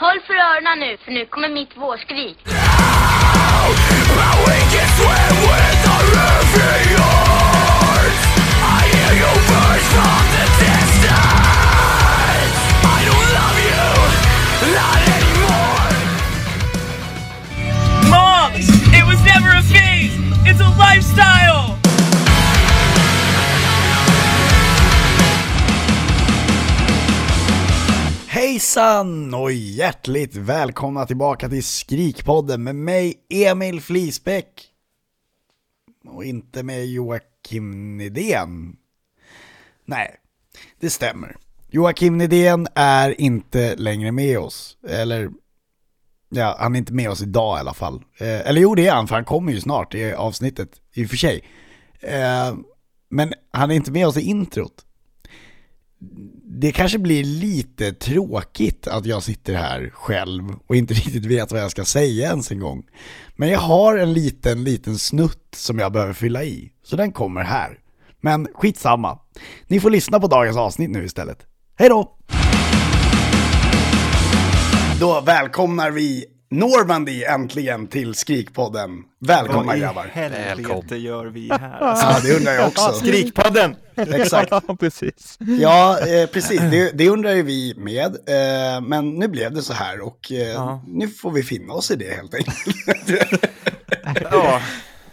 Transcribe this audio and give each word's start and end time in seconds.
Håll 0.00 0.20
för 0.26 0.34
öronen 0.34 0.78
nu, 0.78 0.96
för 1.04 1.12
nu 1.12 1.26
kommer 1.26 1.48
mitt 1.48 1.76
vårskrik. 1.76 2.38
Moms! 18.10 18.68
It 18.94 19.04
was 19.04 19.20
never 19.24 19.50
a 19.50 19.62
phase! 19.62 20.14
It's 20.46 20.60
a 20.60 20.70
lifestyle! 20.78 21.77
Hejsan 28.38 29.34
och 29.34 29.52
hjärtligt 29.52 30.36
välkomna 30.36 31.06
tillbaka 31.06 31.48
till 31.48 31.64
Skrikpodden 31.64 32.62
med 32.62 32.74
mig 32.74 33.14
Emil 33.28 33.80
Flisbäck. 33.80 34.64
Och 36.08 36.24
inte 36.24 36.62
med 36.62 36.86
Joakim 36.86 37.96
Nidén. 37.96 38.76
Nej, 39.84 40.16
det 40.80 40.90
stämmer. 40.90 41.36
Joakim 41.70 42.18
Nidén 42.18 42.66
är 42.74 43.20
inte 43.20 43.76
längre 43.76 44.12
med 44.12 44.38
oss. 44.38 44.78
Eller, 44.88 45.30
ja, 46.28 46.56
han 46.58 46.74
är 46.74 46.78
inte 46.78 46.92
med 46.92 47.10
oss 47.10 47.22
idag 47.22 47.58
i 47.58 47.60
alla 47.60 47.74
fall. 47.74 48.04
Eh, 48.18 48.48
eller 48.48 48.60
jo, 48.60 48.74
det 48.74 48.86
är 48.86 48.94
han, 48.94 49.08
för 49.08 49.14
han 49.14 49.24
kommer 49.24 49.52
ju 49.52 49.60
snart 49.60 49.94
i 49.94 50.12
avsnittet, 50.12 50.70
i 50.92 51.04
och 51.04 51.10
för 51.10 51.16
sig. 51.16 51.44
Eh, 52.00 52.54
men 53.08 53.32
han 53.50 53.70
är 53.70 53.74
inte 53.74 53.92
med 53.92 54.06
oss 54.06 54.16
i 54.16 54.20
introt 54.20 54.84
det 56.60 56.72
kanske 56.72 56.98
blir 56.98 57.24
lite 57.24 57.92
tråkigt 57.92 58.88
att 58.88 59.06
jag 59.06 59.22
sitter 59.22 59.54
här 59.54 59.90
själv 59.94 60.44
och 60.66 60.76
inte 60.76 60.94
riktigt 61.04 61.24
vet 61.24 61.52
vad 61.52 61.60
jag 61.60 61.70
ska 61.70 61.84
säga 61.84 62.28
ens 62.28 62.50
en 62.50 62.60
gång. 62.60 62.82
Men 63.36 63.48
jag 63.48 63.60
har 63.60 63.96
en 63.96 64.12
liten, 64.12 64.64
liten 64.64 64.98
snutt 64.98 65.54
som 65.56 65.78
jag 65.78 65.92
behöver 65.92 66.12
fylla 66.12 66.44
i, 66.44 66.72
så 66.84 66.96
den 66.96 67.12
kommer 67.12 67.42
här. 67.42 67.78
Men 68.20 68.48
skitsamma. 68.54 69.18
Ni 69.66 69.80
får 69.80 69.90
lyssna 69.90 70.20
på 70.20 70.26
dagens 70.26 70.56
avsnitt 70.56 70.90
nu 70.90 71.04
istället. 71.04 71.38
Hej 71.76 71.88
då! 71.88 72.16
Då 75.00 75.20
välkomnar 75.20 75.90
vi 75.90 76.24
Normandy 76.50 77.24
äntligen 77.24 77.86
till 77.86 78.14
Skrikpodden. 78.14 78.90
Välkomna 79.20 79.62
Vad 79.62 79.76
i 79.76 79.80
grabbar. 79.80 80.06
gör 80.96 81.26
vi 81.26 81.48
här? 81.60 81.76
Ja, 81.80 82.16
det 82.22 82.36
undrar 82.36 82.52
jag 82.52 82.68
också. 82.68 82.92
Skrikpodden! 83.00 83.76
Exakt. 83.96 84.50
Ja, 84.68 84.76
precis. 84.80 85.38
Ja, 85.60 85.98
eh, 86.00 86.26
precis. 86.26 86.60
Det, 86.60 86.90
det 86.98 87.08
undrar 87.08 87.32
ju 87.32 87.42
vi 87.42 87.74
med. 87.76 88.06
Eh, 88.06 88.80
men 88.80 89.10
nu 89.10 89.28
blev 89.28 89.54
det 89.54 89.62
så 89.62 89.72
här 89.72 90.00
och 90.00 90.32
eh, 90.32 90.36
Ja. 90.38 90.82
nu 90.86 91.08
får 91.08 91.30
vi 91.30 91.42
finna 91.42 91.72
oss 91.72 91.90
i 91.90 91.96
det 91.96 92.16
helt 92.16 92.34
enkelt. 92.34 92.66
Ja. 94.30 94.60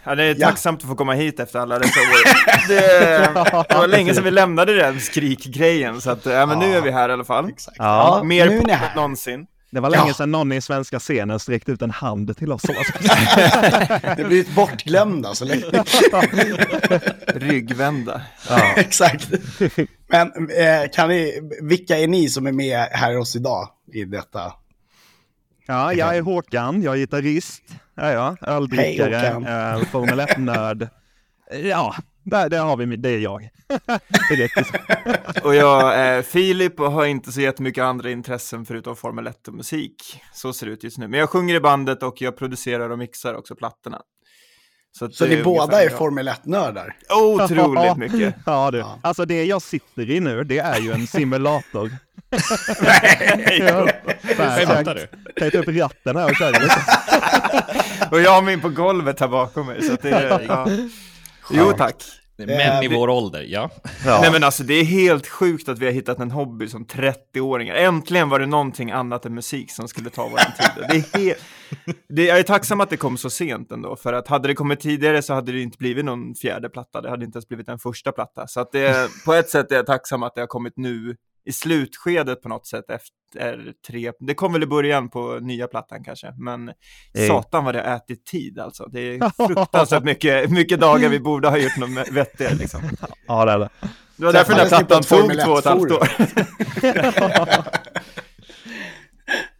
Ja, 0.04 0.14
det 0.14 0.24
är 0.24 0.36
Ja. 0.38 0.46
tacksamt 0.48 0.82
att 0.82 0.88
få 0.88 0.94
komma 0.94 1.12
hit 1.12 1.40
efter 1.40 1.58
alla 1.58 1.78
dessa 1.78 2.00
år. 2.00 2.68
Det, 2.68 3.68
det 3.68 3.74
var 3.78 3.86
länge 3.86 4.14
sedan 4.14 4.24
vi 4.24 4.30
lämnade 4.30 4.74
den 4.76 5.00
skrikgrejen, 5.00 6.00
så 6.00 6.10
att, 6.10 6.26
ja, 6.26 6.46
men 6.46 6.58
nu 6.58 6.76
är 6.76 6.80
vi 6.80 6.90
här 6.90 7.08
i 7.08 7.12
alla 7.12 7.24
fall. 7.24 7.48
Exakt. 7.48 7.76
Ja, 7.78 8.20
Mer 8.24 8.46
nu 8.48 8.58
är 8.58 8.62
ni 8.64 8.72
här. 8.72 8.94
någonsin. 8.96 9.46
Det 9.76 9.80
var 9.80 9.90
länge 9.90 10.14
sedan 10.14 10.30
någon 10.30 10.52
i 10.52 10.60
svenska 10.60 10.98
scenen 10.98 11.38
sträckte 11.38 11.72
ut 11.72 11.82
en 11.82 11.90
hand 11.90 12.36
till 12.36 12.52
oss. 12.52 12.62
Det 14.16 14.24
blir 14.26 14.40
ett 14.40 14.54
bortglömda 14.54 15.34
så 15.34 15.44
länge. 15.44 15.64
Ryggvända. 17.26 18.22
Exakt. 18.76 19.28
Men 20.06 20.28
eh, 20.50 20.90
kan 20.92 21.08
ni, 21.08 21.50
vilka 21.62 21.98
är 21.98 22.08
ni 22.08 22.28
som 22.28 22.46
är 22.46 22.52
med 22.52 22.88
här 22.90 23.14
hos 23.14 23.28
oss 23.28 23.36
idag 23.36 23.68
i 23.92 24.04
detta? 24.04 24.52
Ja, 25.66 25.92
jag 25.92 26.16
är 26.16 26.22
Håkan, 26.22 26.82
jag 26.82 26.94
är 26.94 26.98
gitarrist, 26.98 27.62
ja, 27.94 28.12
ja, 28.12 28.36
öldrickare, 28.40 29.32
Håkan. 29.34 29.46
eh, 29.46 29.86
Formel 29.88 30.20
1-nörd. 30.20 30.88
Ja, 31.62 31.94
där, 32.30 32.48
där 32.50 32.60
har 32.62 32.76
vi, 32.76 32.96
det 32.96 33.08
är 33.08 33.18
jag. 33.18 33.48
Och 35.42 35.54
jag 35.54 35.94
är 35.94 36.22
Filip 36.22 36.80
och 36.80 36.92
har 36.92 37.06
inte 37.06 37.32
så 37.32 37.40
jättemycket 37.40 37.84
andra 37.84 38.10
intressen 38.10 38.66
förutom 38.66 38.96
Formel 38.96 39.26
1 39.26 39.48
och 39.48 39.54
musik. 39.54 40.20
Så 40.34 40.52
ser 40.52 40.66
det 40.66 40.72
ut 40.72 40.84
just 40.84 40.98
nu. 40.98 41.08
Men 41.08 41.20
jag 41.20 41.30
sjunger 41.30 41.54
i 41.54 41.60
bandet 41.60 42.02
och 42.02 42.20
jag 42.22 42.36
producerar 42.36 42.90
och 42.90 42.98
mixar 42.98 43.34
också 43.34 43.54
plattorna. 43.54 44.00
att 45.00 45.14
Så 45.14 45.24
det 45.26 45.36
ni 45.36 45.42
båda 45.42 45.80
är 45.80 45.84
jag. 45.84 45.98
Formel 45.98 46.28
1-nördar? 46.28 46.96
Otroligt 47.22 47.96
mycket. 47.96 48.34
Ja, 48.46 48.70
du. 48.70 48.78
Ja. 48.78 48.98
Alltså 49.02 49.24
det 49.24 49.44
jag 49.44 49.62
sitter 49.62 50.10
i 50.10 50.20
nu, 50.20 50.44
det 50.44 50.58
är 50.58 50.80
ju 50.80 50.92
en 50.92 51.06
simulator. 51.06 51.90
Nej! 52.82 53.58
Ja. 53.62 53.88
Så 54.22 54.34
så 54.34 54.42
Skämtar 54.66 54.94
du? 54.94 55.06
ta 55.50 55.58
upp 55.58 55.68
ratten 55.68 56.16
här 56.16 56.24
och 56.30 56.36
köra 56.36 56.50
lite. 56.50 56.80
Och 58.10 58.20
jag 58.20 58.30
har 58.30 58.42
min 58.42 58.60
på 58.60 58.68
golvet 58.68 59.20
här 59.20 59.28
bakom 59.28 59.66
mig. 59.66 59.82
Så 59.82 59.92
att 59.92 60.02
det 60.02 60.10
är, 60.10 60.44
ja. 60.48 60.68
Jo 61.50 61.72
tack. 61.72 61.94
Män 62.38 62.84
i 62.84 62.88
vi- 62.88 62.96
vår 62.96 63.08
ålder, 63.08 63.42
ja. 63.48 63.70
Nej 64.04 64.32
men 64.32 64.44
alltså 64.44 64.62
det 64.62 64.74
är 64.74 64.84
helt 64.84 65.26
sjukt 65.26 65.68
att 65.68 65.78
vi 65.78 65.86
har 65.86 65.92
hittat 65.92 66.18
en 66.20 66.30
hobby 66.30 66.68
som 66.68 66.86
30-åringar. 66.86 67.74
Äntligen 67.74 68.28
var 68.28 68.38
det 68.38 68.46
någonting 68.46 68.90
annat 68.90 69.26
än 69.26 69.34
musik 69.34 69.70
som 69.70 69.88
skulle 69.88 70.10
ta 70.10 70.28
vår 70.28 70.38
tid. 70.38 70.84
Det 70.88 71.16
är 71.16 71.18
helt... 71.18 71.38
det, 72.08 72.24
jag 72.24 72.38
är 72.38 72.42
tacksam 72.42 72.80
att 72.80 72.90
det 72.90 72.96
kom 72.96 73.16
så 73.16 73.30
sent 73.30 73.72
ändå, 73.72 73.96
för 73.96 74.12
att 74.12 74.28
hade 74.28 74.48
det 74.48 74.54
kommit 74.54 74.80
tidigare 74.80 75.22
så 75.22 75.34
hade 75.34 75.52
det 75.52 75.60
inte 75.60 75.78
blivit 75.78 76.04
någon 76.04 76.34
fjärde 76.34 76.68
platta. 76.68 77.00
Det 77.00 77.10
hade 77.10 77.24
inte 77.24 77.36
ens 77.36 77.48
blivit 77.48 77.68
en 77.68 77.78
första 77.78 78.12
platta. 78.12 78.46
Så 78.46 78.60
att 78.60 78.72
det, 78.72 79.08
på 79.24 79.34
ett 79.34 79.50
sätt 79.50 79.72
är 79.72 79.76
jag 79.76 79.86
tacksam 79.86 80.22
att 80.22 80.34
det 80.34 80.40
har 80.40 80.46
kommit 80.46 80.76
nu 80.76 81.16
i 81.46 81.52
slutskedet 81.52 82.42
på 82.42 82.48
något 82.48 82.66
sätt 82.66 82.84
efter 82.90 83.72
tre, 83.88 84.12
det 84.20 84.34
kom 84.34 84.52
väl 84.52 84.62
i 84.62 84.66
början 84.66 85.08
på 85.10 85.38
nya 85.42 85.66
plattan 85.66 86.04
kanske, 86.04 86.32
men 86.38 86.68
Eh. 86.68 87.26
satan 87.28 87.64
vad 87.64 87.74
det 87.74 87.80
har 87.82 87.96
ätit 87.96 88.26
tid 88.26 88.58
alltså. 88.58 88.86
Det 88.92 89.00
är 89.00 89.46
fruktansvärt 89.54 90.04
mycket, 90.04 90.50
mycket 90.50 90.80
dagar 90.80 91.08
vi 91.08 91.20
borde 91.20 91.48
ha 91.48 91.58
gjort 91.58 91.76
något 91.76 92.08
vettigare 92.08 92.54
liksom. 92.54 92.80
Ja, 93.26 93.44
det 93.44 93.52
är 93.52 93.58
det. 93.58 93.68
Det 94.16 94.24
var 94.24 94.32
därför 94.32 94.52
den 94.52 94.60
här 94.60 94.68
plattan 94.68 95.02
tog 95.02 95.40
två 95.44 95.50
och 95.52 95.58
ett 95.58 95.64
halvt 95.64 95.90
år. 95.92 96.08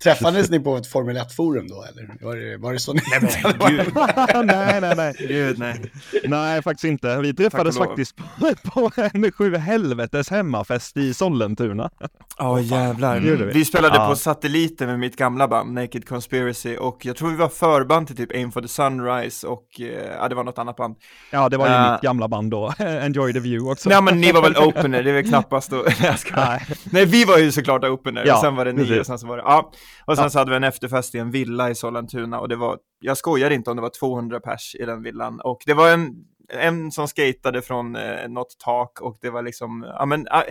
Träffades 0.02 0.50
ni 0.50 0.60
på 0.60 0.76
ett 0.76 0.86
Formel 0.86 1.16
1-forum 1.16 1.68
då 1.68 1.84
eller? 1.84 2.24
Var 2.24 2.36
det, 2.36 2.56
var 2.56 2.72
det 2.72 2.78
så 2.78 2.92
ni... 2.92 3.00
Gud, 3.68 4.46
nej, 4.46 4.80
nej, 4.80 4.96
nej. 4.96 5.14
gud 5.18 5.58
nej. 5.58 5.92
Nej, 6.24 6.62
faktiskt 6.62 6.84
inte. 6.84 7.18
Vi 7.20 7.34
träffades 7.34 7.78
faktiskt 7.78 8.16
på, 8.16 8.54
på 8.70 8.90
en 8.96 9.32
sju 9.32 9.56
helvetes 9.56 10.30
hemmafest 10.30 10.96
i 10.96 11.14
Sollentuna. 11.14 11.90
Ja 12.38 12.60
jävlar. 12.60 13.20
Det 13.20 13.28
gjorde 13.28 13.44
vi. 13.46 13.52
Vi 13.52 13.64
spelade 13.64 13.94
Ja. 13.96 14.08
på 14.08 14.16
satelliten 14.16 14.88
med 14.88 14.98
mitt 14.98 15.16
gamla 15.16 15.48
band 15.48 15.74
Naked 15.74 16.08
Conspiracy 16.08 16.76
och 16.76 16.98
jag 17.06 17.16
tror 17.16 17.30
vi 17.30 17.36
var 17.36 17.48
förband 17.48 18.06
till 18.06 18.16
typ 18.16 18.34
Aim 18.34 18.52
for 18.52 18.60
the 18.62 18.68
Sunrise 18.68 19.46
och 19.46 19.80
eh, 19.80 19.86
ja, 20.20 20.28
det 20.28 20.34
var 20.34 20.44
något 20.44 20.58
annat 20.58 20.76
band. 20.76 20.96
Ja, 21.30 21.48
det 21.48 21.56
var 21.56 21.66
ju 21.68 21.72
Äh. 21.72 21.92
mitt 21.92 22.00
gamla 22.00 22.28
band 22.28 22.50
då. 22.50 22.72
Enjoy 22.78 23.32
the 23.32 23.40
view 23.40 23.70
också. 23.72 23.88
Nej 23.88 24.02
men 24.02 24.20
ni 24.20 24.32
var 24.32 24.42
väl 24.42 24.56
opener, 24.56 25.02
det 25.02 25.10
är 25.10 25.14
väl 25.14 25.28
knappast 25.28 25.70
då. 25.70 25.76
Nej, 25.86 25.94
jag 26.02 26.18
skojar. 26.18 26.46
Nej. 26.48 26.66
Nej 26.84 27.04
vi 27.06 27.24
var 27.24 27.38
ju 27.38 27.52
såklart 27.52 27.84
opener 27.84 28.24
Ja, 28.26 28.34
och 28.34 28.40
sen 28.40 28.56
var 28.56 28.64
det 28.64 28.72
ni 28.72 28.78
precis. 28.78 28.98
och 29.00 29.06
sen 29.06 29.18
så 29.18 29.26
var 29.26 29.36
det, 29.36 29.42
ja. 29.46 29.72
Och 30.04 30.16
sen 30.16 30.22
Ja. 30.24 30.30
så 30.30 30.38
hade 30.38 30.50
vi 30.50 30.56
en 30.56 30.64
efterfest 30.64 31.14
i 31.14 31.18
en 31.18 31.30
villa 31.30 31.70
i 31.70 31.74
Sollentuna 31.74 32.40
och 32.40 32.48
det 32.48 32.56
var, 32.56 32.78
jag 33.00 33.16
skojar 33.16 33.50
inte 33.50 33.70
om 33.70 33.76
det 33.76 33.82
var 33.82 33.90
200 34.00 34.40
pers 34.40 34.74
i 34.80 34.84
den 34.84 35.02
villan 35.02 35.40
och 35.40 35.62
det 35.66 35.74
var 35.74 35.90
en 35.90 36.14
en 36.48 36.92
som 36.92 37.08
skatade 37.08 37.62
från 37.62 37.96
eh, 37.96 38.28
något 38.28 38.58
tak 38.64 39.00
och 39.00 39.18
det 39.20 39.30
var 39.30 39.42
liksom, 39.42 39.86
ja 39.98 40.06
men, 40.06 40.26
ah, 40.30 40.42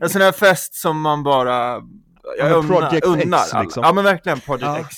en 0.00 0.08
sån 0.10 0.20
här 0.22 0.32
fest 0.32 0.74
som 0.74 1.00
man 1.00 1.22
bara, 1.22 1.82
Ja, 2.38 2.48
jag 2.48 2.64
unnar, 2.64 3.06
unnar 3.06 3.38
X, 3.42 3.52
liksom. 3.62 3.82
Ja 3.84 3.92
men 3.92 4.04
verkligen 4.04 4.40
Project 4.40 4.62
Ja. 4.66 4.78
X. 4.80 4.96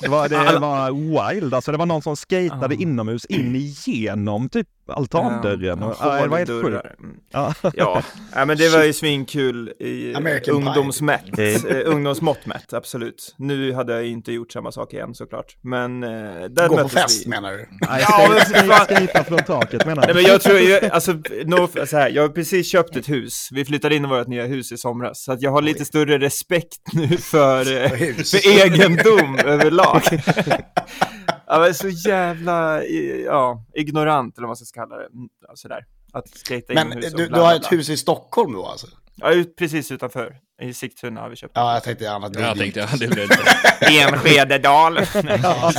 Det 0.00 0.08
var, 0.08 0.28
det 0.28 0.58
var 0.58 0.90
wild, 1.34 1.54
alltså 1.54 1.72
det 1.72 1.78
var 1.78 1.86
någon 1.86 2.02
som 2.02 2.16
skatade 2.16 2.74
Ja. 2.74 2.80
inomhus 2.80 3.24
in 3.24 3.56
igenom 3.86 4.48
typ 4.48 4.68
altandörren. 4.90 5.78
Ja, 5.80 5.86
och, 5.86 5.96
ja, 6.00 6.22
det 6.22 6.28
var 6.28 6.38
helt 6.38 6.50
sjukt. 6.50 6.86
Mm. 6.98 7.16
Ja. 7.32 7.54
Ja, 7.74 8.02
ja, 8.34 8.44
men 8.44 8.56
det 8.58 8.68
var 8.68 8.84
ju 8.84 8.92
svinkul 8.92 9.68
i 9.78 10.14
ungdomsmätt, 10.50 11.38
Eh. 11.38 11.56
ungdomsmått 11.84 12.46
mätt, 12.46 12.72
absolut. 12.72 13.34
Nu 13.38 13.72
hade 13.72 13.92
jag 13.92 14.06
inte 14.06 14.32
gjort 14.32 14.52
samma 14.52 14.72
sak 14.72 14.92
igen 14.92 15.14
såklart, 15.14 15.56
men 15.62 16.02
eh, 16.02 16.08
där 16.50 16.68
Gå 16.68 16.76
på 16.78 16.88
fest 16.88 17.26
vi. 17.26 17.30
menar 17.30 17.52
du? 17.52 17.68
Nej, 17.88 18.04
Ja, 18.08 18.28
men 18.30 19.06
skata 19.06 19.24
från 19.24 19.38
taket 19.38 19.86
menar 19.86 19.96
Nej 19.96 20.04
jag. 20.08 20.16
men 20.16 20.24
jag 20.24 20.40
tror, 20.40 20.58
jag, 20.58 20.84
alltså, 20.84 21.12
no, 21.44 21.86
så 21.86 21.96
här, 21.96 22.08
jag 22.10 22.22
har 22.22 22.28
precis 22.28 22.70
köpt 22.72 22.96
ett 22.96 23.08
hus, 23.08 23.48
vi 23.52 23.64
flyttade 23.64 23.94
in 23.96 24.04
i 24.04 24.08
vårt 24.08 24.26
nya 24.26 24.46
hus 24.46 24.72
i 24.72 24.76
somras, 24.76 25.24
så 25.24 25.32
att 25.32 25.42
jag 25.42 25.50
har 25.50 25.62
lite 25.62 25.84
större 25.84 26.18
respekt 26.18 26.78
nu 26.92 27.08
för, 27.16 27.60
eh, 27.82 27.88
för 28.14 28.60
egendom 28.60 29.38
överlag. 29.44 30.02
Ja, 31.52 31.58
men 31.58 31.74
så 31.74 31.88
jävla, 31.88 32.84
ja, 33.24 33.64
ignorant 33.74 34.38
eller 34.38 34.46
vad 34.46 34.48
man 34.48 34.56
ska 34.56 34.80
kalla 34.80 34.96
det, 34.96 35.06
Mm, 35.06 35.28
ja, 35.48 35.52
sådär. 35.54 35.84
Att 36.12 36.28
skata 36.28 36.74
Men 36.74 36.86
inomhus 36.86 37.12
och 37.12 37.18
du, 37.18 37.28
du 37.28 37.40
har 37.40 37.54
ett 37.54 37.72
hus 37.72 37.88
i 37.88 37.96
Stockholm 37.96 38.52
då 38.52 38.66
alltså? 38.66 38.86
Ja, 39.14 39.30
ut, 39.32 39.56
precis 39.56 39.90
utanför, 39.92 40.36
i 40.62 40.74
Sigtuna 40.74 41.20
har 41.20 41.28
vi 41.28 41.36
köpt. 41.36 41.52
Ja, 41.54 41.74
jag 41.74 41.82
tänkte 41.82 42.10
annat. 42.12 42.38
Jag 42.38 42.58
tänkte, 42.58 42.80
ja, 42.80 42.88
det 43.00 43.06
blev 43.08 43.28
Enskede-dal. 43.80 44.94
Nej, 44.94 45.04
så 45.04 45.18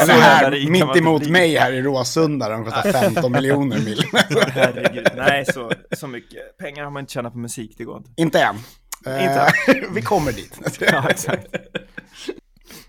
Eller 0.01 0.13
här, 0.13 0.51
mitt 0.51 0.83
inte 0.83 1.00
emot 1.00 1.21
bli. 1.21 1.31
mig 1.31 1.56
här 1.56 1.71
i 1.73 1.81
Råsunda, 1.81 2.50
de 2.50 2.65
kostar 2.65 2.91
15 2.91 3.31
miljoner 3.38 3.79
mil. 3.79 4.03
Herregud, 4.53 5.07
nej 5.15 5.45
så, 5.45 5.71
så 5.91 6.07
mycket 6.07 6.57
pengar 6.57 6.83
har 6.83 6.91
man 6.91 7.00
inte 7.00 7.13
tjänat 7.13 7.33
på 7.33 7.39
musik, 7.39 7.73
det 7.77 7.83
går 7.83 7.97
inte. 7.97 8.09
Inte 8.18 8.39
än. 8.44 8.56
Inte 9.21 9.51
Eh, 9.68 9.73
Vi 9.94 10.01
kommer 10.01 10.31
dit. 10.31 10.59
Ja, 10.79 11.09
exakt. 11.09 11.47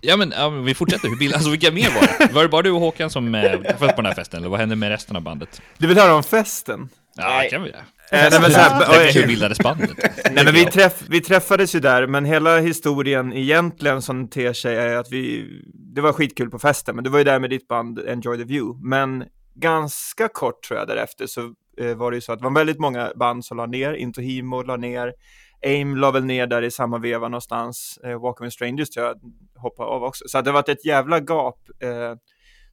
Ja 0.05 0.17
men, 0.17 0.33
ja, 0.37 0.49
men 0.49 0.65
vi 0.65 0.73
fortsätter, 0.73 1.09
Hur 1.09 1.15
bild, 1.15 1.33
alltså 1.33 1.49
vilka 1.49 1.71
mer 1.71 1.89
var 1.89 2.27
det? 2.27 2.33
Var 2.33 2.43
det 2.43 2.49
bara 2.49 2.61
du 2.61 2.71
och 2.71 2.79
Håkan 2.79 3.09
som 3.09 3.35
eh, 3.35 3.41
träffades 3.41 3.95
på 3.95 4.01
den 4.01 4.05
här 4.05 4.13
festen, 4.13 4.39
eller 4.39 4.49
vad 4.49 4.59
hände 4.59 4.75
med 4.75 4.89
resten 4.89 5.15
av 5.15 5.21
bandet? 5.21 5.61
Du 5.77 5.87
vill 5.87 5.97
höra 5.97 6.15
om 6.15 6.23
festen? 6.23 6.89
Ja, 7.15 7.41
det 7.43 7.49
kan 7.49 7.63
vi 7.63 7.69
göra. 7.69 7.79
Eh, 8.11 8.29
nej, 8.31 8.41
men 8.41 8.51
så 8.51 8.59
här. 8.59 9.13
Hur 9.13 9.27
bildades 9.27 9.59
bandet? 9.59 9.89
Nej 10.31 10.45
men 10.45 10.53
vi, 10.53 10.65
träff, 10.65 11.03
vi 11.09 11.21
träffades 11.21 11.75
ju 11.75 11.79
där, 11.79 12.07
men 12.07 12.25
hela 12.25 12.59
historien 12.59 13.33
egentligen 13.33 14.01
som 14.01 14.27
ter 14.27 14.53
sig 14.53 14.75
är 14.75 14.95
att 14.95 15.11
vi, 15.11 15.47
det 15.73 16.01
var 16.01 16.13
skitkul 16.13 16.49
på 16.49 16.59
festen, 16.59 16.95
men 16.95 17.03
du 17.03 17.09
var 17.09 17.17
ju 17.17 17.23
där 17.23 17.39
med 17.39 17.49
ditt 17.49 17.67
band 17.67 17.99
Enjoy 17.99 18.37
the 18.37 18.43
View, 18.43 18.87
men 18.89 19.23
ganska 19.55 20.27
kort 20.27 20.63
tror 20.63 20.79
jag 20.79 20.87
därefter 20.87 21.27
så 21.27 21.41
eh, 21.81 21.95
var 21.95 22.11
det 22.11 22.17
ju 22.17 22.21
så 22.21 22.33
att 22.33 22.39
det 22.39 22.43
var 22.43 22.51
väldigt 22.51 22.79
många 22.79 23.11
band 23.15 23.45
som 23.45 23.57
la 23.57 23.65
ner, 23.65 23.93
Into 23.93 24.21
Himo 24.21 24.61
la 24.61 24.77
ner, 24.77 25.13
Aim 25.63 25.97
la 25.97 26.11
väl 26.11 26.25
ner 26.25 26.47
där 26.47 26.61
i 26.61 26.71
samma 26.71 26.97
veva 26.97 27.27
någonstans, 27.27 27.99
eh, 28.03 28.21
Walk 28.21 28.41
with 28.41 28.53
Strangers 28.53 28.89
tror 28.89 29.05
jag 29.05 29.15
hoppade 29.61 29.89
av 29.89 30.03
också, 30.03 30.23
så 30.27 30.41
det 30.41 30.49
har 30.49 30.53
varit 30.53 30.69
ett 30.69 30.85
jävla 30.85 31.19
gap, 31.19 31.59
eh, 31.83 32.15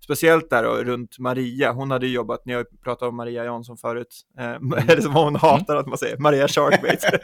speciellt 0.04 0.50
där 0.50 0.62
då, 0.62 0.70
runt 0.70 1.19
Maria, 1.19 1.72
hon 1.72 1.90
hade 1.90 2.06
jobbat, 2.06 2.44
ni 2.44 2.52
har 2.52 2.66
pratat 2.84 3.08
om 3.08 3.16
Maria 3.16 3.44
Jansson 3.44 3.76
förut, 3.76 4.20
eh, 4.38 4.50
eller 4.88 5.00
som 5.00 5.14
hon 5.14 5.37
hatar 5.37 5.76
att 5.76 5.87
man 5.87 5.98
säger, 5.98 6.16
Maria 6.19 6.48
Sharkbait. 6.48 7.04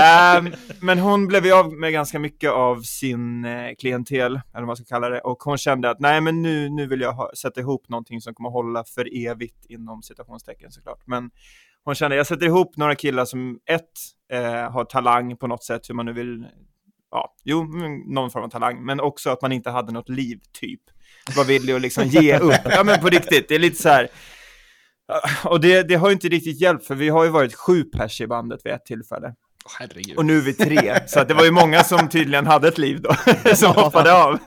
Ehm, 0.00 0.52
men 0.80 0.98
hon 0.98 1.26
blev 1.26 1.46
ju 1.46 1.52
av 1.52 1.72
med 1.72 1.92
ganska 1.92 2.18
mycket 2.18 2.50
av 2.50 2.82
sin 2.82 3.44
eh, 3.44 3.74
klientel, 3.78 4.32
eller 4.32 4.42
vad 4.52 4.66
man 4.66 4.76
ska 4.76 4.84
kalla 4.84 5.08
det, 5.08 5.20
och 5.20 5.42
hon 5.42 5.58
kände 5.58 5.90
att 5.90 6.00
nej 6.00 6.20
men 6.20 6.42
nu, 6.42 6.68
nu 6.68 6.86
vill 6.86 7.00
jag 7.00 7.12
ha, 7.12 7.30
sätta 7.34 7.60
ihop 7.60 7.88
någonting 7.88 8.20
som 8.20 8.34
kommer 8.34 8.50
hålla 8.50 8.84
för 8.84 9.26
evigt 9.26 9.66
inom 9.68 10.02
citationstecken 10.02 10.70
såklart. 10.70 11.02
Men 11.06 11.30
hon 11.84 11.94
kände, 11.94 12.16
jag 12.16 12.26
sätter 12.26 12.46
ihop 12.46 12.76
några 12.76 12.94
killar 12.94 13.24
som 13.24 13.58
ett, 13.70 13.82
eh, 14.32 14.70
har 14.70 14.84
talang 14.84 15.36
på 15.36 15.46
något 15.46 15.64
sätt, 15.64 15.90
hur 15.90 15.94
man 15.94 16.06
nu 16.06 16.12
vill, 16.12 16.46
ja, 17.10 17.34
jo, 17.44 17.64
någon 18.06 18.30
form 18.30 18.44
av 18.44 18.48
talang, 18.48 18.84
men 18.84 19.00
också 19.00 19.30
att 19.30 19.42
man 19.42 19.52
inte 19.52 19.70
hade 19.70 19.92
något 19.92 20.08
liv, 20.08 20.40
typ. 20.60 20.80
Var 21.36 21.44
villig 21.44 21.72
att 21.72 21.80
liksom 21.80 22.04
ge 22.04 22.38
upp. 22.38 22.60
Ja 22.64 22.84
men 22.84 23.00
på 23.00 23.08
riktigt, 23.08 23.48
det 23.48 23.54
är 23.54 23.58
lite 23.58 23.82
så 23.82 23.88
här, 23.88 24.08
och 25.44 25.60
det, 25.60 25.82
det 25.82 25.94
har 25.94 26.08
ju 26.08 26.12
inte 26.12 26.28
riktigt 26.28 26.60
hjälpt, 26.60 26.86
för 26.86 26.94
vi 26.94 27.08
har 27.08 27.24
ju 27.24 27.30
varit 27.30 27.54
sju 27.54 27.84
pers 27.84 28.20
i 28.20 28.26
bandet 28.26 28.60
vid 28.64 28.72
ett 28.72 28.84
tillfälle. 28.84 29.34
Herregud. 29.78 30.16
Och 30.16 30.26
nu 30.26 30.38
är 30.38 30.42
vi 30.42 30.54
tre, 30.54 30.98
så 31.06 31.20
att 31.20 31.28
det 31.28 31.34
var 31.34 31.44
ju 31.44 31.50
många 31.50 31.84
som 31.84 32.08
tydligen 32.08 32.46
hade 32.46 32.68
ett 32.68 32.78
liv 32.78 33.02
då, 33.02 33.14
som 33.54 33.74
hoppade 33.74 34.12
av. 34.14 34.38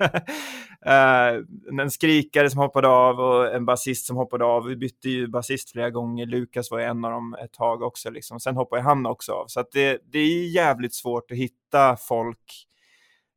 Eh, 0.85 1.79
en 1.79 1.91
skrikare 1.91 2.49
som 2.49 2.59
hoppade 2.59 2.87
av 2.87 3.19
och 3.19 3.55
en 3.55 3.65
basist 3.65 4.05
som 4.05 4.17
hoppade 4.17 4.45
av. 4.45 4.65
Vi 4.65 4.75
bytte 4.75 5.09
ju 5.09 5.27
basist 5.27 5.71
flera 5.71 5.89
gånger, 5.89 6.25
Lukas 6.25 6.71
var 6.71 6.79
en 6.79 7.05
av 7.05 7.11
dem 7.11 7.35
ett 7.43 7.53
tag 7.53 7.81
också, 7.81 8.09
liksom. 8.09 8.39
sen 8.39 8.55
hoppade 8.55 8.81
han 8.81 9.05
också 9.05 9.31
av. 9.31 9.47
Så 9.47 9.59
att 9.59 9.71
det, 9.71 10.01
det 10.11 10.19
är 10.19 10.47
jävligt 10.47 10.95
svårt 10.95 11.31
att 11.31 11.37
hitta 11.37 11.97
folk 11.97 12.67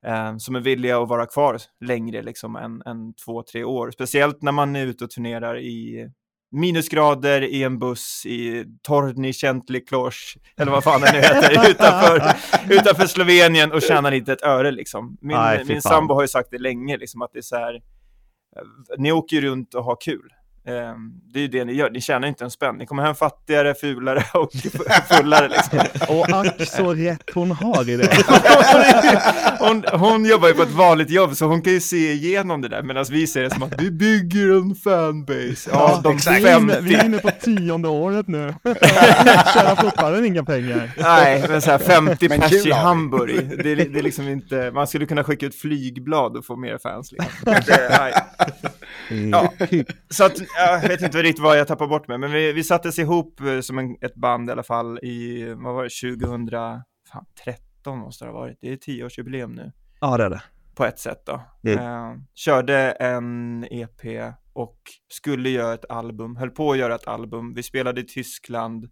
eh, 0.06 0.36
som 0.36 0.54
är 0.54 0.60
villiga 0.60 0.98
att 0.98 1.08
vara 1.08 1.26
kvar 1.26 1.58
längre 1.80 2.22
liksom, 2.22 2.56
än, 2.56 2.82
än 2.86 3.14
två, 3.14 3.42
tre 3.42 3.64
år. 3.64 3.90
Speciellt 3.90 4.42
när 4.42 4.52
man 4.52 4.76
är 4.76 4.86
ute 4.86 5.04
och 5.04 5.10
turnerar 5.10 5.58
i 5.58 6.10
minusgrader 6.54 7.42
i 7.42 7.62
en 7.62 7.78
buss 7.78 8.26
i 8.26 8.64
Torni 8.82 9.80
Klos, 9.80 10.34
eller 10.56 10.72
vad 10.72 10.84
fan 10.84 11.00
det 11.00 11.12
nu 11.12 11.18
heter, 11.18 11.70
utanför, 11.70 12.36
utanför 12.68 13.06
Slovenien 13.06 13.72
och 13.72 13.82
tjänar 13.82 14.12
inte 14.12 14.32
ett 14.32 14.42
öre 14.42 14.70
liksom. 14.70 15.18
Min, 15.20 15.36
Nej, 15.36 15.64
min 15.64 15.82
sambo 15.82 16.14
har 16.14 16.22
ju 16.22 16.28
sagt 16.28 16.48
det 16.50 16.58
länge, 16.58 16.96
liksom, 16.96 17.22
att 17.22 17.30
det 17.32 17.38
är 17.38 17.42
så 17.42 17.56
här, 17.56 17.74
eh, 17.74 17.80
ni 18.98 19.12
åker 19.12 19.36
ju 19.36 19.42
runt 19.42 19.74
och 19.74 19.84
har 19.84 19.96
kul. 20.00 20.30
Eh, 20.66 20.94
det 21.32 21.38
är 21.38 21.42
ju 21.42 21.48
det 21.48 21.64
ni 21.64 21.72
gör, 21.72 21.90
ni 21.90 22.00
tjänar 22.00 22.28
inte 22.28 22.44
en 22.44 22.50
spänn. 22.50 22.76
Ni 22.76 22.86
kommer 22.86 23.02
hem 23.02 23.14
fattigare, 23.14 23.74
fulare 23.74 24.24
och 24.34 24.52
fullare 25.08 25.48
liksom. 25.48 25.78
Och 26.08 26.28
ack 26.30 26.68
så 26.68 26.94
rätt 26.94 27.30
hon 27.34 27.50
har 27.50 27.90
i 27.90 27.96
det. 27.96 28.08
hon, 29.58 29.84
hon 29.92 30.24
jobbar 30.24 30.48
ju 30.48 30.54
på 30.54 30.62
ett 30.62 30.70
vanligt 30.70 31.10
jobb 31.10 31.36
så 31.36 31.46
hon 31.46 31.62
kan 31.62 31.72
ju 31.72 31.80
se 31.80 32.12
igenom 32.12 32.60
det 32.60 32.68
där 32.68 32.82
medan 32.82 33.04
vi 33.10 33.26
ser 33.26 33.42
det 33.42 33.50
som 33.50 33.62
att 33.62 33.82
vi 33.82 33.90
bygger 33.90 34.56
en 34.56 34.74
fanbase. 34.74 35.70
Ja, 35.72 36.00
de 36.04 36.16
vi, 36.16 36.30
är 36.30 36.58
inne, 36.58 36.72
50. 36.72 36.88
vi 36.88 36.94
är 36.94 37.04
inne 37.04 37.18
på 37.18 37.30
tionde 37.30 37.88
året 37.88 38.28
nu. 38.28 38.54
Tjänar 39.54 39.82
fortfarande 39.82 40.26
inga 40.26 40.44
pengar. 40.44 40.90
Nej, 40.98 41.44
men 41.48 41.62
så 41.62 41.70
här 41.70 41.78
50 41.78 42.28
Men 42.28 42.40
pers 42.40 42.66
i. 42.66 42.70
Hamburg, 42.72 43.62
det 43.64 43.72
är, 43.72 43.76
det 43.76 43.98
är 43.98 44.02
liksom 44.02 44.28
inte, 44.28 44.70
man 44.70 44.86
skulle 44.86 45.06
kunna 45.06 45.24
skicka 45.24 45.46
ut 45.46 45.54
flygblad 45.54 46.36
och 46.36 46.46
få 46.46 46.56
mer 46.56 46.78
fans 46.78 47.12
liksom. 47.12 47.32
Det, 47.44 47.96
nej. 47.98 48.12
Ja. 49.30 49.52
Så 50.08 50.24
att, 50.24 50.32
jag 50.56 50.88
vet 50.88 51.02
inte 51.02 51.22
riktigt 51.22 51.42
vad 51.44 51.58
jag 51.58 51.68
tappar 51.68 51.86
bort 51.86 52.08
med, 52.08 52.20
men 52.20 52.32
vi, 52.32 52.52
vi 52.52 52.64
sattes 52.64 52.98
ihop 52.98 53.40
eh, 53.40 53.60
som 53.60 53.78
en, 53.78 53.96
ett 54.00 54.14
band 54.14 54.48
i 54.48 54.52
alla 54.52 54.62
fall 54.62 54.98
i, 54.98 55.44
vad 55.56 55.74
var 55.74 55.82
det, 55.84 56.16
2013 56.16 57.98
måste 57.98 58.24
det 58.24 58.30
ha 58.30 58.38
varit, 58.38 58.58
det 58.60 58.72
är 58.72 58.76
tioårsjubileum 58.76 59.52
nu 59.54 59.72
Ja, 60.00 60.16
det 60.16 60.24
är 60.24 60.30
det. 60.30 60.42
på 60.74 60.84
ett 60.84 60.98
sätt 60.98 61.22
då. 61.26 61.40
Mm. 61.66 61.78
Eh, 61.78 62.16
körde 62.34 62.90
en 62.90 63.64
EP 63.70 64.34
och 64.52 64.78
skulle 65.08 65.50
göra 65.50 65.74
ett 65.74 65.90
album, 65.90 66.36
höll 66.36 66.50
på 66.50 66.72
att 66.72 66.78
göra 66.78 66.94
ett 66.94 67.08
album. 67.08 67.54
Vi 67.54 67.62
spelade 67.62 68.00
i 68.00 68.04
Tyskland, 68.04 68.90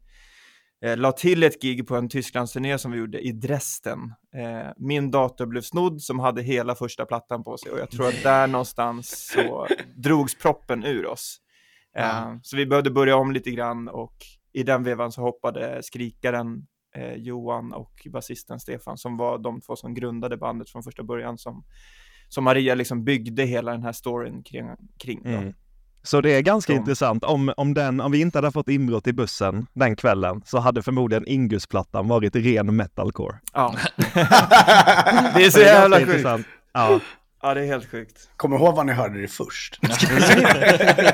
eh, 0.82 0.96
la 0.96 1.12
till 1.12 1.42
ett 1.42 1.62
gig 1.62 1.86
på 1.86 1.96
en 1.96 2.08
Tysklandsturné 2.08 2.78
som 2.78 2.92
vi 2.92 2.98
gjorde 2.98 3.20
i 3.20 3.32
Dresden. 3.32 3.98
Eh, 4.34 4.70
min 4.76 5.10
dator 5.10 5.46
blev 5.46 5.60
snodd 5.60 6.02
som 6.02 6.18
hade 6.18 6.42
hela 6.42 6.74
första 6.74 7.06
plattan 7.06 7.44
på 7.44 7.58
sig 7.58 7.72
och 7.72 7.78
jag 7.78 7.90
tror 7.90 8.08
att 8.08 8.22
där 8.22 8.46
någonstans 8.46 9.32
så 9.34 9.66
drogs 9.96 10.38
proppen 10.38 10.84
ur 10.84 11.06
oss. 11.06 11.38
Eh, 11.96 12.36
Så 12.42 12.56
vi 12.56 12.66
behövde 12.66 12.90
börja 12.90 13.16
om 13.16 13.32
lite 13.32 13.50
grann 13.50 13.88
och 13.88 14.14
i 14.52 14.62
den 14.62 14.84
vevan 14.84 15.12
så 15.12 15.20
hoppade 15.20 15.82
skrikaren 15.82 16.66
eh, 16.96 17.14
Johan 17.14 17.72
och 17.72 18.06
basisten 18.12 18.60
Stefan 18.60 18.98
som 18.98 19.16
var 19.16 19.38
de 19.38 19.60
två 19.60 19.76
som 19.76 19.94
grundade 19.94 20.36
bandet 20.36 20.70
från 20.70 20.82
första 20.82 21.02
början 21.02 21.38
som, 21.38 21.64
som 22.28 22.44
Maria 22.44 22.74
liksom 22.74 23.04
byggde 23.04 23.42
hela 23.44 23.72
den 23.72 23.82
här 23.82 23.92
storyn 23.92 24.42
kring. 24.42 24.66
kring. 24.98 25.24
Mm. 25.24 25.54
Så 26.02 26.20
det 26.20 26.30
är 26.30 26.40
ganska 26.40 26.72
Så. 26.72 26.76
intressant. 26.76 27.24
Om, 27.24 27.52
om, 27.56 27.74
den, 27.74 28.00
om 28.00 28.12
vi 28.12 28.20
inte 28.20 28.38
hade 28.38 28.52
fått 28.52 28.68
inbrott 28.68 29.06
i 29.06 29.12
bussen 29.12 29.66
den 29.72 29.96
kvällen 29.96 30.42
så 30.46 30.58
hade 30.58 30.82
förmodligen 30.82 31.28
Ingus-plattan 31.28 32.08
varit 32.08 32.36
ren 32.36 32.76
metalcore. 32.76 33.36
Ja. 33.52 33.74
det 35.34 35.44
är 35.44 35.50
så 35.50 35.60
jävla 35.60 35.96
ganska 35.98 35.98
sjukt. 35.98 36.08
intressant. 36.08 36.46
Ja. 36.72 37.00
Ja, 37.44 37.54
det 37.54 37.60
är 37.60 37.66
helt 37.66 37.90
sjukt. 37.90 38.28
Kommer 38.36 38.56
ihåg 38.56 38.74
vad 38.76 38.86
ni 38.86 38.92
hörde 38.92 39.20
det 39.20 39.28
först? 39.28 39.78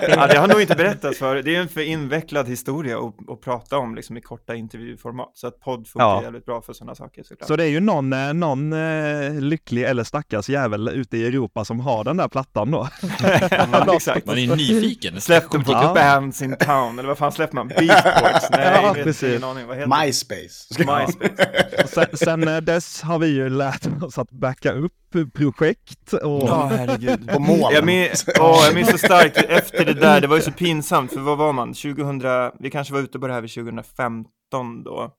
Ja, 0.09 0.27
det 0.27 0.39
har 0.39 0.49
nog 0.49 0.61
inte 0.61 0.75
berättats 0.75 1.19
för. 1.19 1.43
Det 1.43 1.57
är 1.57 1.61
en 1.61 1.69
för 1.69 1.81
invecklad 1.81 2.49
historia 2.49 2.99
att, 2.99 3.31
att 3.31 3.41
prata 3.41 3.79
om 3.79 3.95
liksom, 3.95 4.17
i 4.17 4.21
korta 4.21 4.55
intervjuformat. 4.55 5.31
Så 5.35 5.47
att 5.47 5.61
podd 5.61 5.89
funkar 5.89 6.05
Ja. 6.07 6.23
jävligt 6.23 6.45
bra 6.47 6.63
för 6.63 6.73
sådana 6.73 6.95
saker 6.95 7.23
såklart. 7.23 7.49
Så 7.49 7.57
det 7.57 7.65
är 7.65 7.69
ju 7.69 7.81
någon, 7.81 8.13
eh, 8.13 8.33
någon 8.35 8.73
eh, 8.73 9.33
lycklig 9.41 9.83
eller 9.85 10.05
stackars 10.05 10.49
jävel 10.49 10.89
ute 10.89 11.17
i 11.17 11.27
Europa 11.27 11.65
som 11.65 11.81
har 11.81 12.05
den 12.05 12.17
där 12.17 12.29
plattan 12.29 12.71
då. 12.71 12.89
ja, 13.51 13.95
exakt. 13.95 14.27
Man 14.27 14.37
är 14.39 14.41
ju 14.43 14.57
nyfiken. 14.57 15.21
Släppte 15.21 15.59
på 15.59 15.73
Ja. 15.73 15.93
Bands 15.95 16.43
in 16.43 16.57
Town, 16.57 16.99
eller 16.99 17.09
vad 17.09 17.19
fan 17.19 17.33
släppte 17.33 17.57
man? 17.57 17.69
Beatports? 17.79 18.47
Nej, 18.51 18.81
Ja, 18.83 18.93
vet 18.93 19.05
precis. 19.05 19.29
ingen 19.29 19.45
aning. 19.45 19.67
Vad 19.67 19.77
heter 19.77 20.05
MySpace. 20.07 20.75
MySpace. 20.79 21.87
Sen, 21.89 22.07
sen 22.17 22.49
eh, 22.49 22.57
dess 22.61 23.03
har 23.03 23.19
vi 23.19 23.27
ju 23.27 23.49
lärt 23.51 24.03
oss 24.03 24.19
att 24.19 24.31
backa 24.31 24.73
upp 24.73 24.93
projekt 25.35 26.13
och 26.13 26.43
Ja, 26.43 26.67
herregud. 26.71 27.29
På 27.29 27.39
mål. 27.41 27.73
Jag 27.73 27.85
minns, 27.85 28.25
åh, 28.41 28.61
jag 28.65 28.75
minns 28.75 28.91
så 28.91 28.99
starkt 28.99 29.37
efter 29.37 29.85
det 29.85 29.95
där, 29.95 30.21
det 30.21 30.27
var 30.27 30.37
ju 30.37 30.43
så 30.43 30.53
pinsamt, 30.53 31.13
för 31.13 31.21
vad 31.21 31.39
var 31.39 31.53
man? 31.53 31.75
2000, 31.75 32.23
vi 32.59 32.71
kanske 32.71 32.95
var 32.95 33.01
ute 33.01 33.19
på 33.19 33.27
det 33.27 33.33
här 33.33 33.41
vid 33.41 33.51
2015 33.51 34.83
då. 34.85 35.15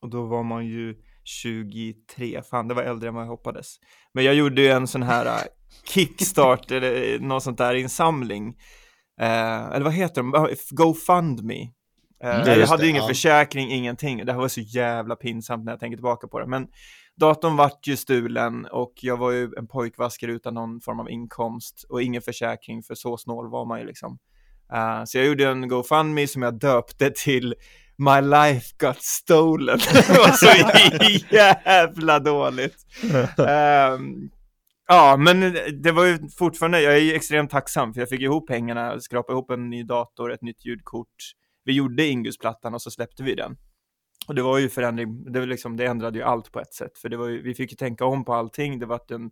Och 0.00 0.10
då 0.10 0.26
var 0.26 0.42
man 0.42 0.66
ju 0.66 0.94
23, 1.24 2.42
fan 2.50 2.68
det 2.68 2.74
var 2.74 2.82
äldre 2.82 3.08
än 3.08 3.14
vad 3.14 3.24
jag 3.24 3.28
hoppades. 3.28 3.76
Men 4.14 4.24
jag 4.24 4.34
gjorde 4.34 4.62
ju 4.62 4.68
en 4.68 4.86
sån 4.86 5.02
här 5.02 5.26
äh, 5.26 5.42
kickstart 5.84 6.70
eller 6.70 7.18
något 7.18 7.42
sånt 7.42 7.58
där 7.58 7.74
insamling. 7.74 8.48
Eh, 9.20 9.66
eller 9.66 9.84
vad 9.84 9.92
heter 9.92 10.22
de? 10.22 10.48
GoFundMe. 10.70 11.62
Eh, 12.24 12.40
Mm, 12.40 12.60
jag 12.60 12.66
hade 12.66 12.82
det, 12.82 12.86
ju 12.86 12.90
ingen 12.90 13.02
ja. 13.02 13.08
försäkring, 13.08 13.70
ingenting. 13.70 14.26
Det 14.26 14.32
här 14.32 14.40
var 14.40 14.48
så 14.48 14.60
jävla 14.60 15.16
pinsamt 15.16 15.64
när 15.64 15.72
jag 15.72 15.80
tänker 15.80 15.96
tillbaka 15.96 16.28
på 16.28 16.40
det. 16.40 16.46
Men 16.46 16.66
datorn 17.16 17.56
vart 17.56 17.86
ju 17.86 17.96
stulen 17.96 18.66
och 18.66 18.92
jag 19.00 19.16
var 19.16 19.30
ju 19.30 19.50
en 19.56 19.66
pojkvaskare 19.66 20.32
utan 20.32 20.54
någon 20.54 20.80
form 20.80 21.00
av 21.00 21.10
inkomst 21.10 21.84
och 21.88 22.02
ingen 22.02 22.22
försäkring 22.22 22.82
för 22.82 22.94
så 22.94 23.16
snål 23.16 23.50
var 23.50 23.64
man 23.64 23.80
ju 23.80 23.86
liksom. 23.86 24.18
Uh, 24.72 25.04
så 25.04 25.18
jag 25.18 25.26
gjorde 25.26 25.48
en 25.48 25.68
GoFundMe 25.68 26.26
som 26.26 26.42
jag 26.42 26.58
döpte 26.58 27.10
till 27.10 27.54
My 27.96 28.20
life 28.20 28.74
got 28.78 29.02
stolen. 29.02 29.78
det 29.92 30.18
var 30.18 30.32
så 30.32 31.34
jävla 31.34 32.18
dåligt. 32.18 32.76
Um, 33.38 34.30
ja, 34.88 35.16
men 35.16 35.40
det 35.82 35.92
var 35.92 36.04
ju 36.04 36.18
fortfarande, 36.38 36.80
jag 36.80 36.94
är 36.94 36.98
ju 36.98 37.14
extremt 37.14 37.50
tacksam 37.50 37.94
för 37.94 38.00
jag 38.00 38.08
fick 38.08 38.20
ihop 38.20 38.48
pengarna, 38.48 39.00
skrapade 39.00 39.34
ihop 39.34 39.50
en 39.50 39.70
ny 39.70 39.82
dator, 39.82 40.32
ett 40.32 40.42
nytt 40.42 40.64
ljudkort. 40.64 41.08
Vi 41.64 41.72
gjorde 41.72 42.06
Ingus-plattan 42.06 42.74
och 42.74 42.82
så 42.82 42.90
släppte 42.90 43.22
vi 43.22 43.34
den. 43.34 43.56
Och 44.28 44.34
det 44.34 44.42
var 44.42 44.58
ju 44.58 44.68
förändring, 44.68 45.32
det, 45.32 45.40
var 45.40 45.46
liksom, 45.46 45.76
det 45.76 45.86
ändrade 45.86 46.18
ju 46.18 46.24
allt 46.24 46.52
på 46.52 46.60
ett 46.60 46.74
sätt, 46.74 46.98
för 46.98 47.08
det 47.08 47.16
var 47.16 47.28
ju, 47.28 47.42
vi 47.42 47.54
fick 47.54 47.70
ju 47.70 47.76
tänka 47.76 48.04
om 48.04 48.24
på 48.24 48.34
allting, 48.34 48.78
det 48.78 48.86
var 48.86 49.12
en 49.12 49.30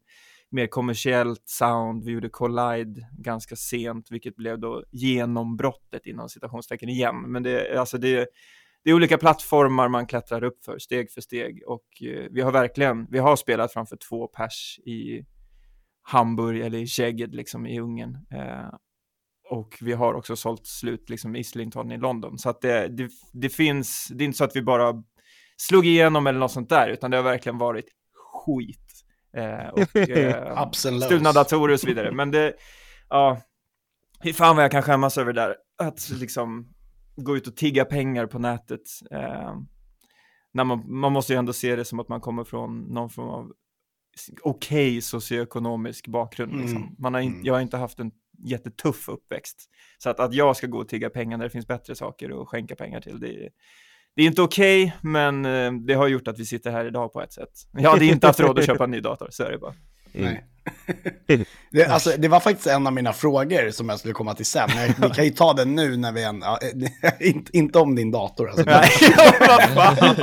mer 0.50 0.66
kommersiellt 0.66 1.42
sound, 1.44 2.04
vi 2.04 2.12
gjorde 2.12 2.28
Collide 2.28 3.08
ganska 3.18 3.56
sent, 3.56 4.10
vilket 4.10 4.36
blev 4.36 4.58
då 4.58 4.84
genombrottet 4.90 6.06
inom 6.06 6.28
citationstecken 6.28 6.88
igen, 6.88 7.22
men 7.32 7.42
det, 7.42 7.78
alltså 7.78 7.98
det, 7.98 8.28
det 8.84 8.90
är 8.90 8.94
olika 8.94 9.18
plattformar 9.18 9.88
man 9.88 10.06
klättrar 10.06 10.44
upp 10.44 10.64
för, 10.64 10.78
steg 10.78 11.10
för 11.10 11.20
steg. 11.20 11.62
Och 11.66 12.02
eh, 12.02 12.26
vi 12.30 12.40
har 12.40 12.52
verkligen, 12.52 13.06
vi 13.10 13.18
har 13.18 13.36
spelat 13.36 13.72
framför 13.72 13.96
två 13.96 14.26
pers 14.26 14.78
i 14.78 15.26
Hamburg 16.02 16.60
eller 16.60 16.78
i 16.78 16.86
Szeged 16.86 17.34
liksom 17.34 17.66
i 17.66 17.80
Ungern. 17.80 18.26
Eh, 18.30 18.74
och 19.50 19.78
vi 19.80 19.92
har 19.92 20.14
också 20.14 20.36
sålt 20.36 20.66
slut 20.66 21.10
liksom 21.10 21.36
i 21.36 21.38
Islington 21.38 21.92
i 21.92 21.98
London. 21.98 22.38
Så 22.38 22.50
att 22.50 22.60
det, 22.60 22.88
det, 22.88 23.10
det 23.32 23.48
finns, 23.48 24.08
det 24.14 24.24
är 24.24 24.26
inte 24.26 24.38
så 24.38 24.44
att 24.44 24.56
vi 24.56 24.62
bara 24.62 25.02
slog 25.56 25.86
igenom 25.86 26.26
eller 26.26 26.38
något 26.38 26.52
sånt 26.52 26.68
där, 26.68 26.88
utan 26.88 27.10
det 27.10 27.16
har 27.16 27.24
verkligen 27.24 27.58
varit 27.58 27.86
skit. 28.14 29.04
Eh, 29.36 29.68
och, 29.68 29.96
eh, 29.96 30.70
stulna 31.00 31.32
datorer 31.32 31.74
och 31.74 31.80
så 31.80 31.86
vidare. 31.86 32.12
Men 32.12 32.30
det, 32.30 32.54
ja, 33.08 33.40
fy 34.22 34.32
fan 34.32 34.56
vad 34.56 34.64
jag 34.64 34.70
kan 34.70 34.82
skämmas 34.82 35.18
över 35.18 35.32
det 35.32 35.40
där. 35.40 35.56
Att 35.78 36.10
liksom 36.10 36.68
gå 37.16 37.36
ut 37.36 37.46
och 37.46 37.56
tigga 37.56 37.84
pengar 37.84 38.26
på 38.26 38.38
nätet. 38.38 38.82
Eh, 39.10 39.54
när 40.52 40.64
man, 40.64 41.00
man 41.00 41.12
måste 41.12 41.32
ju 41.32 41.38
ändå 41.38 41.52
se 41.52 41.76
det 41.76 41.84
som 41.84 42.00
att 42.00 42.08
man 42.08 42.20
kommer 42.20 42.44
från 42.44 42.78
någon 42.80 43.10
form 43.10 43.28
av 43.28 43.52
okej 44.42 45.00
socioekonomisk 45.00 46.06
bakgrund. 46.08 46.56
Liksom. 46.56 46.76
Mm. 46.76 46.94
Man 46.98 47.14
har 47.14 47.20
in, 47.20 47.32
Mm. 47.32 47.44
Jag 47.44 47.54
har 47.54 47.60
inte 47.60 47.76
haft 47.76 48.00
en 48.00 48.10
jättetuff 48.44 49.08
uppväxt. 49.08 49.70
Så 49.98 50.10
att, 50.10 50.20
att 50.20 50.34
jag 50.34 50.56
ska 50.56 50.66
gå 50.66 50.78
och 50.78 50.88
tigga 50.88 51.10
pengar 51.10 51.36
när 51.36 51.44
det 51.44 51.50
finns 51.50 51.66
bättre 51.66 51.94
saker 51.94 52.42
att 52.42 52.48
skänka 52.48 52.76
pengar 52.76 53.00
till, 53.00 53.20
det, 53.20 53.48
det 54.16 54.22
är 54.22 54.26
inte 54.26 54.42
okej, 54.42 54.96
men 55.00 55.44
eh, 55.44 55.72
det 55.72 55.94
har 55.94 56.08
gjort 56.08 56.28
att 56.28 56.38
vi 56.38 56.44
sitter 56.44 56.70
här 56.70 56.84
idag 56.84 57.12
på 57.12 57.22
ett 57.22 57.32
sätt. 57.32 57.52
Jag 57.72 57.90
hade 57.90 58.04
inte 58.04 58.26
haft 58.26 58.40
råd 58.40 58.58
att 58.58 58.66
köpa 58.66 58.84
en 58.84 58.90
ny 58.90 59.00
dator, 59.00 59.28
så 59.30 59.42
är 59.42 59.50
det 59.50 59.58
bara. 59.58 59.74
Nej. 60.12 60.44
Det, 61.72 61.84
alltså, 61.86 62.12
det 62.18 62.28
var 62.28 62.40
faktiskt 62.40 62.66
en 62.66 62.86
av 62.86 62.92
mina 62.92 63.12
frågor 63.12 63.70
som 63.70 63.88
jag 63.88 63.98
skulle 63.98 64.14
komma 64.14 64.34
till 64.34 64.46
sen. 64.46 64.70
Men 64.74 65.08
vi 65.08 65.14
kan 65.14 65.24
ju 65.24 65.30
ta 65.30 65.52
den 65.52 65.74
nu 65.74 65.96
när 65.96 66.12
vi 66.12 66.22
än... 66.22 66.40
Ja, 66.40 66.58
inte, 67.20 67.56
inte 67.56 67.78
om 67.78 67.96
din 67.96 68.10
dator 68.10 68.48
alltså. 68.48 68.64
Nej. 68.66 68.90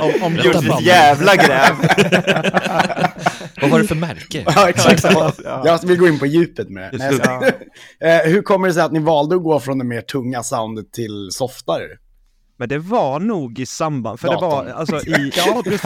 Om, 0.00 0.22
om 0.22 0.38
ett 0.38 0.80
jävla 0.82 1.36
gräv. 1.36 1.74
Vad 3.60 3.70
var 3.70 3.78
det 3.78 3.86
för 3.86 3.94
märke? 3.94 4.44
Ja, 4.46 4.68
exakt. 4.68 5.04
Ja. 5.04 5.32
Jag 5.64 5.86
vill 5.86 5.98
gå 5.98 6.08
in 6.08 6.18
på 6.18 6.26
djupet 6.26 6.68
med 6.68 6.92
det. 6.92 7.28
Nej. 8.00 8.12
Eh, 8.12 8.30
Hur 8.30 8.42
kommer 8.42 8.68
det 8.68 8.74
sig 8.74 8.82
att 8.82 8.92
ni 8.92 8.98
valde 8.98 9.36
att 9.36 9.42
gå 9.42 9.60
från 9.60 9.78
det 9.78 9.84
mer 9.84 10.00
tunga 10.00 10.42
soundet 10.42 10.92
till 10.92 11.28
softare? 11.32 11.84
Men 12.60 12.68
det 12.68 12.78
var 12.78 13.20
nog 13.20 13.58
i 13.58 13.66
samband, 13.66 14.20
för 14.20 14.28
det 14.28 14.36
var 14.36 14.66
alltså 14.66 14.96
i, 15.06 15.32
ja 15.36 15.62
precis. 15.64 15.82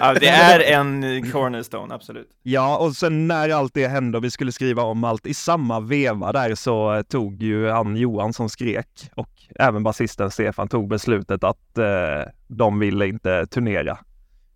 Ja, 0.00 0.14
det 0.14 0.28
är 0.28 0.60
en 0.60 1.30
cornerstone, 1.32 1.94
absolut. 1.94 2.28
Ja, 2.42 2.78
och 2.78 2.96
sen 2.96 3.28
när 3.28 3.50
allt 3.50 3.74
det 3.74 3.86
hände 3.88 4.18
och 4.18 4.24
vi 4.24 4.30
skulle 4.30 4.52
skriva 4.52 4.82
om 4.82 5.04
allt 5.04 5.26
i 5.26 5.34
samma 5.34 5.80
veva 5.80 6.32
där 6.32 6.54
så 6.54 7.02
tog 7.08 7.42
ju 7.42 7.68
han 7.68 7.96
Johan 7.96 8.32
som 8.32 8.48
skrek 8.48 9.10
och 9.14 9.30
även 9.58 9.82
basisten 9.82 10.30
Stefan 10.30 10.68
tog 10.68 10.88
beslutet 10.88 11.44
att 11.44 11.78
eh, 11.78 12.30
de 12.46 12.78
ville 12.78 13.06
inte 13.06 13.46
turnera. 13.46 13.98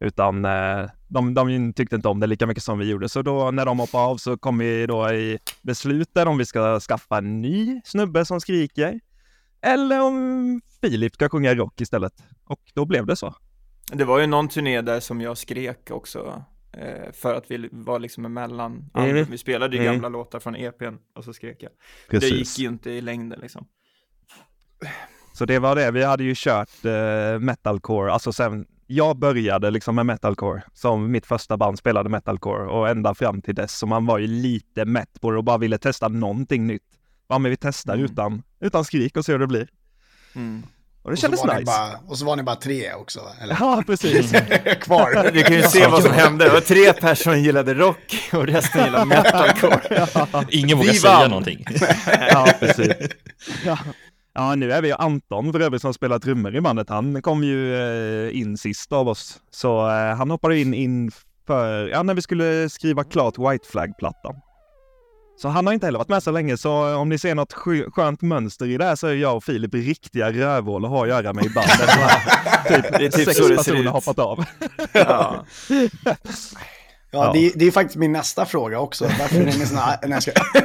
Utan 0.01 0.45
eh, 0.45 0.91
de, 1.09 1.35
de 1.35 1.73
tyckte 1.73 1.97
inte 1.97 2.09
om 2.09 2.21
det 2.21 2.27
lika 2.27 2.47
mycket 2.47 2.63
som 2.63 2.79
vi 2.79 2.91
gjorde. 2.91 3.09
Så 3.09 3.23
då 3.23 3.51
när 3.51 3.67
de 3.67 3.79
hoppade 3.79 4.05
av 4.05 4.17
så 4.17 4.37
kom 4.37 4.59
vi 4.59 4.87
då 4.87 5.11
i 5.11 5.39
beslutet 5.63 6.27
om 6.27 6.39
vi 6.39 6.47
ska 6.47 6.81
skaffa 6.81 7.19
en 7.19 7.41
ny 7.41 7.81
snubbe 7.85 8.25
som 8.25 8.41
skriker. 8.41 9.01
Eller 9.63 10.03
om 10.03 10.61
Filip 10.81 11.15
ska 11.15 11.29
sjunga 11.29 11.55
rock 11.55 11.81
istället. 11.81 12.13
Och 12.45 12.61
då 12.75 12.85
blev 12.85 13.07
det 13.07 13.17
så. 13.17 13.35
Det 13.93 14.05
var 14.05 14.19
ju 14.19 14.27
någon 14.27 14.49
turné 14.49 14.81
där 14.81 15.01
som 15.01 15.21
jag 15.21 15.39
skrek 15.39 15.91
också. 15.91 16.45
Eh, 16.73 17.13
för 17.13 17.35
att 17.35 17.51
vi 17.51 17.69
var 17.73 17.99
liksom 17.99 18.25
emellan. 18.25 18.91
Mm. 18.95 19.25
Vi 19.31 19.39
spelade 19.39 19.77
ju 19.77 19.83
Mm. 19.83 19.93
gamla 19.95 20.09
låtar 20.09 20.39
från 20.41 20.57
EPn 20.57 20.95
och 21.15 21.25
så 21.25 21.33
skrek 21.33 21.63
jag. 21.63 21.73
Det 22.21 22.27
gick 22.29 22.59
ju 22.59 22.69
inte 22.69 22.91
i 22.91 23.01
längden 23.01 23.39
liksom. 23.41 23.67
Så 25.35 25.45
det 25.45 25.59
var 25.59 25.77
det, 25.77 25.91
vi 25.91 26.05
hade 26.05 26.25
ju 26.25 26.35
kört 26.37 26.85
eh, 26.85 27.39
metalcore, 27.41 28.13
alltså 28.13 28.33
sen 28.33 28.67
jag 28.87 29.19
började 29.19 29.71
liksom 29.71 29.95
med 29.95 30.07
metalcore, 30.07 30.63
som 30.75 31.11
mitt 31.11 31.27
första 31.27 31.57
band 31.57 31.79
spelade 31.79 32.09
metalcore 32.09 32.67
och 32.67 32.89
ända 32.89 33.15
fram 33.15 33.43
till 33.43 33.55
dess, 33.55 33.79
så 33.79 33.87
man 33.87 34.07
var 34.07 34.19
ju 34.19 34.27
lite 34.27 34.85
mätt 34.85 35.21
på 35.21 35.31
det 35.31 35.39
och 35.39 35.45
bara 35.45 35.59
ville 35.59 35.79
testa 35.79 36.09
någonting 36.09 36.67
nytt. 36.67 36.83
Ja 37.33 37.39
men 37.39 37.51
vi 37.51 37.57
testar 37.57 37.95
Mm. 37.95 38.05
utan, 38.05 38.43
utan 38.61 38.85
skrik 38.85 39.17
och 39.17 39.25
ser 39.25 39.33
hur 39.33 39.39
det 39.39 39.47
blir. 39.47 39.69
Mm. 40.35 40.63
Och 41.03 41.11
det 41.11 41.13
Och 41.13 41.19
så 41.19 41.23
kändes 41.23 41.41
var 41.41 41.55
ni 41.55 41.61
nice. 41.61 41.65
Bara, 41.67 41.99
och 42.11 42.19
så 42.19 42.25
var 42.25 42.37
ni 42.37 42.43
bara 42.43 42.57
tre 42.57 42.93
också, 42.95 43.21
eller? 43.43 43.57
Ja 43.61 43.83
precis. 43.87 44.31
Kvar. 44.81 45.31
Du 45.33 45.43
kan 45.43 45.57
ju 45.57 45.63
se 45.63 45.87
vad 45.87 46.03
som 46.03 46.13
hände. 46.13 46.45
Det 46.45 46.51
var 46.51 46.61
tre 46.61 46.93
personer 46.93 47.35
som 47.35 47.43
gillade 47.43 47.75
rock 47.75 48.31
och 48.33 48.47
resten 48.47 48.85
gillade 48.85 49.05
metalcore. 49.05 49.81
Ingen 50.49 50.79
vågar 50.79 50.93
Vi 50.93 50.99
säga 50.99 51.29
någonting. 51.29 51.65
ja 52.31 52.49
precis. 52.61 52.89
Ja. 53.65 53.79
ja 54.35 54.55
nu 54.55 54.73
är 54.73 54.83
vi 54.83 54.89
ju 54.89 54.95
Anton 54.95 55.53
för 55.53 55.61
övrigt 55.61 55.83
som 55.83 55.95
spelar 55.95 56.19
trummor 56.19 56.57
i 56.57 56.61
bandet. 56.61 56.89
Han 56.89 57.23
kom 57.23 57.45
ju 57.45 57.75
eh, 58.29 58.39
in 58.41 58.59
sist 58.59 58.93
av 58.93 59.09
oss. 59.09 59.41
Så 59.51 59.89
eh, 59.91 60.17
han 60.17 60.31
hoppade 60.31 60.59
in 60.59 60.75
inför, 60.75 61.89
ja 61.89 62.03
när 62.03 62.15
vi 62.15 62.23
skulle 62.23 62.69
skriva 62.71 63.05
klart 63.05 63.35
White 63.39 63.69
Flag-plattan. 63.71 64.35
Så 65.43 65.49
han 65.49 65.67
har 65.67 65.73
inte 65.75 65.87
heller 65.87 65.99
varit 65.99 66.09
med 66.09 66.23
så 66.23 66.31
länge, 66.31 66.57
så 66.57 66.97
om 66.97 67.09
ni 67.09 67.19
ser 67.19 67.35
något 67.35 67.53
skö- 67.53 67.91
skönt 67.91 68.23
mönster 68.23 68.67
i 68.67 68.77
det 68.77 68.85
här 68.85 68.97
så 68.97 69.07
är 69.07 69.15
jag 69.15 69.37
och 69.37 69.45
Filip 69.45 69.75
riktiga 69.75 70.33
rövhål 70.33 70.85
att 70.85 70.91
ha 70.91 71.03
att 71.03 71.09
göra 71.09 71.33
med 71.33 71.45
i 71.45 71.49
bandet. 71.51 71.81
Typ, 72.69 72.99
Det 72.99 73.05
är 73.07 73.11
typ 73.11 73.25
sex 73.25 73.37
så 73.39 73.49
det 73.49 73.49
ser 73.49 73.57
personer 73.57 73.81
ut. 73.81 73.87
har 73.87 73.93
hoppat 73.93 74.19
av. 74.19 74.45
Ja. 74.93 75.45
Ja, 77.15 77.27
Ja. 77.27 77.33
Det, 77.33 77.53
det 77.55 77.65
är 77.67 77.71
faktiskt 77.71 77.97
min 77.97 78.13
nästa 78.13 78.47
fråga 78.47 78.81
också. 78.81 79.05
Varför 79.05 79.37
är 79.41 79.45
med 79.45 79.69
såna... 79.69 79.87
Nej, 80.03 80.11
jag 80.11 80.23
ska... 80.23 80.33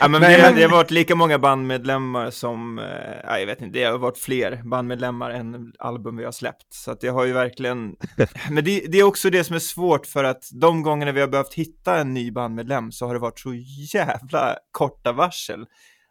Ja, 0.00 0.08
men 0.08 0.20
Nej, 0.20 0.36
det, 0.36 0.42
men- 0.42 0.54
det 0.54 0.62
har 0.62 0.70
varit 0.70 0.90
lika 0.90 1.14
många 1.14 1.38
bandmedlemmar 1.38 2.30
som, 2.30 2.78
eh, 2.78 2.84
ja, 3.24 3.38
jag 3.38 3.46
vet 3.46 3.60
inte, 3.62 3.78
det 3.78 3.84
har 3.84 3.98
varit 3.98 4.18
fler 4.18 4.60
bandmedlemmar 4.64 5.30
än 5.30 5.72
album 5.78 6.16
vi 6.16 6.24
har 6.24 6.32
släppt. 6.32 6.66
Så 6.74 6.90
att 6.90 7.00
det 7.00 7.08
har 7.08 7.24
ju 7.24 7.32
verkligen, 7.32 7.96
men 8.50 8.64
det, 8.64 8.84
det 8.88 8.98
är 8.98 9.02
också 9.04 9.30
det 9.30 9.44
som 9.44 9.56
är 9.56 9.60
svårt 9.60 10.06
för 10.06 10.24
att 10.24 10.44
de 10.52 10.82
gångerna 10.82 11.12
vi 11.12 11.20
har 11.20 11.28
behövt 11.28 11.54
hitta 11.54 11.98
en 12.00 12.14
ny 12.14 12.30
bandmedlem 12.32 12.92
så 12.92 13.06
har 13.06 13.14
det 13.14 13.20
varit 13.20 13.38
så 13.40 13.54
jävla 13.94 14.56
korta 14.70 15.12
varsel. 15.12 15.66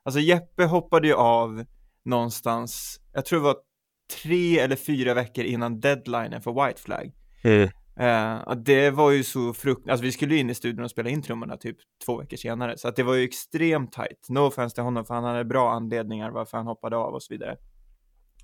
Alltså 0.06 0.20
Jeppe 0.20 0.64
hoppade 0.66 1.08
ju 1.08 1.14
av 1.14 1.66
någonstans, 2.06 3.00
jag 3.14 3.26
tror 3.26 3.40
det 3.40 3.46
var 3.46 3.56
tre 4.24 4.60
eller 4.60 4.76
fyra 4.76 5.14
veckor 5.14 5.44
innan 5.46 5.80
deadlinen 5.80 6.42
för 6.42 6.66
White 6.68 6.82
Flag. 6.82 7.12
Eh, 7.44 7.70
Uh, 8.00 8.56
det 8.56 8.92
var 8.92 9.12
ju 9.12 9.24
så 9.24 9.54
frukt... 9.54 9.90
Alltså 9.90 10.04
vi 10.04 10.12
skulle 10.12 10.34
ju 10.34 10.40
in 10.40 10.50
i 10.50 10.56
studion 10.56 10.84
och 10.84 10.92
spela 10.92 11.10
in 11.10 11.22
trummorna 11.22 11.58
typ 11.58 11.78
två 12.06 12.18
veckor 12.18 12.38
senare. 12.38 12.78
Så 12.78 12.88
att 12.88 12.96
det 12.96 13.04
var 13.04 13.14
ju 13.14 13.24
extremt 13.24 13.92
tight. 13.92 14.30
No 14.30 14.40
offense 14.40 14.76
till 14.76 14.84
honom 14.84 15.06
för 15.06 15.14
han 15.14 15.24
hade 15.24 15.46
bra 15.46 15.72
anledningar 15.72 16.32
varför 16.32 16.58
han 16.58 16.68
hoppade 16.68 16.98
av 16.98 17.14
och 17.14 17.24
så 17.24 17.34
vidare. 17.34 17.58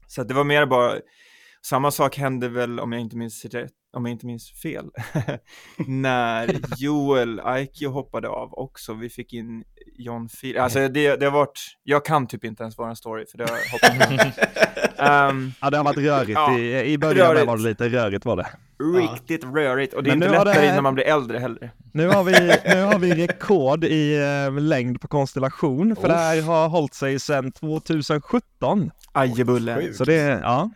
Så 0.07 0.21
att 0.21 0.27
det 0.27 0.33
var 0.33 0.43
mer 0.43 0.65
bara... 0.65 0.99
Samma 1.65 1.91
sak 1.91 2.17
hände 2.17 2.49
väl, 2.49 2.79
om 2.79 2.91
jag 2.91 3.01
inte 3.01 3.17
minns 3.17 3.45
rätt, 3.45 3.71
om 3.97 4.05
jag 4.05 4.11
inte 4.11 4.25
minns 4.25 4.51
fel, 4.61 4.89
när 5.87 6.55
Joel 6.77 7.39
Aikio 7.39 7.89
hoppade 7.89 8.27
av 8.29 8.53
också. 8.53 8.93
Vi 8.93 9.09
fick 9.09 9.33
in 9.33 9.63
John 9.97 10.29
Fil... 10.29 10.57
Alltså 10.57 10.87
det, 10.87 11.15
det 11.15 11.25
har 11.25 11.31
varit... 11.31 11.59
Jag 11.83 12.05
kan 12.05 12.27
typ 12.27 12.43
inte 12.43 12.63
ens 12.63 12.77
vara 12.77 12.89
en 12.89 12.95
story 12.95 13.25
för 13.31 13.37
det 13.37 13.43
har 13.43 13.71
hoppat 13.71 15.31
um, 15.31 15.51
Ja, 15.61 15.69
det 15.69 15.77
har 15.77 15.83
varit 15.83 15.97
rörigt. 15.97 16.31
Ja, 16.35 16.57
I, 16.57 16.91
I 16.93 16.97
början 16.97 17.27
rörigt. 17.27 17.47
var 17.47 17.57
det 17.57 17.63
lite 17.63 17.89
rörigt 17.89 18.25
var 18.25 18.35
det. 18.35 18.47
Riktigt 18.99 19.43
rörigt 19.43 19.93
och 19.93 20.03
det 20.03 20.09
är 20.11 20.15
Men 20.15 20.27
inte 20.27 20.43
lättare 20.45 20.67
det- 20.67 20.73
när 20.73 20.81
man 20.81 20.93
blir 20.95 21.05
äldre 21.05 21.37
heller. 21.39 21.71
Nu 21.93 22.07
har 22.07 22.23
vi, 22.23 22.31
nu 22.75 22.81
har 22.81 22.99
vi 22.99 23.27
rekord 23.27 23.83
i 23.83 24.15
eh, 24.47 24.61
längd 24.61 25.01
på 25.01 25.07
konstellation, 25.07 25.95
för 25.95 26.07
det 26.07 26.13
här 26.15 26.41
har 26.41 26.69
hållit 26.69 26.93
sig 26.93 27.19
sedan 27.19 27.51
2017. 27.51 28.91
Ajebulle. 29.11 29.93
Så 29.93 30.03
det, 30.05 30.15
ja, 30.43 30.69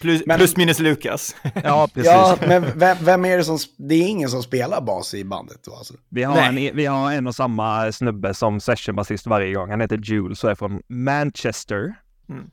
Plus, 0.00 0.22
Men- 0.26 0.38
plus 0.38 0.56
minus 0.56 0.78
Lukas. 0.78 1.36
ja 1.64 1.88
precis. 1.94 2.12
Ja, 2.12 2.38
men 2.46 2.78
vem, 2.78 2.96
vem 3.00 3.24
är 3.24 3.36
det 3.36 3.44
som... 3.44 3.58
Det 3.76 3.94
är 3.94 4.08
ingen 4.08 4.28
som 4.28 4.42
spelar 4.42 4.80
bas 4.80 5.14
i 5.14 5.24
bandet 5.24 5.58
då 5.64 5.74
alltså? 5.74 5.94
Vi 6.08 6.22
har, 6.22 6.34
Nej. 6.34 6.68
en, 6.68 6.76
vi 6.76 6.86
har 6.86 7.12
en 7.12 7.26
och 7.26 7.34
samma 7.34 7.92
snubbe 7.92 8.34
som 8.34 8.60
sessionbasist 8.60 9.26
varje 9.26 9.54
gång. 9.54 9.70
Han 9.70 9.80
heter 9.80 9.96
Jules 9.98 10.44
och 10.44 10.50
är 10.50 10.54
från 10.54 10.82
Manchester. 10.88 11.94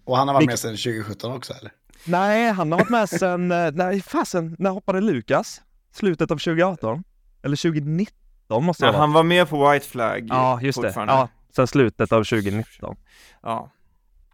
Och 0.06 0.18
han 0.18 0.28
har 0.28 0.36
varit 0.36 0.46
med 0.48 0.60
sedan 0.60 0.72
2017 0.78 1.32
också 1.32 1.54
eller? 1.54 1.72
Nej, 2.06 2.52
han 2.52 2.72
har 2.72 2.80
varit 2.80 2.90
med 2.90 3.10
sen, 3.10 3.52
eh, 3.52 3.72
nej 3.74 4.02
fasen, 4.02 4.56
när 4.60 4.70
hoppade 4.70 5.02
Lukas? 5.02 5.62
Slutet 5.94 6.32
av 6.32 6.36
2018? 6.38 7.04
Eller 7.44 7.56
2019 7.56 8.64
måste 8.64 8.84
det 8.84 8.88
Ja, 8.88 8.92
vara. 8.92 9.02
han 9.02 9.14
var 9.14 9.24
med 9.24 9.50
på 9.50 9.70
White 9.72 9.86
Flag 9.88 10.26
Ja, 10.30 10.60
just 10.62 10.82
det. 10.82 10.94
Ja, 10.96 11.30
sen 11.56 11.68
slutet 11.68 12.12
av 12.12 12.24
2019. 12.24 12.96
Ja. 13.44 13.72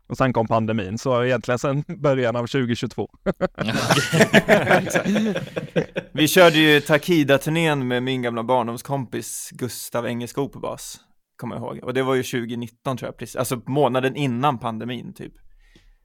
Och 0.08 0.18
sen 0.18 0.34
kom 0.34 0.48
pandemin, 0.48 0.98
så 0.98 1.24
egentligen 1.24 1.60
sen 1.60 1.84
början 2.02 2.36
av 2.36 2.48
2022. 2.48 3.10
Vi 6.12 6.28
körde 6.28 6.58
ju 6.58 6.80
Takida-turnén 6.80 7.88
med 7.88 8.04
min 8.04 8.22
gamla 8.22 8.44
barndomskompis 8.44 9.50
Gustav 9.54 10.06
Engeskog 10.06 10.52
på 10.54 10.60
bas, 10.60 11.00
kommer 11.38 11.56
jag 11.56 11.64
ihåg. 11.64 11.80
Och 11.84 11.94
det 11.94 12.04
var 12.04 12.16
ju 12.16 12.24
2019 12.24 12.98
tror 12.98 13.08
jag, 13.08 13.18
precis. 13.18 13.36
alltså 13.36 13.62
månaden 13.68 14.16
innan 14.16 14.60
pandemin 14.60 15.14
typ. 15.14 15.34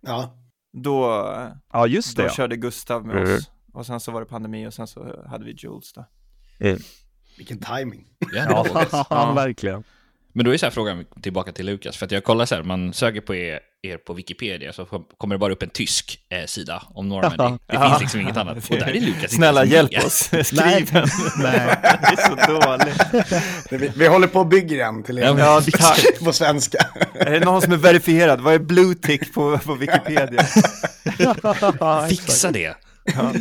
Ja. 0.00 0.34
Då, 0.72 1.24
Ja, 1.72 1.86
just 1.86 2.16
det. 2.16 2.22
då 2.22 2.28
ja. 2.28 2.32
körde 2.32 2.56
Gustav 2.56 3.06
med 3.06 3.16
Mm. 3.16 3.36
oss. 3.36 3.50
Och 3.72 3.86
sen 3.86 4.00
så 4.00 4.12
var 4.12 4.20
det 4.20 4.26
pandemi 4.26 4.66
och 4.66 4.74
sen 4.74 4.86
så 4.86 5.24
hade 5.28 5.44
vi 5.44 5.52
Jules 5.58 5.92
då. 5.92 6.04
Vilken 7.36 7.58
timing. 7.58 8.06
Ja, 8.34 8.66
Ja. 9.10 9.32
verkligen. 9.36 9.84
Men 10.32 10.44
då 10.44 10.54
är 10.54 10.58
så 10.58 10.66
här 10.66 10.70
frågan 10.70 11.04
tillbaka 11.22 11.52
till 11.52 11.66
Lukas, 11.66 11.96
för 11.96 12.06
att 12.06 12.12
jag 12.12 12.24
kollar 12.24 12.46
så 12.46 12.54
här, 12.54 12.62
man 12.62 12.92
söker 12.92 13.20
på 13.20 13.34
er 13.34 13.60
er 13.82 13.96
på 13.96 14.14
Wikipedia 14.14 14.72
så 14.72 14.84
kommer 15.18 15.34
det 15.34 15.38
bara 15.38 15.52
upp 15.52 15.62
en 15.62 15.70
tysk 15.70 16.18
eh, 16.30 16.46
sida 16.46 16.82
om 16.94 17.08
Normandy. 17.08 17.58
Det 17.66 17.78
finns 17.88 18.00
liksom 18.00 18.20
inget 18.20 18.36
annat. 18.36 18.56
Och 18.70 18.76
där 18.76 18.86
är 18.96 19.00
Lukas 19.06 19.32
Snälla 19.32 19.64
hjälp 19.64 19.92
med. 19.92 20.04
oss, 20.04 20.30
skriv 20.44 20.90
den. 20.92 21.08
Nej. 21.38 21.76
Det 21.82 22.12
är 22.12 22.28
så 22.28 22.52
dåligt. 22.52 23.82
Vi, 23.82 23.90
vi 23.96 24.06
håller 24.06 24.26
på 24.26 24.38
och 24.40 24.46
bygger 24.46 24.84
en 24.84 25.02
till 25.02 25.18
er. 25.18 25.22
Ja, 25.22 25.34
men- 25.34 25.64
tack. 25.72 26.18
på 26.24 26.32
svenska. 26.32 26.78
Är 27.14 27.30
det 27.30 27.40
någon 27.40 27.62
som 27.62 27.72
är 27.72 27.76
verifierad? 27.76 28.40
Vad 28.40 28.54
är 28.54 28.58
blue 28.58 28.94
tick 28.94 29.34
på, 29.34 29.58
på 29.58 29.74
Wikipedia? 29.74 30.44
Fixa 32.08 32.50
det! 32.50 32.74
Ja, 33.04 33.32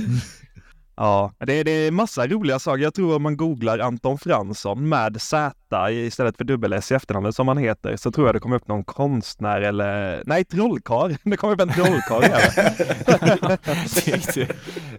det 1.40 1.54
är, 1.54 1.64
det 1.64 1.72
är 1.72 1.92
massa 1.92 2.28
roliga 2.28 2.60
saker. 2.60 2.84
Jag 2.84 2.94
tror 2.94 3.16
om 3.16 3.24
man 3.24 3.38
googlar 3.38 3.80
Anton 3.80 4.18
Fransson 4.18 4.90
med 4.90 5.22
Z 5.22 5.54
istället 5.92 6.38
för 6.38 6.44
dubbel 6.44 6.74
S 6.74 6.92
i 6.92 6.96
efternamnet 6.96 7.36
som 7.36 7.48
han 7.48 7.58
heter 7.58 7.96
så 7.96 8.12
tror 8.12 8.28
jag 8.28 8.36
det 8.36 8.40
kommer 8.40 8.56
upp 8.56 8.68
någon 8.68 8.84
konstnär 8.84 9.62
eller 9.62 10.24
nej, 10.26 10.46
trollkarl. 10.46 11.16
Det 11.24 11.38
kommer 11.38 11.54
upp 11.54 11.62
en 11.62 11.70
trollkarl 11.70 12.24
även. 12.24 12.74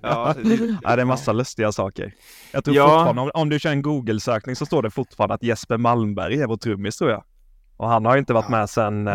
ja, 0.03 0.35
det- 0.45 0.77
Ja, 0.83 0.97
det 0.97 1.03
är 1.03 1.05
massa 1.05 1.33
lustiga 1.33 1.73
saker. 1.73 2.13
Jag 2.53 2.65
tror 2.65 2.77
Ja. 2.77 2.85
fortfarande, 2.89 3.23
om, 3.23 3.31
om 3.35 3.49
du 3.49 3.59
kör 3.59 3.71
en 3.71 3.83
Google-sökning 3.83 4.57
så 4.57 4.67
står 4.67 4.83
det 4.83 4.91
fortfarande 4.91 5.35
att 5.35 5.43
Jesper 5.43 5.77
Malmberg 5.77 6.41
är 6.43 6.47
vår 6.47 6.57
trummis 6.57 6.97
tror 6.97 7.11
jag. 7.11 7.25
Och 7.77 7.89
han 7.89 8.05
har 8.07 8.15
ju 8.15 8.19
inte 8.19 8.33
varit 8.33 8.49
med 8.49 8.71
sedan, 8.71 9.09
eh, 9.09 9.15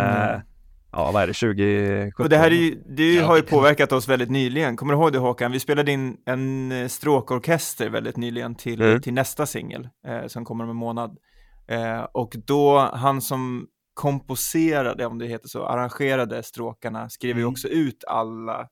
ja 0.93 1.11
vad 1.11 1.23
är 1.23 1.27
det, 1.27 1.33
2017? 1.33 2.23
Och 2.23 2.29
det 2.29 2.37
här 2.37 2.51
är 2.51 2.55
ju, 2.55 2.83
det 2.89 3.17
har 3.17 3.35
ju 3.35 3.41
påverkat 3.41 3.91
oss 3.91 4.07
väldigt 4.07 4.29
nyligen. 4.31 4.75
Kommer 4.77 4.93
du 4.93 4.99
ihåg 4.99 5.13
det 5.13 5.19
Håkan? 5.19 5.51
Vi 5.51 5.59
spelade 5.59 5.91
in 5.91 6.17
en 6.25 6.71
eh, 6.71 6.87
stråkorkester 6.87 7.89
väldigt 7.89 8.17
nyligen 8.17 8.55
till, 8.55 8.81
Mm. 8.81 9.01
till 9.01 9.13
nästa 9.13 9.45
singel 9.45 9.89
eh, 10.07 10.27
som 10.27 10.45
kommer 10.45 10.63
om 10.63 10.69
en 10.69 10.75
månad. 10.75 11.17
Eh, 11.67 12.01
och 12.11 12.35
då, 12.45 12.79
han 12.93 13.21
som 13.21 13.67
komposerade, 13.93 15.05
om 15.05 15.19
det 15.19 15.27
heter 15.27 15.47
så, 15.47 15.65
arrangerade 15.65 16.43
stråkarna, 16.43 17.09
skrev 17.09 17.35
ju 17.35 17.41
Mm. 17.41 17.51
också 17.51 17.67
ut 17.67 18.03
alla 18.07 18.67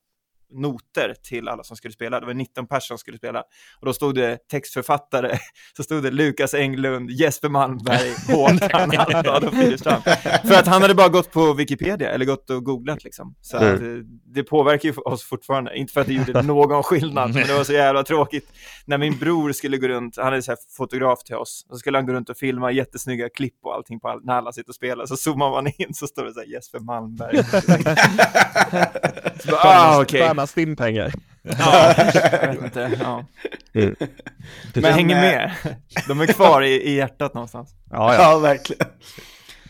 noter 0.54 1.14
till 1.28 1.48
alla 1.48 1.64
som 1.64 1.76
skulle 1.76 1.94
spela. 1.94 2.20
Det 2.20 2.26
var 2.26 2.34
19 2.34 2.66
personer 2.66 2.80
som 2.80 2.98
skulle 2.98 3.18
spela. 3.18 3.40
Och 3.80 3.86
då 3.86 3.92
stod 3.92 4.14
det 4.14 4.38
textförfattare, 4.50 5.38
så 5.76 5.82
stod 5.82 6.02
det 6.02 6.10
Lukas 6.10 6.54
Englund, 6.54 7.10
Jesper 7.10 7.48
Malmberg, 7.48 8.12
Håkan 8.36 8.90
Adolf 9.26 9.54
Widerström. 9.54 10.02
För 10.44 10.54
att 10.54 10.66
han 10.66 10.82
hade 10.82 10.94
bara 10.94 11.08
gått 11.08 11.32
på 11.32 11.52
Wikipedia 11.52 12.10
eller 12.10 12.24
gått 12.24 12.50
och 12.50 12.64
googlat 12.64 13.04
liksom. 13.04 13.34
Så 13.40 13.56
att, 13.56 13.62
Mm. 13.62 13.98
eh, 13.98 14.04
det 14.34 14.42
påverkar 14.42 14.88
ju 14.88 14.94
oss 14.94 15.24
fortfarande. 15.24 15.76
Inte 15.76 15.92
för 15.92 16.00
att 16.00 16.06
det 16.06 16.12
gjorde 16.12 16.42
någon 16.52 16.82
skillnad, 16.82 17.34
men 17.34 17.46
det 17.46 17.54
var 17.54 17.64
så 17.64 17.72
jävla 17.72 18.02
tråkigt. 18.04 18.48
När 18.86 18.98
min 18.98 19.18
bror 19.18 19.52
skulle 19.52 19.76
gå 19.76 19.88
runt, 19.88 20.16
han 20.16 20.34
är 20.34 20.40
så 20.40 20.56
fotograf 20.76 21.22
till 21.24 21.34
oss, 21.36 21.66
så 21.70 21.76
skulle 21.76 21.98
han 21.98 22.06
gå 22.06 22.12
runt 22.12 22.30
och 22.30 22.36
filma 22.36 22.70
jättesnygga 22.72 23.28
klipp 23.28 23.54
och 23.62 23.74
allting 23.74 24.00
på 24.00 24.08
all, 24.08 24.24
när 24.24 24.34
alla 24.34 24.52
sitter 24.52 24.70
och 24.70 24.74
spelar. 24.74 25.06
Så 25.06 25.16
zoomar 25.16 25.50
man 25.50 25.66
in 25.78 25.94
så 25.94 26.06
står 26.06 26.24
det 26.24 26.32
så 26.32 26.40
här 26.40 26.46
Jesper 26.46 26.78
Malmberg. 26.78 27.44
så 29.44 29.50
bara, 29.50 29.60
ah, 29.62 30.00
okej. 30.02 30.20
Tjäna 30.42 30.46
stimpengar. 30.46 31.12
Ja, 31.42 31.94
jag 32.42 32.48
vet 32.52 32.62
inte. 32.64 32.98
Ja. 33.00 33.26
Mm. 33.74 33.96
Men, 34.74 34.92
hänger 34.92 35.16
eh, 35.16 35.20
med. 35.22 35.52
De 36.08 36.20
är 36.20 36.26
kvar 36.26 36.62
i, 36.62 36.82
i 36.82 36.94
hjärtat 36.96 37.34
någonstans. 37.34 37.70
Ja, 37.90 38.14
ja. 38.14 38.22
Ja, 38.22 38.38
verkligen. 38.38 38.86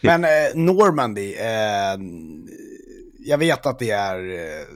Men 0.02 0.24
eh, 0.24 0.30
Normandy, 0.54 1.34
eh, 1.34 1.98
jag 3.18 3.38
vet 3.38 3.66
att 3.66 3.78
det 3.78 3.90
är, 3.90 4.18
eh, 4.18 4.66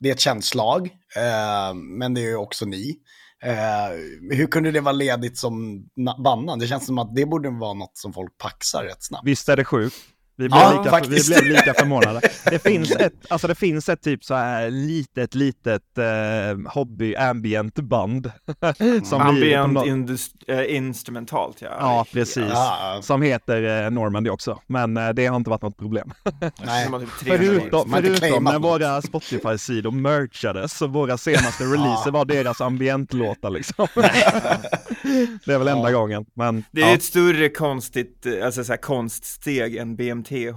det 0.00 0.08
är 0.08 0.12
ett 0.12 0.20
känt 0.20 0.44
slag, 0.44 0.86
eh, 1.16 1.74
men 1.74 2.14
det 2.14 2.20
är 2.20 2.28
ju 2.28 2.36
också 2.36 2.64
ni. 2.66 2.96
Eh, 3.44 4.36
hur 4.36 4.46
kunde 4.46 4.70
det 4.70 4.80
vara 4.80 4.92
ledigt 4.92 5.38
som 5.38 5.84
na- 5.96 6.22
bannan? 6.22 6.58
Det 6.58 6.66
känns 6.66 6.86
som 6.86 6.98
att 6.98 7.14
det 7.14 7.26
borde 7.26 7.50
vara 7.50 7.74
något 7.74 7.96
som 7.98 8.12
folk 8.12 8.38
paxar 8.38 8.84
rätt 8.84 9.02
snabbt. 9.04 9.26
Visst 9.26 9.48
är 9.48 9.56
det 9.56 9.64
sjukt? 9.64 9.96
Vi 10.40 10.48
blev, 10.48 10.60
Ja, 10.62 10.82
lika, 10.84 11.00
vi 11.08 11.24
blev 11.26 11.44
lika 11.44 11.74
förvånade. 11.74 12.20
Det 12.50 12.58
finns 12.58 12.90
ett, 12.90 13.12
alltså 13.28 13.46
det 13.48 13.54
finns 13.54 13.88
ett 13.88 14.02
typ 14.02 14.24
så 14.24 14.34
här 14.34 14.70
litet, 14.70 15.34
litet 15.34 15.98
eh, 15.98 16.72
hobby 16.72 17.14
ambient 17.16 17.74
band. 17.74 18.32
som 19.04 19.34
vi, 19.34 19.54
Ambient 19.54 19.66
på 19.66 19.72
nå- 19.72 19.84
indus- 19.86 20.30
eh, 20.48 20.76
instrumentalt, 20.76 21.62
ja. 21.62 21.68
Ja, 21.80 22.06
precis. 22.12 22.44
Ja. 22.50 22.98
Som 23.02 23.22
heter 23.22 23.84
eh, 23.84 23.90
Normandy 23.90 24.30
också. 24.30 24.58
Men 24.66 24.96
eh, 24.96 25.08
det 25.08 25.26
har 25.26 25.36
inte 25.36 25.50
varit 25.50 25.62
något 25.62 25.76
problem. 25.78 26.12
Nej. 26.64 26.88
Typ 27.20 27.38
300 27.38 27.60
Förutom, 27.60 27.90
förutom 27.92 28.44
när 28.44 28.58
våra 28.58 29.02
Spotify-sidor 29.02 29.90
merchades, 29.90 30.78
så 30.78 30.86
våra 30.86 31.18
senaste 31.18 31.64
releaser 31.64 32.10
var 32.10 32.24
deras 32.24 32.60
ambientlåtar 32.60 33.50
liksom. 33.50 33.86
det 35.44 35.52
är 35.54 35.58
väl 35.58 35.68
enda 35.68 35.92
gången. 35.92 36.24
Men 36.34 36.64
Det 36.70 36.82
är 36.82 36.86
ja. 36.88 36.94
ett 36.94 37.02
större 37.02 37.48
konstigt, 37.48 38.26
eh, 38.26 38.46
alltså 38.46 38.64
så 38.64 38.72
här 38.72 38.76
konststeg 38.78 39.76
än 39.76 39.96
BMTHs, 39.96 40.29
eh, 40.38 40.54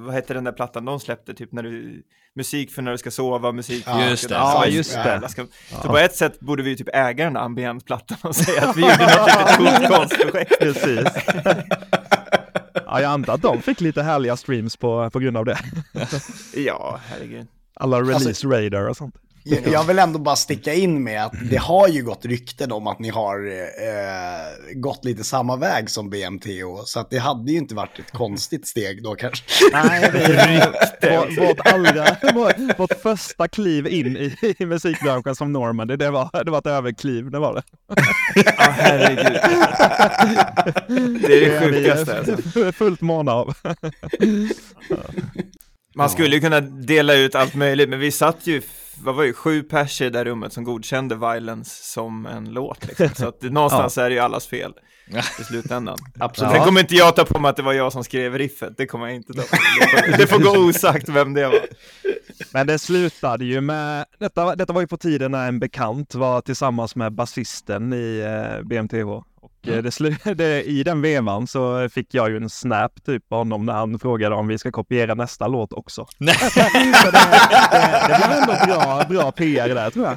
vad 0.00 0.14
hette 0.14 0.34
den 0.34 0.44
där 0.44 0.52
plattan 0.52 0.84
de 0.84 1.00
släppte, 1.00 1.34
typ 1.34 1.52
när 1.52 1.62
du, 1.62 2.02
musik 2.34 2.70
för 2.72 2.82
när 2.82 2.92
du 2.92 2.98
ska 2.98 3.10
sova, 3.10 3.52
musik 3.52 3.84
för 3.84 3.90
Ja, 4.00 4.08
just 4.10 4.28
det. 4.28 4.34
Ja, 4.34 4.66
just 4.66 4.94
det. 4.94 5.28
ska- 5.28 5.46
Så 5.82 5.88
på 5.88 5.98
ett 5.98 6.14
sätt 6.16 6.40
borde 6.40 6.62
vi 6.62 6.70
ju 6.70 6.76
typ 6.76 6.88
äga 6.94 7.24
den 7.24 7.32
där 7.32 7.40
ambientplattan 7.40 8.18
och 8.22 8.36
säga 8.36 8.68
att 8.68 8.76
vi 8.76 8.80
gjorde 8.80 9.16
något 9.16 9.60
litet 9.60 9.88
coolt 9.88 9.88
konstprojekt. 9.98 10.58
Precis. 10.58 11.08
Ja, 12.86 13.00
jag 13.00 13.10
antar 13.10 13.34
att 13.34 13.42
de 13.42 13.62
fick 13.62 13.80
lite 13.80 14.02
härliga 14.02 14.36
streams 14.36 14.76
på, 14.76 15.10
på 15.10 15.18
grund 15.18 15.36
av 15.36 15.44
det. 15.44 15.58
Ja, 16.56 17.00
herregud. 17.06 17.46
Alla 17.74 18.00
release 18.00 18.28
Alltså- 18.28 18.48
radar 18.48 18.88
och 18.88 18.96
sånt. 18.96 19.14
Jag, 19.44 19.84
vill 19.84 19.98
ändå 19.98 20.18
bara 20.18 20.36
sticka 20.36 20.74
in 20.74 21.04
med 21.04 21.24
att 21.24 21.32
det 21.50 21.56
har 21.56 21.88
ju 21.88 22.02
gått 22.02 22.24
rykten 22.24 22.72
om 22.72 22.86
att 22.86 22.98
ni 22.98 23.08
har 23.08 23.46
eh, 23.46 24.74
gått 24.74 25.04
lite 25.04 25.24
samma 25.24 25.56
väg 25.56 25.90
som 25.90 26.10
BMTH. 26.10 26.84
Så 26.84 27.00
att 27.00 27.10
det 27.10 27.18
hade 27.18 27.52
ju 27.52 27.58
inte 27.58 27.74
varit 27.74 27.98
ett 27.98 28.10
konstigt 28.10 28.68
steg 28.68 29.02
då 29.02 29.14
kanske. 29.14 29.44
Nej, 29.72 30.10
vi, 30.12 30.18
vår, 31.08 31.46
vårt, 31.46 31.66
allra, 31.66 32.16
vår, 32.34 32.78
vårt 32.78 33.00
första 33.02 33.48
kliv 33.48 33.86
in 33.86 34.16
i, 34.16 34.54
i 34.58 34.66
musikbranschen 34.66 35.34
som 35.34 35.52
Normandy, 35.52 35.96
det 35.96 36.10
var, 36.10 36.44
det 36.44 36.50
var 36.50 36.58
ett 36.58 36.66
överkliv, 36.66 37.30
det 37.30 37.38
var 37.38 37.54
det. 37.54 37.62
Ja, 38.34 38.52
herregud. 38.58 39.40
Det 41.22 41.34
är 41.34 41.40
det 41.40 41.56
är 41.56 41.60
sjukaste. 41.60 42.18
Alltså. 42.18 42.72
fullt 42.72 43.00
måna 43.00 43.32
av. 43.32 43.54
Man 45.94 46.10
skulle 46.10 46.34
ju 46.34 46.40
kunna 46.40 46.60
dela 46.60 47.14
ut 47.14 47.34
allt 47.34 47.54
möjligt, 47.54 47.88
men 47.88 47.98
vi 47.98 48.10
satt 48.10 48.46
ju, 48.46 48.62
vad 49.00 49.14
var 49.14 49.24
det, 49.24 49.32
sju 49.32 49.62
pers 49.62 50.00
i 50.00 50.04
det 50.04 50.10
där 50.10 50.24
rummet 50.24 50.52
som 50.52 50.64
godkände 50.64 51.14
Violence 51.14 51.84
som 51.84 52.26
en 52.26 52.44
låt. 52.44 52.86
Liksom. 52.88 53.08
Så 53.14 53.28
att 53.28 53.42
någonstans 53.42 53.98
är 53.98 54.08
det 54.08 54.14
ju 54.14 54.20
allas 54.20 54.46
fel 54.46 54.72
i 55.40 55.44
slutändan. 55.44 55.98
Absolut. 56.18 56.52
Sen 56.52 56.64
kommer 56.64 56.80
inte 56.80 56.94
jag 56.94 57.16
ta 57.16 57.24
på 57.24 57.38
mig 57.38 57.48
att 57.48 57.56
det 57.56 57.62
var 57.62 57.72
jag 57.72 57.92
som 57.92 58.04
skrev 58.04 58.38
riffet, 58.38 58.76
det 58.76 58.86
kommer 58.86 59.06
jag 59.06 59.14
inte 59.14 59.32
ta 59.32 59.42
på 59.42 59.56
mig. 60.08 60.18
Det 60.18 60.26
får 60.26 60.38
gå 60.38 60.50
osagt 60.68 61.08
vem 61.08 61.34
det 61.34 61.48
var. 61.48 61.66
Men 62.52 62.66
det 62.66 62.78
slutade 62.78 63.44
ju 63.44 63.60
med, 63.60 64.04
detta, 64.18 64.56
detta 64.56 64.72
var 64.72 64.80
ju 64.80 64.86
på 64.86 64.96
tiden 64.96 65.30
när 65.30 65.48
en 65.48 65.58
bekant 65.58 66.14
var 66.14 66.40
tillsammans 66.40 66.96
med 66.96 67.12
basisten 67.12 67.92
i 67.92 68.20
eh, 68.20 68.66
BMTH. 68.66 69.31
Och 69.62 69.68
eh, 69.68 69.82
det 69.82 69.90
slu, 69.90 70.14
det, 70.34 70.62
i 70.62 70.82
den 70.82 71.02
vevan 71.02 71.46
så 71.46 71.88
fick 71.88 72.14
jag 72.14 72.30
ju 72.30 72.36
en 72.36 72.50
snap 72.50 73.04
typ 73.04 73.28
på 73.28 73.36
honom 73.36 73.66
när 73.66 73.72
han 73.72 73.98
frågade 73.98 74.34
om 74.34 74.48
vi 74.48 74.58
ska 74.58 74.70
kopiera 74.70 75.14
nästa 75.14 75.46
låt 75.46 75.72
också. 75.72 76.06
Nej. 76.18 76.36
Det, 76.54 77.10
det, 77.12 78.04
det 78.08 78.16
blev 78.18 78.38
ändå 78.38 78.66
bra, 78.66 79.04
bra 79.08 79.32
PR 79.32 79.68
där 79.68 79.90
tror 79.90 80.06
jag. 80.06 80.16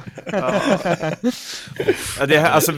Ja, 2.18 2.26
det, 2.26 2.38
alltså, 2.38 2.72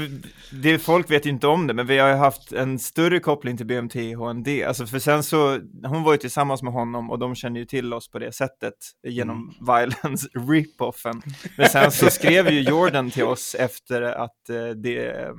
det, 0.50 0.78
folk 0.78 1.10
vet 1.10 1.26
ju 1.26 1.30
inte 1.30 1.46
om 1.46 1.66
det, 1.66 1.74
men 1.74 1.86
vi 1.86 1.98
har 1.98 2.08
ju 2.08 2.14
haft 2.14 2.52
en 2.52 2.78
större 2.78 3.20
koppling 3.20 3.56
till 3.56 3.66
BMTH 3.66 4.22
än 4.30 4.42
det. 4.42 4.64
Alltså, 4.64 4.86
för 4.86 4.98
sen 4.98 5.22
så, 5.22 5.60
hon 5.84 6.02
var 6.02 6.12
ju 6.12 6.18
tillsammans 6.18 6.62
med 6.62 6.72
honom 6.72 7.10
och 7.10 7.18
de 7.18 7.34
känner 7.34 7.60
ju 7.60 7.66
till 7.66 7.94
oss 7.94 8.10
på 8.10 8.18
det 8.18 8.32
sättet 8.32 8.74
genom 9.06 9.54
Violence 9.60 10.28
rip-offen. 10.34 11.22
Men 11.56 11.68
sen 11.68 11.90
så 11.90 12.10
skrev 12.10 12.50
ju 12.50 12.60
Jordan 12.60 13.10
till 13.10 13.24
oss 13.24 13.54
efter 13.54 14.02
att 14.02 14.50
eh, 14.50 14.68
det, 14.68 15.06
eh, 15.06 15.32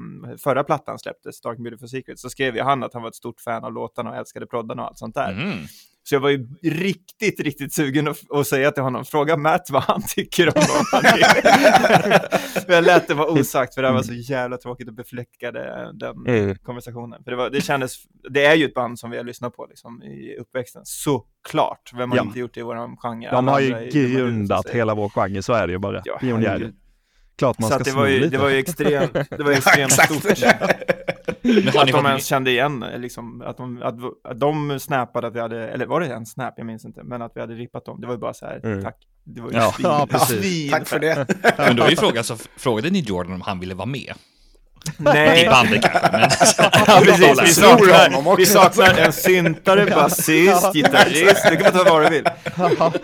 förra 0.43 0.63
plattan 0.63 0.99
släpptes, 0.99 1.18
Dark 1.23 1.55
and 1.57 1.63
Beautiful 1.63 1.89
Secret, 1.89 2.19
så 2.19 2.29
skrev 2.29 2.55
ju 2.55 2.61
han 2.61 2.83
att 2.83 2.93
han 2.93 3.01
var 3.01 3.09
ett 3.09 3.15
stort 3.15 3.41
fan 3.41 3.63
av 3.63 3.73
låtarna 3.73 4.09
och 4.09 4.15
älskade 4.15 4.47
proddarna 4.47 4.81
och 4.81 4.87
allt 4.87 4.97
sånt 4.97 5.15
där. 5.15 5.31
Mm. 5.31 5.57
Så 6.03 6.15
jag 6.15 6.19
var 6.19 6.29
ju 6.29 6.47
riktigt, 6.63 7.39
riktigt 7.39 7.73
sugen 7.73 8.07
att, 8.07 8.31
att 8.31 8.47
säga 8.47 8.71
till 8.71 8.83
honom, 8.83 9.05
fråga 9.05 9.37
Matt 9.37 9.69
vad 9.69 9.83
han 9.83 10.01
tycker 10.07 10.47
om. 10.57 10.63
Men 12.67 12.75
jag 12.75 12.83
lät 12.85 13.07
det 13.07 13.13
vara 13.13 13.31
osagt, 13.31 13.73
för 13.75 13.81
det 13.81 13.91
var 13.91 14.01
så 14.03 14.13
jävla 14.13 14.57
tråkigt 14.57 14.87
och 14.87 14.93
befläckade 14.93 15.91
den 15.93 16.27
Mm. 16.27 16.55
konversationen. 16.55 17.23
För 17.23 17.31
det, 17.31 17.37
var, 17.37 17.49
det 17.49 17.61
kändes, 17.61 17.95
det 18.29 18.45
är 18.45 18.55
ju 18.55 18.65
ett 18.65 18.73
band 18.73 18.99
som 18.99 19.11
vi 19.11 19.17
har 19.17 19.23
lyssnat 19.23 19.55
på 19.55 19.65
liksom, 19.69 20.03
i 20.03 20.37
uppväxten, 20.39 20.81
såklart. 20.85 21.91
Vem 21.97 22.09
har 22.11 22.17
Ja. 22.17 22.23
inte 22.23 22.39
gjort 22.39 22.53
det 22.53 22.59
i 22.59 22.63
våran 22.63 22.97
genre? 22.97 23.31
De 23.31 23.47
har 23.47 23.59
ju 23.59 23.89
grundat 23.91 24.59
att 24.65 24.69
hela 24.75 24.95
vår 24.95 25.09
genre, 25.09 25.41
så 25.41 25.53
är 25.53 25.67
det 25.67 25.73
ju 25.73 25.79
bara. 25.79 26.01
Ja, 26.05 26.17
Pionjärer. 26.19 26.73
Klart 27.39 27.59
man 27.59 27.69
Så 27.69 27.73
ska 27.73 27.81
att 27.81 27.85
det 27.85 27.91
var 27.91 28.05
ju, 28.07 28.19
lite. 28.19 28.29
det 28.29 28.37
var 28.37 28.49
ju 28.49 28.57
extremt, 28.59 29.13
det 29.29 29.43
var 29.43 29.51
extremt 29.51 29.91
stort. 29.93 30.23
Men 31.41 31.67
har 31.67 31.83
Att 31.83 31.87
de 31.91 32.05
ens 32.05 32.25
kände 32.25 32.51
igen, 32.51 32.85
liksom, 32.97 33.41
att 33.41 33.57
de, 33.57 33.81
att, 33.83 33.95
att 34.31 34.39
de 34.39 34.79
snappade 34.79 35.27
att 35.27 35.35
vi 35.35 35.39
hade, 35.39 35.67
eller 35.69 35.85
var 35.85 35.99
det 36.01 36.07
en 36.13 36.25
snap, 36.25 36.53
jag 36.57 36.65
minns 36.65 36.85
inte, 36.85 37.03
men 37.03 37.21
att 37.21 37.31
vi 37.35 37.41
hade 37.41 37.53
rippat 37.53 37.85
dem, 37.85 38.01
det 38.01 38.07
var 38.07 38.13
ju 38.13 38.19
bara 38.19 38.33
så 38.33 38.45
här, 38.45 38.59
Mm. 38.63 38.83
tack. 38.83 38.95
Det 39.23 39.41
var 39.41 39.51
ju 39.51 39.57
Ja, 39.57 39.71
svin, 39.71 39.85
ja, 39.87 40.07
precis. 40.11 40.71
Tack 40.71 40.87
för 40.87 40.99
det. 40.99 41.25
Men 41.57 41.75
då 41.75 41.83
är 41.83 41.89
ju 41.89 41.95
frågan, 41.95 42.23
så 42.23 42.37
frågade 42.57 42.89
ni 42.89 42.99
Jordan 42.99 43.33
om 43.33 43.41
han 43.41 43.59
ville 43.59 43.75
vara 43.75 43.85
med? 43.85 44.13
Nej. 44.97 45.45
I 45.45 45.49
bandet 45.49 45.81
kanske, 45.81 46.09
men... 46.11 46.21
Ja, 46.87 47.01
precis. 47.03 47.41
Vi 47.43 47.47
saknar, 47.53 48.35
vi 48.37 48.45
saknar 48.45 48.97
en 48.97 49.13
syntare, 49.13 49.85
basist, 49.85 50.73
gitarrist. 50.73 51.45
Du 51.49 51.57
kan 51.57 51.71
få 51.71 51.77
ta 51.83 51.93
vad 51.93 52.03
du 52.05 52.09
vill. 52.09 52.23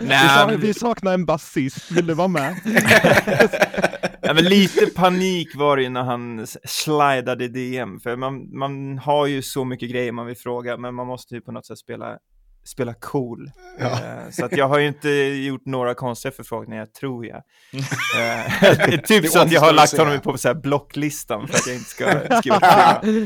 vi, 0.00 0.06
Nej, 0.06 0.56
vi 0.56 0.74
saknar 0.74 1.14
en 1.14 1.26
basist, 1.26 1.90
vill 1.90 2.06
du 2.06 2.14
vara 2.14 2.28
med? 2.28 2.54
Ja, 4.26 4.34
men 4.34 4.44
lite 4.44 4.86
panik 4.86 5.56
var 5.56 5.76
det 5.76 5.82
ju 5.82 5.88
när 5.88 6.02
han 6.02 6.46
slidade 6.64 7.44
i 7.44 7.48
DM, 7.48 8.00
för 8.00 8.16
man, 8.16 8.58
man 8.58 8.98
har 8.98 9.26
ju 9.26 9.42
så 9.42 9.64
mycket 9.64 9.90
grejer 9.90 10.12
man 10.12 10.26
vill 10.26 10.36
fråga, 10.36 10.76
men 10.76 10.94
man 10.94 11.06
måste 11.06 11.34
ju 11.34 11.40
på 11.40 11.52
något 11.52 11.66
sätt 11.66 11.78
spela, 11.78 12.18
spela 12.66 12.94
cool. 12.94 13.50
Ja. 13.78 13.84
Eh, 13.86 14.30
Så 14.30 14.44
att 14.44 14.52
jag 14.56 14.68
har 14.68 14.78
ju 14.78 14.86
inte 14.86 15.08
gjort 15.46 15.66
några 15.66 15.94
konstiga 15.94 16.32
förfrågningar, 16.32 16.86
tror 16.86 17.26
jag. 17.26 17.42
Eh, 18.18 19.00
typ 19.06 19.28
så 19.30 19.38
att 19.38 19.52
jag 19.52 19.60
har 19.60 19.72
lagt 19.72 19.96
honom 19.98 20.20
på 20.20 20.38
så 20.38 20.48
här 20.48 20.54
blocklistan 20.54 21.48
för 21.48 21.54
att 21.54 21.66
jag 21.66 21.76
inte 21.76 21.90
ska 21.90 22.04
skriva. 22.38 22.58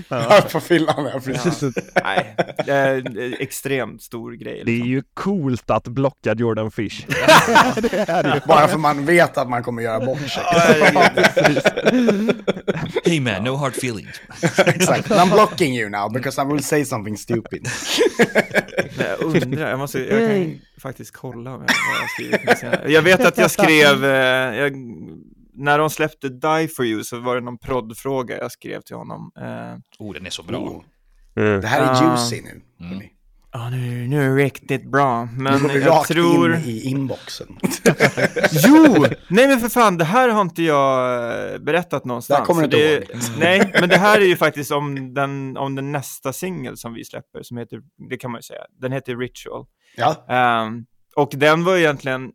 Ja, 0.08 0.40
på 0.52 0.60
fyllan, 0.60 1.10
ja 1.14 1.20
precis. 1.24 1.62
Nej, 2.04 2.36
extremt 3.38 4.02
stor 4.02 4.32
grej. 4.32 4.62
Det 4.66 4.70
är 4.72 4.74
Liksom. 4.74 4.88
ju 4.88 5.02
coolt 5.14 5.70
att 5.70 5.84
blocka 5.88 6.34
Jordan 6.34 6.70
Fish. 6.70 7.06
Bara 8.46 8.68
för 8.68 8.78
man 8.78 9.06
vet 9.06 9.38
att 9.38 9.48
man 9.48 9.62
kommer 9.62 9.82
göra 9.82 10.06
bort 10.06 10.28
sig. 10.30 10.42
Hey 13.04 13.20
man, 13.20 13.44
no 13.44 13.56
hard 13.56 13.72
feelings. 13.76 14.20
Exakt. 14.66 15.10
I'm 15.10 15.30
blocking 15.32 15.76
you 15.76 15.88
now 15.90 16.12
because 16.12 16.42
I 16.42 16.44
will 16.44 16.62
say 16.64 16.84
something 16.84 17.16
stupid. 17.16 17.68
Jag 19.34 19.42
undrar, 19.44 19.70
jag, 19.70 19.78
måste, 19.78 19.98
jag 19.98 20.30
kan 20.30 20.60
faktiskt 20.80 21.10
kolla 21.16 21.54
om 21.54 21.60
jag, 21.60 21.68
vad 21.68 22.02
jag 22.02 22.10
skrivit. 22.10 22.92
Jag 22.94 23.02
vet 23.02 23.20
att 23.20 23.38
jag 23.38 23.50
skrev, 23.50 24.04
eh, 24.04 24.56
jag, 24.60 24.72
när 25.54 25.78
de 25.78 25.90
släppte 25.90 26.28
Die 26.28 26.68
For 26.68 26.84
You 26.84 27.04
så 27.04 27.18
var 27.18 27.34
det 27.34 27.40
någon 27.40 27.58
proddfråga 27.58 28.38
jag 28.38 28.52
skrev 28.52 28.80
till 28.80 28.96
honom. 28.96 29.32
Eh, 29.36 29.78
Oh, 29.98 30.14
den 30.14 30.26
är 30.26 30.30
så 30.30 30.42
bra. 30.42 30.58
Oh. 30.58 30.82
Det 31.60 31.66
här 31.66 31.80
är 31.80 32.10
juicy 32.10 32.42
nu. 32.42 32.86
hörni. 32.86 33.12
Ja, 33.52 33.70
nu, 33.70 34.08
nu 34.08 34.22
är 34.24 34.36
det 34.36 34.44
riktigt 34.44 34.90
bra, 34.90 35.24
Nu 35.24 35.30
men 35.42 35.62
går 35.62 35.68
vi 35.68 35.80
jag 35.80 35.90
rakt 35.90 36.08
tror... 36.08 36.54
in 36.54 36.60
i 36.64 36.80
inboxen. 36.82 37.46
Jo! 38.52 39.06
Nej 39.28 39.48
men 39.48 39.60
för 39.60 39.68
fan, 39.68 39.98
det 39.98 40.04
här 40.04 40.28
har 40.28 40.40
inte 40.40 40.62
jag 40.62 41.52
eh, 41.52 41.58
berättat 41.58 42.04
någonstans. 42.04 42.36
Det 42.36 42.40
här 42.40 42.46
kommer 42.46 42.68
du 42.68 42.96
inte 42.96 43.12
det, 43.12 43.20
Nej, 43.38 43.72
men 43.80 43.88
det 43.88 43.96
här 43.96 44.20
är 44.20 44.24
ju 44.24 44.36
faktiskt 44.36 44.70
om 44.72 45.14
den, 45.14 45.56
om 45.56 45.74
den 45.74 45.92
nästa 45.92 46.32
singel 46.32 46.76
som 46.76 46.94
vi 46.94 47.04
släpper, 47.04 47.42
som 47.42 47.56
heter, 47.56 47.80
det 48.10 48.16
kan 48.16 48.30
man 48.30 48.38
ju 48.38 48.42
säga, 48.42 48.60
den 48.80 48.92
heter 48.92 49.16
Ritual. 49.16 49.66
Ja, 49.96 50.26
Ehm, 50.28 50.84
och 51.16 51.30
den 51.32 51.64
var 51.64 51.76
egentligen, 51.76 52.30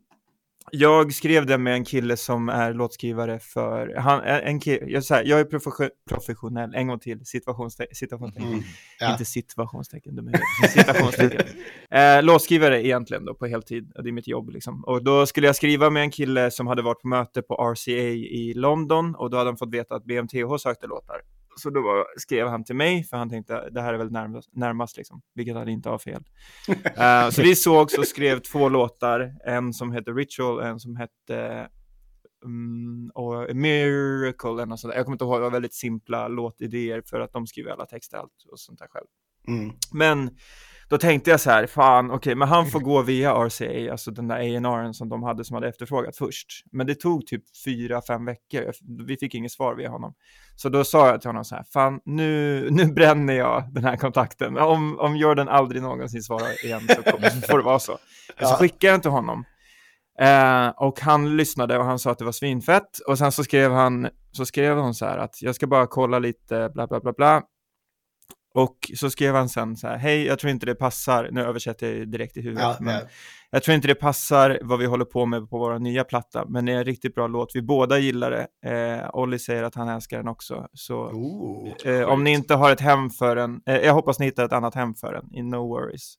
jag 0.72 1.14
skrev 1.14 1.46
den 1.46 1.62
med 1.62 1.74
en 1.74 1.84
kille 1.84 2.16
som 2.16 2.48
är 2.48 2.74
låtskrivare 2.74 3.38
för, 3.38 3.94
han, 3.96 4.20
en 4.24 4.60
kille, 4.60 4.86
jag, 4.86 5.04
så 5.04 5.14
här, 5.14 5.24
jag 5.24 5.40
är 5.40 5.44
profession, 5.44 5.88
professionell, 6.10 6.74
en 6.74 6.88
gång 6.88 6.98
till, 6.98 7.26
situationste, 7.26 7.86
situationstecken, 7.92 8.52
Mm, 8.52 8.62
ja. 9.00 9.12
inte 9.12 9.24
situationstecken, 9.24 10.16
de 10.16 10.28
är 10.28 10.66
citationstecken. 10.68 11.46
eh, 11.90 12.22
låtskrivare 12.22 12.86
egentligen 12.86 13.24
då 13.24 13.34
på 13.34 13.46
heltid, 13.46 13.92
det 14.02 14.08
är 14.08 14.12
mitt 14.12 14.28
jobb 14.28 14.50
liksom. 14.50 14.84
Och 14.84 15.04
då 15.04 15.26
skulle 15.26 15.46
jag 15.46 15.56
skriva 15.56 15.90
med 15.90 16.02
en 16.02 16.10
kille 16.10 16.50
som 16.50 16.66
hade 16.66 16.82
varit 16.82 17.02
på 17.02 17.08
möte 17.08 17.42
på 17.42 17.54
RCA 17.54 17.90
i 17.90 18.52
London 18.56 19.14
och 19.14 19.30
då 19.30 19.36
hade 19.36 19.50
han 19.50 19.56
fått 19.56 19.74
veta 19.74 19.94
att 19.94 20.04
BMTH 20.04 20.56
sökte 20.58 20.86
låtar. 20.86 21.20
Så 21.60 21.70
då 21.70 21.82
var, 21.82 22.06
skrev 22.18 22.48
han 22.48 22.64
till 22.64 22.76
mig, 22.76 23.04
för 23.04 23.16
han 23.16 23.30
tänkte 23.30 23.70
det 23.70 23.80
här 23.80 23.94
är 23.94 23.98
väl 23.98 24.12
närmast, 24.12 24.48
närmast 24.52 24.96
liksom, 24.96 25.22
vilket 25.34 25.54
han 25.56 25.68
inte 25.68 25.88
har 25.88 25.98
fel. 25.98 26.22
Eh, 26.96 27.30
så 27.30 27.42
vi 27.42 27.56
sågs 27.56 27.98
och 27.98 28.06
skrev 28.06 28.38
två 28.38 28.68
låtar, 28.68 29.34
en 29.44 29.72
som 29.72 29.92
hette 29.92 30.10
Ritual, 30.10 30.62
en 30.62 30.80
som 30.80 30.96
hette 30.96 31.68
mm, 32.44 33.10
och 33.14 33.56
Miracle 33.56 34.50
eller 34.50 34.66
något 34.66 34.80
sånt. 34.80 34.94
Jag 34.94 35.04
kommer 35.04 35.14
inte 35.14 35.24
ihåg, 35.24 35.36
det 35.36 35.42
var 35.42 35.50
väldigt 35.50 35.74
simpla 35.74 36.28
låtidéer 36.28 37.02
för 37.06 37.20
att 37.20 37.32
de 37.32 37.46
skriver 37.46 37.70
alla 37.70 37.86
texter 37.86 38.18
allt 38.18 38.32
och 38.50 38.60
sånt 38.60 38.78
där 38.78 38.88
själv. 38.90 39.06
mm. 39.48 39.76
Men 39.92 40.30
då 40.88 40.98
tänkte 40.98 41.30
jag 41.30 41.40
så 41.40 41.50
här, 41.50 41.66
fan 41.66 42.10
okej, 42.10 42.34
men 42.34 42.48
han 42.48 42.66
får 42.66 42.80
gå 42.80 43.02
via 43.02 43.32
RCA, 43.34 43.92
alltså 43.92 44.10
den 44.10 44.28
där 44.28 44.36
A&R'n 44.36 44.92
som 44.92 45.08
de 45.08 45.22
hade 45.22 45.44
som 45.44 45.54
hade 45.54 45.68
efterfrågat 45.68 46.16
först. 46.16 46.46
Men 46.72 46.86
det 46.86 46.94
tog 46.94 47.26
typ 47.26 47.42
fyra, 47.64 48.02
fem 48.02 48.24
veckor, 48.24 48.72
vi 49.06 49.16
fick 49.16 49.34
inget 49.34 49.52
svar 49.52 49.74
via 49.74 49.88
honom. 49.90 50.14
Så 50.56 50.68
då 50.68 50.84
sa 50.84 51.08
jag 51.08 51.20
till 51.20 51.28
honom 51.28 51.44
så 51.44 51.54
här, 51.54 51.64
fan 51.72 52.00
nu, 52.04 52.68
nu 52.70 52.84
bränner 52.86 53.34
jag 53.34 53.74
den 53.74 53.84
här 53.84 53.96
kontakten. 53.96 54.58
Om, 54.58 54.98
om 54.98 55.16
Jordan 55.16 55.48
aldrig 55.48 55.82
någonsin 55.82 56.22
svarar 56.22 56.64
igen 56.64 56.80
så 56.96 57.02
kommer- 57.10 57.48
får 57.50 57.58
det 57.58 57.64
vara 57.64 57.78
så. 57.78 57.92
Och 58.40 58.46
så 58.48 58.54
skickade 58.54 58.86
jag 58.86 58.94
den 58.94 59.00
till 59.00 59.10
honom. 59.10 59.44
Eh, 60.20 60.68
och 60.68 61.00
han 61.00 61.36
lyssnade 61.36 61.78
och 61.78 61.84
han 61.84 61.98
sa 61.98 62.10
att 62.10 62.18
det 62.18 62.24
var 62.24 62.32
svinfett. 62.32 62.98
Och 63.08 63.18
sen 63.18 63.32
så 63.32 63.44
skrev 63.44 63.72
han, 63.72 64.08
så 64.32 64.46
skrev 64.46 64.76
hon 64.78 64.94
så 64.94 65.06
här 65.06 65.18
att 65.18 65.42
jag 65.42 65.54
ska 65.54 65.66
bara 65.66 65.86
kolla 65.86 66.18
lite 66.18 66.70
bla 66.74 66.86
bla 66.86 67.00
bla 67.00 67.12
bla. 67.12 67.42
Och 68.56 68.90
så 68.94 69.10
skrev 69.10 69.34
han 69.34 69.48
sen 69.48 69.76
så 69.76 69.86
här, 69.86 69.96
hej, 69.96 70.26
jag 70.26 70.38
tror 70.38 70.50
inte 70.50 70.66
det 70.66 70.74
passar, 70.74 71.28
nu 71.32 71.40
översätter 71.42 71.94
jag 71.94 72.08
direkt 72.08 72.36
i 72.36 72.40
huvudet, 72.40 72.62
Ja, 72.62 72.76
men 72.80 72.94
ja. 72.94 73.00
jag 73.50 73.62
tror 73.62 73.74
inte 73.74 73.88
det 73.88 73.94
passar 73.94 74.58
vad 74.62 74.78
vi 74.78 74.86
håller 74.86 75.04
på 75.04 75.26
med 75.26 75.50
på 75.50 75.58
vår 75.58 75.78
nya 75.78 76.04
platta, 76.04 76.44
men 76.48 76.64
det 76.64 76.72
är 76.72 76.76
en 76.76 76.84
riktigt 76.84 77.14
bra 77.14 77.26
låt, 77.26 77.50
vi 77.54 77.62
båda 77.62 77.98
gillar 77.98 78.30
det. 78.30 78.70
Eh, 78.70 79.10
Olli 79.12 79.38
säger 79.38 79.62
att 79.62 79.74
han 79.74 79.88
älskar 79.88 80.16
den 80.16 80.28
också, 80.28 80.68
så 80.72 80.96
Oh, 80.96 81.72
eh, 81.84 82.08
om 82.08 82.24
ni 82.24 82.30
inte 82.32 82.54
har 82.54 82.72
ett 82.72 82.80
hem 82.80 83.10
för 83.10 83.36
den, 83.36 83.60
eh, 83.66 83.76
jag 83.76 83.94
hoppas 83.94 84.18
ni 84.18 84.26
hittar 84.26 84.44
ett 84.44 84.52
annat 84.52 84.74
hem 84.74 84.94
för 84.94 85.12
den, 85.12 85.34
i 85.34 85.42
No 85.42 85.56
Worries. 85.56 86.14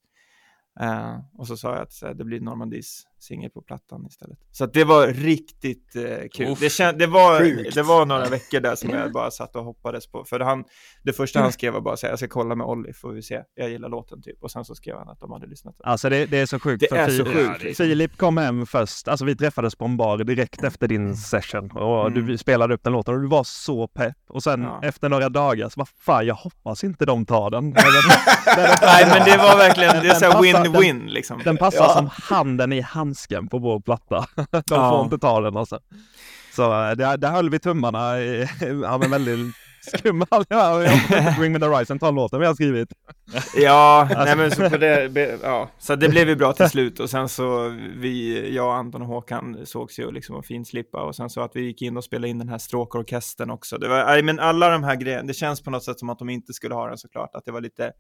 Eh, 0.80 1.16
och 1.38 1.48
så 1.48 1.58
sa 1.58 1.74
jag 1.74 1.82
att 1.82 2.04
eh, 2.04 2.10
det 2.10 2.24
blir 2.24 2.40
Normandies 2.40 3.04
singel 3.20 3.50
på 3.52 3.62
plattan 3.62 4.06
istället. 4.10 4.38
Så 4.52 4.64
att 4.64 4.74
det 4.74 4.84
var 4.84 5.08
riktigt 5.08 5.96
eh, 5.96 6.04
kul. 6.34 6.48
Uff. 6.52 6.60
Det, 6.60 6.70
känd, 6.70 7.00
det, 7.00 7.08
var, 7.08 7.40
Sjukt. 7.40 7.76
det 7.76 7.84
var 7.84 8.06
några 8.06 8.26
veckor 8.30 8.60
där 8.60 8.76
som 8.76 8.90
jag 8.90 9.12
bara 9.14 9.32
satt 9.32 9.56
och 9.56 9.64
hoppades 9.64 10.08
på. 10.08 10.24
För 10.24 10.40
han, 10.40 10.64
det 11.04 11.14
första 11.14 11.40
han 11.40 11.52
skrev 11.52 11.74
var 11.74 11.82
bara 11.82 11.96
här, 12.04 12.10
jag 12.10 12.20
ska 12.20 12.28
kolla 12.28 12.56
med 12.56 12.68
Olli, 12.68 12.94
får 12.94 13.12
vi 13.12 13.22
se. 13.22 13.42
Jag 13.56 13.70
gillar 13.70 13.90
låten 13.90 14.22
typ. 14.22 14.44
Och 14.44 14.52
sen 14.52 14.66
så 14.66 14.76
skrev 14.76 14.98
han 14.98 15.10
att 15.10 15.20
de 15.20 15.32
hade 15.32 15.48
lyssnat. 15.48 15.76
Alltså 15.84 16.10
det, 16.10 16.26
det 16.26 16.38
är 16.38 16.46
så 16.46 16.60
sjukt. 16.60 16.80
Det 16.82 16.88
för 16.90 16.96
är 16.96 17.10
så 17.10 17.26
sjukt, 17.26 17.64
liksom. 17.64 17.86
Filip 17.86 18.18
kom 18.18 18.38
hem 18.38 18.66
först, 18.66 19.08
alltså 19.08 19.26
vi 19.26 19.36
träffades 19.36 19.76
på 19.76 19.86
en 19.86 19.98
bar 19.98 20.18
direkt 20.18 20.64
efter 20.64 20.88
din 20.88 21.16
session 21.18 21.72
och 21.72 22.08
Mm. 22.08 22.26
du 22.28 22.38
spelade 22.38 22.74
upp 22.74 22.84
den 22.84 22.94
låten 22.94 23.14
och 23.16 23.22
du 23.22 23.28
var 23.28 23.44
så 23.44 23.88
pepp. 23.88 24.16
Och 24.30 24.44
sen 24.44 24.62
Ja. 24.62 24.80
efter 24.84 25.10
några 25.10 25.30
dagar 25.30 25.70
så 25.70 25.74
vad 25.78 25.88
fan, 25.90 26.26
jag 26.26 26.36
hoppas 26.36 26.84
inte 26.84 27.06
de 27.06 27.26
tar 27.26 27.50
den. 27.50 27.70
Nej 28.82 29.06
men 29.08 29.26
det 29.26 29.38
var 29.38 29.58
verkligen, 29.58 30.04
det 30.04 30.10
är 30.10 30.14
så 30.14 30.26
här 30.26 30.42
win-win 30.42 31.08
liksom. 31.10 31.42
Den 31.44 31.58
passar 31.58 31.84
Ja. 31.84 31.94
som 31.94 32.10
handen 32.38 32.74
i 32.74 32.82
handsken 33.08 33.48
på 33.48 33.60
vår 33.60 33.80
platta. 33.80 34.26
De 34.52 34.62
Ja. 34.70 34.90
får 34.90 35.04
inte 35.04 35.18
ta 35.18 35.42
den 35.42 35.58
alltså. 35.58 35.80
Så 36.56 36.64
eh, 36.64 36.92
där, 36.96 37.18
där 37.18 37.32
höll 37.32 37.50
vi 37.50 37.60
tummarna. 37.60 38.20
i- 38.20 38.48
Ja 38.84 38.98
men 38.98 39.12
väldigt 39.12 39.56
skum. 39.82 40.24
Ja, 40.50 40.84
Bring 41.40 41.52
Me 41.54 41.60
The 41.60 41.66
Horizon 41.66 42.00
tar 42.00 42.12
låten 42.12 42.40
vi 42.40 42.46
har 42.46 42.54
skrivit. 42.54 42.90
Ja, 43.56 44.08
nej 44.16 44.36
men 44.36 44.52
så 44.52 44.70
på 44.70 44.78
det, 44.78 45.40
ja, 45.44 45.70
så 45.80 45.96
det 45.96 46.10
blev 46.10 46.30
ju 46.30 46.36
bra 46.36 46.54
till 46.54 46.70
slut 46.70 47.00
och 47.00 47.10
sen 47.10 47.30
så 47.30 47.70
vi, 47.98 48.56
jag, 48.56 48.76
Anton 48.76 49.02
och 49.02 49.08
Håkan 49.08 49.58
sågs 49.66 50.00
ju 50.00 50.12
liksom 50.12 50.36
och 50.36 50.46
finslippa 50.46 51.04
och 51.04 51.16
sen 51.16 51.30
så 51.30 51.42
att 51.42 51.52
vi 51.56 51.62
gick 51.62 51.82
in 51.82 51.98
och 51.98 52.04
spelade 52.04 52.28
in 52.30 52.40
den 52.40 52.50
här 52.50 52.58
stråkorkestern 52.58 53.50
också. 53.50 53.78
Det 53.78 53.88
var, 53.88 54.06
nej, 54.06 54.24
men 54.24 54.40
alla 54.40 54.70
de 54.70 54.84
här 54.84 54.96
grejerna, 54.96 55.24
det 55.28 55.34
känns 55.34 55.62
på 55.62 55.72
något 55.72 55.84
sätt 55.84 56.00
som 56.00 56.10
att 56.10 56.20
de 56.20 56.30
inte 56.30 56.54
skulle 56.54 56.76
ha 56.76 56.88
den 56.88 56.98
såklart, 56.98 57.36
att 57.36 57.46
det 57.46 57.52
var 57.52 57.62
lite 57.62 57.92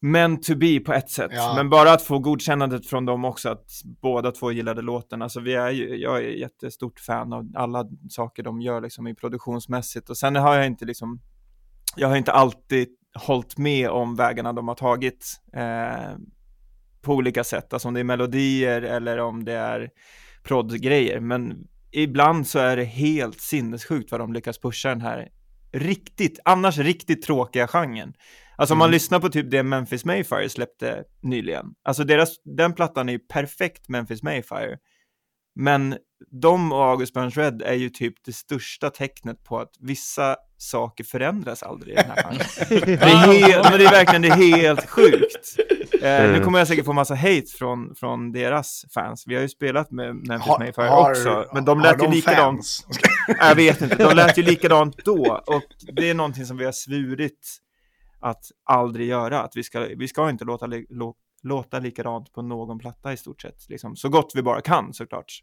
meant 0.00 0.42
to 0.42 0.54
be 0.54 0.80
på 0.80 0.92
ett 0.92 1.10
sätt. 1.10 1.30
Ja. 1.34 1.52
Men 1.56 1.70
bara 1.70 1.92
att 1.92 2.02
få 2.02 2.18
godkännandet 2.18 2.86
från 2.86 3.04
dem 3.04 3.24
också, 3.24 3.48
att 3.48 3.70
båda 3.84 4.32
två 4.32 4.52
gillade 4.52 4.82
låten. 4.82 5.22
Alltså 5.22 5.40
vi 5.40 5.54
är 5.54 5.70
ju, 5.70 5.96
jag 5.96 6.16
är 6.16 6.28
jättestort 6.28 7.00
fan 7.00 7.32
av 7.32 7.52
alla 7.54 7.84
saker 8.10 8.42
de 8.42 8.60
gör 8.60 8.80
liksom 8.80 9.06
i 9.06 9.14
produktionsmässigt 9.14 10.10
och 10.10 10.16
sen 10.16 10.36
har 10.36 10.54
jag 10.54 10.66
inte 10.66 10.84
liksom, 10.84 11.20
jag 11.96 12.08
har 12.08 12.16
inte 12.16 12.32
alltid 12.32 12.88
hållit 13.14 13.58
med 13.58 13.90
om 13.90 14.16
vägarna 14.16 14.52
de 14.52 14.68
har 14.68 14.74
tagit 14.74 15.40
eh, 15.52 16.16
på 17.02 17.14
olika 17.14 17.44
sätt, 17.44 17.72
alltså 17.72 17.88
om 17.88 17.94
det 17.94 18.00
är 18.00 18.04
melodier 18.04 18.82
eller 18.82 19.18
om 19.18 19.44
det 19.44 19.52
är 19.52 19.90
proddgrejer, 20.42 21.20
men 21.20 21.66
ibland 21.90 22.46
så 22.46 22.58
är 22.58 22.76
det 22.76 22.84
helt 22.84 23.40
sinnessjukt 23.40 24.10
vad 24.10 24.20
de 24.20 24.32
lyckas 24.32 24.58
pusha 24.58 24.88
den 24.88 25.00
här 25.00 25.28
riktigt, 25.72 26.38
annars 26.44 26.78
riktigt 26.78 27.22
tråkiga 27.22 27.66
genren. 27.66 28.12
Alltså 28.56 28.74
om 28.74 28.78
man 28.78 28.86
Mm. 28.86 28.92
lyssnar 28.92 29.20
på 29.20 29.28
typ 29.28 29.50
det 29.50 29.62
Memphis 29.62 30.04
Mayfire 30.04 30.48
släppte 30.48 31.04
nyligen, 31.22 31.66
alltså 31.84 32.04
deras, 32.04 32.34
den 32.56 32.72
plattan 32.72 33.08
är 33.08 33.12
ju 33.12 33.18
perfekt 33.18 33.88
Memphis 33.88 34.22
Mayfire, 34.22 34.76
men 35.60 35.96
de 36.40 36.72
och 36.72 36.84
August 36.84 37.14
Burns 37.14 37.36
Red 37.36 37.62
är 37.62 37.74
ju 37.74 37.90
typ 37.90 38.14
det 38.24 38.32
största 38.32 38.90
tecknet 38.90 39.44
på 39.44 39.58
att 39.58 39.70
vissa 39.80 40.36
saker 40.56 41.04
förändras 41.04 41.62
aldrig 41.62 41.92
i 41.92 41.96
den 41.96 42.10
här 42.10 42.22
genren. 42.22 42.86
Det 42.86 42.92
är, 42.92 43.48
helt, 43.48 43.70
men 43.70 43.78
det 43.78 43.84
är 43.86 43.90
verkligen 43.90 44.22
det 44.22 44.28
är 44.28 44.56
helt 44.56 44.90
sjukt. 44.90 45.56
Eh, 46.02 46.32
nu 46.32 46.40
kommer 46.44 46.58
jag 46.58 46.68
säkert 46.68 46.84
få 46.84 46.92
massa 46.92 47.14
hate 47.14 47.46
från, 47.58 47.94
från 47.94 48.32
deras 48.32 48.84
fans. 48.94 49.24
Vi 49.26 49.34
har 49.34 49.42
ju 49.42 49.48
spelat 49.48 49.90
med 49.90 50.14
Memphis 50.14 50.58
Mayfire 50.58 50.90
också, 50.90 51.46
men 51.54 51.64
de 51.64 51.80
lät 51.80 52.02
ju 52.02 52.10
likadant. 52.10 52.66
Jag 53.38 53.54
vet 53.54 53.82
inte, 53.82 53.96
de 53.96 54.16
lät 54.16 54.38
ju 54.38 54.42
likadant 54.42 55.04
då 55.04 55.42
och 55.46 55.62
det 55.92 56.10
är 56.10 56.14
någonting 56.14 56.46
som 56.46 56.56
vi 56.56 56.64
har 56.64 56.72
svurit 56.72 57.60
att 58.20 58.44
aldrig 58.64 59.08
göra, 59.08 59.42
att 59.42 59.52
vi 59.56 59.62
ska, 59.62 59.80
vi 59.80 60.08
ska 60.08 60.30
inte 60.30 60.44
låta, 60.44 60.66
låta 61.42 61.78
likadant 61.78 62.32
på 62.32 62.42
någon 62.42 62.78
platta 62.78 63.12
i 63.12 63.16
stort 63.16 63.42
sett, 63.42 63.68
liksom. 63.68 63.96
så 63.96 64.08
gott 64.08 64.32
vi 64.34 64.42
bara 64.42 64.60
kan 64.60 64.94
såklart. 64.94 65.42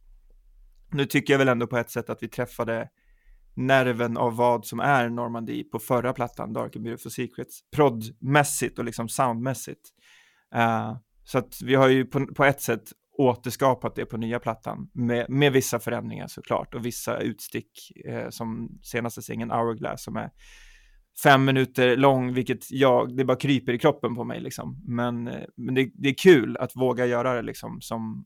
Nu 0.92 1.06
tycker 1.06 1.34
jag 1.34 1.38
väl 1.38 1.48
ändå 1.48 1.68
på 1.68 1.78
ett 1.78 1.90
sätt 1.90 2.10
att 2.10 2.24
vi 2.24 2.28
träffade 2.28 2.90
nerven 3.54 4.18
av 4.18 4.36
vad 4.36 4.66
som 4.66 4.80
är 4.80 5.10
Normandie 5.10 5.64
på 5.64 5.80
förra 5.80 6.14
plattan, 6.14 6.54
Dark 6.54 6.76
and 6.76 6.86
Beautiful 6.86 7.12
Secrets, 7.12 7.60
proddmässigt 7.76 8.80
och 8.80 8.86
liksom 8.86 9.10
soundmässigt. 9.10 9.90
Uh, 10.56 10.98
så 11.24 11.38
att 11.38 11.62
vi 11.64 11.76
har 11.76 11.88
ju 11.88 12.06
på, 12.06 12.26
på 12.26 12.46
ett 12.46 12.62
sätt 12.62 12.84
återskapat 13.18 13.96
det 13.96 14.06
på 14.06 14.18
nya 14.18 14.40
plattan 14.40 14.90
med, 14.94 15.30
med 15.30 15.54
vissa 15.54 15.80
förändringar 15.80 16.28
såklart 16.28 16.76
och 16.76 16.86
vissa 16.86 17.18
utstick 17.18 17.92
eh, 18.06 18.30
som 18.30 18.80
senaste 18.84 19.22
singeln 19.22 19.52
Hourglass 19.52 20.04
som 20.04 20.16
är 20.16 20.32
fem 21.24 21.46
minuter 21.46 21.98
lång, 21.98 22.34
vilket 22.34 22.72
jag, 22.72 23.18
det 23.18 23.26
bara 23.26 23.38
kryper 23.38 23.74
i 23.74 23.80
kroppen 23.80 24.16
på 24.16 24.24
mig 24.24 24.40
liksom. 24.40 24.84
Men, 24.88 25.28
eh, 25.28 25.34
men 25.58 25.76
det, 25.76 25.90
det 25.94 26.10
är 26.10 26.14
kul 26.14 26.58
att 26.58 26.76
våga 26.76 27.06
göra 27.06 27.34
det 27.34 27.42
liksom 27.42 27.82
som, 27.82 28.26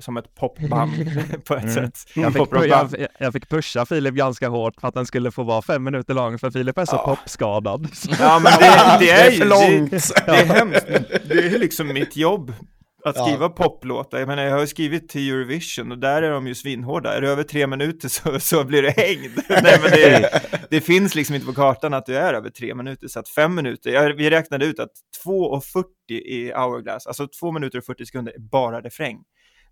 som 0.00 0.16
ett 0.16 0.34
popband 0.34 0.92
på 1.44 1.54
ett 1.54 1.62
Mm. 1.62 1.74
sätt. 1.74 1.98
Jag 2.14 2.32
fick, 2.32 2.42
jag, 2.68 3.06
jag 3.18 3.32
fick 3.32 3.48
pusha 3.48 3.86
Filip 3.86 4.14
ganska 4.14 4.48
hårt 4.48 4.80
för 4.80 4.88
att 4.88 4.94
den 4.94 5.06
skulle 5.06 5.30
få 5.30 5.42
vara 5.42 5.62
fem 5.62 5.84
minuter 5.84 6.14
lång, 6.14 6.38
för 6.38 6.50
Filip 6.50 6.78
är 6.78 6.84
så 6.84 6.96
Ja. 6.96 7.04
popskadad. 7.16 7.88
Ja, 8.18 8.40
men 8.44 8.52
det, 8.60 8.96
det 9.06 9.10
är 9.20 9.26
är 9.26 9.30
ju 9.30 9.38
för 9.38 9.44
det, 9.44 9.78
långt. 9.78 9.90
det 10.26 10.32
är 10.32 10.44
hemskt. 10.46 10.86
Det 11.28 11.34
är 11.54 11.58
liksom 11.58 11.86
mitt 11.88 12.16
jobb 12.16 12.52
att 13.04 13.16
Ja. 13.16 13.24
skriva 13.26 13.48
poplåtar. 13.48 14.18
Jag 14.18 14.28
menar, 14.28 14.42
jag 14.42 14.52
har 14.52 14.60
ju 14.60 14.66
skrivit 14.66 15.08
till 15.08 15.30
Eurovision 15.30 15.92
och 15.92 15.98
där 15.98 16.22
är 16.22 16.30
de 16.30 16.46
ju 16.46 16.54
svinhårda. 16.54 17.14
Är 17.16 17.20
det 17.20 17.28
över 17.28 17.42
tre 17.42 17.66
minuter 17.66 18.08
så, 18.08 18.40
så 18.40 18.64
blir 18.64 18.82
det 18.82 18.90
hängd. 18.90 19.30
Nej, 19.48 19.78
men 19.82 19.90
det, 19.90 20.40
det 20.70 20.80
finns 20.80 21.14
liksom 21.14 21.34
inte 21.34 21.46
på 21.46 21.52
kartan 21.54 21.94
att 21.94 22.06
du 22.06 22.16
är 22.16 22.34
över 22.34 22.50
tre 22.50 22.74
minuter, 22.74 23.08
så 23.08 23.20
att 23.20 23.28
fem 23.28 23.54
minuter, 23.54 23.90
jag, 23.90 24.14
vi 24.14 24.30
räknade 24.30 24.64
ut 24.64 24.78
att 24.80 24.90
2.40 25.26 25.84
i 26.10 26.52
hourglass, 26.56 27.06
alltså 27.06 27.28
två 27.40 27.52
minuter 27.52 27.78
och 27.78 27.84
40 27.84 28.06
sekunder 28.06 28.32
är 28.32 28.38
bara 28.38 28.80
refräng. 28.80 29.18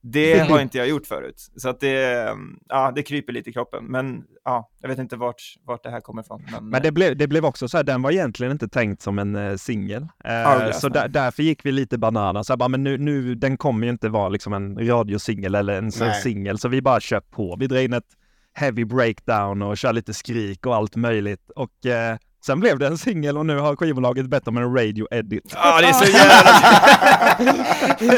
Det 0.02 0.38
har 0.38 0.60
inte 0.62 0.78
jag 0.78 0.88
gjort 0.88 1.06
förut, 1.06 1.50
så 1.56 1.68
att 1.68 1.80
det, 1.80 2.28
ja, 2.68 2.92
det 2.94 3.02
kryper 3.02 3.32
lite 3.32 3.50
i 3.50 3.52
kroppen, 3.52 3.84
men 3.84 4.24
ja, 4.44 4.70
jag 4.80 4.88
vet 4.88 4.98
inte 4.98 5.16
vart, 5.16 5.42
vart 5.64 5.82
det 5.82 5.90
här 5.90 6.00
kommer 6.00 6.22
ifrån. 6.22 6.42
Men, 6.52 6.68
Men 6.68 6.82
det 6.82 6.92
blev, 6.92 7.16
det 7.16 7.26
blev 7.26 7.44
också 7.44 7.68
så 7.68 7.76
här, 7.76 7.84
den 7.84 8.02
var 8.02 8.10
egentligen 8.10 8.52
inte 8.52 8.68
tänkt 8.68 9.02
som 9.02 9.18
en 9.18 9.36
uh, 9.36 9.56
singel. 9.56 10.08
Eh, 10.24 10.70
så 10.72 10.88
där, 10.88 11.08
därför 11.08 11.42
gick 11.42 11.64
vi 11.64 11.72
lite 11.72 11.98
banana. 11.98 12.44
Så 12.44 12.52
här, 12.52 12.56
bara, 12.56 12.68
men 12.68 12.84
nu, 12.84 12.98
nu, 12.98 13.34
den 13.34 13.56
kommer 13.56 13.86
ju 13.86 13.90
inte 13.90 14.08
vara 14.08 14.28
liksom 14.28 14.52
en 14.52 14.88
radiosingel 14.88 15.54
eller 15.54 15.78
en 15.78 15.92
singel, 16.22 16.58
så 16.58 16.68
vi 16.68 16.82
bara 16.82 17.00
kör 17.00 17.20
på. 17.20 17.56
Vi 17.60 17.66
drar 17.66 17.80
in 17.80 17.92
ett 17.92 18.16
heavy 18.52 18.84
breakdown 18.84 19.62
och 19.62 19.78
kör 19.78 19.92
lite 19.92 20.14
skrik 20.14 20.66
och 20.66 20.74
allt 20.74 20.96
möjligt. 20.96 21.50
Och 21.56 21.86
eh, 21.86 22.16
sen 22.46 22.60
blev 22.60 22.78
det 22.78 22.86
en 22.86 22.98
singel 22.98 23.38
och 23.38 23.46
nu 23.46 23.58
har 23.58 23.76
skivbolaget 23.76 24.26
bett 24.26 24.48
om 24.48 24.56
en 24.56 24.76
radio 24.76 25.06
edit. 25.10 25.52
Ja, 25.54 25.80
det 25.80 25.86
är 25.86 25.92
så 25.92 26.04
jävla... 26.12 26.42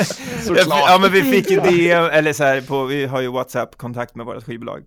Såklart. 0.43 0.67
Ja, 0.69 0.99
men 1.01 1.13
vi 1.13 1.23
fick 1.23 1.51
ju 1.51 1.61
DM, 1.61 2.05
eller 2.05 2.33
så 2.33 2.45
här, 2.45 2.61
på, 2.61 2.85
vi 2.85 3.07
har 3.07 3.21
ju 3.21 3.29
WhatsApp-kontakt 3.29 4.15
med 4.15 4.27
vårt 4.27 4.45
skivbolag. 4.45 4.83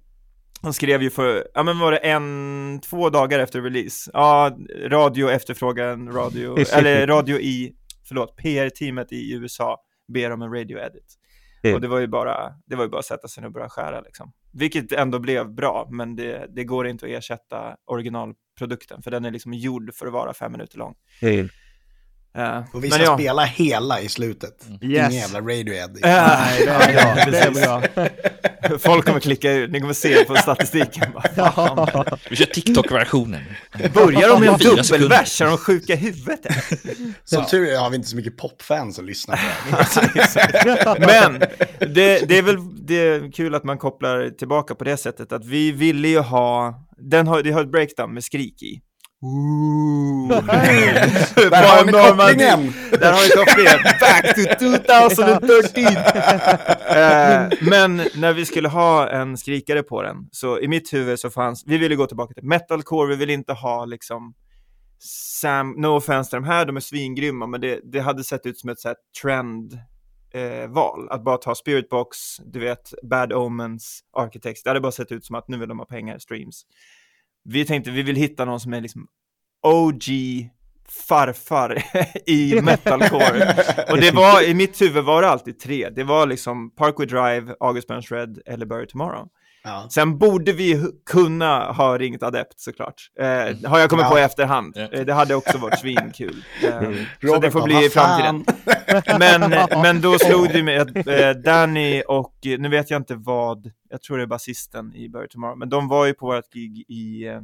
De 0.61 0.73
skrev 0.73 1.03
ju 1.03 1.09
för, 1.09 1.47
ja 1.53 1.63
men 1.63 1.79
var 1.79 1.91
det 1.91 1.97
en, 1.97 2.81
två 2.89 3.09
dagar 3.09 3.39
efter 3.39 3.61
release? 3.61 4.11
Ja, 4.13 4.57
radio 4.87 5.29
efterfrågar 5.29 5.87
en 5.87 6.13
radio, 6.13 6.59
eller 6.73 7.07
radio 7.07 7.39
i, 7.39 7.73
förlåt, 8.07 8.37
PR-teamet 8.37 9.11
i 9.11 9.33
USA 9.33 9.77
ber 10.13 10.31
om 10.31 10.41
en 10.41 10.53
radio 10.53 10.79
edit. 10.79 11.15
Mm. 11.63 11.75
Och 11.75 11.81
det 11.81 11.87
var 11.87 11.99
ju 11.99 12.07
bara, 12.07 12.53
det 12.65 12.75
var 12.75 12.83
ju 12.83 12.89
bara 12.89 12.99
att 12.99 13.05
sätta 13.05 13.27
sig 13.27 13.41
ner 13.41 13.47
och 13.47 13.53
börja 13.53 13.69
skära 13.69 14.01
liksom. 14.01 14.31
Vilket 14.53 14.91
ändå 14.91 15.19
blev 15.19 15.53
bra, 15.53 15.87
men 15.91 16.15
det, 16.15 16.47
det 16.55 16.63
går 16.63 16.87
inte 16.87 17.05
att 17.05 17.11
ersätta 17.11 17.75
originalprodukten, 18.61 19.01
för 19.01 19.11
den 19.11 19.25
är 19.25 19.31
liksom 19.31 19.53
gjord 19.53 19.93
för 19.93 20.07
att 20.07 20.13
vara 20.13 20.33
fem 20.33 20.51
minuter 20.51 20.77
lång. 20.77 20.93
Eh, 22.37 22.63
Och 22.73 22.83
vi 22.83 22.91
ska 22.91 23.03
ja. 23.03 23.17
spela 23.17 23.43
hela 23.45 24.01
i 24.01 24.09
slutet. 24.09 24.65
Yes. 24.69 24.81
Ingen 24.81 25.11
jävla 25.11 25.39
radio 25.41 25.73
edit. 25.73 25.99
Nej, 26.03 26.65
bra. 26.65 26.77
Det 27.31 27.39
är 27.39 27.51
bra. 27.51 27.81
Folk 28.79 29.05
kommer 29.05 29.19
klicka 29.19 29.51
ut, 29.51 29.71
ni 29.71 29.79
kommer 29.81 29.93
se 29.93 30.25
på 30.25 30.35
statistiken. 30.41 31.11
Bara. 31.13 32.17
Vi 32.29 32.35
kör 32.35 32.45
TikTok-versionen. 32.45 33.41
Börjar 33.93 34.29
de 34.29 34.39
med 34.39 34.49
en 34.49 34.57
dubbelvers? 34.59 35.41
Är 35.41 35.45
de 35.45 35.57
sjuka 35.57 35.93
i 35.93 35.95
huvudet? 35.95 36.39
Som 37.23 37.45
tur 37.45 37.67
är 37.69 37.77
har 37.79 37.89
vi 37.89 37.95
inte 37.95 38.07
så 38.07 38.15
mycket 38.15 38.37
popfans 38.37 38.95
som 38.95 39.05
lyssnar 39.05 39.35
på 39.35 40.93
det. 40.99 41.05
Men 41.07 41.39
det, 41.93 42.29
det 42.29 42.37
är 42.37 42.41
väl 42.41 42.85
det 42.85 42.95
är 42.95 43.31
kul 43.31 43.55
att 43.55 43.63
man 43.63 43.77
kopplar 43.77 44.29
tillbaka 44.29 44.75
på 44.75 44.83
det 44.83 44.97
sättet 44.97 45.31
att 45.31 45.45
vi 45.45 45.71
ville 45.71 46.07
ju 46.07 46.19
ha, 46.19 46.84
den 46.97 47.27
har, 47.27 47.43
det 47.43 47.51
har 47.51 47.61
ett 47.61 47.71
breakdown 47.71 48.13
med 48.13 48.23
skrik 48.23 48.63
i. 48.63 48.81
Ooh. 49.21 50.27
Där 51.35 51.67
har 51.67 51.85
ni 51.85 51.91
kopplingen! 51.91 52.73
Där 52.91 53.11
har 53.11 53.23
vi 53.23 53.29
kopplingen. 53.29 53.79
Back 53.99 54.35
to 54.35 54.41
2013! 54.59 55.83
Eh, 56.85 57.69
men 57.69 57.97
när 58.15 58.33
vi 58.33 58.45
skulle 58.45 58.69
ha 58.69 59.09
en 59.09 59.37
skrikare 59.37 59.83
på 59.83 60.01
den, 60.01 60.17
så 60.31 60.59
i 60.59 60.67
mitt 60.67 60.93
huvud 60.93 61.19
så 61.19 61.29
fanns, 61.29 61.63
vi 61.65 61.77
ville 61.77 61.95
gå 61.95 62.07
tillbaka 62.07 62.33
till 62.33 62.43
metalcore, 62.43 63.09
vi 63.09 63.15
ville 63.15 63.33
inte 63.33 63.53
ha 63.53 63.85
liksom 63.85 64.33
Sam, 65.41 65.73
no 65.77 65.87
offense 65.87 66.29
till 66.29 66.37
de 66.37 66.45
här, 66.45 66.65
de 66.65 66.77
är 66.77 66.81
svingrymma, 66.81 67.47
men 67.47 67.61
det, 67.61 67.79
det 67.83 67.99
hade 67.99 68.23
sett 68.23 68.45
ut 68.45 68.59
som 68.59 68.69
ett 68.69 68.79
så 68.79 68.87
här 68.87 68.97
trend 69.21 69.79
eh, 70.35 70.67
val, 70.67 71.07
att 71.09 71.23
bara 71.23 71.37
ta 71.37 71.55
Spiritbox, 71.55 72.17
du 72.37 72.59
vet, 72.59 72.93
Bad 73.03 73.33
Omens, 73.33 73.99
Architects, 74.17 74.63
det 74.63 74.69
hade 74.69 74.81
bara 74.81 74.91
sett 74.91 75.11
ut 75.11 75.25
som 75.25 75.35
att 75.35 75.47
nu 75.47 75.57
vill 75.57 75.69
de 75.69 75.79
ha 75.79 75.85
pengar, 75.85 76.17
streams. 76.17 76.65
Vi 77.43 77.65
tänkte, 77.65 77.91
vi 77.91 78.03
vill 78.03 78.15
hitta 78.15 78.45
någon 78.45 78.59
som 78.59 78.73
är 78.73 78.81
liksom 78.81 79.07
OG 79.61 80.03
farfar 81.07 81.83
i 82.29 82.61
metalcore. 82.63 83.55
Och 83.91 83.97
det 83.97 84.11
var, 84.11 84.41
i 84.49 84.53
mitt 84.53 84.81
huvud 84.81 85.03
var 85.03 85.21
det 85.21 85.29
alltid 85.29 85.59
tre. 85.59 85.89
Det 85.89 86.03
var 86.03 86.27
liksom 86.27 86.75
Parkway 86.75 87.07
Drive, 87.07 87.55
August 87.59 87.87
Burns 87.87 88.11
Red 88.11 88.39
eller 88.45 88.65
Bury 88.65 88.87
Tomorrow. 88.87 89.27
Ja. 89.65 89.87
Sen 89.91 90.17
borde 90.17 90.51
vi 90.53 90.91
kunna 91.05 91.71
ha 91.71 91.97
ringt 91.97 92.23
Adept 92.23 92.59
såklart. 92.59 93.01
Eh, 93.19 93.69
har 93.69 93.79
jag 93.79 93.89
kommit 93.89 94.05
Ja. 94.05 94.09
på 94.11 94.19
i 94.19 94.21
efterhand. 94.21 94.73
Ja. 94.77 94.81
Eh, 94.91 95.05
det 95.05 95.13
hade 95.13 95.35
också 95.35 95.57
varit 95.57 95.79
svinkul. 95.79 96.43
Eh, 96.63 96.91
så 97.29 97.39
det 97.39 97.51
får 97.51 97.61
bli 97.63 97.75
i 97.75 97.81
"Vad 97.81 97.91
framtiden. 97.91 98.45
fan?" 98.45 99.19
Men, 99.19 99.49
men 99.81 100.01
då 100.01 100.19
slog 100.19 100.49
det 100.53 100.63
mig 100.63 100.77
att 100.77 101.07
eh, 101.07 101.29
Danny 101.45 102.03
och, 102.07 102.35
eh, 102.45 102.59
nu 102.59 102.69
vet 102.69 102.89
jag 102.91 102.99
inte 102.99 103.15
vad, 103.15 103.71
jag 103.89 104.01
tror 104.01 104.17
det 104.17 104.23
är 104.23 104.27
basisten 104.27 104.95
i 104.95 105.09
Bury 105.09 105.27
Tomorrow, 105.27 105.57
men 105.57 105.69
de 105.69 105.87
var 105.87 106.05
ju 106.05 106.13
på 106.13 106.25
vårt 106.25 106.53
gig 106.53 106.85
i 106.87 107.27
eh, 107.27 107.41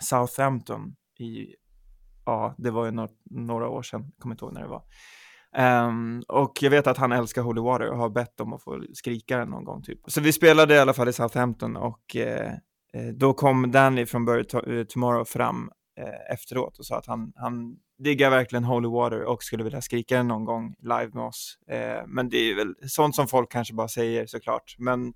Southampton 0.00 0.94
i, 1.18 1.46
ja, 2.26 2.54
det 2.58 2.70
var 2.70 2.84
ju 2.84 2.90
några, 2.90 3.08
några 3.30 3.68
år 3.68 3.82
sedan, 3.82 4.12
kommer 4.18 4.34
inte 4.34 4.44
ihåg 4.44 4.54
när 4.54 4.60
det 4.62 4.68
var. 4.68 4.82
Um, 5.58 6.22
och 6.28 6.62
jag 6.62 6.70
vet 6.70 6.86
att 6.86 6.98
han 6.98 7.12
älskar 7.12 7.42
Holy 7.42 7.60
Water 7.60 7.90
och 7.90 7.98
har 7.98 8.08
bett 8.08 8.40
om 8.40 8.52
att 8.52 8.62
få 8.62 8.84
skrika 8.94 9.38
den 9.38 9.48
någon 9.48 9.64
gång 9.64 9.82
typ. 9.82 9.98
Så 10.06 10.20
vi 10.20 10.32
spelade 10.32 10.74
i 10.74 10.78
alla 10.78 10.92
fall 10.92 11.08
i 11.08 11.12
Southampton 11.12 11.76
och 11.76 12.16
eh, 12.16 12.52
eh 12.94 13.08
då 13.14 13.34
kom 13.34 13.70
Danny 13.70 14.06
från 14.06 14.24
Bury 14.24 14.42
To- 14.42 14.78
eh, 14.78 14.84
Tomorrow 14.84 15.24
fram 15.24 15.70
eh, 15.98 16.34
efteråt 16.34 16.78
och 16.78 16.86
sa 16.86 16.98
att 16.98 17.06
han, 17.06 17.32
han 17.36 17.76
diggar 17.98 18.30
verkligen 18.30 18.64
Holy 18.64 18.88
Water 18.88 19.22
och 19.22 19.42
skulle 19.42 19.64
vilja 19.64 19.80
skrika 19.80 20.16
den 20.16 20.28
någon 20.28 20.44
gång 20.44 20.74
live 20.82 21.10
med 21.12 21.24
oss. 21.24 21.58
Eh, 21.68 22.06
men 22.06 22.28
det 22.28 22.36
är 22.36 22.54
väl 22.54 22.74
sånt 22.86 23.16
som 23.16 23.28
folk 23.28 23.52
kanske 23.52 23.74
bara 23.74 23.88
säger 23.88 24.26
såklart. 24.26 24.74
Men 24.78 25.12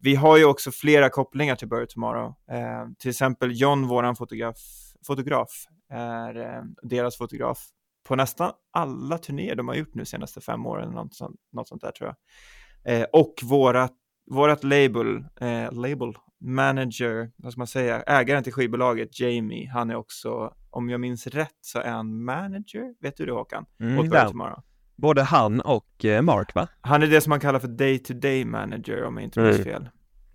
vi 0.00 0.14
har 0.14 0.36
ju 0.36 0.44
också 0.44 0.70
flera 0.70 1.08
kopplingar 1.10 1.56
till 1.56 1.68
Bury 1.68 1.86
Tomorrow. 1.86 2.34
Eh, 2.50 2.88
till 2.98 3.10
exempel 3.10 3.60
John, 3.60 3.86
våran 3.86 4.16
fotograf, 4.16 4.56
fotograf 5.06 5.50
är 5.90 6.62
deras 6.82 7.16
fotograf 7.16 7.58
på 8.08 8.16
nästan 8.16 8.52
alla 8.72 9.18
turnéer 9.18 9.54
de 9.54 9.68
har 9.68 9.74
gjort 9.74 9.94
nu 9.94 10.04
senaste 10.04 10.40
fem 10.40 10.66
åren, 10.66 10.90
något 10.90 11.14
sånt, 11.14 11.36
något 11.52 11.68
sånt 11.68 11.82
där 11.82 11.90
tror 11.90 12.14
jag. 12.84 13.00
Eh, 13.00 13.06
och 13.12 13.34
vårat, 13.42 13.92
vårat 14.30 14.64
label, 14.64 15.16
eh, 15.40 15.72
label 15.72 16.12
manager, 16.40 17.30
vad 17.36 17.52
ska 17.52 17.60
man 17.60 17.66
säga, 17.66 18.02
ägaren 18.02 18.44
till 18.44 18.52
skivbolaget, 18.52 19.20
Jamie, 19.20 19.68
han 19.70 19.90
är 19.90 19.94
också, 19.96 20.54
om 20.70 20.88
jag 20.90 21.00
minns 21.00 21.26
rätt, 21.26 21.56
så 21.60 21.78
är 21.78 21.90
han 21.90 22.24
manager, 22.24 22.94
vet 23.00 23.16
du 23.16 23.26
det 23.26 23.32
Håkan? 23.32 23.66
Mm, 23.80 23.98
Åt. 23.98 24.28
Tomorrow. 24.28 24.62
Både 24.96 25.22
han 25.22 25.60
och 25.60 26.04
eh, 26.04 26.22
Mark 26.22 26.54
va? 26.54 26.68
Han 26.80 27.02
är 27.02 27.06
det 27.06 27.20
som 27.20 27.30
man 27.30 27.40
kallar 27.40 27.58
för 27.58 27.68
day-to-day 27.68 28.44
manager 28.44 29.04
om 29.04 29.16
jag 29.16 29.24
inte 29.24 29.40
minns 29.40 29.56
Mm. 29.56 29.64
fel. 29.64 29.88